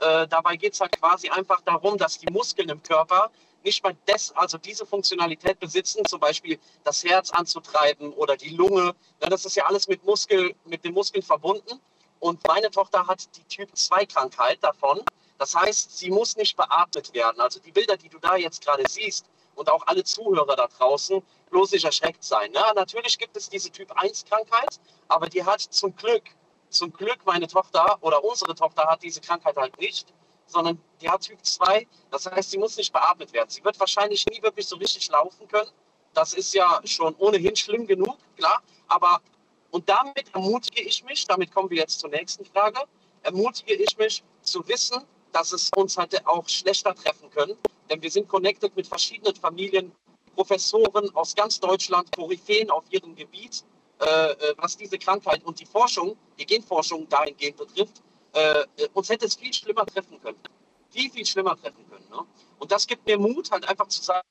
Äh, 0.00 0.28
dabei 0.28 0.56
geht 0.56 0.74
es 0.74 0.80
halt 0.80 0.92
quasi 0.92 1.30
einfach 1.30 1.62
darum, 1.62 1.96
dass 1.96 2.18
die 2.18 2.30
Muskeln 2.30 2.68
im 2.68 2.82
Körper 2.82 3.30
nicht 3.66 3.82
mal 3.82 3.94
des, 4.08 4.32
also 4.34 4.56
diese 4.56 4.86
Funktionalität 4.86 5.58
besitzen, 5.60 6.04
zum 6.06 6.20
Beispiel 6.20 6.58
das 6.84 7.04
Herz 7.04 7.30
anzutreiben 7.30 8.12
oder 8.14 8.36
die 8.36 8.50
Lunge. 8.50 8.94
Ja, 9.20 9.28
das 9.28 9.44
ist 9.44 9.56
ja 9.56 9.66
alles 9.66 9.88
mit, 9.88 10.04
Muskel, 10.04 10.54
mit 10.64 10.84
den 10.84 10.94
Muskeln 10.94 11.22
verbunden. 11.22 11.80
Und 12.20 12.46
meine 12.46 12.70
Tochter 12.70 13.06
hat 13.06 13.28
die 13.36 13.44
Typ 13.44 13.70
2-Krankheit 13.74 14.58
davon. 14.62 15.02
Das 15.38 15.54
heißt, 15.54 15.98
sie 15.98 16.10
muss 16.10 16.36
nicht 16.36 16.56
beatmet 16.56 17.12
werden. 17.12 17.40
Also 17.40 17.60
die 17.60 17.72
Bilder, 17.72 17.96
die 17.96 18.08
du 18.08 18.18
da 18.18 18.36
jetzt 18.36 18.64
gerade 18.64 18.84
siehst 18.88 19.26
und 19.56 19.68
auch 19.68 19.86
alle 19.86 20.04
Zuhörer 20.04 20.56
da 20.56 20.68
draußen, 20.68 21.20
bloß 21.50 21.72
nicht 21.72 21.84
erschreckt 21.84 22.24
sein. 22.24 22.52
Ne? 22.52 22.62
Natürlich 22.74 23.18
gibt 23.18 23.36
es 23.36 23.50
diese 23.50 23.70
Typ 23.70 23.92
1-Krankheit, 23.92 24.80
aber 25.08 25.28
die 25.28 25.44
hat 25.44 25.60
zum 25.60 25.94
Glück, 25.94 26.24
zum 26.70 26.92
Glück 26.92 27.18
meine 27.24 27.48
Tochter 27.48 27.98
oder 28.00 28.24
unsere 28.24 28.54
Tochter 28.54 28.86
hat 28.88 29.02
diese 29.02 29.20
Krankheit 29.20 29.56
halt 29.56 29.78
nicht, 29.78 30.12
sondern 30.46 30.80
die 31.00 31.08
hat 31.08 31.22
Typ 31.22 31.44
2. 31.44 31.86
Das 32.10 32.26
heißt, 32.26 32.50
sie 32.50 32.58
muss 32.58 32.76
nicht 32.76 32.92
beatmet 32.92 33.32
werden. 33.32 33.50
Sie 33.50 33.64
wird 33.64 33.78
wahrscheinlich 33.78 34.24
nie 34.26 34.42
wirklich 34.42 34.66
so 34.66 34.76
richtig 34.76 35.08
laufen 35.10 35.46
können. 35.48 35.70
Das 36.14 36.34
ist 36.34 36.54
ja 36.54 36.80
schon 36.84 37.14
ohnehin 37.16 37.54
schlimm 37.56 37.86
genug, 37.86 38.16
klar. 38.36 38.62
Aber 38.88 39.20
und 39.70 39.88
damit 39.88 40.32
ermutige 40.32 40.82
ich 40.82 41.04
mich, 41.04 41.26
damit 41.26 41.52
kommen 41.52 41.68
wir 41.70 41.78
jetzt 41.78 42.00
zur 42.00 42.10
nächsten 42.10 42.44
Frage, 42.44 42.80
ermutige 43.22 43.74
ich 43.74 43.96
mich 43.98 44.22
zu 44.40 44.66
wissen, 44.68 45.02
dass 45.32 45.52
es 45.52 45.70
uns 45.76 45.98
halt 45.98 46.26
auch 46.26 46.48
schlechter 46.48 46.94
treffen 46.94 47.28
können. 47.30 47.58
Denn 47.90 48.00
wir 48.00 48.10
sind 48.10 48.28
connected 48.28 48.74
mit 48.74 48.86
verschiedenen 48.86 49.34
Familien, 49.36 49.92
Professoren 50.34 51.14
aus 51.14 51.34
ganz 51.34 51.60
Deutschland, 51.60 52.10
Koryphäen 52.14 52.70
auf 52.70 52.84
ihrem 52.90 53.14
Gebiet, 53.14 53.64
äh, 54.00 54.04
äh, 54.04 54.54
was 54.58 54.76
diese 54.76 54.98
Krankheit 54.98 55.44
und 55.44 55.58
die 55.60 55.66
Forschung, 55.66 56.16
die 56.38 56.46
Genforschung 56.46 57.08
dahingehend 57.08 57.56
betrifft, 57.56 58.02
äh, 58.36 58.60
äh, 58.76 58.88
uns 58.94 59.08
hätte 59.08 59.26
es 59.26 59.34
viel 59.34 59.52
schlimmer 59.52 59.84
treffen 59.86 60.20
können. 60.22 60.38
Viel, 60.90 61.10
viel 61.10 61.26
schlimmer 61.26 61.56
treffen 61.56 61.84
können. 61.90 62.08
Ne? 62.10 62.20
Und 62.58 62.70
das 62.70 62.86
gibt 62.86 63.04
mir 63.06 63.18
Mut, 63.18 63.50
halt 63.50 63.68
einfach 63.68 63.88
zu 63.88 64.02
sagen, 64.02 64.26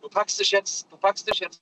du 0.00 0.08
packst 0.08 0.38
dich 0.40 0.50
jetzt, 0.50 0.86
du 0.90 0.96
packst 0.96 1.28
dich 1.28 1.40
jetzt 1.40 1.60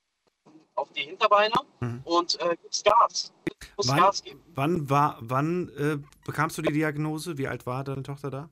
auf 0.75 0.93
die 0.93 1.03
Hinterbeine 1.03 1.55
Mhm. 1.81 2.03
und 2.05 2.41
äh, 2.41 2.57
gibst 2.63 2.85
Gas. 2.85 3.33
Musst 3.77 3.89
Wann, 3.91 3.99
Gas 3.99 4.23
geben. 4.23 4.43
wann, 4.55 4.89
war, 4.91 5.17
wann 5.21 5.69
äh, 5.77 5.99
bekamst 6.25 6.59
du 6.59 6.63
die 6.63 6.73
Diagnose? 6.73 7.39
Wie 7.39 7.49
alt 7.49 7.67
war 7.67 7.83
deine 7.85 8.03
Tochter 8.03 8.31
da? 8.31 8.51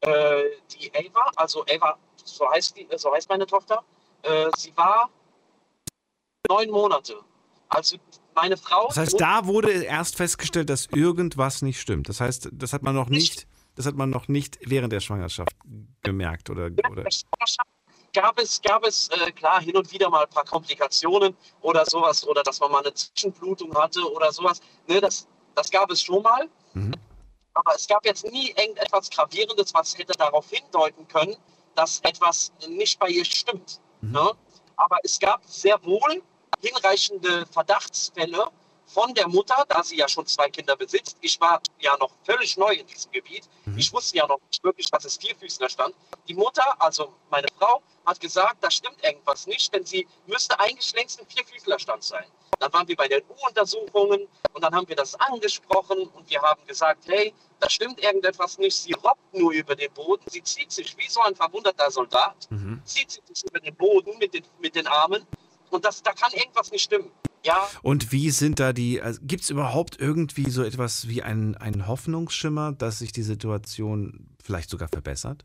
Äh, 0.00 0.44
die 0.72 0.90
Ava, 0.94 1.30
also 1.36 1.64
Ava, 1.66 1.98
so 2.24 2.48
heißt, 2.50 2.76
die, 2.76 2.86
so 2.96 3.12
heißt 3.12 3.28
meine 3.28 3.46
Tochter, 3.46 3.82
äh, 4.22 4.50
sie 4.56 4.74
war 4.76 5.10
neun 6.48 6.70
Monate. 6.70 7.20
Also 7.68 7.96
meine 8.36 8.56
Frau. 8.56 8.86
Das 8.88 8.98
heißt, 8.98 9.20
da 9.20 9.46
wurde 9.46 9.72
erst 9.72 10.16
festgestellt, 10.16 10.70
dass 10.70 10.86
irgendwas 10.86 11.62
nicht 11.62 11.80
stimmt. 11.80 12.08
Das 12.08 12.20
heißt, 12.20 12.50
das 12.52 12.72
hat 12.72 12.82
man 12.82 12.94
noch 12.94 13.08
nicht, 13.08 13.48
das 13.74 13.86
hat 13.86 13.96
man 13.96 14.10
noch 14.10 14.28
nicht 14.28 14.58
während 14.62 14.92
der 14.92 15.00
Schwangerschaft 15.00 15.56
gemerkt 16.02 16.50
oder, 16.50 16.66
oder 16.90 17.04
gab 18.12 18.38
es, 18.38 18.62
gab 18.62 18.84
es 18.84 19.08
äh, 19.08 19.32
klar 19.32 19.60
hin 19.60 19.76
und 19.76 19.90
wieder 19.92 20.08
mal 20.08 20.24
ein 20.24 20.30
paar 20.30 20.44
Komplikationen 20.44 21.36
oder 21.60 21.84
sowas 21.84 22.26
oder 22.26 22.42
dass 22.42 22.60
man 22.60 22.70
mal 22.70 22.82
eine 22.82 22.94
Zwischenblutung 22.94 23.74
hatte 23.74 24.00
oder 24.10 24.32
sowas. 24.32 24.60
Ne, 24.86 25.00
das, 25.00 25.26
das 25.54 25.70
gab 25.70 25.90
es 25.90 26.02
schon 26.02 26.22
mal. 26.22 26.48
Mhm. 26.74 26.94
Aber 27.54 27.74
es 27.74 27.86
gab 27.86 28.04
jetzt 28.04 28.24
nie 28.30 28.50
irgendetwas 28.50 29.10
Gravierendes, 29.10 29.72
was 29.72 29.96
hätte 29.96 30.12
darauf 30.12 30.48
hindeuten 30.50 31.08
können, 31.08 31.36
dass 31.74 32.00
etwas 32.00 32.52
nicht 32.68 32.98
bei 32.98 33.08
ihr 33.08 33.24
stimmt. 33.24 33.80
Mhm. 34.02 34.12
Ne? 34.12 34.30
Aber 34.76 34.98
es 35.02 35.18
gab 35.18 35.42
sehr 35.46 35.82
wohl 35.84 36.22
hinreichende 36.62 37.46
Verdachtsfälle 37.46 38.48
von 38.86 39.12
der 39.14 39.26
Mutter, 39.28 39.64
da 39.68 39.82
sie 39.82 39.96
ja 39.96 40.08
schon 40.08 40.26
zwei 40.26 40.48
Kinder 40.48 40.76
besitzt. 40.76 41.16
Ich 41.20 41.40
war 41.40 41.60
ja 41.80 41.96
noch 41.98 42.10
völlig 42.24 42.56
neu 42.56 42.72
in 42.72 42.86
diesem 42.86 43.10
Gebiet. 43.10 43.44
Mhm. 43.64 43.78
Ich 43.78 43.92
wusste 43.92 44.16
ja 44.16 44.26
noch 44.26 44.40
nicht 44.48 44.62
wirklich, 44.62 44.88
dass 44.90 45.04
es 45.04 45.16
Vierfüßler 45.16 45.68
stand. 45.68 45.94
Die 46.28 46.34
Mutter, 46.34 46.64
also 46.80 47.12
meine 47.30 47.48
Frau, 47.58 47.82
hat 48.04 48.20
gesagt, 48.20 48.62
da 48.62 48.70
stimmt 48.70 49.02
irgendwas 49.02 49.48
nicht, 49.48 49.74
denn 49.74 49.84
sie 49.84 50.06
müsste 50.26 50.58
eigentlich 50.60 50.94
längst 50.94 51.20
im 51.20 51.26
Vierfüßlerstand 51.26 52.04
sein. 52.04 52.24
Dann 52.60 52.72
waren 52.72 52.86
wir 52.86 52.94
bei 52.96 53.08
den 53.08 53.22
U-Untersuchungen 53.28 54.28
und 54.52 54.62
dann 54.62 54.72
haben 54.74 54.88
wir 54.88 54.96
das 54.96 55.14
angesprochen 55.16 56.06
und 56.14 56.30
wir 56.30 56.40
haben 56.40 56.64
gesagt, 56.66 57.04
hey, 57.08 57.34
da 57.58 57.68
stimmt 57.68 58.00
irgendetwas 58.00 58.56
nicht. 58.58 58.76
Sie 58.76 58.92
robbt 58.92 59.34
nur 59.34 59.52
über 59.52 59.74
den 59.74 59.92
Boden. 59.92 60.22
Sie 60.30 60.42
zieht 60.42 60.70
sich 60.70 60.96
wie 60.96 61.08
so 61.08 61.20
ein 61.22 61.34
verwundeter 61.34 61.90
Soldat, 61.90 62.46
Mhm. 62.50 62.80
zieht 62.84 63.10
sich 63.10 63.44
über 63.44 63.58
den 63.58 63.74
Boden 63.74 64.16
mit 64.18 64.32
den, 64.32 64.44
mit 64.60 64.76
den 64.76 64.86
Armen 64.86 65.26
Und 65.70 65.84
das, 65.84 66.02
da 66.02 66.12
kann 66.12 66.32
irgendwas 66.32 66.70
nicht 66.70 66.82
stimmen. 66.82 67.10
Ja. 67.44 67.68
Und 67.82 68.10
wie 68.10 68.30
sind 68.30 68.58
da 68.58 68.72
die, 68.72 69.00
also 69.00 69.20
gibt 69.22 69.44
es 69.44 69.50
überhaupt 69.50 70.00
irgendwie 70.00 70.50
so 70.50 70.64
etwas 70.64 71.08
wie 71.08 71.22
einen, 71.22 71.54
einen 71.56 71.86
Hoffnungsschimmer, 71.86 72.72
dass 72.72 72.98
sich 72.98 73.12
die 73.12 73.22
Situation 73.22 74.36
vielleicht 74.42 74.68
sogar 74.68 74.88
verbessert? 74.88 75.44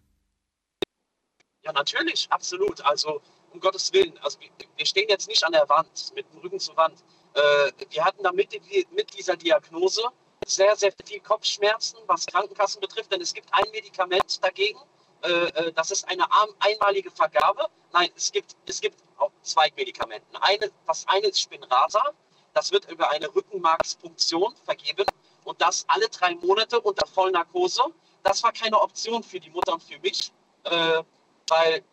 Ja, 1.63 1.73
natürlich, 1.73 2.27
absolut. 2.31 2.83
Also 2.83 3.21
um 3.53 3.59
Gottes 3.59 3.93
Willen, 3.93 4.17
also 4.21 4.39
wir, 4.39 4.49
wir 4.77 4.85
stehen 4.85 5.09
jetzt 5.09 5.27
nicht 5.27 5.43
an 5.43 5.51
der 5.51 5.67
Wand, 5.69 6.11
mit 6.15 6.25
dem 6.33 6.39
Rücken 6.39 6.59
zur 6.59 6.75
Wand. 6.75 7.03
Äh, 7.33 7.71
wir 7.89 8.03
hatten 8.03 8.23
da 8.23 8.31
mit, 8.31 8.49
mit 8.95 9.17
dieser 9.17 9.35
Diagnose 9.35 10.01
sehr, 10.45 10.75
sehr 10.75 10.91
viel 11.05 11.19
Kopfschmerzen, 11.19 11.99
was 12.07 12.25
Krankenkassen 12.25 12.81
betrifft, 12.81 13.11
denn 13.11 13.21
es 13.21 13.33
gibt 13.33 13.47
ein 13.51 13.65
Medikament 13.71 14.43
dagegen. 14.43 14.79
Äh, 15.23 15.29
äh 15.29 15.73
das 15.73 15.91
ist 15.91 16.07
eine 16.09 16.25
einmalige 16.59 17.11
Vergabe. 17.11 17.67
Nein, 17.93 18.09
es 18.15 18.31
gibt, 18.31 18.55
es 18.65 18.81
gibt 18.81 19.01
auch 19.17 19.31
zwei 19.41 19.71
Medikamente. 19.75 20.25
Eine, 20.41 20.71
das 20.87 21.07
eine 21.07 21.27
ist 21.27 21.41
Spinraza, 21.41 22.01
das 22.53 22.71
wird 22.71 22.89
über 22.89 23.09
eine 23.11 23.33
Rückenmarkspunktion 23.33 24.55
vergeben 24.65 25.05
und 25.43 25.61
das 25.61 25.85
alle 25.87 26.07
drei 26.09 26.35
Monate 26.35 26.79
unter 26.81 27.07
Vollnarkose. 27.07 27.83
Das 28.23 28.43
war 28.43 28.51
keine 28.51 28.79
Option 28.79 29.23
für 29.23 29.39
die 29.39 29.49
Mutter 29.49 29.73
und 29.73 29.83
für 29.83 29.99
mich, 29.99 30.31
äh, 30.63 31.03
weil 31.47 31.83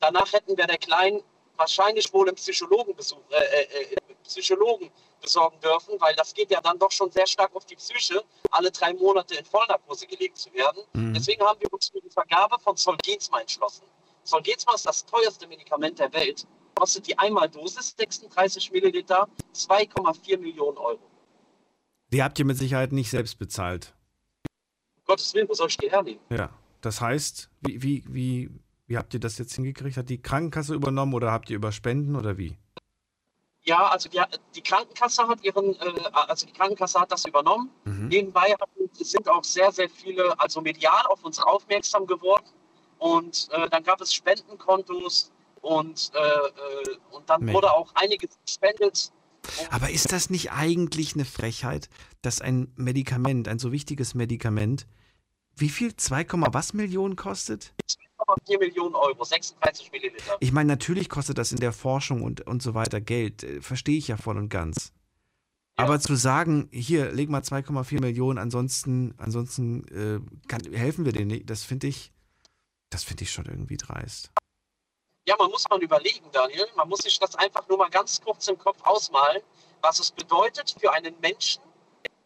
danach 0.00 0.32
hätten 0.32 0.56
wir 0.56 0.66
der 0.66 0.78
Kleinen 0.78 1.22
wahrscheinlich 1.58 2.12
wohl 2.12 2.28
einen 2.28 2.36
Psychologen, 2.36 2.94
besuch, 2.94 3.18
äh, 3.30 3.62
äh, 3.62 3.94
äh, 3.94 3.96
Psychologen 4.24 4.90
besorgen 5.20 5.58
dürfen, 5.60 6.00
weil 6.00 6.14
das 6.14 6.32
geht 6.32 6.50
ja 6.50 6.60
dann 6.60 6.78
doch 6.78 6.90
schon 6.90 7.10
sehr 7.10 7.26
stark 7.26 7.54
auf 7.54 7.64
die 7.66 7.76
Psyche, 7.76 8.22
alle 8.50 8.70
drei 8.70 8.92
Monate 8.94 9.34
in 9.34 9.44
Vollnarkose 9.44 10.06
gelegt 10.06 10.38
zu 10.38 10.52
werden. 10.52 10.82
Mhm. 10.92 11.14
Deswegen 11.14 11.42
haben 11.42 11.60
wir 11.60 11.72
uns 11.72 11.88
für 11.88 12.00
die 12.00 12.10
Vergabe 12.10 12.58
von 12.60 12.76
Zolgensma 12.76 13.40
entschlossen. 13.40 13.84
Zolgensma 14.22 14.74
ist 14.74 14.86
das 14.86 15.04
teuerste 15.04 15.46
Medikament 15.46 15.98
der 15.98 16.12
Welt, 16.12 16.46
kostet 16.74 17.06
die 17.06 17.18
Einmaldosis 17.18 17.94
36 17.98 18.70
Milliliter 18.70 19.28
2,4 19.54 20.38
Millionen 20.38 20.78
Euro. 20.78 21.00
Die 22.12 22.22
habt 22.22 22.38
ihr 22.38 22.44
mit 22.44 22.56
Sicherheit 22.56 22.92
nicht 22.92 23.10
selbst 23.10 23.38
bezahlt. 23.38 23.94
Um 24.96 25.04
Gottes 25.06 25.34
Willen, 25.34 25.48
wo 25.48 25.54
soll 25.54 25.68
ich 25.68 25.76
die 25.76 25.90
hernehmen? 25.90 26.20
Ja, 26.30 26.50
das 26.80 27.00
heißt, 27.00 27.50
wie, 27.60 27.82
wie, 27.82 28.04
wie, 28.08 28.50
wie 28.88 28.96
habt 28.96 29.14
ihr 29.14 29.20
das 29.20 29.38
jetzt 29.38 29.54
hingekriegt? 29.54 29.96
Hat 29.96 30.08
die 30.08 30.20
Krankenkasse 30.20 30.74
übernommen 30.74 31.14
oder 31.14 31.30
habt 31.30 31.50
ihr 31.50 31.56
über 31.56 31.72
Spenden 31.72 32.16
oder 32.16 32.38
wie? 32.38 32.56
Ja, 33.62 33.86
also 33.88 34.08
die, 34.08 34.20
die 34.54 34.62
Krankenkasse 34.62 35.28
hat 35.28 35.44
ihren, 35.44 35.74
äh, 35.74 35.92
also 36.12 36.46
die 36.46 36.54
Krankenkasse 36.54 36.98
hat 36.98 37.12
das 37.12 37.26
übernommen. 37.26 37.70
Mhm. 37.84 38.08
Nebenbei 38.08 38.54
sind 38.92 39.28
auch 39.28 39.44
sehr, 39.44 39.70
sehr 39.72 39.90
viele, 39.90 40.40
also 40.40 40.62
medial 40.62 41.04
auf 41.06 41.22
uns 41.22 41.38
aufmerksam 41.38 42.06
geworden. 42.06 42.46
Und 42.96 43.48
äh, 43.52 43.68
dann 43.68 43.84
gab 43.84 44.00
es 44.00 44.12
Spendenkontos 44.14 45.30
und, 45.60 46.10
äh, 46.14 46.18
äh 46.18 46.96
und 47.10 47.28
dann 47.28 47.44
Mensch. 47.44 47.54
wurde 47.54 47.70
auch 47.70 47.94
einiges 47.94 48.38
gespendet. 48.44 49.12
Aber 49.70 49.90
ist 49.90 50.12
das 50.12 50.30
nicht 50.30 50.50
eigentlich 50.50 51.14
eine 51.14 51.26
Frechheit, 51.26 51.90
dass 52.22 52.40
ein 52.40 52.72
Medikament, 52.76 53.48
ein 53.48 53.58
so 53.58 53.70
wichtiges 53.70 54.14
Medikament, 54.14 54.86
wie 55.54 55.68
viel? 55.68 55.94
2, 55.94 56.26
was 56.52 56.72
Millionen 56.72 57.16
kostet? 57.16 57.74
2,4 58.28 58.58
Millionen 58.58 58.94
Euro, 58.94 59.24
36 59.24 59.92
Milliliter. 59.92 60.36
Ich 60.40 60.52
meine, 60.52 60.68
natürlich 60.68 61.08
kostet 61.08 61.38
das 61.38 61.52
in 61.52 61.60
der 61.60 61.72
Forschung 61.72 62.22
und, 62.22 62.46
und 62.46 62.62
so 62.62 62.74
weiter 62.74 63.00
Geld. 63.00 63.42
Äh, 63.42 63.60
verstehe 63.60 63.98
ich 63.98 64.08
ja 64.08 64.16
voll 64.16 64.36
und 64.36 64.48
ganz. 64.48 64.92
Ja. 65.78 65.84
Aber 65.84 66.00
zu 66.00 66.16
sagen, 66.16 66.68
hier, 66.72 67.12
leg 67.12 67.28
mal 67.28 67.40
2,4 67.40 68.00
Millionen, 68.00 68.38
ansonsten, 68.38 69.14
ansonsten 69.18 69.86
äh, 69.88 70.48
kann, 70.48 70.62
helfen 70.72 71.04
wir 71.04 71.12
denen 71.12 71.28
nicht, 71.28 71.48
das 71.48 71.64
finde 71.64 71.86
ich, 71.86 72.12
das 72.90 73.04
finde 73.04 73.24
ich 73.24 73.30
schon 73.30 73.46
irgendwie 73.46 73.76
dreist. 73.76 74.32
Ja, 75.26 75.36
man 75.38 75.50
muss 75.50 75.68
mal 75.68 75.80
überlegen, 75.82 76.24
Daniel. 76.32 76.66
Man 76.74 76.88
muss 76.88 77.00
sich 77.00 77.18
das 77.18 77.34
einfach 77.34 77.68
nur 77.68 77.76
mal 77.76 77.90
ganz 77.90 78.20
kurz 78.20 78.48
im 78.48 78.56
Kopf 78.56 78.78
ausmalen, 78.82 79.42
was 79.82 79.98
es 79.98 80.10
bedeutet 80.10 80.74
für 80.80 80.90
einen 80.90 81.14
Menschen, 81.20 81.62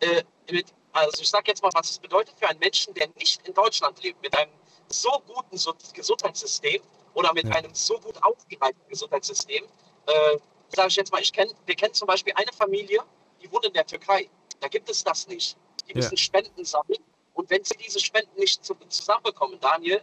äh, 0.01 0.23
mit, 0.51 0.73
also 0.93 1.20
ich 1.20 1.29
sage 1.29 1.45
jetzt 1.49 1.62
mal, 1.62 1.70
was 1.74 1.91
es 1.91 1.99
bedeutet 1.99 2.35
für 2.39 2.49
einen 2.49 2.61
Menschen, 2.61 2.95
der 2.95 3.09
nicht 3.19 3.47
in 3.47 3.55
Deutschland 3.55 4.01
lebt, 4.03 4.23
mit 4.23 4.37
einem 4.39 4.53
so 4.93 5.10
guten 5.27 5.59
Gesundheitssystem 5.94 6.82
oder 7.14 7.32
mit 7.32 7.47
ja. 7.47 7.55
einem 7.55 7.74
so 7.74 7.98
gut 7.98 8.23
ausgereiften 8.23 8.89
Gesundheitssystem, 8.89 9.64
äh, 10.06 10.39
sage 10.69 10.89
ich 10.89 10.97
jetzt 10.97 11.12
mal, 11.12 11.20
ich 11.20 11.32
kenn, 11.32 11.51
wir 11.66 11.74
kennen 11.74 11.94
zum 11.94 12.06
Beispiel 12.06 12.32
eine 12.36 12.52
Familie, 12.52 13.02
die 13.43 13.51
wohnt 13.51 13.66
in 13.66 13.73
der 13.73 13.86
Türkei. 13.86 14.28
Da 14.60 14.69
gibt 14.69 14.89
es 14.89 15.02
das 15.05 15.27
nicht. 15.27 15.56
Die 15.89 15.94
müssen 15.94 16.14
ja. 16.14 16.16
Spenden 16.16 16.64
sammeln. 16.64 17.02
Und 17.35 17.51
wenn 17.51 17.64
sie 17.64 17.77
diese 17.77 18.01
Spenden 18.01 18.39
nicht 18.39 18.64
zusammenbekommen, 18.64 19.59
Daniel, 19.60 20.02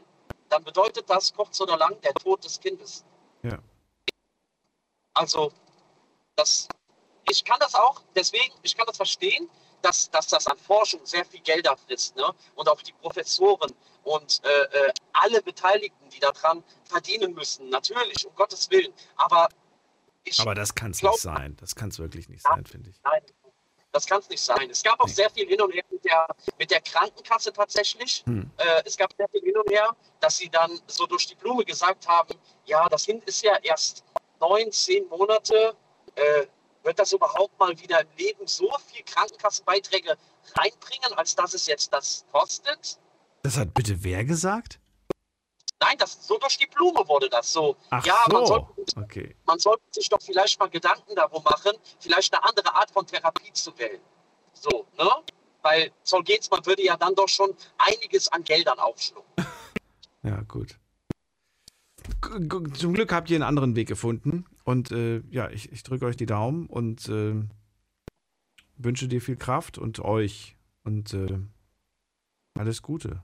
dann 0.50 0.64
bedeutet 0.64 1.10
das 1.10 1.34
kurz 1.34 1.62
oder 1.62 1.78
lang 1.78 2.00
der 2.02 2.14
Tod 2.16 2.44
des 2.44 2.60
Kindes. 2.60 3.06
Ja. 3.44 3.60
Also, 5.14 5.52
das, 6.36 6.68
ich 7.30 7.44
kann 7.44 7.60
das 7.60 7.76
auch, 7.76 8.02
deswegen, 8.16 8.54
ich 8.64 8.76
kann 8.76 8.86
das 8.88 8.98
verstehen, 8.98 9.50
dass, 9.82 10.10
dass 10.10 10.28
das 10.28 10.48
an 10.48 10.58
Forschung 10.58 11.06
sehr 11.06 11.26
viel 11.26 11.42
Gelder 11.42 11.78
frisst. 11.78 12.16
Ne? 12.16 12.34
Und 12.56 12.68
auch 12.68 12.82
die 12.82 12.94
Professoren 12.94 13.74
und 14.04 14.42
äh, 14.44 14.88
äh, 14.88 14.94
alle 15.14 15.42
Beteiligten, 15.42 16.10
die 16.10 16.20
daran 16.20 16.64
verdienen 16.86 17.34
müssen. 17.34 17.70
Natürlich, 17.70 18.26
um 18.26 18.36
Gottes 18.36 18.70
Willen. 18.70 18.94
Aber 19.18 19.50
ich 20.24 20.40
Aber 20.40 20.56
das 20.56 20.76
kann 20.76 20.92
es 20.92 21.02
nicht 21.02 21.20
sein. 21.20 21.58
Das 21.60 21.76
kann 21.76 21.90
es 21.90 22.00
wirklich 22.00 22.30
nicht 22.30 22.44
sein, 22.44 22.66
finde 22.66 22.90
ich. 22.90 22.96
Nein, 23.04 23.22
das 23.92 24.06
kann 24.06 24.20
es 24.20 24.30
nicht 24.30 24.42
sein. 24.42 24.70
Es 24.70 24.84
gab 24.84 25.00
auch 25.00 25.08
sehr 25.08 25.30
viel 25.30 25.48
hin 25.48 25.62
und 25.62 25.74
her 25.74 25.84
mit 25.90 26.06
der, 26.06 26.28
mit 26.58 26.72
der 26.72 26.82
Krankenkasse 26.82 27.52
tatsächlich. 27.52 28.24
Hm. 28.26 28.50
Äh, 28.58 28.84
es 28.86 28.98
gab 28.98 29.12
sehr 29.18 29.28
viel 29.30 29.42
hin 29.42 29.58
und 29.58 29.70
her, 29.70 29.96
dass 30.20 30.38
sie 30.38 30.50
dann 30.50 30.80
so 30.88 31.06
durch 31.06 31.28
die 31.28 31.36
Blume 31.36 31.66
gesagt 31.66 32.08
haben, 32.08 32.36
ja, 32.66 32.88
das 32.90 33.06
Kind 33.06 33.24
ist 33.26 33.42
ja 33.44 33.58
erst 33.64 34.04
neun, 34.40 34.72
zehn 34.72 35.08
Monate. 35.08 35.76
Äh, 36.16 36.46
wird 36.84 36.98
das 36.98 37.12
überhaupt 37.12 37.60
mal 37.60 37.78
wieder 37.80 38.02
im 38.02 38.08
Leben 38.18 38.48
so 38.48 38.72
viel 38.88 39.04
Krankenkassenbeiträge 39.04 40.18
reinbringen, 40.56 41.14
als 41.16 41.36
dass 41.36 41.54
es 41.54 41.66
jetzt 41.68 41.92
das 41.92 42.26
kostet? 42.32 42.98
Das 43.44 43.58
hat 43.58 43.74
bitte 43.74 44.04
wer 44.04 44.26
gesagt? 44.26 44.80
Nein, 45.82 45.96
das, 45.98 46.28
so 46.28 46.38
durch 46.38 46.58
die 46.58 46.68
Blume 46.68 47.08
wurde 47.08 47.30
das 47.30 47.54
so. 47.54 47.78
Ach 47.90 48.06
ja, 48.06 48.18
so. 48.26 48.34
man, 48.34 48.46
sollte, 48.46 48.68
okay. 48.98 49.36
man 49.46 49.60
sollte 49.60 49.84
sich 49.92 50.10
doch 50.10 50.22
vielleicht 50.22 50.60
mal 50.60 50.70
Gedanken 50.70 51.16
darum 51.16 51.42
machen, 51.44 51.72
vielleicht 52.00 52.34
eine 52.34 52.44
andere 52.44 52.76
Art 52.76 52.92
von 52.92 53.08
Therapie 53.08 53.54
zu 53.54 53.78
wählen. 53.78 54.02
So, 54.52 54.86
ne? 54.98 55.10
Weil 55.62 55.92
Zolgensma 56.04 56.66
würde 56.66 56.84
ja 56.84 56.98
dann 56.98 57.16
doch 57.16 57.30
schon 57.30 57.56
einiges 57.78 58.28
an 58.30 58.44
Geldern 58.44 58.80
aufschlucken. 58.80 59.46
ja, 60.24 60.42
gut. 60.42 60.78
Zum 62.74 62.94
Glück 62.94 63.14
habt 63.14 63.30
ihr 63.30 63.38
einen 63.38 63.44
anderen 63.44 63.76
Weg 63.76 63.88
gefunden. 63.88 64.46
Und 64.66 64.92
äh, 64.92 65.22
ja, 65.30 65.50
ich, 65.50 65.72
ich 65.72 65.84
drücke 65.84 66.06
euch 66.06 66.18
die 66.18 66.26
Daumen 66.26 66.68
und 66.68 67.08
äh, 67.08 67.36
wünsche 68.76 69.08
dir 69.08 69.22
viel 69.22 69.38
Kraft 69.38 69.78
und 69.78 70.00
euch 70.00 70.58
und 70.84 71.14
äh, 71.14 71.40
alles 72.58 72.82
Gute. 72.82 73.24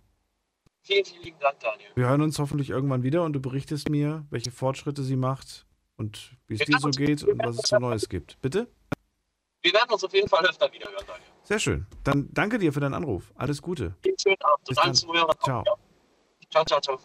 Vielen, 0.85 1.03
vielen 1.03 1.23
lieben 1.23 1.39
Dank, 1.39 1.59
Daniel. 1.61 1.89
Wir 1.95 2.07
hören 2.07 2.21
uns 2.21 2.37
hoffentlich 2.37 2.69
irgendwann 2.69 3.01
wieder 3.01 3.23
und 3.23 3.33
du 3.33 3.39
berichtest 3.39 3.89
mir, 3.89 4.23
welche 4.29 4.51
Fortschritte 4.51 5.01
sie 5.01 5.15
macht 5.15 5.65
und 5.97 6.37
wie 6.45 6.53
es 6.53 6.59
dir 6.59 6.77
so 6.77 6.91
geht 6.91 7.23
und 7.23 7.43
was 7.43 7.57
es 7.57 7.69
so 7.69 7.79
Neues 7.79 8.07
gibt. 8.07 8.39
Bitte? 8.39 8.67
Wir 9.63 9.73
werden 9.73 9.89
uns 9.91 10.03
auf 10.03 10.13
jeden 10.13 10.29
Fall 10.29 10.45
öfter 10.45 10.71
wieder 10.71 10.91
hören, 10.91 11.03
Daniel. 11.07 11.25
Sehr 11.41 11.57
schön. 11.57 11.87
Dann 12.03 12.29
danke 12.31 12.59
dir 12.59 12.71
für 12.71 12.81
deinen 12.81 12.93
Anruf. 12.93 13.33
Alles 13.33 13.63
Gute. 13.63 13.95
Vielen 14.03 14.15
schönen 14.19 14.37
Abend 14.41 14.69
und 14.69 14.77
allen 14.77 14.93
Zuhörern. 14.93 15.35
Ciao. 15.43 15.63
Ciao, 16.51 16.65
ciao, 16.65 16.79
ciao. 16.79 16.99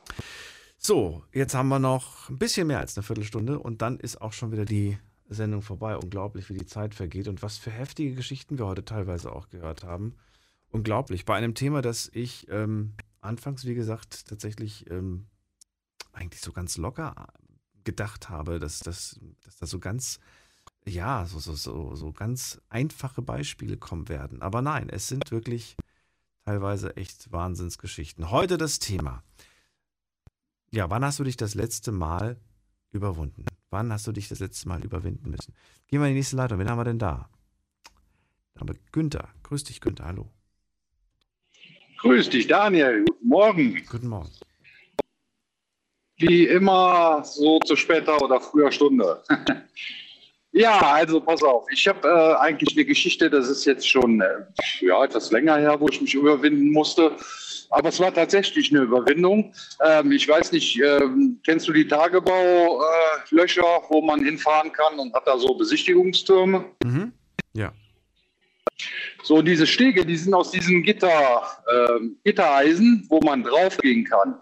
So, 0.77 1.25
jetzt 1.33 1.55
haben 1.55 1.69
wir 1.69 1.79
noch 1.79 2.29
ein 2.29 2.39
bisschen 2.39 2.67
mehr 2.67 2.81
als 2.81 2.99
eine 2.99 3.03
Viertelstunde 3.03 3.59
und 3.59 3.81
dann 3.81 3.99
ist 3.99 4.21
auch 4.21 4.35
schon 4.35 4.53
wieder 4.53 4.67
die 4.67 4.99
Sendung 5.31 5.63
vorbei. 5.63 5.97
Unglaublich, 5.97 6.51
wie 6.51 6.59
die 6.59 6.67
Zeit 6.67 6.95
vergeht 6.95 7.29
und 7.29 7.43
was 7.43 7.57
für 7.57 7.71
heftige 7.71 8.15
Geschichten 8.15 8.59
wir 8.59 8.67
heute 8.67 8.85
teilweise 8.85 9.33
auch 9.33 9.49
gehört 9.49 9.85
haben. 9.85 10.17
Unglaublich. 10.71 11.25
Bei 11.25 11.37
einem 11.37 11.55
Thema, 11.55 11.81
das 11.81 12.11
ich 12.13 12.47
ähm, 12.51 12.93
anfangs, 13.21 13.65
wie 13.65 13.75
gesagt, 13.75 14.27
tatsächlich 14.27 14.91
ähm, 14.91 15.27
eigentlich 16.13 16.41
so 16.41 16.53
ganz 16.53 16.77
locker 16.77 17.29
gedacht 17.85 18.29
habe, 18.29 18.59
dass, 18.59 18.81
dass, 18.81 19.21
dass 19.45 19.57
da 19.57 19.67
so 19.67 19.79
ganz, 19.79 20.21
ja, 20.85 21.27
so, 21.27 21.39
so, 21.39 21.55
so, 21.55 21.95
so 21.95 22.13
ganz 22.13 22.61
einfache 22.69 23.23
Beispiele 23.23 23.77
kommen 23.77 24.09
werden. 24.09 24.43
Aber 24.43 24.63
nein, 24.63 24.89
es 24.89 25.09
sind 25.09 25.31
wirklich 25.31 25.77
teilweise 26.45 26.97
echt 26.97 27.31
Wahnsinnsgeschichten. 27.33 28.31
Heute 28.31 28.59
das 28.59 28.79
Thema. 28.79 29.23
Ja, 30.71 30.91
wann 30.91 31.05
hast 31.05 31.19
du 31.19 31.25
dich 31.25 31.37
das 31.37 31.55
letzte 31.55 31.93
Mal 31.93 32.39
überwunden? 32.91 33.45
Wann 33.71 33.93
hast 33.93 34.07
du 34.07 34.13
dich 34.13 34.29
das 34.29 34.41
letzte 34.41 34.69
Mal 34.69 34.85
überwinden 34.85 35.31
müssen? 35.31 35.55
Gehen 35.87 36.01
wir 36.01 36.09
in 36.09 36.15
die 36.15 36.19
nächste 36.19 36.37
Leitung. 36.37 36.59
Wen 36.59 36.69
haben 36.69 36.79
wir 36.79 36.85
denn 36.85 36.99
da? 36.99 37.29
Da 38.55 38.61
haben 38.61 38.69
wir 38.69 38.77
Günther. 38.93 39.29
Grüß 39.43 39.65
dich, 39.65 39.81
Günther. 39.81 40.07
Hallo. 40.07 40.31
Grüß 42.01 42.31
dich, 42.31 42.47
Daniel. 42.47 43.05
Guten 43.05 43.29
Morgen. 43.29 43.83
Guten 43.91 44.09
Morgen. 44.09 44.31
Wie 46.17 46.47
immer 46.47 47.23
so 47.25 47.59
zu 47.61 47.77
später 47.77 48.21
oder 48.23 48.41
früher 48.41 48.73
Stunde. 48.73 49.23
Ja, 50.53 50.81
also 50.81 51.21
pass 51.21 51.45
auf. 51.45 51.65
Ich 51.71 51.87
habe 51.87 52.09
äh, 52.09 52.35
eigentlich 52.41 52.77
eine 52.77 52.85
Geschichte, 52.85 53.31
das 53.31 53.49
ist 53.49 53.65
jetzt 53.67 53.89
schon 53.89 54.21
äh, 54.21 54.27
ja, 54.81 55.05
etwas 55.05 55.31
länger 55.31 55.59
her, 55.59 55.79
wo 55.79 55.89
ich 55.89 56.01
mich 56.01 56.13
überwinden 56.13 56.73
musste. 56.73 57.17
Aber 57.71 57.89
es 57.89 58.01
war 58.01 58.13
tatsächlich 58.13 58.73
eine 58.73 58.83
Überwindung. 58.83 59.55
Ähm, 59.81 60.11
ich 60.11 60.27
weiß 60.29 60.51
nicht, 60.51 60.81
ähm, 60.83 61.39
kennst 61.45 61.69
du 61.69 61.73
die 61.73 61.87
Tagebaulöcher, 61.87 63.63
äh, 63.63 63.83
wo 63.91 64.03
man 64.03 64.25
hinfahren 64.25 64.73
kann 64.73 64.99
und 64.99 65.15
hat 65.15 65.29
da 65.29 65.39
so 65.39 65.55
Besichtigungstürme? 65.55 66.65
Mhm. 66.83 67.13
Ja. 67.53 67.73
So, 69.23 69.43
diese 69.43 69.67
Stege, 69.67 70.07
die 70.07 70.17
sind 70.17 70.35
aus 70.35 70.51
diesen 70.51 70.83
Gitter, 70.83 71.43
äh, 71.67 72.01
Gittereisen, 72.25 73.07
wo 73.09 73.21
man 73.21 73.43
draufgehen 73.43 74.05
kann. 74.05 74.41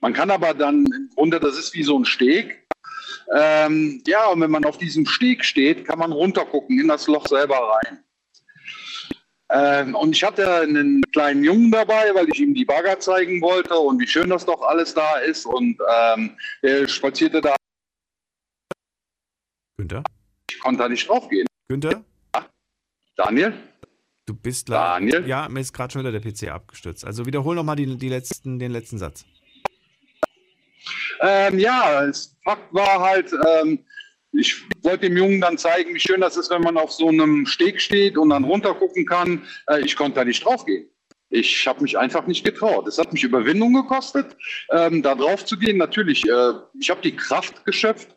Man 0.00 0.12
kann 0.12 0.30
aber 0.30 0.52
dann, 0.52 0.84
im 0.84 1.10
Grunde, 1.14 1.40
das 1.40 1.58
ist 1.58 1.74
wie 1.74 1.82
so 1.82 1.98
ein 1.98 2.04
Steg, 2.04 2.64
ähm, 3.32 4.02
ja, 4.06 4.26
und 4.28 4.40
wenn 4.40 4.50
man 4.50 4.64
auf 4.64 4.78
diesem 4.78 5.06
Steg 5.06 5.44
steht, 5.44 5.86
kann 5.86 5.98
man 5.98 6.12
runtergucken 6.12 6.78
in 6.78 6.88
das 6.88 7.06
Loch 7.06 7.26
selber 7.26 7.56
rein. 7.56 8.04
Ähm, 9.50 9.94
und 9.94 10.16
ich 10.16 10.24
hatte 10.24 10.62
einen 10.62 11.02
kleinen 11.12 11.44
Jungen 11.44 11.70
dabei, 11.70 12.14
weil 12.14 12.28
ich 12.28 12.40
ihm 12.40 12.54
die 12.54 12.64
Bagger 12.64 12.98
zeigen 12.98 13.40
wollte 13.40 13.74
und 13.78 14.00
wie 14.00 14.06
schön 14.06 14.30
das 14.30 14.44
doch 14.44 14.62
alles 14.62 14.94
da 14.94 15.18
ist. 15.18 15.46
Und 15.46 15.78
ähm, 15.96 16.36
er 16.62 16.88
spazierte 16.88 17.40
da. 17.40 17.54
Günther? 19.76 20.02
Ich 20.50 20.58
konnte 20.60 20.82
da 20.82 20.88
nicht 20.88 21.08
draufgehen. 21.08 21.46
Günther? 21.68 22.04
Daniel? 23.16 23.54
Du 24.26 24.34
bist 24.34 24.68
Daniel? 24.68 25.26
Ja, 25.26 25.48
mir 25.48 25.60
ist 25.60 25.72
gerade 25.72 25.92
schon 25.92 26.00
wieder 26.00 26.18
der 26.18 26.20
PC 26.20 26.50
abgestürzt. 26.50 27.04
Also 27.04 27.26
wiederhol 27.26 27.54
nochmal 27.54 27.76
die, 27.76 27.96
die 27.96 28.08
letzten, 28.08 28.58
den 28.58 28.72
letzten 28.72 28.98
Satz. 28.98 29.24
Ähm, 31.20 31.58
ja, 31.58 32.06
das 32.06 32.36
Fakt 32.42 32.72
war 32.72 33.00
halt, 33.00 33.32
ähm, 33.32 33.84
ich 34.32 34.62
wollte 34.82 35.08
dem 35.08 35.16
Jungen 35.16 35.40
dann 35.40 35.58
zeigen, 35.58 35.94
wie 35.94 36.00
schön 36.00 36.20
das 36.20 36.36
ist, 36.36 36.50
wenn 36.50 36.62
man 36.62 36.76
auf 36.76 36.92
so 36.92 37.08
einem 37.08 37.46
Steg 37.46 37.80
steht 37.80 38.16
und 38.18 38.30
dann 38.30 38.44
runtergucken 38.44 39.06
kann. 39.06 39.42
Äh, 39.68 39.80
ich 39.80 39.94
konnte 39.96 40.16
da 40.16 40.24
nicht 40.24 40.44
draufgehen. 40.44 40.88
Ich 41.30 41.66
habe 41.66 41.82
mich 41.82 41.98
einfach 41.98 42.26
nicht 42.26 42.44
getraut. 42.44 42.86
Es 42.86 42.98
hat 42.98 43.12
mich 43.12 43.24
Überwindung 43.24 43.74
gekostet, 43.74 44.36
ähm, 44.70 45.02
da 45.02 45.14
drauf 45.14 45.44
zu 45.44 45.58
gehen. 45.58 45.78
Natürlich, 45.78 46.24
äh, 46.28 46.52
ich 46.78 46.90
habe 46.90 47.00
die 47.02 47.16
Kraft 47.16 47.64
geschöpft, 47.64 48.13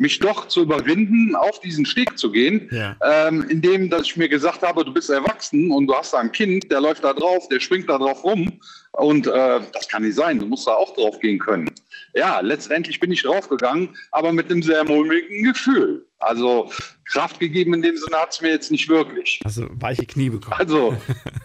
mich 0.00 0.18
doch 0.18 0.48
zu 0.48 0.62
überwinden, 0.62 1.36
auf 1.36 1.60
diesen 1.60 1.84
Steg 1.84 2.18
zu 2.18 2.32
gehen, 2.32 2.70
ja. 2.72 2.96
ähm, 3.04 3.46
indem 3.50 3.90
dass 3.90 4.02
ich 4.02 4.16
mir 4.16 4.30
gesagt 4.30 4.62
habe, 4.62 4.82
du 4.82 4.94
bist 4.94 5.10
erwachsen 5.10 5.70
und 5.70 5.88
du 5.88 5.94
hast 5.94 6.14
da 6.14 6.18
ein 6.18 6.32
Kind, 6.32 6.72
der 6.72 6.80
läuft 6.80 7.04
da 7.04 7.12
drauf, 7.12 7.46
der 7.48 7.60
springt 7.60 7.90
da 7.90 7.98
drauf 7.98 8.24
rum 8.24 8.50
und 8.92 9.26
äh, 9.26 9.60
das 9.72 9.88
kann 9.88 10.02
nicht 10.02 10.14
sein, 10.14 10.38
du 10.38 10.46
musst 10.46 10.66
da 10.66 10.72
auch 10.72 10.94
drauf 10.94 11.20
gehen 11.20 11.38
können. 11.38 11.70
Ja, 12.14 12.40
letztendlich 12.40 12.98
bin 12.98 13.12
ich 13.12 13.22
draufgegangen, 13.22 13.90
aber 14.10 14.32
mit 14.32 14.50
einem 14.50 14.62
sehr 14.62 14.84
mulmigen 14.84 15.44
Gefühl. 15.44 16.06
Also 16.18 16.72
Kraft 17.04 17.38
gegeben 17.38 17.74
in 17.74 17.82
dem 17.82 17.96
Sinne 17.98 18.16
hat 18.16 18.32
es 18.32 18.40
mir 18.40 18.48
jetzt 18.48 18.70
nicht 18.70 18.88
wirklich. 18.88 19.40
Also 19.44 19.66
weiche 19.72 20.06
Knie 20.06 20.30
bekommen. 20.30 20.56
Also, 20.58 20.96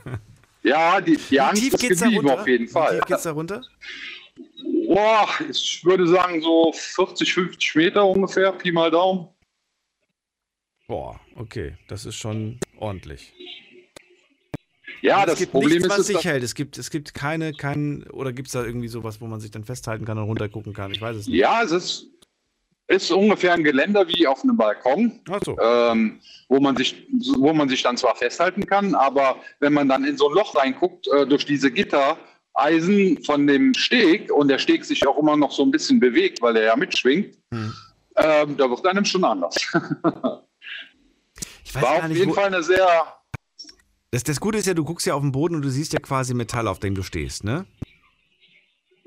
ja, 0.63 1.01
die, 1.01 1.17
die 1.17 1.41
Angst 1.41 1.61
ist 1.61 1.89
geblieben 1.89 2.29
auf 2.29 2.47
jeden 2.47 2.69
Fall. 2.69 2.93
Wie 2.93 2.99
tief 2.99 3.05
geht's 3.07 3.23
da 3.23 3.31
runter? 3.31 3.63
Boah, 4.87 5.27
ich 5.49 5.83
würde 5.83 6.07
sagen 6.07 6.41
so 6.41 6.71
40, 6.73 7.33
50 7.33 7.75
Meter 7.75 8.05
ungefähr, 8.05 8.51
Pi 8.51 8.71
mal 8.71 8.91
Daumen. 8.91 9.27
Boah, 10.87 11.19
okay, 11.35 11.75
das 11.87 12.05
ist 12.05 12.15
schon 12.15 12.59
ordentlich. 12.77 13.33
Ja, 15.01 15.25
das 15.25 15.39
gibt 15.39 15.51
Problem 15.51 15.77
nichts, 15.77 15.85
ist, 15.85 15.99
was 15.99 16.07
sich 16.07 16.25
hält. 16.25 16.43
Es 16.43 16.55
gibt, 16.55 16.77
es 16.77 16.89
gibt 16.89 17.13
keine, 17.13 17.53
keinen, 17.53 18.03
oder 18.09 18.33
gibt 18.33 18.47
es 18.47 18.53
da 18.53 18.63
irgendwie 18.63 18.87
sowas, 18.87 19.21
wo 19.21 19.27
man 19.27 19.39
sich 19.39 19.51
dann 19.51 19.63
festhalten 19.63 20.05
kann 20.05 20.17
und 20.17 20.25
runtergucken 20.25 20.73
kann? 20.73 20.91
Ich 20.91 21.01
weiß 21.01 21.15
es 21.17 21.27
nicht. 21.27 21.37
Ja, 21.37 21.61
es 21.63 21.71
ist, 21.71 22.07
ist 22.87 23.11
ungefähr 23.11 23.53
ein 23.53 23.63
Geländer 23.63 24.07
wie 24.07 24.25
auf 24.27 24.43
einem 24.43 24.57
Balkon, 24.57 25.19
so. 25.43 25.57
ähm, 25.59 26.19
wo, 26.49 26.59
man 26.59 26.75
sich, 26.75 27.07
wo 27.37 27.53
man 27.53 27.69
sich 27.69 27.83
dann 27.83 27.97
zwar 27.97 28.15
festhalten 28.15 28.65
kann, 28.65 28.95
aber 28.95 29.37
wenn 29.59 29.73
man 29.73 29.89
dann 29.89 30.05
in 30.05 30.17
so 30.17 30.29
ein 30.29 30.35
Loch 30.35 30.55
reinguckt, 30.55 31.07
äh, 31.07 31.25
durch 31.25 31.45
diese 31.45 31.71
Gittereisen 32.55 33.23
von 33.23 33.47
dem 33.47 33.73
Steg 33.73 34.31
und 34.31 34.47
der 34.47 34.59
Steg 34.59 34.85
sich 34.85 35.05
auch 35.07 35.17
immer 35.17 35.35
noch 35.35 35.51
so 35.51 35.63
ein 35.63 35.71
bisschen 35.71 35.99
bewegt, 35.99 36.41
weil 36.41 36.55
er 36.57 36.63
ja 36.65 36.75
mitschwingt, 36.75 37.37
hm. 37.51 37.73
ähm, 38.17 38.57
da 38.57 38.69
wird 38.69 38.85
einem 38.85 39.05
schon 39.05 39.23
anders. 39.23 39.55
ich 41.63 41.75
weiß 41.75 41.83
War 41.83 41.95
gar 41.95 42.03
auf 42.03 42.07
nicht, 42.07 42.17
jeden 42.19 42.31
wo- 42.31 42.35
Fall 42.35 42.45
eine 42.47 42.63
sehr 42.63 42.87
Das, 44.11 44.23
das 44.23 44.39
Gute 44.39 44.57
ist 44.57 44.65
ja, 44.67 44.73
du 44.73 44.83
guckst 44.85 45.05
ja 45.05 45.13
auf 45.15 45.21
den 45.21 45.31
Boden 45.31 45.55
und 45.55 45.61
du 45.61 45.69
siehst 45.69 45.93
ja 45.93 45.99
quasi 45.99 46.33
Metall, 46.33 46.67
auf 46.67 46.79
dem 46.79 46.95
du 46.95 47.03
stehst, 47.03 47.43
ne? 47.43 47.65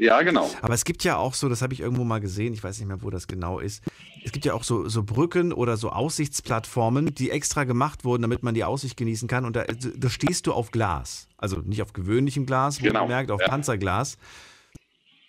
Ja, 0.01 0.23
genau. 0.23 0.49
Aber 0.63 0.75
es 0.75 0.85
gibt 0.85 1.03
ja 1.03 1.17
auch 1.17 1.35
so, 1.35 1.49
das 1.49 1.61
habe 1.61 1.75
ich 1.75 1.81
irgendwo 1.81 2.05
mal 2.05 2.21
gesehen, 2.21 2.55
ich 2.55 2.63
weiß 2.63 2.79
nicht 2.79 2.87
mehr, 2.87 3.03
wo 3.03 3.11
das 3.11 3.27
genau 3.27 3.59
ist. 3.59 3.83
Es 4.25 4.31
gibt 4.31 4.45
ja 4.45 4.55
auch 4.55 4.63
so, 4.63 4.89
so 4.89 5.03
Brücken 5.03 5.53
oder 5.53 5.77
so 5.77 5.91
Aussichtsplattformen, 5.91 7.15
die 7.15 7.31
extra 7.31 7.65
gemacht 7.65 8.05
wurden, 8.05 8.23
damit 8.23 8.45
man 8.45 8.55
die 8.55 8.63
Aussicht 8.63 8.97
genießen 8.97 9.27
kann. 9.27 9.45
Und 9.45 9.57
da, 9.57 9.65
da 9.65 10.09
stehst 10.09 10.47
du 10.47 10.53
auf 10.53 10.71
Glas. 10.71 11.27
Also 11.37 11.59
nicht 11.59 11.83
auf 11.83 11.93
gewöhnlichem 11.93 12.47
Glas, 12.47 12.81
wo 12.81 12.85
Genau, 12.85 13.01
man 13.01 13.09
merkt, 13.09 13.33
auf 13.33 13.41
ja. 13.41 13.49
Panzerglas. 13.49 14.19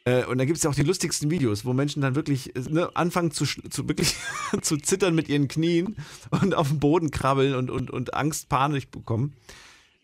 Äh, 0.05 0.25
Und 0.25 0.37
da 0.37 0.45
gibt 0.45 0.57
es 0.57 0.63
ja 0.63 0.69
auch 0.69 0.75
die 0.75 0.83
lustigsten 0.83 1.31
Videos, 1.31 1.65
wo 1.65 1.73
Menschen 1.73 2.01
dann 2.03 2.13
wirklich 2.13 2.55
äh, 2.55 2.59
ne, 2.69 2.89
anfangen 2.95 3.31
zu, 3.31 3.45
zu, 3.45 3.87
wirklich 3.89 4.15
zu 4.61 4.77
zittern 4.77 5.15
mit 5.15 5.29
ihren 5.29 5.47
Knien 5.47 5.95
und 6.29 6.53
auf 6.53 6.67
dem 6.69 6.79
Boden 6.79 7.09
krabbeln 7.09 7.55
und, 7.55 7.71
und, 7.71 7.89
und 7.89 8.13
Angst, 8.13 8.49
Panik 8.49 8.91
bekommen. 8.91 9.35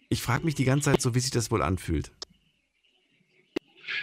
Ich 0.10 0.24
frage 0.24 0.44
mich 0.44 0.56
die 0.56 0.66
ganze 0.66 0.92
Zeit 0.92 1.02
so, 1.02 1.14
wie 1.14 1.20
sich 1.20 1.32
das 1.32 1.52
wohl 1.52 1.62
anfühlt. 1.62 2.12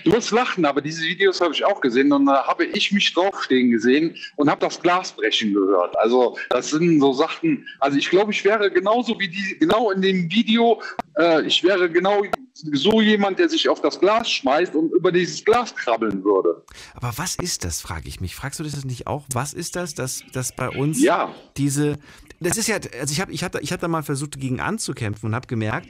Du 0.05 0.13
wirst 0.13 0.31
lachen, 0.31 0.65
aber 0.65 0.81
diese 0.81 1.03
Videos 1.03 1.41
habe 1.41 1.55
ich 1.55 1.65
auch 1.65 1.81
gesehen 1.81 2.13
und 2.13 2.27
da 2.27 2.47
habe 2.47 2.65
ich 2.65 2.93
mich 2.93 3.13
draufstehen 3.15 3.71
gesehen 3.71 4.17
und 4.37 4.51
habe 4.51 4.61
das 4.61 4.81
Glas 4.81 5.13
brechen 5.13 5.53
gehört. 5.55 5.97
Also 5.99 6.37
das 6.51 6.71
sind 6.71 7.01
so 7.01 7.13
Sachen, 7.13 7.67
also 7.81 7.99
ich 7.99 8.09
glaube, 8.11 8.33
ich 8.33 8.45
wäre 8.45 8.71
genauso 8.71 9.19
wie 9.19 9.29
die, 9.29 9.57
genau 9.59 9.91
in 9.91 10.03
dem 10.03 10.31
Video, 10.31 10.81
äh, 11.19 11.43
ich 11.47 11.63
wäre 11.63 11.91
genau 11.91 12.23
so 12.55 13.01
jemand, 13.01 13.39
der 13.39 13.49
sich 13.49 13.69
auf 13.69 13.81
das 13.81 13.99
Glas 13.99 14.31
schmeißt 14.31 14.75
und 14.75 14.93
über 14.93 15.11
dieses 15.11 15.45
Glas 15.45 15.75
krabbeln 15.75 16.23
würde. 16.23 16.63
Aber 16.95 17.13
was 17.17 17.37
ist 17.37 17.65
das, 17.65 17.81
frage 17.81 18.09
ich 18.09 18.21
mich. 18.21 18.35
Fragst 18.35 18.61
du 18.61 18.65
das 18.65 18.85
nicht 18.85 19.07
auch? 19.07 19.25
Was 19.33 19.53
ist 19.53 19.77
das, 19.77 19.95
dass, 19.95 20.23
dass 20.33 20.55
bei 20.55 20.69
uns 20.69 21.01
Ja. 21.03 21.35
diese. 21.57 21.97
Das 22.41 22.57
ist 22.57 22.67
ja, 22.67 22.77
also 22.77 23.13
ich 23.13 23.21
habe 23.21 23.33
ich 23.33 23.45
hab, 23.45 23.61
ich 23.61 23.73
hab 23.73 23.81
da 23.81 23.89
mal 23.89 24.03
versucht, 24.03 24.35
dagegen 24.35 24.61
anzukämpfen 24.61 25.29
und 25.29 25.35
habe 25.35 25.47
gemerkt, 25.47 25.89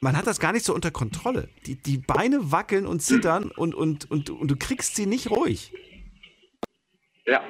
man 0.00 0.16
hat 0.16 0.26
das 0.26 0.40
gar 0.40 0.52
nicht 0.52 0.64
so 0.64 0.74
unter 0.74 0.90
Kontrolle. 0.90 1.48
Die, 1.66 1.76
die 1.76 1.98
Beine 1.98 2.52
wackeln 2.52 2.86
und 2.86 3.00
zittern 3.00 3.50
und, 3.56 3.74
und, 3.74 4.10
und, 4.10 4.30
und 4.30 4.50
du 4.50 4.56
kriegst 4.56 4.96
sie 4.96 5.06
nicht 5.06 5.30
ruhig. 5.30 5.72
Ja, 7.26 7.42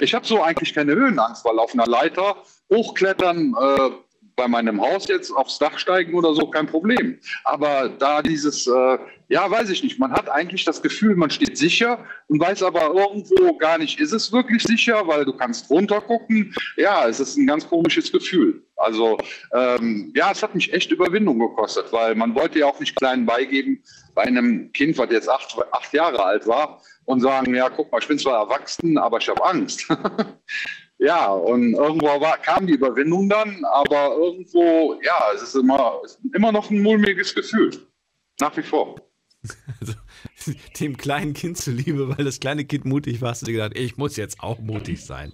ich 0.00 0.14
habe 0.14 0.26
so 0.26 0.42
eigentlich 0.42 0.74
keine 0.74 0.94
Höhenangst, 0.94 1.44
weil 1.44 1.58
auf 1.58 1.74
einer 1.74 1.86
Leiter 1.86 2.42
hochklettern, 2.70 3.54
äh, 3.60 3.90
bei 4.38 4.48
meinem 4.48 4.80
Haus 4.80 5.08
jetzt 5.08 5.30
aufs 5.32 5.58
Dach 5.58 5.78
steigen 5.78 6.14
oder 6.14 6.32
so, 6.32 6.46
kein 6.46 6.66
Problem. 6.66 7.18
Aber 7.44 7.90
da 7.90 8.22
dieses, 8.22 8.66
äh, 8.66 8.98
ja, 9.28 9.50
weiß 9.50 9.68
ich 9.68 9.82
nicht, 9.82 9.98
man 9.98 10.12
hat 10.12 10.30
eigentlich 10.30 10.64
das 10.64 10.80
Gefühl, 10.80 11.16
man 11.16 11.28
steht 11.28 11.58
sicher 11.58 12.06
und 12.28 12.40
weiß 12.40 12.62
aber 12.62 12.94
irgendwo 12.94 13.58
gar 13.58 13.76
nicht, 13.76 14.00
ist 14.00 14.12
es 14.12 14.32
wirklich 14.32 14.62
sicher, 14.62 15.06
weil 15.06 15.26
du 15.26 15.32
kannst 15.32 15.68
runtergucken. 15.68 16.54
Ja, 16.76 17.06
es 17.08 17.20
ist 17.20 17.36
ein 17.36 17.46
ganz 17.46 17.68
komisches 17.68 18.10
Gefühl. 18.10 18.62
Also, 18.78 19.18
ähm, 19.52 20.12
ja, 20.14 20.30
es 20.30 20.42
hat 20.42 20.54
mich 20.54 20.72
echt 20.72 20.92
Überwindung 20.92 21.38
gekostet, 21.38 21.92
weil 21.92 22.14
man 22.14 22.34
wollte 22.34 22.60
ja 22.60 22.66
auch 22.66 22.78
nicht 22.78 22.94
klein 22.94 23.26
beigeben 23.26 23.82
bei 24.14 24.22
einem 24.22 24.72
Kind, 24.72 24.96
was 24.98 25.10
jetzt 25.10 25.28
acht, 25.28 25.56
acht 25.72 25.92
Jahre 25.92 26.24
alt 26.24 26.46
war 26.46 26.80
und 27.04 27.20
sagen, 27.20 27.54
ja, 27.54 27.68
guck 27.68 27.90
mal, 27.90 27.98
ich 28.00 28.06
bin 28.06 28.18
zwar 28.18 28.40
erwachsen, 28.40 28.96
aber 28.96 29.18
ich 29.18 29.28
habe 29.28 29.44
Angst. 29.44 29.88
ja, 30.98 31.26
und 31.26 31.74
irgendwo 31.74 32.20
war, 32.20 32.38
kam 32.38 32.66
die 32.66 32.74
Überwindung 32.74 33.28
dann, 33.28 33.64
aber 33.64 34.14
irgendwo, 34.16 35.00
ja, 35.02 35.32
es 35.34 35.42
ist 35.42 35.56
immer, 35.56 36.00
es 36.04 36.12
ist 36.12 36.34
immer 36.34 36.52
noch 36.52 36.70
ein 36.70 36.80
mulmiges 36.80 37.34
Gefühl. 37.34 37.70
Nach 38.38 38.56
wie 38.56 38.62
vor. 38.62 38.96
Dem 40.80 40.96
kleinen 40.96 41.34
Kind 41.34 41.56
zuliebe, 41.58 42.16
weil 42.16 42.24
das 42.24 42.40
kleine 42.40 42.64
Kind 42.64 42.84
mutig 42.84 43.20
war, 43.20 43.30
hast 43.30 43.46
du 43.46 43.52
gedacht, 43.52 43.72
ich 43.76 43.96
muss 43.96 44.16
jetzt 44.16 44.40
auch 44.40 44.58
mutig 44.58 45.04
sein. 45.04 45.32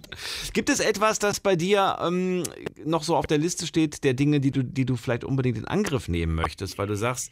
Gibt 0.53 0.69
es 0.69 0.79
etwas, 0.79 1.19
das 1.19 1.39
bei 1.39 1.55
dir 1.55 1.97
ähm, 2.01 2.43
noch 2.83 3.03
so 3.03 3.15
auf 3.15 3.27
der 3.27 3.37
Liste 3.37 3.67
steht, 3.67 4.03
der 4.03 4.13
Dinge, 4.13 4.39
die 4.39 4.51
du, 4.51 4.63
die 4.63 4.85
du 4.85 4.95
vielleicht 4.95 5.23
unbedingt 5.23 5.57
in 5.57 5.65
Angriff 5.65 6.07
nehmen 6.07 6.35
möchtest, 6.35 6.77
weil 6.77 6.87
du 6.87 6.95
sagst, 6.95 7.31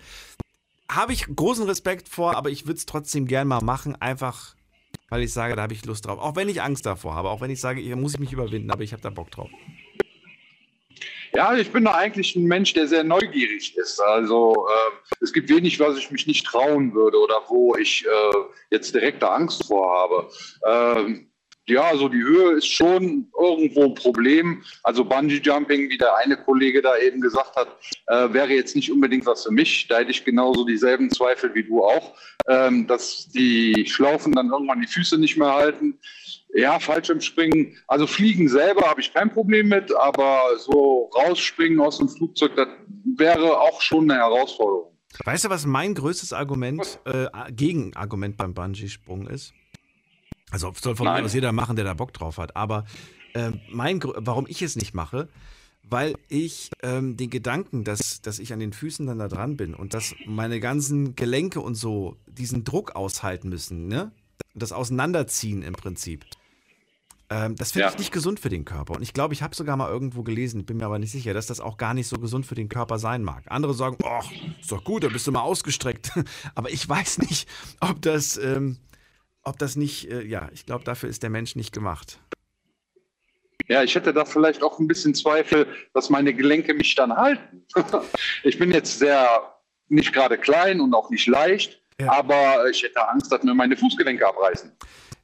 habe 0.89 1.13
ich 1.13 1.25
großen 1.33 1.65
Respekt 1.65 2.09
vor, 2.09 2.35
aber 2.35 2.49
ich 2.49 2.65
würde 2.65 2.77
es 2.77 2.85
trotzdem 2.85 3.25
gern 3.25 3.47
mal 3.47 3.61
machen, 3.61 3.95
einfach 3.95 4.55
weil 5.09 5.21
ich 5.21 5.31
sage, 5.31 5.55
da 5.55 5.61
habe 5.61 5.73
ich 5.73 5.85
Lust 5.85 6.07
drauf. 6.07 6.17
Auch 6.17 6.35
wenn 6.35 6.49
ich 6.49 6.63
Angst 6.63 6.87
davor 6.87 7.13
habe, 7.13 7.29
auch 7.29 7.39
wenn 7.39 7.51
ich 7.51 7.61
sage, 7.61 7.79
hier 7.79 7.95
muss 7.95 8.15
ich 8.15 8.19
mich 8.19 8.33
überwinden, 8.33 8.71
aber 8.71 8.81
ich 8.81 8.93
habe 8.93 9.03
da 9.03 9.11
Bock 9.11 9.29
drauf. 9.29 9.49
Ja, 11.35 11.55
ich 11.55 11.71
bin 11.71 11.85
da 11.85 11.95
eigentlich 11.95 12.35
ein 12.35 12.43
Mensch, 12.43 12.73
der 12.73 12.87
sehr 12.87 13.03
neugierig 13.03 13.75
ist. 13.75 13.99
Also 13.99 14.67
äh, 14.67 15.13
es 15.19 15.33
gibt 15.33 15.49
wenig, 15.49 15.79
was 15.79 15.97
ich 15.97 16.11
mich 16.11 16.27
nicht 16.27 16.45
trauen 16.45 16.93
würde 16.93 17.17
oder 17.17 17.41
wo 17.47 17.75
ich 17.75 18.05
äh, 18.05 18.37
jetzt 18.69 18.93
direkte 18.93 19.29
Angst 19.31 19.65
vor 19.65 19.91
habe. 19.91 20.29
Ähm, 20.67 21.31
ja, 21.65 21.83
also 21.83 22.09
die 22.09 22.21
Höhe 22.21 22.57
ist 22.57 22.67
schon 22.67 23.31
irgendwo 23.39 23.85
ein 23.85 23.93
Problem. 23.95 24.63
Also 24.83 25.05
Bungee 25.05 25.39
Jumping, 25.41 25.89
wie 25.89 25.97
der 25.97 26.17
eine 26.17 26.37
Kollege 26.37 26.81
da 26.81 26.97
eben 26.97 27.21
gesagt 27.21 27.55
hat, 27.55 27.69
äh, 28.07 28.33
wäre 28.33 28.51
jetzt 28.51 28.75
nicht 28.75 28.91
unbedingt 28.91 29.25
was 29.25 29.43
für 29.43 29.51
mich. 29.51 29.87
Da 29.87 29.99
hätte 29.99 30.11
ich 30.11 30.25
genauso 30.25 30.65
dieselben 30.65 31.09
Zweifel 31.09 31.55
wie 31.55 31.63
du 31.63 31.83
auch, 31.83 32.13
ähm, 32.47 32.85
dass 32.85 33.29
die 33.29 33.85
Schlaufen 33.87 34.33
dann 34.33 34.51
irgendwann 34.51 34.81
die 34.81 34.87
Füße 34.87 35.17
nicht 35.17 35.37
mehr 35.37 35.53
halten. 35.53 35.97
Ja, 36.55 36.79
Fallschirmspringen, 36.79 37.75
also 37.87 38.05
Fliegen 38.05 38.47
selber 38.47 38.87
habe 38.87 39.01
ich 39.01 39.11
kein 39.11 39.31
Problem 39.31 39.69
mit, 39.69 39.93
aber 39.95 40.41
so 40.59 41.09
rausspringen 41.15 41.79
aus 41.79 41.97
dem 41.97 42.09
Flugzeug, 42.09 42.55
das 42.55 42.67
wäre 43.17 43.59
auch 43.59 43.81
schon 43.81 44.09
eine 44.09 44.19
Herausforderung. 44.19 44.93
Weißt 45.25 45.45
du, 45.45 45.49
was 45.49 45.65
mein 45.65 45.95
größtes 45.95 46.31
Argument, 46.33 46.99
äh, 47.05 47.27
Gegenargument 47.51 48.37
beim 48.37 48.53
Bungee-Sprung 48.53 49.27
ist? 49.27 49.53
Also 50.51 50.71
soll 50.79 50.95
von 50.95 51.07
mir 51.07 51.23
aus 51.23 51.33
jeder 51.33 51.51
machen, 51.51 51.75
der 51.75 51.85
da 51.85 51.95
Bock 51.95 52.13
drauf 52.13 52.37
hat. 52.37 52.55
Aber 52.55 52.85
äh, 53.33 53.51
mein, 53.69 53.99
warum 54.03 54.45
ich 54.47 54.61
es 54.61 54.75
nicht 54.75 54.93
mache, 54.93 55.29
weil 55.83 56.15
ich 56.29 56.69
ähm, 56.81 57.17
den 57.17 57.29
Gedanken, 57.29 57.83
dass, 57.83 58.21
dass 58.21 58.39
ich 58.39 58.53
an 58.53 58.59
den 58.59 58.73
Füßen 58.73 59.05
dann 59.07 59.19
da 59.19 59.27
dran 59.27 59.57
bin 59.57 59.73
und 59.73 59.93
dass 59.93 60.15
meine 60.25 60.59
ganzen 60.59 61.15
Gelenke 61.15 61.59
und 61.59 61.75
so 61.75 62.17
diesen 62.27 62.63
Druck 62.63 62.95
aushalten 62.95 63.49
müssen, 63.49 63.87
ne? 63.87 64.11
Das 64.55 64.71
Auseinanderziehen 64.71 65.63
im 65.63 65.73
Prinzip. 65.73 66.25
Ähm, 67.33 67.55
das 67.55 67.71
finde 67.71 67.87
ja. 67.87 67.91
ich 67.91 67.97
nicht 67.97 68.11
gesund 68.11 68.39
für 68.39 68.49
den 68.49 68.63
Körper. 68.63 68.93
Und 68.93 69.01
ich 69.01 69.13
glaube, 69.13 69.33
ich 69.33 69.41
habe 69.41 69.55
sogar 69.55 69.75
mal 69.75 69.89
irgendwo 69.89 70.21
gelesen, 70.21 70.65
bin 70.65 70.77
mir 70.77 70.85
aber 70.85 70.99
nicht 70.99 71.11
sicher, 71.11 71.33
dass 71.33 71.47
das 71.47 71.59
auch 71.59 71.77
gar 71.77 71.95
nicht 71.95 72.07
so 72.07 72.17
gesund 72.17 72.45
für 72.45 72.53
den 72.53 72.69
Körper 72.69 72.99
sein 72.99 73.23
mag. 73.23 73.43
Andere 73.47 73.73
sagen, 73.73 73.97
ach, 74.05 74.29
ist 74.61 74.71
doch 74.71 74.83
gut, 74.83 75.03
da 75.03 75.07
bist 75.07 75.25
du 75.25 75.31
mal 75.31 75.41
ausgestreckt. 75.41 76.11
aber 76.55 76.69
ich 76.69 76.87
weiß 76.87 77.17
nicht, 77.19 77.49
ob 77.79 78.01
das, 78.03 78.37
ähm, 78.37 78.77
ob 79.41 79.57
das 79.57 79.75
nicht, 79.75 80.11
äh, 80.11 80.21
ja, 80.23 80.49
ich 80.53 80.67
glaube, 80.67 80.83
dafür 80.83 81.09
ist 81.09 81.23
der 81.23 81.31
Mensch 81.31 81.55
nicht 81.55 81.73
gemacht. 81.73 82.19
Ja, 83.67 83.81
ich 83.81 83.95
hätte 83.95 84.13
da 84.13 84.25
vielleicht 84.25 84.61
auch 84.61 84.77
ein 84.77 84.87
bisschen 84.87 85.15
Zweifel, 85.15 85.65
dass 85.93 86.09
meine 86.09 86.33
Gelenke 86.33 86.73
mich 86.73 86.93
dann 86.93 87.15
halten. 87.15 87.65
ich 88.43 88.59
bin 88.59 88.71
jetzt 88.71 88.99
sehr, 88.99 89.55
nicht 89.87 90.13
gerade 90.13 90.37
klein 90.37 90.81
und 90.81 90.93
auch 90.93 91.09
nicht 91.09 91.25
leicht, 91.27 91.81
ja. 91.99 92.11
aber 92.11 92.69
ich 92.69 92.83
hätte 92.83 93.07
Angst, 93.07 93.31
dass 93.31 93.41
mir 93.41 93.55
meine 93.55 93.75
Fußgelenke 93.75 94.27
abreißen. 94.27 94.71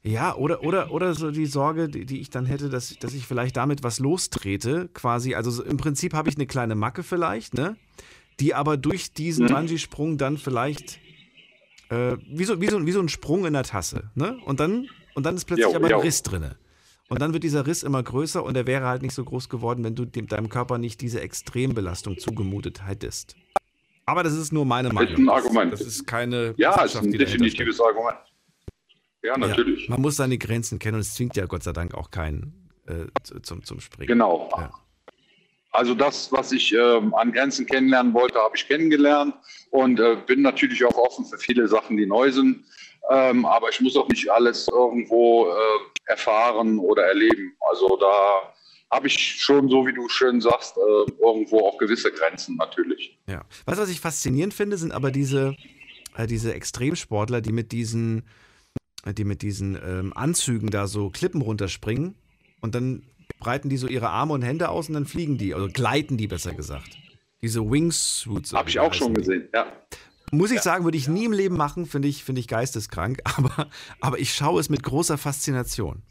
Ja, 0.10 0.36
oder, 0.36 0.64
oder, 0.64 0.92
oder 0.92 1.14
so 1.14 1.30
die 1.30 1.46
Sorge, 1.46 1.88
die, 1.88 2.06
die 2.06 2.20
ich 2.20 2.32
dann 2.32 2.48
hätte, 2.48 2.70
dass, 2.70 2.98
dass 2.98 3.14
ich 3.14 3.28
vielleicht 3.28 3.56
damit 3.58 3.84
was 3.84 4.00
lostrete, 4.00 4.90
quasi. 4.94 5.36
Also 5.36 5.52
so, 5.52 5.64
im 5.64 5.78
Prinzip 5.78 6.14
habe 6.14 6.30
ich 6.30 6.36
eine 6.36 6.48
kleine 6.48 6.74
Macke 6.74 7.04
vielleicht, 7.04 7.54
ne? 7.54 7.76
Die 8.40 8.56
aber 8.56 8.78
durch 8.78 9.14
diesen 9.14 9.46
mhm. 9.46 9.50
Bungee-Sprung 9.50 10.18
dann 10.18 10.38
vielleicht 10.38 11.00
äh, 11.90 12.18
wie, 12.28 12.46
so, 12.46 12.60
wie, 12.60 12.68
so, 12.68 12.86
wie 12.86 12.92
so 12.92 13.00
ein 13.00 13.10
Sprung 13.10 13.46
in 13.46 13.54
der 13.54 13.64
Tasse. 13.64 14.10
Ne? 14.16 14.38
Und, 14.46 14.60
dann, 14.60 14.88
und 15.14 15.26
dann 15.26 15.36
ist 15.36 15.46
plötzlich 15.46 15.68
jo, 15.68 15.76
aber 15.76 15.90
jo. 15.90 15.98
ein 15.98 16.04
Riss 16.04 16.24
drin. 16.24 16.52
Und 17.10 17.22
dann 17.22 17.34
wird 17.34 17.44
dieser 17.44 17.68
Riss 17.68 17.84
immer 17.84 18.02
größer 18.02 18.44
und 18.44 18.56
er 18.56 18.66
wäre 18.66 18.88
halt 18.88 19.02
nicht 19.02 19.14
so 19.14 19.24
groß 19.24 19.50
geworden, 19.50 19.84
wenn 19.84 19.96
du 19.96 20.06
dem, 20.06 20.28
deinem 20.28 20.50
Körper 20.50 20.78
nicht 20.78 21.02
diese 21.02 21.22
Extrembelastung 21.22 22.18
zugemutet 22.18 22.88
hättest. 22.88 23.36
Aber 24.06 24.24
das 24.24 24.34
ist 24.34 24.52
nur 24.52 24.66
meine 24.66 24.90
Meinung. 24.90 25.12
Das 25.12 25.20
ist 25.20 25.26
ein 25.26 25.30
Argument. 25.30 25.74
Das 25.74 25.82
ist 25.82 26.08
keine. 26.08 26.54
Ja, 26.58 26.84
ist 26.84 26.96
ein 26.96 27.12
definitives 27.12 27.80
Argument. 27.80 28.18
Ja, 29.22 29.38
natürlich. 29.38 29.88
Ja, 29.88 29.92
man 29.92 30.02
muss 30.02 30.16
seine 30.16 30.38
Grenzen 30.38 30.80
kennen 30.80 30.96
und 30.96 31.02
es 31.02 31.14
zwingt 31.14 31.36
ja 31.36 31.46
Gott 31.46 31.64
sei 31.64 31.74
Dank 31.74 31.94
auch 31.94 32.12
keinen 32.12 32.70
äh, 32.88 33.06
zum, 33.44 33.64
zum 33.64 33.80
Springen. 33.80 34.08
Genau. 34.08 34.50
Ja. 34.58 34.72
Also 35.72 35.94
das, 35.94 36.32
was 36.32 36.52
ich 36.52 36.74
ähm, 36.74 37.14
an 37.14 37.32
Grenzen 37.32 37.66
kennenlernen 37.66 38.14
wollte, 38.14 38.40
habe 38.40 38.56
ich 38.56 38.68
kennengelernt 38.68 39.36
und 39.70 40.00
äh, 40.00 40.18
bin 40.26 40.42
natürlich 40.42 40.84
auch 40.84 40.96
offen 40.96 41.26
für 41.26 41.38
viele 41.38 41.68
Sachen, 41.68 41.96
die 41.96 42.06
neu 42.06 42.32
sind. 42.32 42.66
Ähm, 43.12 43.46
aber 43.46 43.70
ich 43.70 43.80
muss 43.80 43.96
auch 43.96 44.08
nicht 44.08 44.30
alles 44.30 44.68
irgendwo 44.68 45.48
äh, 45.48 46.12
erfahren 46.12 46.80
oder 46.80 47.04
erleben. 47.04 47.56
Also 47.70 47.98
da 47.98 48.54
habe 48.92 49.08
ich 49.08 49.42
schon, 49.42 49.70
so 49.70 49.86
wie 49.86 49.94
du 49.94 50.10
schön 50.10 50.42
sagst, 50.42 50.76
äh, 50.78 51.12
irgendwo 51.22 51.68
auch 51.68 51.78
gewisse 51.78 52.12
Grenzen 52.12 52.56
natürlich. 52.56 53.18
Ja. 53.28 53.44
Weißt 53.66 53.78
du, 53.78 53.84
was 53.84 53.90
ich 53.90 54.00
faszinierend 54.00 54.54
finde, 54.54 54.78
sind 54.78 54.92
aber 54.92 55.12
diese, 55.12 55.56
äh, 56.18 56.26
diese 56.26 56.54
Extremsportler, 56.54 57.42
die 57.42 57.52
mit 57.52 57.72
diesen, 57.72 58.24
die 59.06 59.24
mit 59.24 59.42
diesen 59.42 59.76
ähm, 59.76 60.14
Anzügen 60.16 60.70
da 60.70 60.88
so 60.88 61.10
Klippen 61.10 61.42
runterspringen 61.42 62.16
und 62.62 62.76
dann 62.76 63.04
breiten 63.40 63.70
die 63.70 63.78
so 63.78 63.88
ihre 63.88 64.10
Arme 64.10 64.34
und 64.34 64.42
Hände 64.42 64.70
aus 64.70 64.88
und 64.88 64.94
dann 64.96 65.06
fliegen 65.06 65.38
die, 65.38 65.54
also 65.54 65.68
gleiten 65.68 66.18
die 66.18 66.28
besser 66.28 66.54
gesagt. 66.54 66.98
Diese 67.42 67.62
Wingsuits. 67.62 68.54
Habe 68.54 68.70
ich 68.70 68.80
auch 68.80 68.94
schon 68.94 69.14
gesehen, 69.14 69.48
ja. 69.54 69.72
Muss 70.32 70.52
ich 70.52 70.58
ja. 70.58 70.62
sagen, 70.62 70.84
würde 70.84 70.98
ich 70.98 71.08
nie 71.08 71.26
im 71.26 71.32
Leben 71.32 71.56
machen, 71.56 71.86
finde 71.86 72.08
ich, 72.08 72.24
find 72.24 72.38
ich 72.38 72.48
geisteskrank, 72.48 73.22
aber, 73.24 73.70
aber 74.02 74.20
ich 74.20 74.34
schaue 74.34 74.60
es 74.60 74.70
mit 74.70 74.84
großer 74.84 75.18
Faszination. 75.18 76.04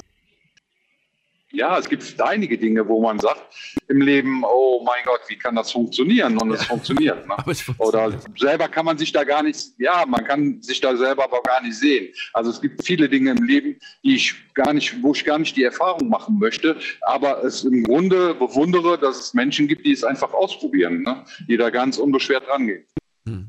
Ja, 1.51 1.79
es 1.79 1.89
gibt 1.89 2.21
einige 2.21 2.59
Dinge, 2.59 2.87
wo 2.87 3.01
man 3.01 3.19
sagt 3.19 3.41
im 3.89 4.03
Leben, 4.03 4.45
oh 4.45 4.83
mein 4.85 5.03
Gott, 5.07 5.21
wie 5.29 5.37
kann 5.37 5.57
das 5.57 5.73
funktionieren? 5.73 6.37
Und 6.37 6.51
es 6.51 6.65
funktioniert. 6.65 7.27
Ne? 7.27 7.37
Oder 7.79 8.13
selber 8.37 8.69
kann 8.69 8.85
man 8.85 8.99
sich 8.99 9.13
da 9.13 9.25
gar 9.25 9.43
nicht, 9.43 9.73
ja, 9.79 10.05
man 10.07 10.25
kann 10.25 10.61
sich 10.61 10.79
da 10.81 10.95
selber 10.95 11.25
aber 11.25 11.41
gar 11.41 11.63
nicht 11.63 11.77
sehen. 11.77 12.13
Also 12.35 12.51
es 12.51 12.61
gibt 12.61 12.85
viele 12.85 13.09
Dinge 13.09 13.31
im 13.31 13.43
Leben, 13.43 13.79
die 14.05 14.17
ich 14.17 14.35
gar 14.53 14.75
nicht, 14.75 15.03
wo 15.03 15.13
ich 15.13 15.25
gar 15.25 15.39
nicht 15.39 15.57
die 15.57 15.65
Erfahrung 15.65 16.11
machen 16.11 16.39
möchte, 16.39 16.77
aber 17.01 17.43
es 17.43 17.65
im 17.65 17.83
Grunde 17.83 18.35
bewundere, 18.35 18.99
dass 18.99 19.19
es 19.19 19.35
Menschen 19.35 19.69
gibt, 19.69 19.87
die 19.87 19.93
es 19.93 20.05
einfach 20.05 20.35
ausprobieren, 20.35 21.03
ne? 21.03 21.25
die 21.49 21.57
da 21.57 21.71
ganz 21.71 21.97
unbeschwert 21.97 22.47
rangehen. 22.47 22.85
Hm. 23.27 23.49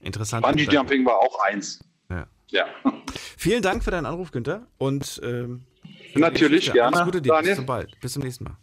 Interessant. 0.00 0.46
Bungee 0.46 0.64
Jumping 0.64 1.04
war 1.04 1.18
auch 1.18 1.38
eins. 1.44 1.80
Ja. 2.08 2.26
ja. 2.48 2.66
Vielen 3.36 3.62
Dank 3.62 3.84
für 3.84 3.90
deinen 3.90 4.06
Anruf, 4.06 4.30
Günther. 4.30 4.66
Und 4.78 5.20
ähm, 5.22 5.66
Natürlich, 6.14 6.72
gerne. 6.72 6.96
Alles 6.96 7.06
Gute 7.06 7.22
dir. 7.22 7.32
Daniel. 7.32 7.56
Bis 7.56 7.66
bald. 7.66 8.00
Bis 8.00 8.12
zum 8.12 8.22
nächsten 8.22 8.44
Mal. 8.44 8.56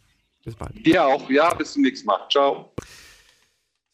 Bis 0.44 0.56
bald. 0.56 0.86
Dir 0.86 1.06
auch. 1.06 1.30
Ja, 1.30 1.53
bis 1.53 1.73
zum 1.73 1.84
nächsten 1.84 2.07
Mal. 2.07 2.28
Ciao. 2.30 2.73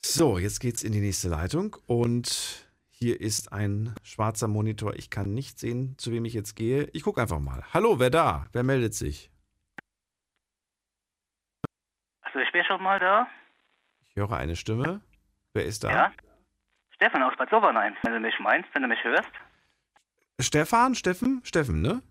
So, 0.04 0.38
jetzt 0.38 0.60
geht's 0.60 0.84
in 0.84 0.94
die 0.94 1.02
nächste 1.02 1.28
Leitung 1.28 1.76
und 1.86 2.68
hier 2.90 3.20
ist 3.20 3.52
ein 3.52 3.94
schwarzer 4.04 4.48
Monitor. 4.48 4.96
Ich 4.96 5.10
kann 5.10 5.34
nicht 5.34 5.60
sehen, 5.60 5.96
zu 5.98 6.12
wem 6.12 6.26
ich 6.26 6.34
jetzt 6.34 6.56
gehe. 6.56 6.90
Ich 6.94 7.04
gucke 7.04 7.22
einfach 7.22 7.40
mal. 7.40 7.64
Hallo, 7.74 8.00
wer 8.00 8.10
da? 8.10 8.46
Wer 8.54 8.64
meldet 8.64 8.94
sich? 8.94 9.30
Also 12.22 12.40
ich 12.40 12.52
bin 12.52 12.64
schon 12.66 12.82
mal 12.82 13.00
da. 13.00 13.28
Ich 14.10 14.16
höre 14.16 14.32
eine 14.32 14.56
Stimme. 14.56 15.02
Wer 15.54 15.66
ist 15.66 15.84
da? 15.84 15.92
Ja. 15.92 16.14
Stefan 16.96 17.22
aus 17.24 17.34
Bad 17.38 17.50
Sobernheim, 17.50 17.96
wenn 18.04 18.14
du 18.14 18.20
mich 18.20 18.40
meinst, 18.40 18.70
wenn 18.74 18.82
du 18.82 18.88
mich 18.88 19.04
hörst. 19.04 19.30
Stefan, 20.40 20.96
Steffen, 20.96 21.42
Steffen, 21.44 21.82
ne? 21.82 22.02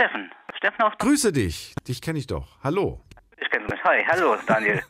Steffen. 0.00 0.30
Steffen 0.56 0.80
aus. 0.80 0.92
Grüße 0.96 1.30
dich. 1.30 1.74
Dich 1.86 2.00
kenne 2.00 2.18
ich 2.18 2.26
doch. 2.26 2.58
Hallo. 2.64 3.02
Ich 3.38 3.50
kenne 3.50 3.66
mich. 3.70 3.84
Hi, 3.84 4.02
hallo, 4.08 4.34
Daniel. 4.46 4.82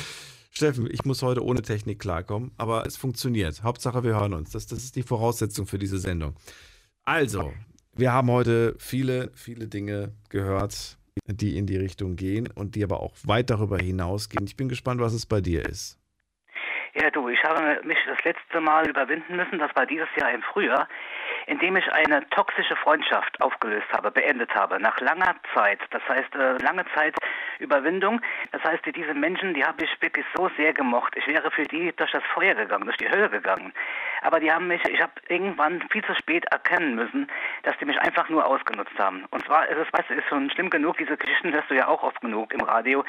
Steffen, 0.50 0.90
ich 0.92 1.06
muss 1.06 1.22
heute 1.22 1.42
ohne 1.42 1.62
Technik 1.62 1.98
klarkommen, 2.00 2.52
aber 2.58 2.84
es 2.84 2.98
funktioniert. 2.98 3.62
Hauptsache, 3.62 4.04
wir 4.04 4.20
hören 4.20 4.34
uns. 4.34 4.50
Das, 4.50 4.66
das 4.66 4.80
ist 4.80 4.96
die 4.96 5.02
Voraussetzung 5.02 5.66
für 5.66 5.78
diese 5.78 5.96
Sendung. 5.96 6.34
Also, 7.06 7.54
wir 7.94 8.12
haben 8.12 8.30
heute 8.30 8.74
viele, 8.78 9.30
viele 9.34 9.68
Dinge 9.68 10.12
gehört, 10.28 10.98
die 11.24 11.56
in 11.56 11.64
die 11.64 11.78
Richtung 11.78 12.16
gehen 12.16 12.50
und 12.54 12.74
die 12.74 12.84
aber 12.84 13.00
auch 13.00 13.14
weit 13.24 13.48
darüber 13.48 13.78
hinausgehen. 13.78 14.44
Ich 14.44 14.58
bin 14.58 14.68
gespannt, 14.68 15.00
was 15.00 15.14
es 15.14 15.24
bei 15.24 15.40
dir 15.40 15.64
ist. 15.64 15.98
Ja, 16.92 17.10
du, 17.10 17.30
ich 17.30 17.42
habe 17.42 17.80
mich 17.86 17.98
das 18.06 18.22
letzte 18.22 18.60
Mal 18.60 18.86
überwinden 18.86 19.36
müssen, 19.36 19.58
das 19.58 19.74
war 19.74 19.86
dieses 19.86 20.08
Jahr 20.20 20.30
im 20.34 20.42
Frühjahr 20.42 20.86
indem 21.48 21.76
ich 21.76 21.92
eine 21.92 22.28
toxische 22.30 22.76
Freundschaft 22.76 23.40
aufgelöst 23.40 23.86
habe, 23.92 24.10
beendet 24.10 24.54
habe, 24.54 24.78
nach 24.78 25.00
langer 25.00 25.34
Zeit. 25.54 25.80
Das 25.90 26.02
heißt, 26.06 26.34
äh, 26.34 26.58
lange 26.58 26.84
Zeit 26.94 27.16
Überwindung. 27.58 28.20
Das 28.52 28.62
heißt, 28.62 28.84
diese 28.94 29.14
Menschen, 29.14 29.54
die 29.54 29.64
habe 29.64 29.82
ich 29.84 29.90
wirklich 30.00 30.26
so 30.36 30.50
sehr 30.56 30.74
gemocht. 30.74 31.16
Ich 31.16 31.26
wäre 31.26 31.50
für 31.50 31.64
die 31.64 31.92
durch 31.96 32.12
das 32.12 32.22
Feuer 32.34 32.54
gegangen, 32.54 32.84
durch 32.84 32.98
die 32.98 33.10
Hölle 33.10 33.30
gegangen. 33.30 33.72
Aber 34.22 34.40
die 34.40 34.52
haben 34.52 34.66
mich, 34.66 34.84
ich 34.84 35.00
habe 35.00 35.12
irgendwann 35.28 35.82
viel 35.90 36.04
zu 36.04 36.14
spät 36.14 36.44
erkennen 36.46 36.94
müssen, 36.94 37.28
dass 37.62 37.76
die 37.78 37.84
mich 37.84 37.98
einfach 38.00 38.28
nur 38.28 38.46
ausgenutzt 38.46 38.98
haben. 38.98 39.24
Und 39.30 39.44
zwar 39.46 39.66
ist 39.68 39.78
es, 39.78 39.92
weißt 39.92 40.10
du, 40.10 40.14
ist 40.14 40.28
schon 40.28 40.50
schlimm 40.50 40.70
genug, 40.70 40.98
diese 40.98 41.16
Geschichten 41.16 41.52
hörst 41.52 41.70
du 41.70 41.74
ja 41.74 41.88
auch 41.88 42.02
oft 42.02 42.20
genug 42.20 42.52
im 42.52 42.60
Radio, 42.60 43.04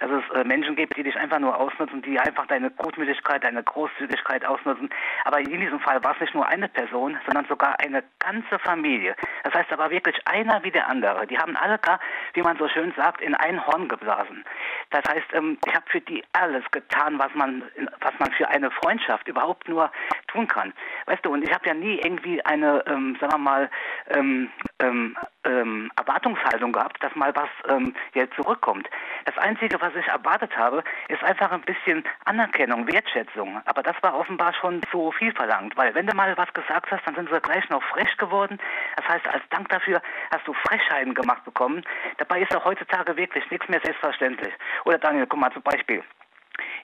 dass 0.00 0.10
es 0.10 0.36
äh, 0.36 0.44
Menschen 0.44 0.74
gibt, 0.74 0.96
die 0.96 1.02
dich 1.02 1.16
einfach 1.16 1.38
nur 1.38 1.56
ausnutzen, 1.56 2.02
die 2.02 2.18
einfach 2.18 2.46
deine 2.46 2.70
Gutmütigkeit, 2.70 3.44
deine 3.44 3.62
Großzügigkeit 3.62 4.44
ausnutzen. 4.44 4.90
Aber 5.24 5.38
in 5.38 5.60
diesem 5.60 5.80
Fall 5.80 6.02
war 6.02 6.14
es 6.14 6.20
nicht 6.20 6.34
nur 6.34 6.46
eine 6.46 6.68
Person, 6.68 7.18
sondern 7.26 7.44
sogar 7.46 7.78
eine 7.84 8.02
ganze 8.18 8.58
Familie. 8.58 9.14
Das 9.42 9.54
heißt 9.54 9.72
aber 9.72 9.90
wirklich 9.90 10.16
einer 10.26 10.62
wie 10.64 10.70
der 10.70 10.88
andere. 10.88 11.26
Die 11.26 11.38
haben 11.38 11.56
alle 11.56 11.78
gar, 11.78 12.00
wie 12.32 12.42
man 12.42 12.56
so 12.56 12.68
schön 12.68 12.92
sagt, 12.96 13.20
in 13.20 13.34
ein 13.34 13.64
Horn 13.66 13.88
geblasen. 13.88 14.44
Das 14.90 15.02
heißt, 15.08 15.32
ähm, 15.34 15.58
ich 15.66 15.74
habe 15.74 15.84
für 15.88 16.00
die 16.00 16.24
alles 16.32 16.64
getan, 16.70 17.18
was 17.18 17.34
man, 17.34 17.62
was 18.00 18.14
man 18.18 18.32
für 18.32 18.48
eine 18.48 18.70
Freundschaft 18.70 19.28
überhaupt 19.28 19.68
nur 19.68 19.90
tun 20.28 20.46
kann. 20.46 20.72
Weißt 21.06 21.24
du, 21.24 21.32
und 21.32 21.42
ich 21.42 21.52
habe 21.52 21.66
ja 21.66 21.74
nie 21.74 21.98
irgendwie 21.98 22.44
eine, 22.44 22.84
ähm, 22.86 23.16
sagen 23.20 23.32
wir 23.32 23.38
mal, 23.38 23.70
ähm, 24.08 24.50
ähm, 24.80 25.16
ähm, 25.44 25.90
Erwartungshaltung 25.96 26.72
gehabt, 26.72 27.02
dass 27.02 27.14
mal 27.14 27.34
was 27.34 27.48
ähm, 27.68 27.94
hier 28.12 28.30
zurückkommt. 28.32 28.88
Das 29.24 29.36
Einzige, 29.38 29.80
was 29.80 29.94
ich 29.94 30.06
erwartet 30.06 30.56
habe, 30.56 30.82
ist 31.08 31.22
einfach 31.22 31.52
ein 31.52 31.62
bisschen 31.62 32.04
Anerkennung, 32.24 32.86
Wertschätzung. 32.86 33.60
Aber 33.64 33.82
das 33.82 33.96
war 34.02 34.18
offenbar 34.18 34.52
schon 34.54 34.80
zu 34.90 35.12
viel 35.12 35.32
verlangt, 35.32 35.76
weil 35.76 35.94
wenn 35.94 36.06
du 36.06 36.16
mal 36.16 36.36
was 36.36 36.52
gesagt 36.52 36.90
hast, 36.90 37.06
dann 37.06 37.14
sind 37.14 37.28
sie 37.30 37.40
gleich 37.40 37.68
noch 37.68 37.82
frech 37.82 38.16
geworden. 38.16 38.58
Das 38.96 39.08
heißt, 39.08 39.26
als 39.28 39.42
Dank 39.50 39.68
dafür 39.68 40.00
hast 40.32 40.46
du 40.46 40.52
Frechheiten 40.52 41.14
gemacht 41.14 41.44
bekommen. 41.44 41.82
Dabei 42.18 42.42
ist 42.42 42.54
doch 42.54 42.64
heutzutage 42.64 43.16
wirklich 43.16 43.50
nichts 43.50 43.68
mehr 43.68 43.80
selbstverständlich. 43.82 44.54
Oder 44.84 44.98
Daniel, 44.98 45.26
guck 45.26 45.40
mal 45.40 45.52
zum 45.52 45.62
Beispiel 45.62 46.02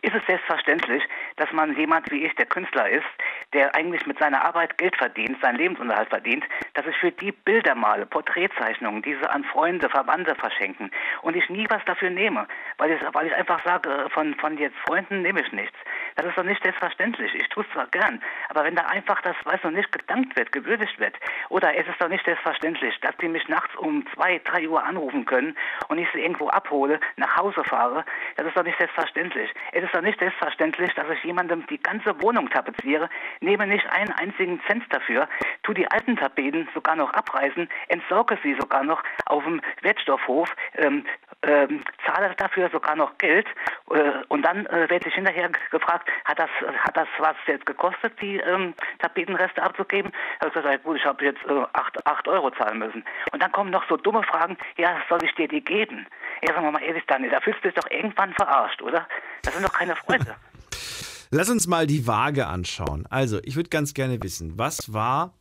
ist 0.02 0.14
es 0.14 0.24
selbstverständlich, 0.26 1.02
dass 1.36 1.50
man 1.52 1.76
jemand 1.76 2.10
wie 2.10 2.24
ich, 2.24 2.34
der 2.36 2.46
Künstler 2.46 2.88
ist, 2.88 3.06
der 3.52 3.74
eigentlich 3.74 4.06
mit 4.06 4.18
seiner 4.18 4.44
Arbeit 4.44 4.78
Geld 4.78 4.96
verdient, 4.96 5.40
seinen 5.40 5.56
Lebensunterhalt 5.56 6.08
verdient, 6.08 6.44
dass 6.74 6.86
ich 6.86 6.96
für 6.96 7.10
die 7.10 7.32
Bilder 7.32 7.74
male, 7.74 8.06
Porträtzeichnungen, 8.06 9.02
diese 9.02 9.30
an 9.30 9.44
Freunde, 9.44 9.88
Verwandte 9.88 10.34
verschenken 10.34 10.90
und 11.22 11.36
ich 11.36 11.48
nie 11.48 11.66
was 11.68 11.84
dafür 11.84 12.10
nehme, 12.10 12.46
weil 12.78 12.92
ich, 12.92 13.00
weil 13.12 13.26
ich 13.26 13.34
einfach 13.34 13.62
sage, 13.64 14.06
von, 14.10 14.34
von 14.36 14.56
jetzt 14.58 14.76
Freunden 14.86 15.22
nehme 15.22 15.40
ich 15.40 15.52
nichts. 15.52 15.76
Das 16.16 16.26
ist 16.26 16.36
doch 16.36 16.44
nicht 16.44 16.62
selbstverständlich. 16.62 17.34
Ich 17.34 17.48
tue 17.48 17.64
es 17.64 17.72
zwar 17.72 17.86
gern, 17.88 18.22
aber 18.48 18.64
wenn 18.64 18.76
da 18.76 18.82
einfach 18.86 19.20
das, 19.22 19.36
weiß 19.44 19.62
noch 19.64 19.70
nicht, 19.70 19.92
gedankt 19.92 20.36
wird, 20.36 20.52
gewürdigt 20.52 20.98
wird, 20.98 21.16
oder 21.48 21.76
es 21.76 21.86
ist 21.86 22.00
doch 22.00 22.08
nicht 22.08 22.24
selbstverständlich, 22.24 22.98
dass 23.00 23.16
die 23.18 23.28
mich 23.28 23.46
nachts 23.48 23.74
um 23.76 24.06
zwei, 24.14 24.40
drei 24.44 24.68
Uhr 24.68 24.82
anrufen 24.82 25.24
können 25.26 25.56
und 25.88 25.98
ich 25.98 26.08
sie 26.12 26.20
irgendwo 26.20 26.48
abhole, 26.48 27.00
nach 27.16 27.36
Hause 27.36 27.62
fahre, 27.64 28.04
das 28.36 28.46
ist 28.46 28.56
doch 28.56 28.64
nicht 28.64 28.78
selbstverständlich. 28.78 29.52
Es 29.72 29.82
ist 29.82 29.89
doch 29.92 30.02
nicht 30.02 30.18
selbstverständlich, 30.18 30.92
dass 30.94 31.08
ich 31.10 31.24
jemandem 31.24 31.66
die 31.66 31.82
ganze 31.82 32.20
Wohnung 32.22 32.48
tapeziere, 32.50 33.08
nehme 33.40 33.66
nicht 33.66 33.86
einen 33.90 34.12
einzigen 34.12 34.60
Cent 34.66 34.84
dafür, 34.90 35.28
tu 35.62 35.72
die 35.72 35.90
alten 35.90 36.16
Tapeten 36.16 36.68
sogar 36.74 36.96
noch 36.96 37.12
abreißen, 37.12 37.68
entsorge 37.88 38.38
sie 38.42 38.54
sogar 38.60 38.84
noch 38.84 39.02
auf 39.26 39.44
dem 39.44 39.60
Wertstoffhof, 39.82 40.54
ähm, 40.76 41.04
ähm, 41.42 41.82
zahle 42.04 42.34
dafür 42.36 42.68
sogar 42.70 42.96
noch 42.96 43.16
Geld 43.18 43.46
äh, 43.90 44.12
und 44.28 44.42
dann 44.42 44.66
äh, 44.66 44.90
werde 44.90 45.08
ich 45.08 45.14
hinterher 45.14 45.50
gefragt, 45.70 46.08
hat 46.24 46.38
das, 46.38 46.50
hat 46.84 46.96
das 46.96 47.08
was 47.18 47.36
jetzt 47.46 47.64
gekostet, 47.66 48.20
die 48.20 48.36
ähm, 48.36 48.74
Tapetenreste 48.98 49.62
abzugeben? 49.62 50.12
Da 50.38 50.46
habe 50.46 50.58
ich 50.58 50.62
gesagt, 50.62 50.84
gut, 50.84 50.96
ich 50.98 51.04
habe 51.04 51.24
jetzt 51.24 51.42
äh, 51.46 51.62
8, 51.72 52.06
8 52.06 52.28
Euro 52.28 52.50
zahlen 52.50 52.78
müssen. 52.78 53.04
Und 53.32 53.42
dann 53.42 53.52
kommen 53.52 53.70
noch 53.70 53.88
so 53.88 53.96
dumme 53.96 54.22
Fragen, 54.22 54.58
ja, 54.76 54.96
soll 55.08 55.22
ich 55.24 55.34
dir 55.34 55.48
die 55.48 55.64
geben? 55.64 56.06
Ja, 56.42 56.54
sagen 56.54 56.66
wir 56.66 56.72
mal 56.72 56.82
ehrlich, 56.82 57.04
Daniel, 57.06 57.30
da 57.30 57.40
fühlst 57.40 57.64
du 57.64 57.68
dich 57.68 57.80
doch 57.80 57.90
irgendwann 57.90 58.34
verarscht, 58.34 58.82
oder? 58.82 59.06
Das 59.42 59.54
sind 59.54 59.64
doch 59.64 59.72
keine 59.72 59.96
Freunde. 59.96 60.34
Lass 61.32 61.48
uns 61.48 61.66
mal 61.66 61.86
die 61.86 62.06
Waage 62.06 62.46
anschauen. 62.46 63.06
Also, 63.08 63.38
ich 63.44 63.54
würde 63.56 63.68
ganz 63.68 63.94
gerne 63.94 64.20
wissen, 64.22 64.58
was 64.58 64.92
war 64.92 65.34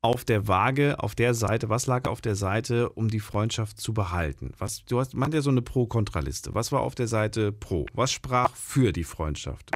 auf 0.00 0.24
der 0.24 0.46
Waage, 0.46 0.96
auf 0.98 1.14
der 1.14 1.34
Seite, 1.34 1.68
was 1.68 1.86
lag 1.86 2.08
auf 2.08 2.20
der 2.20 2.36
Seite, 2.36 2.90
um 2.90 3.08
die 3.08 3.20
Freundschaft 3.20 3.78
zu 3.78 3.92
behalten? 3.92 4.52
Was, 4.58 4.84
du 4.84 5.00
hast, 5.00 5.14
man 5.14 5.26
hat 5.26 5.34
ja 5.34 5.40
so 5.40 5.50
eine 5.50 5.62
Pro-Kontra-Liste. 5.62 6.54
Was 6.54 6.72
war 6.72 6.80
auf 6.80 6.94
der 6.94 7.06
Seite 7.06 7.52
Pro? 7.52 7.86
Was 7.92 8.12
sprach 8.12 8.54
für 8.54 8.92
die 8.92 9.04
Freundschaft? 9.04 9.72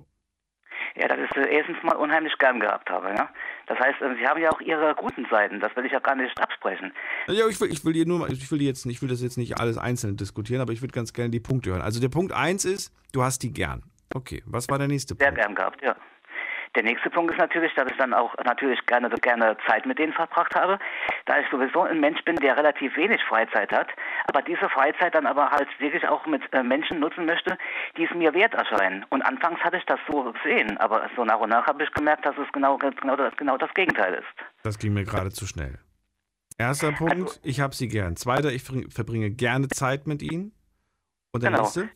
Ja, 0.95 1.09
das 1.09 1.19
ist 1.19 1.37
äh, 1.37 1.57
erstens 1.57 1.79
mal 1.83 1.97
unheimlich 1.97 2.37
gern 2.39 2.61
gehabt 2.61 2.89
habe. 2.91 3.09
Ja? 3.09 3.29
Das 3.71 3.79
heißt, 3.79 4.03
äh, 4.03 4.17
Sie 4.19 4.27
haben 4.27 4.43
ja 4.43 4.51
auch 4.51 4.61
Ihre 4.61 4.97
guten 4.97 5.25
Seiten. 5.31 5.61
Das 5.61 5.75
will 5.77 5.87
ich 5.87 5.93
ja 5.93 6.01
gar 6.01 6.17
nicht 6.17 6.37
absprechen. 6.41 6.93
Ja, 7.29 7.47
ich 7.47 7.61
will, 7.61 7.71
ich 7.71 7.85
will 7.85 7.95
hier 7.95 8.05
nur, 8.05 8.29
ich 8.29 8.51
will 8.51 8.61
jetzt, 8.61 8.85
ich 8.85 9.01
will 9.01 9.09
das 9.09 9.23
jetzt 9.23 9.39
nicht 9.39 9.61
alles 9.61 9.79
einzeln 9.79 10.17
diskutieren, 10.17 10.61
aber 10.61 10.73
ich 10.73 10.83
würde 10.83 10.93
ganz 10.93 11.13
gerne 11.13 11.31
die 11.31 11.39
Punkte 11.39 11.71
hören. 11.71 11.81
Also 11.81 12.01
der 12.01 12.09
Punkt 12.09 12.33
1 12.33 12.65
ist, 12.65 12.93
du 13.13 13.23
hast 13.23 13.45
die 13.45 13.53
gern. 13.53 13.85
Okay, 14.13 14.43
was 14.45 14.69
war 14.69 14.79
der 14.79 14.89
nächste 14.89 15.15
Punkt? 15.15 15.23
Sehr 15.23 15.45
gern 15.45 15.55
gehabt, 15.55 15.81
ja. 15.83 15.95
Der 16.77 16.85
nächste 16.85 17.11
Punkt 17.11 17.33
ist 17.33 17.39
natürlich, 17.39 17.75
dass 17.75 17.91
ich 17.91 17.97
dann 17.97 18.15
auch 18.15 18.33
natürlich 18.45 18.85
gerne, 18.87 19.11
gerne 19.11 19.57
Zeit 19.67 19.87
mit 19.87 19.99
denen 19.99 20.13
verbracht 20.13 20.55
habe, 20.55 20.79
da 21.27 21.41
ich 21.41 21.47
sowieso 21.51 21.83
ein 21.83 21.99
Mensch 21.99 22.23
bin, 22.25 22.37
der 22.37 22.57
relativ 22.57 22.97
wenig 22.97 23.21
Freizeit 23.25 23.73
hat, 23.73 23.89
aber 24.29 24.41
diese 24.43 24.69
Freizeit 24.69 25.15
dann 25.15 25.27
aber 25.27 25.51
halt 25.51 25.69
wirklich 25.81 26.07
auch 26.07 26.25
mit 26.27 26.43
äh, 26.53 26.63
Menschen 26.63 27.01
nutzen 27.01 27.27
möchte, 27.27 27.59
die 27.97 28.05
es 28.05 28.15
mir 28.15 28.33
wert 28.35 28.55
erscheinen. 28.55 29.05
Und 29.11 29.23
anfangs 29.23 29.59
hatte 29.61 29.79
ich 29.79 29.85
das 29.87 29.99
so 30.09 30.33
gesehen, 30.33 30.79
aber 30.79 31.11
so 31.17 31.25
nach 31.25 31.41
und 31.41 31.51
nach 31.51 31.67
habe 31.67 31.83
ich 31.83 31.91
gemerkt, 31.93 32.25
dass 32.25 32.37
es 32.39 32.51
genau, 32.53 32.79
genau, 32.79 33.17
das, 33.17 33.37
genau 33.37 33.57
das 33.57 33.73
Gegenteil 33.75 34.15
ist. 34.15 34.47
Das 34.63 34.79
ging 34.79 34.93
mir 34.93 35.05
gerade 35.05 35.31
zu 35.31 35.47
schnell. 35.47 35.79
Erster 36.57 36.93
Punkt, 36.93 37.15
also, 37.15 37.41
ich 37.43 37.61
habe 37.61 37.75
sie 37.75 37.89
gern. 37.89 38.17
Zweiter, 38.17 38.53
ich 38.53 38.63
verbringe 38.63 39.31
gerne 39.31 39.69
Zeit 39.69 40.07
mit 40.07 40.23
ihnen. 40.23 40.53
Und 41.33 41.43
der 41.43 41.51
genau. 41.51 41.63
nächste? 41.63 41.89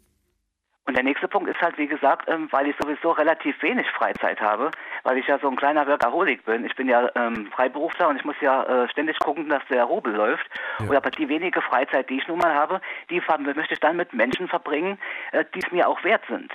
Und 0.86 0.94
der 0.96 1.04
nächste 1.04 1.28
Punkt 1.28 1.48
ist 1.48 1.60
halt, 1.62 1.78
wie 1.78 1.86
gesagt, 1.86 2.28
ähm, 2.28 2.48
weil 2.50 2.68
ich 2.68 2.76
sowieso 2.80 3.12
relativ 3.12 3.60
wenig 3.62 3.86
Freizeit 3.92 4.40
habe, 4.40 4.70
weil 5.02 5.16
ich 5.16 5.26
ja 5.26 5.38
so 5.38 5.48
ein 5.48 5.56
kleiner 5.56 5.86
Workaholic 5.86 6.44
bin. 6.44 6.64
Ich 6.66 6.76
bin 6.76 6.88
ja 6.88 7.08
ähm, 7.14 7.48
Freiberufler 7.52 8.08
und 8.08 8.16
ich 8.16 8.24
muss 8.24 8.36
ja 8.42 8.64
äh, 8.64 8.88
ständig 8.90 9.18
gucken, 9.18 9.48
dass 9.48 9.62
der 9.70 9.84
Rubel 9.84 10.14
läuft. 10.14 10.46
Ja. 10.78 10.86
Und 10.86 10.96
aber 10.96 11.10
die 11.10 11.28
wenige 11.28 11.62
Freizeit, 11.62 12.10
die 12.10 12.18
ich 12.18 12.28
nun 12.28 12.38
mal 12.38 12.54
habe, 12.54 12.80
die 13.08 13.22
möchte 13.54 13.74
ich 13.74 13.80
dann 13.80 13.96
mit 13.96 14.12
Menschen 14.12 14.46
verbringen, 14.46 14.98
äh, 15.32 15.44
die 15.54 15.60
es 15.60 15.72
mir 15.72 15.88
auch 15.88 16.04
wert 16.04 16.22
sind. 16.28 16.52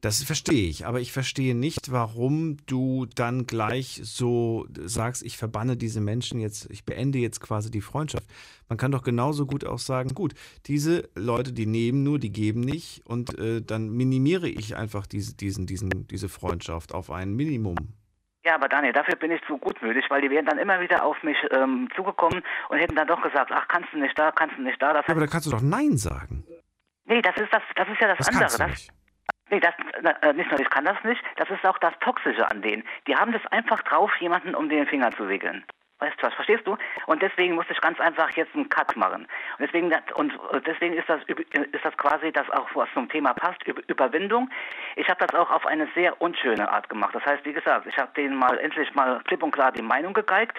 Das 0.00 0.22
verstehe 0.22 0.66
ich, 0.68 0.86
aber 0.86 1.00
ich 1.00 1.12
verstehe 1.12 1.54
nicht, 1.54 1.92
warum 1.92 2.56
du 2.66 3.06
dann 3.14 3.46
gleich 3.46 4.00
so 4.02 4.66
sagst, 4.70 5.22
ich 5.22 5.36
verbanne 5.36 5.76
diese 5.76 6.00
Menschen 6.00 6.40
jetzt, 6.40 6.70
ich 6.70 6.86
beende 6.86 7.18
jetzt 7.18 7.40
quasi 7.40 7.70
die 7.70 7.82
Freundschaft. 7.82 8.24
Man 8.70 8.78
kann 8.78 8.92
doch 8.92 9.02
genauso 9.02 9.44
gut 9.44 9.66
auch 9.66 9.78
sagen, 9.78 10.14
gut, 10.14 10.32
diese 10.66 11.10
Leute, 11.14 11.52
die 11.52 11.66
nehmen 11.66 12.02
nur, 12.02 12.18
die 12.18 12.32
geben 12.32 12.60
nicht 12.60 13.02
und 13.04 13.38
äh, 13.38 13.60
dann 13.60 13.90
minimiere 13.90 14.48
ich 14.48 14.74
einfach 14.74 15.06
diese, 15.06 15.36
diesen, 15.36 15.66
diesen, 15.66 16.08
diese 16.08 16.30
Freundschaft 16.30 16.94
auf 16.94 17.10
ein 17.10 17.34
Minimum. 17.34 17.76
Ja, 18.42 18.54
aber 18.54 18.70
Daniel, 18.70 18.94
dafür 18.94 19.16
bin 19.16 19.30
ich 19.30 19.42
zu 19.46 19.58
gutmütig, 19.58 20.06
weil 20.08 20.22
die 20.22 20.30
wären 20.30 20.46
dann 20.46 20.56
immer 20.56 20.80
wieder 20.80 21.04
auf 21.04 21.22
mich 21.22 21.36
ähm, 21.50 21.90
zugekommen 21.94 22.42
und 22.70 22.78
hätten 22.78 22.96
dann 22.96 23.06
doch 23.06 23.20
gesagt, 23.20 23.50
ach, 23.52 23.68
kannst 23.68 23.92
du 23.92 23.98
nicht 23.98 24.18
da, 24.18 24.32
kannst 24.32 24.56
du 24.56 24.62
nicht 24.62 24.80
da. 24.80 24.94
Das 24.94 25.06
ja, 25.06 25.12
aber 25.12 25.20
da 25.20 25.26
kannst 25.26 25.46
du 25.46 25.50
doch 25.50 25.60
Nein 25.60 25.98
sagen. 25.98 26.44
Nee, 27.04 27.20
das 27.20 27.36
ist 27.36 27.52
das, 27.52 27.62
das 27.76 27.88
ist 27.88 28.00
ja 28.00 28.08
das, 28.08 28.18
das 28.18 28.28
andere. 28.28 28.40
Kannst 28.44 28.58
du 28.58 28.62
das, 28.62 28.70
nicht. 28.70 28.99
Nee, 29.50 29.60
das, 29.60 29.74
äh, 30.22 30.32
nicht 30.32 30.50
nur 30.50 30.60
ich 30.60 30.70
kann 30.70 30.84
das 30.84 31.02
nicht, 31.04 31.22
das 31.36 31.50
ist 31.50 31.64
auch 31.66 31.78
das 31.78 31.92
Toxische 32.00 32.48
an 32.48 32.62
denen. 32.62 32.84
Die 33.06 33.16
haben 33.16 33.32
das 33.32 33.44
einfach 33.50 33.82
drauf, 33.82 34.14
jemanden 34.20 34.54
um 34.54 34.68
den 34.68 34.86
Finger 34.86 35.10
zu 35.12 35.28
wickeln. 35.28 35.64
Weißt 36.00 36.16
du 36.18 36.26
was, 36.26 36.34
verstehst 36.34 36.66
du? 36.66 36.76
Und 37.06 37.20
deswegen 37.20 37.54
musste 37.54 37.74
ich 37.74 37.80
ganz 37.80 38.00
einfach 38.00 38.30
jetzt 38.30 38.54
einen 38.54 38.68
Cut 38.70 38.96
machen. 38.96 39.26
Und 39.58 39.60
deswegen, 39.60 39.92
und 40.14 40.32
deswegen 40.66 40.94
ist 40.94 41.08
das, 41.08 41.20
ist 41.24 41.84
das 41.84 41.96
quasi 41.98 42.32
das 42.32 42.48
auch, 42.50 42.68
was 42.74 42.88
zum 42.94 43.08
Thema 43.10 43.34
passt, 43.34 43.62
Überwindung. 43.86 44.48
Ich 44.96 45.08
habe 45.08 45.26
das 45.26 45.38
auch 45.38 45.50
auf 45.50 45.66
eine 45.66 45.88
sehr 45.94 46.20
unschöne 46.22 46.70
Art 46.70 46.88
gemacht. 46.88 47.14
Das 47.14 47.24
heißt, 47.26 47.44
wie 47.44 47.52
gesagt, 47.52 47.86
ich 47.86 47.98
habe 47.98 48.10
denen 48.16 48.34
mal 48.34 48.58
endlich 48.58 48.94
mal 48.94 49.20
klipp 49.24 49.42
und 49.42 49.50
klar 49.50 49.72
die 49.72 49.82
Meinung 49.82 50.14
gegeigt. 50.14 50.56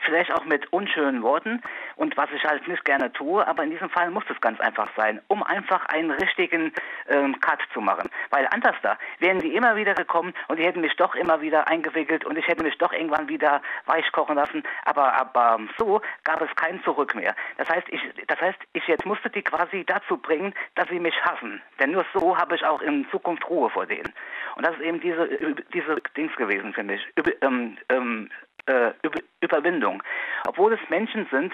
Vielleicht 0.00 0.32
auch 0.32 0.44
mit 0.44 0.70
unschönen 0.72 1.22
Worten 1.22 1.62
und 1.96 2.16
was 2.16 2.30
ich 2.34 2.44
halt 2.44 2.66
nicht 2.68 2.84
gerne 2.84 3.12
tue, 3.12 3.46
aber 3.46 3.64
in 3.64 3.70
diesem 3.70 3.90
Fall 3.90 4.10
muss 4.10 4.24
es 4.28 4.40
ganz 4.40 4.60
einfach 4.60 4.88
sein, 4.96 5.20
um 5.28 5.42
einfach 5.42 5.84
einen 5.86 6.10
richtigen 6.10 6.72
ähm, 7.08 7.40
Cut 7.40 7.60
zu 7.72 7.80
machen. 7.80 8.08
Weil 8.30 8.46
anders 8.50 8.76
da 8.82 8.98
wären 9.18 9.40
die 9.40 9.54
immer 9.54 9.76
wieder 9.76 9.94
gekommen 9.94 10.34
und 10.48 10.58
die 10.58 10.64
hätten 10.64 10.80
mich 10.80 10.94
doch 10.96 11.14
immer 11.14 11.40
wieder 11.40 11.68
eingewickelt 11.68 12.24
und 12.24 12.36
ich 12.36 12.46
hätte 12.46 12.62
mich 12.62 12.76
doch 12.78 12.92
irgendwann 12.92 13.28
wieder 13.28 13.62
weich 13.86 14.10
kochen 14.12 14.36
lassen 14.36 14.57
lassen, 14.58 14.62
aber, 14.84 15.14
aber 15.14 15.58
so 15.78 16.00
gab 16.24 16.40
es 16.40 16.54
kein 16.56 16.82
Zurück 16.82 17.14
mehr. 17.14 17.34
Das 17.56 17.68
heißt, 17.68 17.86
ich, 17.90 18.00
das 18.26 18.40
heißt, 18.40 18.58
ich 18.72 18.86
jetzt 18.86 19.06
musste 19.06 19.30
die 19.30 19.42
quasi 19.42 19.84
dazu 19.84 20.16
bringen, 20.16 20.54
dass 20.74 20.88
sie 20.88 21.00
mich 21.00 21.14
hassen. 21.22 21.60
Denn 21.80 21.92
nur 21.92 22.04
so 22.14 22.36
habe 22.36 22.54
ich 22.54 22.64
auch 22.64 22.80
in 22.82 23.06
Zukunft 23.10 23.48
Ruhe 23.48 23.70
vor 23.70 23.86
denen. 23.86 24.12
Und 24.56 24.66
das 24.66 24.74
ist 24.76 24.82
eben 24.82 25.00
diese, 25.00 25.28
diese 25.72 25.96
Dings 26.16 26.34
gewesen, 26.36 26.72
finde 26.72 26.94
ich. 26.94 27.06
Über, 27.16 27.32
ähm, 27.42 27.78
ähm, 27.88 28.30
äh, 28.66 28.92
Über, 29.02 29.20
Überwindung. 29.40 30.02
Obwohl 30.46 30.72
es 30.74 30.80
Menschen 30.90 31.26
sind, 31.30 31.52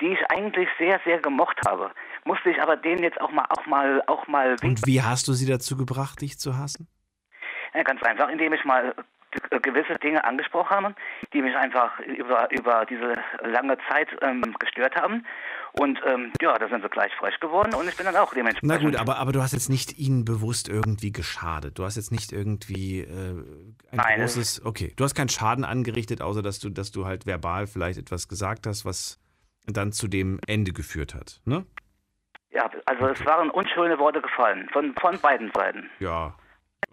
die 0.00 0.12
ich 0.12 0.30
eigentlich 0.30 0.68
sehr, 0.78 1.00
sehr 1.04 1.18
gemocht 1.20 1.58
habe, 1.66 1.90
musste 2.24 2.50
ich 2.50 2.60
aber 2.60 2.76
denen 2.76 3.02
jetzt 3.02 3.20
auch 3.20 3.30
mal, 3.30 3.46
auch 3.50 3.66
mal, 3.66 4.02
auch 4.06 4.26
mal. 4.26 4.56
Und 4.62 4.84
wie 4.86 5.02
hast 5.02 5.28
du 5.28 5.32
sie 5.32 5.46
dazu 5.46 5.76
gebracht, 5.76 6.20
dich 6.20 6.38
zu 6.38 6.56
hassen? 6.56 6.88
Ja, 7.74 7.82
ganz 7.82 8.02
einfach, 8.02 8.30
indem 8.30 8.54
ich 8.54 8.64
mal 8.64 8.94
gewisse 9.62 9.98
Dinge 9.98 10.24
angesprochen 10.24 10.70
haben, 10.70 10.94
die 11.32 11.42
mich 11.42 11.56
einfach 11.56 11.98
über, 12.00 12.50
über 12.50 12.86
diese 12.86 13.16
lange 13.42 13.76
Zeit 13.88 14.08
ähm, 14.22 14.42
gestört 14.58 14.96
haben. 14.96 15.26
Und 15.72 16.00
ähm, 16.06 16.32
ja, 16.40 16.56
da 16.58 16.68
sind 16.68 16.82
sie 16.82 16.88
gleich 16.88 17.14
frech 17.16 17.38
geworden 17.40 17.74
und 17.74 17.88
ich 17.88 17.96
bin 17.96 18.06
dann 18.06 18.16
auch 18.16 18.32
dementsprechend. 18.32 18.68
Na 18.68 18.78
gut, 18.78 18.96
aber, 18.96 19.18
aber 19.18 19.32
du 19.32 19.42
hast 19.42 19.52
jetzt 19.52 19.68
nicht 19.68 19.98
ihnen 19.98 20.24
bewusst 20.24 20.68
irgendwie 20.68 21.12
geschadet. 21.12 21.78
Du 21.78 21.84
hast 21.84 21.96
jetzt 21.96 22.12
nicht 22.12 22.32
irgendwie 22.32 23.00
äh, 23.00 23.04
ein 23.10 23.76
Nein, 23.92 24.20
großes. 24.20 24.64
Okay, 24.64 24.92
du 24.96 25.04
hast 25.04 25.14
keinen 25.14 25.28
Schaden 25.28 25.64
angerichtet, 25.64 26.22
außer 26.22 26.42
dass 26.42 26.60
du, 26.60 26.70
dass 26.70 26.92
du 26.92 27.04
halt 27.04 27.26
verbal 27.26 27.66
vielleicht 27.66 27.98
etwas 27.98 28.28
gesagt 28.28 28.66
hast, 28.66 28.84
was 28.84 29.20
dann 29.66 29.92
zu 29.92 30.08
dem 30.08 30.40
Ende 30.46 30.72
geführt 30.72 31.14
hat, 31.14 31.40
ne? 31.44 31.66
Ja, 32.50 32.70
also 32.86 33.08
es 33.08 33.26
waren 33.26 33.50
unschöne 33.50 33.98
Worte 33.98 34.22
gefallen, 34.22 34.68
von, 34.72 34.94
von 34.94 35.18
beiden 35.20 35.50
Seiten. 35.52 35.90
Ja, 35.98 36.34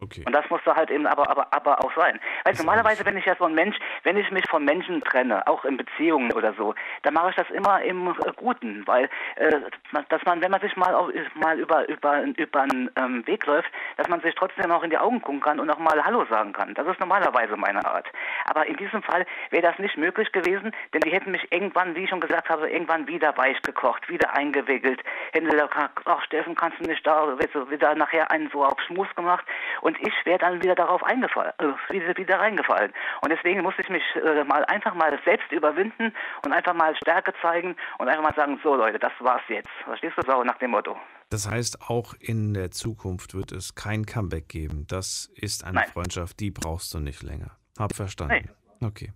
Okay. 0.03 0.23
Und 0.25 0.33
das 0.33 0.49
musste 0.49 0.75
halt 0.75 0.91
eben 0.91 1.07
aber, 1.07 1.29
aber, 1.29 1.47
aber 1.51 1.83
auch 1.83 1.91
sein. 1.95 2.19
Weil 2.43 2.53
normalerweise 2.55 3.03
bin 3.03 3.17
ich 3.17 3.25
ja 3.25 3.35
so 3.37 3.45
ein 3.45 3.55
Mensch, 3.55 3.77
wenn 4.03 4.17
ich 4.17 4.29
mich 4.31 4.43
von 4.49 4.65
Menschen 4.65 5.01
trenne, 5.01 5.47
auch 5.47 5.63
in 5.63 5.77
Beziehungen 5.77 6.33
oder 6.33 6.53
so, 6.53 6.75
dann 7.03 7.13
mache 7.13 7.29
ich 7.29 7.35
das 7.35 7.49
immer 7.51 7.81
im 7.81 8.13
Guten, 8.35 8.85
weil 8.85 9.09
äh, 9.35 9.61
dass 10.09 10.23
man, 10.25 10.41
wenn 10.41 10.51
man 10.51 10.61
sich 10.61 10.75
mal, 10.75 10.93
auch, 10.93 11.09
mal 11.35 11.57
über, 11.57 11.87
über, 11.87 12.23
über 12.23 12.61
einen 12.61 12.91
ähm, 12.97 13.25
Weg 13.27 13.45
läuft, 13.45 13.69
dass 13.97 14.09
man 14.09 14.19
sich 14.21 14.35
trotzdem 14.35 14.71
auch 14.71 14.83
in 14.83 14.89
die 14.89 14.97
Augen 14.97 15.21
gucken 15.21 15.41
kann 15.41 15.59
und 15.59 15.69
auch 15.69 15.79
mal 15.79 16.03
Hallo 16.03 16.25
sagen 16.25 16.51
kann. 16.51 16.73
Das 16.73 16.87
ist 16.87 16.99
normalerweise 16.99 17.55
meine 17.55 17.85
Art. 17.85 18.07
Aber 18.45 18.65
in 18.65 18.75
diesem 18.75 19.03
Fall 19.03 19.25
wäre 19.51 19.63
das 19.63 19.79
nicht 19.79 19.97
möglich 19.97 20.31
gewesen, 20.31 20.71
denn 20.93 21.01
die 21.01 21.11
hätten 21.11 21.31
mich 21.31 21.51
irgendwann, 21.51 21.95
wie 21.95 22.03
ich 22.03 22.09
schon 22.09 22.19
gesagt 22.19 22.49
habe, 22.49 22.69
irgendwann 22.69 23.07
wieder 23.07 23.37
weich 23.37 23.61
gekocht, 23.61 24.09
wieder 24.09 24.35
eingewickelt. 24.35 25.01
Hätten 25.31 25.45
sie 25.45 25.51
gesagt, 25.55 25.75
ach 26.05 26.21
Steffen, 26.23 26.55
kannst 26.55 26.79
du 26.79 26.83
nicht 26.83 27.05
da, 27.07 27.39
wird 27.39 27.53
wieder 27.69 27.95
nachher 27.95 28.29
einen 28.31 28.49
so 28.49 28.65
auf 28.65 28.79
Schmus 28.81 29.07
gemacht. 29.15 29.45
Und 29.81 29.97
ich 29.99 30.13
wäre 30.25 30.39
dann 30.39 30.61
wieder 30.61 30.75
darauf 30.75 31.03
eingefallen, 31.03 31.53
äh, 31.59 31.93
wieder, 31.93 32.17
wieder 32.17 32.39
reingefallen. 32.39 32.93
Und 33.21 33.31
deswegen 33.31 33.61
musste 33.61 33.81
ich 33.81 33.89
mich 33.89 34.03
äh, 34.15 34.43
mal 34.43 34.65
einfach 34.65 34.93
mal 34.93 35.17
selbst 35.25 35.51
überwinden 35.51 36.13
und 36.45 36.53
einfach 36.53 36.73
mal 36.73 36.95
Stärke 36.95 37.33
zeigen 37.41 37.75
und 37.97 38.07
einfach 38.07 38.23
mal 38.23 38.35
sagen, 38.35 38.59
so 38.63 38.75
Leute, 38.75 38.99
das 38.99 39.13
war's 39.19 39.41
jetzt. 39.49 39.69
Verstehst 39.83 40.17
du 40.17 40.21
so 40.29 40.43
nach 40.43 40.57
dem 40.57 40.71
Motto? 40.71 40.97
Das 41.29 41.49
heißt, 41.49 41.89
auch 41.89 42.13
in 42.19 42.53
der 42.53 42.71
Zukunft 42.71 43.33
wird 43.33 43.51
es 43.51 43.75
kein 43.75 44.05
Comeback 44.05 44.49
geben. 44.49 44.85
Das 44.87 45.31
ist 45.35 45.63
eine 45.63 45.75
Nein. 45.75 45.89
Freundschaft, 45.89 46.39
die 46.39 46.51
brauchst 46.51 46.93
du 46.93 46.99
nicht 46.99 47.23
länger. 47.23 47.57
Hab 47.77 47.95
verstanden. 47.95 48.45
Nee. 48.45 48.49
Okay. 48.85 49.11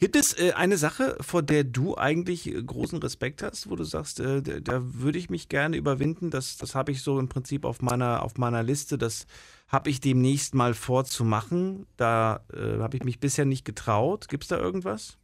Gibt 0.00 0.16
es 0.16 0.38
äh, 0.38 0.52
eine 0.52 0.76
Sache, 0.76 1.16
vor 1.20 1.42
der 1.42 1.64
du 1.64 1.96
eigentlich 1.96 2.48
äh, 2.48 2.62
großen 2.62 2.98
Respekt 2.98 3.42
hast, 3.42 3.70
wo 3.70 3.76
du 3.76 3.84
sagst, 3.84 4.20
äh, 4.20 4.42
da, 4.42 4.60
da 4.60 4.80
würde 4.82 5.18
ich 5.18 5.30
mich 5.30 5.48
gerne 5.48 5.76
überwinden? 5.76 6.30
Das, 6.30 6.56
das 6.56 6.74
habe 6.74 6.92
ich 6.92 7.02
so 7.02 7.18
im 7.18 7.28
Prinzip 7.28 7.64
auf 7.64 7.82
meiner, 7.82 8.22
auf 8.22 8.36
meiner 8.36 8.62
Liste. 8.62 8.98
Das 8.98 9.26
habe 9.72 9.88
ich 9.90 10.00
demnächst 10.00 10.54
mal 10.54 10.74
vorzumachen. 10.74 11.86
Da 11.96 12.40
äh, 12.52 12.78
habe 12.80 12.96
ich 12.96 13.04
mich 13.04 13.18
bisher 13.20 13.44
nicht 13.44 13.64
getraut. 13.64 14.28
Gibt 14.28 14.44
es 14.44 14.48
da 14.48 14.58
irgendwas? 14.58 15.18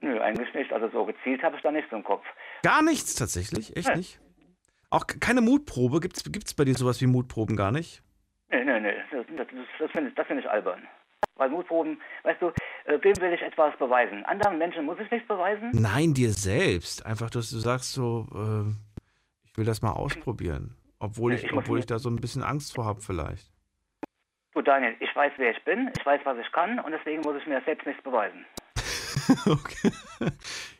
Nö, 0.00 0.20
eigentlich 0.20 0.52
nicht. 0.54 0.72
Also 0.72 0.88
so 0.90 1.04
gezielt 1.04 1.42
habe 1.42 1.56
ich 1.56 1.62
da 1.62 1.70
nichts 1.70 1.90
im 1.92 2.04
Kopf. 2.04 2.24
Gar 2.62 2.82
nichts 2.82 3.14
tatsächlich? 3.14 3.76
Echt 3.76 3.88
Nee. 3.88 3.96
nicht? 3.96 4.20
Auch 4.90 5.06
ke- 5.06 5.18
keine 5.18 5.40
Mutprobe? 5.40 6.00
Gibt 6.00 6.16
es 6.46 6.54
bei 6.54 6.64
dir 6.64 6.74
sowas 6.74 7.00
wie 7.00 7.06
Mutproben 7.06 7.56
gar 7.56 7.72
nicht? 7.72 8.02
Nee, 8.50 8.64
nee, 8.64 8.80
nee, 8.80 8.92
das, 9.10 9.26
das, 9.36 9.46
das 9.78 9.90
finde 9.90 10.10
ich, 10.16 10.26
find 10.26 10.40
ich 10.40 10.48
albern. 10.50 10.82
Weil 11.34 11.50
Mutproben, 11.50 12.00
weißt 12.22 12.40
du, 12.40 12.48
äh, 12.84 12.98
wem 13.02 13.16
will 13.20 13.32
ich 13.32 13.42
etwas 13.42 13.76
beweisen? 13.78 14.24
Anderen 14.24 14.58
Menschen 14.58 14.84
muss 14.86 14.98
ich 15.00 15.10
nichts 15.10 15.26
beweisen? 15.28 15.70
Nein, 15.72 16.14
dir 16.14 16.30
selbst. 16.32 17.04
Einfach, 17.04 17.30
dass 17.30 17.50
du 17.50 17.58
sagst 17.58 17.92
so, 17.92 18.26
äh, 18.34 18.70
ich 19.44 19.56
will 19.58 19.64
das 19.64 19.82
mal 19.82 19.92
ausprobieren. 19.92 20.76
Obwohl 20.98 21.32
Ja, 21.32 21.38
ich, 21.38 21.44
ich 21.44 21.52
obwohl 21.52 21.78
ich 21.78 21.86
da 21.86 21.98
so 21.98 22.08
ein 22.08 22.16
bisschen 22.16 22.42
Angst 22.42 22.74
vor 22.74 22.84
habe 22.84 23.00
vielleicht. 23.00 23.50
Du 24.56 24.62
Daniel, 24.62 24.96
ich 25.00 25.14
weiß, 25.14 25.32
wer 25.36 25.50
ich 25.50 25.62
bin, 25.64 25.90
ich 25.98 26.06
weiß, 26.06 26.22
was 26.24 26.38
ich 26.38 26.50
kann 26.50 26.80
und 26.80 26.90
deswegen 26.90 27.20
muss 27.20 27.36
ich 27.36 27.46
mir 27.46 27.60
selbst 27.66 27.86
nichts 27.86 28.02
beweisen. 28.02 28.46
okay. 29.46 29.92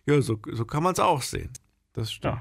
Ja, 0.07 0.19
so, 0.23 0.39
so 0.51 0.65
kann 0.65 0.83
man 0.83 0.95
es 0.95 0.99
auch 0.99 1.21
sehen. 1.21 1.53
Das 1.93 2.11
stimmt. 2.11 2.41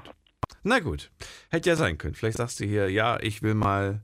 Na 0.62 0.78
gut. 0.78 1.10
Hätte 1.50 1.68
ja 1.68 1.76
sein 1.76 1.98
können. 1.98 2.14
Vielleicht 2.14 2.38
sagst 2.38 2.58
du 2.60 2.64
hier, 2.64 2.90
ja, 2.90 3.18
ich 3.20 3.42
will 3.42 3.52
mal, 3.52 4.00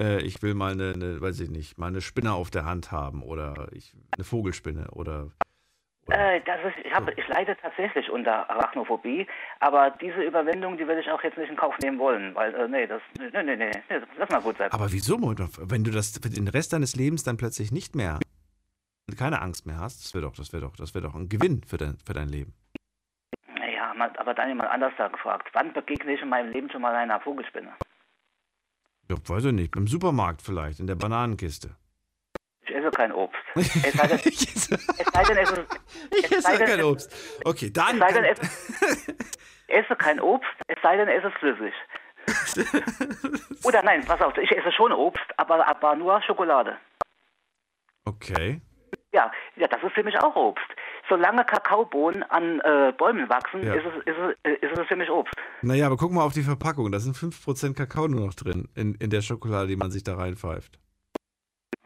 äh, 0.00 0.20
ich 0.22 0.42
will 0.42 0.54
mal 0.54 0.72
eine, 0.72 0.94
eine, 0.94 1.20
weiß 1.20 1.38
ich 1.38 1.50
nicht, 1.50 1.78
mal 1.78 1.86
eine 1.86 2.00
Spinne 2.00 2.32
auf 2.32 2.50
der 2.50 2.64
Hand 2.64 2.90
haben 2.90 3.22
oder 3.22 3.68
ich, 3.70 3.94
eine 4.10 4.24
Vogelspinne 4.24 4.90
oder 4.90 5.30
Äh, 6.08 6.40
das 6.44 6.60
ist, 6.64 6.84
ich, 6.84 6.92
hab, 6.92 7.08
ich 7.16 7.26
leide 7.28 7.56
tatsächlich 7.56 8.10
unter 8.10 8.48
Arachnophobie, 8.50 9.26
aber 9.60 9.90
diese 9.90 10.22
Überwindung, 10.22 10.76
die 10.76 10.86
will 10.86 10.98
ich 10.98 11.10
auch 11.10 11.22
jetzt 11.22 11.38
nicht 11.38 11.48
in 11.48 11.56
Kauf 11.56 11.78
nehmen 11.78 11.98
wollen, 11.98 12.34
weil, 12.34 12.54
äh, 12.54 12.68
nee, 12.68 12.86
das, 12.86 13.00
nee, 13.18 13.30
nee, 13.32 13.56
nee, 13.56 13.70
nee, 13.88 14.00
lass 14.18 14.28
mal 14.28 14.42
gut 14.42 14.58
sein. 14.58 14.70
Aber 14.70 14.92
wieso, 14.92 15.18
wenn 15.18 15.82
du 15.82 15.90
das 15.90 16.18
für 16.22 16.28
den 16.28 16.48
Rest 16.48 16.74
deines 16.74 16.94
Lebens 16.94 17.24
dann 17.24 17.38
plötzlich 17.38 17.72
nicht 17.72 17.96
mehr, 17.96 18.18
keine 19.16 19.40
Angst 19.40 19.66
mehr 19.66 19.78
hast, 19.78 20.04
das 20.04 20.14
wäre 20.14 20.24
doch, 20.26 20.34
das 20.36 20.52
wäre 20.52 20.62
doch, 20.62 20.76
das 20.76 20.94
wäre 20.94 21.06
doch 21.06 21.14
ein 21.14 21.30
Gewinn 21.30 21.62
für 21.66 21.78
dein, 21.78 21.96
für 22.04 22.12
dein 22.12 22.28
Leben. 22.28 22.52
Naja, 23.54 23.94
aber 24.18 24.34
Daniel 24.34 24.56
mal 24.56 24.68
anders 24.68 24.92
da 24.98 25.08
gefragt. 25.08 25.48
Wann 25.54 25.72
begegne 25.72 26.12
ich 26.12 26.20
in 26.20 26.28
meinem 26.28 26.52
Leben 26.52 26.68
schon 26.70 26.82
mal 26.82 26.94
einer 26.94 27.20
Vogelspinne? 27.20 27.72
Ja, 29.08 29.16
weiß 29.26 29.46
ich 29.46 29.52
nicht, 29.52 29.76
im 29.76 29.86
Supermarkt 29.86 30.42
vielleicht, 30.42 30.80
in 30.80 30.86
der 30.86 30.96
Bananenkiste. 30.96 31.76
Ich 32.66 32.74
esse 32.74 32.90
kein 32.90 33.12
Obst. 33.12 33.38
Es 33.56 33.92
sei 33.92 34.06
denn, 34.06 34.18
es 34.18 35.12
sei 35.12 35.22
denn, 35.24 35.36
es 35.38 35.50
ist, 35.50 35.80
Ich 36.10 36.24
es 36.24 36.32
esse 36.44 36.58
denn, 36.58 36.66
kein 36.66 36.82
Obst. 36.82 37.40
Okay, 37.44 37.70
dann. 37.70 37.94
Es 37.94 37.98
sei 38.00 38.12
denn, 38.12 38.24
es 38.24 39.14
esse 39.68 39.96
kein 39.96 40.20
Obst, 40.20 40.48
es 40.68 40.76
sei 40.82 40.96
denn, 40.96 41.08
es 41.08 41.24
ist 41.24 41.36
flüssig. 41.38 41.74
Oder 43.64 43.82
nein, 43.82 44.02
pass 44.06 44.20
auf, 44.22 44.36
ich 44.38 44.50
esse 44.50 44.72
schon 44.72 44.92
Obst, 44.92 45.24
aber, 45.36 45.66
aber 45.68 45.94
nur 45.96 46.20
Schokolade. 46.22 46.76
Okay. 48.06 48.60
Ja, 49.12 49.30
ja, 49.56 49.68
das 49.68 49.82
ist 49.82 49.92
für 49.92 50.02
mich 50.02 50.18
auch 50.22 50.34
Obst. 50.34 50.64
Solange 51.08 51.44
Kakaobohnen 51.44 52.22
an 52.24 52.60
äh, 52.60 52.92
Bäumen 52.96 53.28
wachsen, 53.28 53.62
Ja. 53.64 53.74
ist, 53.74 53.84
es, 53.84 54.06
ist, 54.06 54.18
es, 54.42 54.50
äh, 54.50 54.66
ist 54.66 54.78
es 54.78 54.86
für 54.88 54.96
mich 54.96 55.10
Obst. 55.10 55.34
Naja, 55.62 55.86
aber 55.86 55.96
guck 55.96 56.12
mal 56.12 56.24
auf 56.24 56.32
die 56.32 56.42
Verpackung. 56.42 56.90
Da 56.90 56.98
sind 56.98 57.14
5% 57.16 57.74
Kakao 57.76 58.08
nur 58.08 58.26
noch 58.26 58.34
drin 58.34 58.68
in, 58.74 58.94
in 58.96 59.10
der 59.10 59.20
Schokolade, 59.20 59.68
die 59.68 59.76
man 59.76 59.90
sich 59.90 60.02
da 60.02 60.16
reinpfeift. 60.16 60.78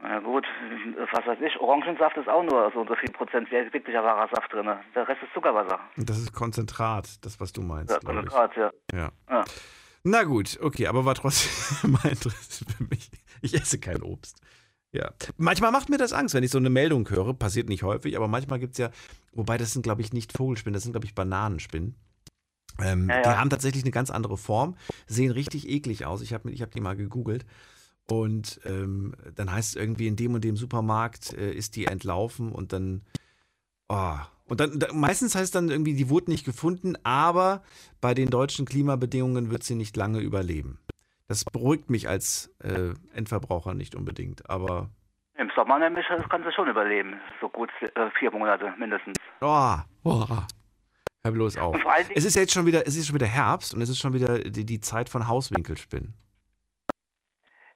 Na 0.03 0.21
gut, 0.21 0.45
was 1.13 1.27
weiß 1.27 1.39
ich, 1.47 1.59
Orangensaft 1.61 2.17
ist 2.17 2.29
auch 2.29 2.43
nur 2.43 2.71
so 2.73 2.81
und 2.81 2.89
so 2.89 2.95
viel 2.97 3.11
Prozent 3.11 3.51
wirklicher 3.51 4.03
wahrer 4.03 4.29
Saft 4.35 4.53
drin. 4.53 4.67
Der 4.95 5.09
Rest 5.09 5.23
ist 5.23 5.33
Zuckerwasser. 5.35 5.79
Das 5.97 6.19
ist 6.19 6.33
Konzentrat, 6.33 7.25
das, 7.25 7.41
was 7.41 7.53
du 7.53 7.63
meinst, 7.63 7.93
Ja. 7.93 7.99
Konzentrat, 8.01 8.57
ja. 8.57 8.71
Ja. 8.93 9.11
Ja. 9.29 9.45
Na 10.05 10.23
gut, 10.25 10.59
okay, 10.63 10.87
aber 10.87 11.05
war 11.05 11.15
trotzdem 11.15 11.93
mein 12.03 12.13
Interesse 12.13 12.65
für 12.65 12.85
mich. 12.85 13.11
Ich 13.43 13.55
esse 13.55 13.79
kein 13.79 14.03
Obst. 14.03 14.41
Ja. 14.93 15.11
Manchmal 15.37 15.71
macht 15.71 15.91
mir 15.91 15.99
das 15.99 16.13
Angst, 16.13 16.35
wenn 16.35 16.43
ich 16.45 16.51
so 16.51 16.59
eine 16.59 16.71
Meldung 16.71 17.09
höre. 17.11 17.35
Passiert 17.35 17.69
nicht 17.69 17.83
häufig, 17.83 18.17
aber 18.17 18.27
manchmal 18.29 18.59
gibt 18.59 18.73
es 18.73 18.79
ja, 18.79 18.91
wobei 19.33 19.59
das 19.59 19.73
sind, 19.73 19.83
glaube 19.83 20.01
ich, 20.01 20.13
nicht 20.13 20.33
Vogelspinnen, 20.37 20.75
das 20.75 20.85
sind, 20.85 20.93
glaube 20.93 21.05
ich, 21.07 21.15
Bananenspinnen. 21.15 21.95
Ähm, 22.81 23.09
Ja, 23.11 23.23
Die 23.23 23.29
ja. 23.29 23.39
haben 23.39 23.51
tatsächlich 23.51 23.83
eine 23.85 23.91
ganz 23.91 24.11
andere 24.11 24.39
Form, 24.39 24.77
sehen 25.07 25.31
richtig 25.33 25.69
eklig 25.69 26.07
aus. 26.07 26.23
Ich 26.23 26.33
habe 26.33 26.51
ich 26.51 26.63
hab 26.63 26.71
die 26.71 26.81
mal 26.81 26.97
gegoogelt. 26.97 27.45
Und 28.11 28.61
ähm, 28.65 29.15
dann 29.35 29.53
heißt 29.53 29.77
es 29.77 29.77
irgendwie, 29.77 30.07
in 30.07 30.17
dem 30.17 30.35
und 30.35 30.43
dem 30.43 30.57
Supermarkt 30.57 31.35
äh, 31.35 31.53
ist 31.53 31.77
die 31.77 31.87
entlaufen 31.87 32.53
und 32.53 32.73
dann. 32.73 33.03
Oh. 33.89 34.17
Und 34.47 34.61
dann, 34.61 34.79
da, 34.79 34.93
meistens 34.95 35.35
heißt 35.35 35.55
dann 35.55 35.69
irgendwie, 35.69 35.95
die 35.95 36.09
wurde 36.09 36.31
nicht 36.31 36.47
gefunden, 36.47 36.97
aber 37.05 37.63
bei 38.01 38.15
den 38.15 38.31
deutschen 38.31 38.65
Klimabedingungen 38.65 39.51
wird 39.51 39.63
sie 39.63 39.75
nicht 39.75 39.95
lange 39.97 40.21
überleben. 40.21 40.79
Das 41.27 41.45
beruhigt 41.45 41.91
mich 41.91 42.09
als 42.09 42.51
äh, 42.63 42.95
Endverbraucher 43.13 43.75
nicht 43.75 43.95
unbedingt, 43.95 44.49
aber. 44.49 44.89
Im 45.35 45.51
Sommer 45.55 45.79
nämlich, 45.79 46.07
das 46.09 46.27
kannst 46.31 46.47
du 46.47 46.53
schon 46.53 46.69
überleben. 46.69 47.21
So 47.43 47.51
gut 47.51 47.69
äh, 47.83 48.11
vier 48.19 48.31
Monate 48.31 48.73
mindestens. 48.79 49.19
Oh, 49.43 49.77
oh. 50.05 50.27
Hör 51.23 51.33
bloß 51.33 51.59
auf. 51.59 51.77
Es 52.15 52.25
ist 52.25 52.37
jetzt 52.37 52.53
schon 52.53 52.65
wieder, 52.65 52.87
es 52.87 52.97
ist 52.97 53.07
schon 53.07 53.15
wieder 53.15 53.27
Herbst 53.27 53.75
und 53.75 53.83
es 53.83 53.91
ist 53.91 53.99
schon 53.99 54.15
wieder 54.15 54.39
die, 54.39 54.65
die 54.65 54.81
Zeit 54.81 55.11
von 55.11 55.29
Hauswinkelspinnen. 55.29 56.15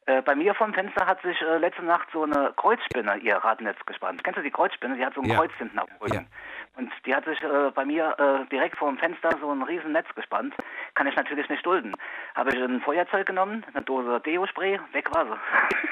Äh, 0.06 0.20
bei 0.22 0.34
mir 0.34 0.54
vom 0.54 0.74
Fenster 0.74 1.06
hat 1.06 1.22
sich 1.22 1.40
äh, 1.42 1.58
letzte 1.58 1.84
Nacht 1.84 2.08
so 2.12 2.24
eine 2.24 2.52
Kreuzspinne 2.56 3.18
ihr 3.18 3.36
Radnetz 3.36 3.78
gespannt. 3.86 4.24
Kennst 4.24 4.38
du 4.38 4.42
die 4.42 4.50
Kreuzspinne? 4.50 4.96
Die 4.96 5.04
hat 5.04 5.14
so 5.14 5.20
ein 5.20 5.28
Ja. 5.28 5.36
Kreuz 5.36 5.52
hinten 5.58 5.78
auf 5.78 5.88
dem 5.88 5.96
Rücken. 5.98 6.26
Und 6.76 6.90
die 7.06 7.14
hat 7.14 7.24
sich 7.24 7.40
äh, 7.42 7.70
bei 7.72 7.84
mir 7.84 8.16
äh, 8.18 8.48
direkt 8.50 8.76
vor 8.78 8.88
dem 8.88 8.98
Fenster 8.98 9.30
so 9.40 9.50
ein 9.52 9.62
riesen 9.62 9.92
Netz 9.92 10.08
gespannt. 10.14 10.54
Kann 10.94 11.06
ich 11.06 11.14
natürlich 11.14 11.48
nicht 11.48 11.64
dulden. 11.64 11.94
Habe 12.34 12.50
ich 12.50 12.56
ein 12.60 12.80
Feuerzeug 12.80 13.26
genommen, 13.26 13.64
eine 13.72 13.84
Dose 13.84 14.20
Deo-Spray, 14.20 14.80
weg 14.92 15.14
war 15.14 15.26
sie. 15.26 15.36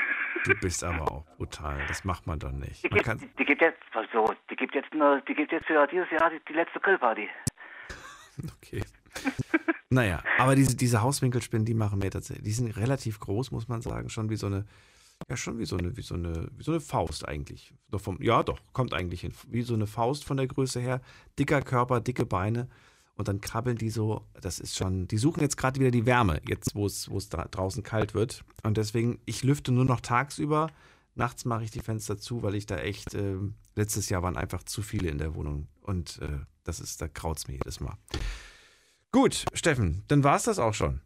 Du 0.46 0.54
bist 0.58 0.82
aber 0.82 1.02
auch 1.02 1.24
brutal. 1.36 1.76
Das 1.86 2.02
macht 2.02 2.26
man 2.26 2.38
doch 2.38 2.50
nicht. 2.50 2.82
Die 2.82 2.88
Man 2.88 2.96
gibt, 2.96 3.04
kann, 3.04 3.30
die 3.38 3.44
gibt 3.44 3.60
jetzt, 3.60 3.82
also, 3.92 4.32
die 4.48 4.56
gibt 4.56 4.74
jetzt, 4.74 4.90
eine, 4.94 5.20
die 5.28 5.34
gibt 5.34 5.52
jetzt 5.52 5.66
für 5.66 5.86
dieses 5.86 6.10
Jahr 6.10 6.30
die, 6.30 6.40
die 6.48 6.54
letzte 6.54 6.80
Grillparty. 6.80 7.28
Okay. 8.56 8.82
Naja, 9.92 10.22
aber 10.38 10.54
diese, 10.54 10.76
diese 10.76 11.02
Hauswinkelspinnen, 11.02 11.64
die 11.64 11.74
machen 11.74 11.98
mir 11.98 12.10
tatsächlich, 12.10 12.44
die 12.44 12.52
sind 12.52 12.76
relativ 12.76 13.18
groß, 13.18 13.50
muss 13.50 13.66
man 13.66 13.82
sagen, 13.82 14.08
schon 14.08 14.30
wie 14.30 14.36
so 14.36 14.46
eine, 14.46 14.64
ja 15.28 15.36
schon 15.36 15.58
wie 15.58 15.66
so 15.66 15.76
eine, 15.76 15.96
wie 15.96 16.02
so 16.02 16.14
eine, 16.14 16.48
wie 16.56 16.62
so 16.62 16.70
eine 16.70 16.80
Faust 16.80 17.26
eigentlich. 17.26 17.74
Doch 17.90 18.00
vom, 18.00 18.22
ja 18.22 18.44
doch, 18.44 18.60
kommt 18.72 18.94
eigentlich 18.94 19.22
hin. 19.22 19.32
Wie 19.48 19.62
so 19.62 19.74
eine 19.74 19.88
Faust 19.88 20.24
von 20.24 20.36
der 20.36 20.46
Größe 20.46 20.80
her, 20.80 21.00
dicker 21.38 21.60
Körper, 21.60 22.00
dicke 22.00 22.24
Beine. 22.24 22.68
Und 23.16 23.28
dann 23.28 23.40
krabbeln 23.40 23.76
die 23.76 23.90
so, 23.90 24.24
das 24.40 24.60
ist 24.60 24.76
schon, 24.76 25.06
die 25.08 25.18
suchen 25.18 25.42
jetzt 25.42 25.56
gerade 25.58 25.78
wieder 25.78 25.90
die 25.90 26.06
Wärme, 26.06 26.40
jetzt 26.46 26.74
wo 26.74 26.86
es, 26.86 27.10
wo 27.10 27.18
es 27.18 27.28
dra 27.28 27.46
draußen 27.50 27.82
kalt 27.82 28.14
wird. 28.14 28.44
Und 28.62 28.76
deswegen, 28.76 29.18
ich 29.26 29.42
lüfte 29.42 29.72
nur 29.72 29.84
noch 29.84 30.00
tagsüber, 30.00 30.70
nachts 31.16 31.44
mache 31.44 31.64
ich 31.64 31.70
die 31.70 31.80
Fenster 31.80 32.16
zu, 32.16 32.42
weil 32.42 32.54
ich 32.54 32.64
da 32.64 32.78
echt, 32.78 33.14
ähm, 33.14 33.56
letztes 33.74 34.08
Jahr 34.08 34.22
waren 34.22 34.36
einfach 34.36 34.62
zu 34.62 34.80
viele 34.80 35.10
in 35.10 35.18
der 35.18 35.34
Wohnung 35.34 35.66
und 35.90 36.18
äh, 36.22 36.38
das 36.64 36.80
ist, 36.80 37.02
da 37.02 37.08
kraut's 37.08 37.46
mir 37.48 37.54
jedes 37.54 37.80
Mal. 37.80 37.96
Gut, 39.12 39.44
Steffen, 39.54 40.04
dann 40.08 40.22
war 40.24 40.36
es 40.36 40.44
das 40.44 40.58
auch 40.58 40.72
schon. 40.74 41.00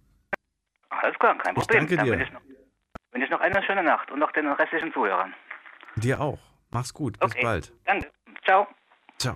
Alles 0.90 1.18
klar, 1.18 1.36
kein 1.38 1.54
Ich 1.56 1.60
Problem. 1.62 1.80
danke 1.80 1.96
Dann 1.96 2.04
dir. 2.06 2.12
wünsche 2.12 2.24
ich, 2.26 2.32
noch, 2.32 2.42
wünsche 3.12 3.24
ich 3.24 3.30
noch 3.30 3.40
eine 3.40 3.62
schöne 3.64 3.82
Nacht 3.82 4.10
und 4.10 4.18
noch 4.18 4.30
den 4.32 4.46
restlichen 4.46 4.92
Zuhörern. 4.92 5.34
Dir 5.96 6.20
auch. 6.20 6.38
Mach's 6.70 6.92
gut. 6.92 7.18
Bis 7.18 7.30
Okay. 7.32 7.42
bald. 7.42 7.72
Danke. 7.84 8.10
Ciao. 8.44 8.66
Ciao. 9.18 9.34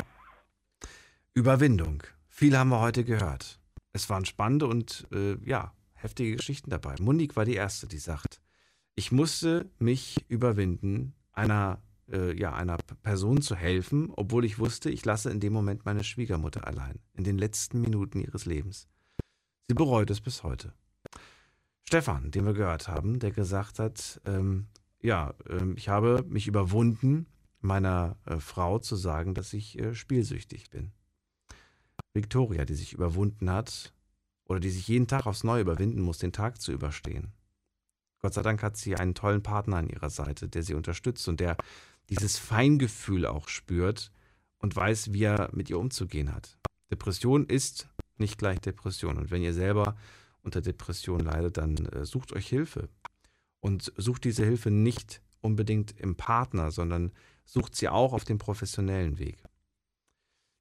Überwindung. 1.34 2.02
Viel 2.28 2.56
haben 2.58 2.68
wir 2.70 2.80
heute 2.80 3.04
gehört. 3.04 3.58
Es 3.92 4.10
waren 4.10 4.24
spannende 4.24 4.66
und 4.66 5.06
äh, 5.12 5.36
ja, 5.44 5.72
heftige 5.94 6.36
Geschichten 6.36 6.70
dabei. 6.70 6.94
Monique 7.00 7.36
war 7.36 7.44
die 7.44 7.54
erste, 7.54 7.86
die 7.86 7.98
sagt, 7.98 8.40
ich 8.94 9.12
musste 9.12 9.70
mich 9.78 10.24
überwinden, 10.28 11.14
einer, 11.32 11.80
äh, 12.10 12.38
ja, 12.38 12.54
einer 12.54 12.76
Person 13.02 13.42
zu 13.42 13.54
helfen, 13.54 14.10
obwohl 14.16 14.44
ich 14.44 14.58
wusste, 14.58 14.90
ich 14.90 15.04
lasse 15.04 15.30
in 15.30 15.40
dem 15.40 15.52
Moment 15.52 15.84
meine 15.84 16.04
Schwiegermutter 16.04 16.66
allein, 16.66 16.98
in 17.14 17.24
den 17.24 17.38
letzten 17.38 17.80
Minuten 17.80 18.20
ihres 18.20 18.46
Lebens. 18.46 18.88
Sie 19.68 19.74
bereut 19.74 20.10
es 20.10 20.20
bis 20.20 20.42
heute. 20.42 20.72
Stefan, 21.84 22.30
den 22.30 22.44
wir 22.44 22.54
gehört 22.54 22.88
haben, 22.88 23.18
der 23.18 23.30
gesagt 23.30 23.78
hat, 23.78 24.20
ähm, 24.26 24.66
ja, 25.00 25.34
ähm, 25.48 25.74
ich 25.76 25.88
habe 25.88 26.24
mich 26.28 26.46
überwunden, 26.46 27.26
meiner 27.60 28.16
äh, 28.24 28.38
Frau 28.38 28.78
zu 28.78 28.96
sagen, 28.96 29.34
dass 29.34 29.52
ich 29.52 29.78
äh, 29.78 29.94
spielsüchtig 29.94 30.70
bin. 30.70 30.92
Victoria, 32.14 32.64
die 32.64 32.74
sich 32.74 32.92
überwunden 32.92 33.50
hat 33.50 33.94
oder 34.44 34.60
die 34.60 34.70
sich 34.70 34.88
jeden 34.88 35.06
Tag 35.06 35.26
aufs 35.26 35.44
Neue 35.44 35.62
überwinden 35.62 36.00
muss, 36.00 36.18
den 36.18 36.32
Tag 36.32 36.60
zu 36.60 36.72
überstehen. 36.72 37.32
Gott 38.20 38.34
sei 38.34 38.42
Dank 38.42 38.62
hat 38.62 38.76
sie 38.76 38.96
einen 38.96 39.14
tollen 39.14 39.42
Partner 39.42 39.76
an 39.76 39.88
ihrer 39.88 40.10
Seite, 40.10 40.48
der 40.48 40.62
sie 40.62 40.74
unterstützt 40.74 41.28
und 41.28 41.40
der 41.40 41.56
dieses 42.10 42.38
Feingefühl 42.38 43.26
auch 43.26 43.48
spürt 43.48 44.10
und 44.58 44.74
weiß, 44.74 45.12
wie 45.12 45.24
er 45.24 45.50
mit 45.52 45.70
ihr 45.70 45.78
umzugehen 45.78 46.34
hat. 46.34 46.58
Depression 46.90 47.46
ist 47.46 47.88
nicht 48.16 48.38
gleich 48.38 48.60
Depression. 48.60 49.18
Und 49.18 49.30
wenn 49.30 49.42
ihr 49.42 49.54
selber 49.54 49.96
unter 50.42 50.60
Depression 50.60 51.20
leidet, 51.20 51.56
dann 51.56 51.76
äh, 51.86 52.04
sucht 52.04 52.32
euch 52.32 52.48
Hilfe. 52.48 52.88
Und 53.60 53.92
sucht 53.96 54.24
diese 54.24 54.44
Hilfe 54.44 54.70
nicht 54.70 55.20
unbedingt 55.40 55.98
im 55.98 56.16
Partner, 56.16 56.70
sondern 56.70 57.12
sucht 57.44 57.74
sie 57.74 57.88
auch 57.88 58.12
auf 58.12 58.24
dem 58.24 58.38
professionellen 58.38 59.18
Weg. 59.18 59.42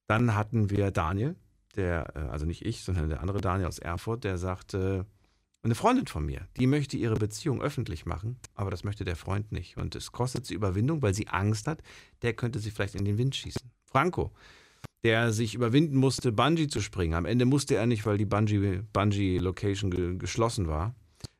Dann 0.08 0.36
hatten 0.36 0.70
wir 0.70 0.92
Daniel, 0.92 1.36
der, 1.76 2.16
äh, 2.16 2.20
also 2.30 2.46
nicht 2.46 2.66
ich, 2.66 2.84
sondern 2.84 3.10
der 3.10 3.22
andere 3.22 3.42
Daniel 3.42 3.68
aus 3.68 3.80
Erfurt, 3.80 4.24
der 4.24 4.38
sagte, 4.38 5.06
eine 5.68 5.76
Freundin 5.76 6.08
von 6.08 6.26
mir, 6.26 6.48
die 6.58 6.66
möchte 6.66 6.96
ihre 6.96 7.16
Beziehung 7.16 7.62
öffentlich 7.62 8.06
machen, 8.06 8.38
aber 8.56 8.72
das 8.72 8.86
möchte 8.86 9.04
der 9.04 9.18
Freund 9.18 9.52
nicht. 9.52 9.76
Und 9.76 9.96
es 9.96 10.14
kostet 10.14 10.46
sie 10.46 10.54
Überwindung, 10.54 11.02
weil 11.02 11.14
sie 11.14 11.28
Angst 11.28 11.68
hat, 11.68 11.84
der 12.22 12.34
könnte 12.34 12.60
sie 12.60 12.72
vielleicht 12.72 12.96
in 12.96 13.04
den 13.04 13.18
Wind 13.18 13.36
schießen. 13.36 13.70
Franco, 13.84 14.32
der 15.04 15.34
sich 15.34 15.56
überwinden 15.56 15.98
musste, 15.98 16.32
Bungee 16.32 16.68
zu 16.68 16.80
springen. 16.80 17.16
Am 17.16 17.26
Ende 17.26 17.44
musste 17.44 17.76
er 17.76 17.86
nicht, 17.86 18.06
weil 18.06 18.18
die 18.18 18.26
Bungee-Location 18.26 19.90
Bungee 19.90 20.08
ge 20.10 20.18
geschlossen 20.18 20.68
war. 20.70 20.96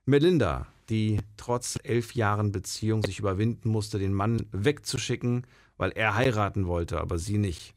Melinda, 0.06 0.68
die 0.90 1.20
trotz 1.38 1.80
elf 1.84 2.14
Jahren 2.14 2.52
Beziehung 2.52 3.04
sich 3.04 3.20
überwinden 3.20 3.70
musste, 3.70 3.98
den 3.98 4.14
Mann 4.14 4.46
wegzuschicken, 4.52 5.48
weil 5.78 5.92
er 5.92 6.16
heiraten 6.16 6.68
wollte, 6.68 7.00
aber 7.00 7.18
sie 7.18 7.38
nicht. 7.38 7.76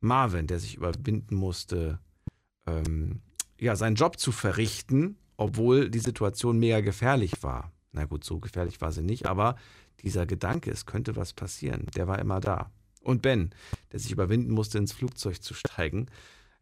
Marvin, 0.00 0.46
der 0.46 0.58
sich 0.58 0.76
überwinden 0.76 1.34
musste, 1.34 1.98
ähm, 2.66 3.20
ja, 3.58 3.76
seinen 3.76 3.96
Job 3.96 4.18
zu 4.18 4.32
verrichten, 4.32 5.18
obwohl 5.36 5.90
die 5.90 5.98
Situation 5.98 6.58
mega 6.58 6.80
gefährlich 6.80 7.42
war. 7.42 7.72
Na 7.92 8.04
gut, 8.04 8.24
so 8.24 8.38
gefährlich 8.38 8.80
war 8.80 8.92
sie 8.92 9.02
nicht, 9.02 9.26
aber 9.26 9.56
dieser 10.02 10.26
Gedanke, 10.26 10.70
es 10.70 10.86
könnte 10.86 11.16
was 11.16 11.32
passieren, 11.32 11.86
der 11.96 12.06
war 12.06 12.18
immer 12.18 12.40
da. 12.40 12.70
Und 13.02 13.22
Ben, 13.22 13.50
der 13.92 14.00
sich 14.00 14.12
überwinden 14.12 14.52
musste, 14.52 14.78
ins 14.78 14.92
Flugzeug 14.92 15.42
zu 15.42 15.54
steigen. 15.54 16.06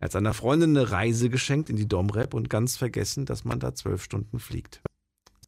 Hat 0.00 0.12
seiner 0.12 0.34
Freundin 0.34 0.76
eine 0.76 0.90
Reise 0.90 1.30
geschenkt 1.30 1.70
in 1.70 1.76
die 1.76 1.88
Domrep 1.88 2.34
und 2.34 2.50
ganz 2.50 2.76
vergessen, 2.76 3.24
dass 3.24 3.44
man 3.44 3.58
da 3.58 3.74
zwölf 3.74 4.02
Stunden 4.02 4.38
fliegt. 4.38 4.82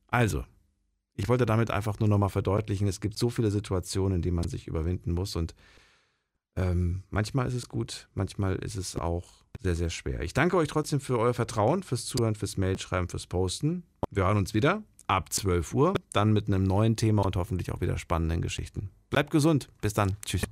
Also, 0.09 0.45
ich 1.15 1.29
wollte 1.29 1.47
damit 1.47 1.71
einfach 1.71 1.99
nur 1.99 2.09
nochmal 2.09 2.31
verdeutlichen, 2.31 2.89
es 2.89 3.01
gibt 3.01 3.19
so 3.19 3.29
viele 3.29 3.51
Situationen, 3.51 4.17
in 4.17 4.23
denen 4.23 4.37
man 4.37 4.49
sich 4.49 4.67
überwinden 4.67 5.13
muss 5.13 5.37
und 5.37 5.55
ähm, 6.57 7.03
manchmal 7.11 7.47
ist 7.47 7.55
es 7.55 7.69
gut, 7.69 8.09
manchmal 8.15 8.57
ist 8.57 8.77
es 8.77 8.97
auch 8.97 9.25
sehr, 9.61 9.75
sehr 9.75 9.91
schwer. 9.91 10.21
Ich 10.21 10.35
danke 10.35 10.57
euch 10.57 10.69
trotzdem 10.69 11.01
für 11.01 11.19
euer 11.19 11.35
Vertrauen, 11.35 11.83
fürs 11.83 12.05
Zuhören, 12.07 12.35
fürs 12.35 12.57
Mailschreiben, 12.57 13.09
fürs 13.09 13.27
Posten. 13.27 13.85
Wir 14.11 14.25
hören 14.25 14.37
uns 14.37 14.55
wieder 14.55 14.83
ab 15.07 15.33
12 15.33 15.75
Uhr, 15.75 15.95
dann 16.13 16.33
mit 16.33 16.49
einem 16.49 16.65
neuen 16.65 16.97
Thema 16.97 17.25
und 17.25 17.37
hoffentlich 17.37 17.73
auch 17.73 17.81
wieder 17.81 17.99
spannenden 17.99 18.43
Geschichten. 18.43 18.91
Bleibt 19.11 19.31
gesund. 19.31 19.69
Bis 19.81 19.95
dann. 19.95 20.17
Tschüss. 20.25 20.43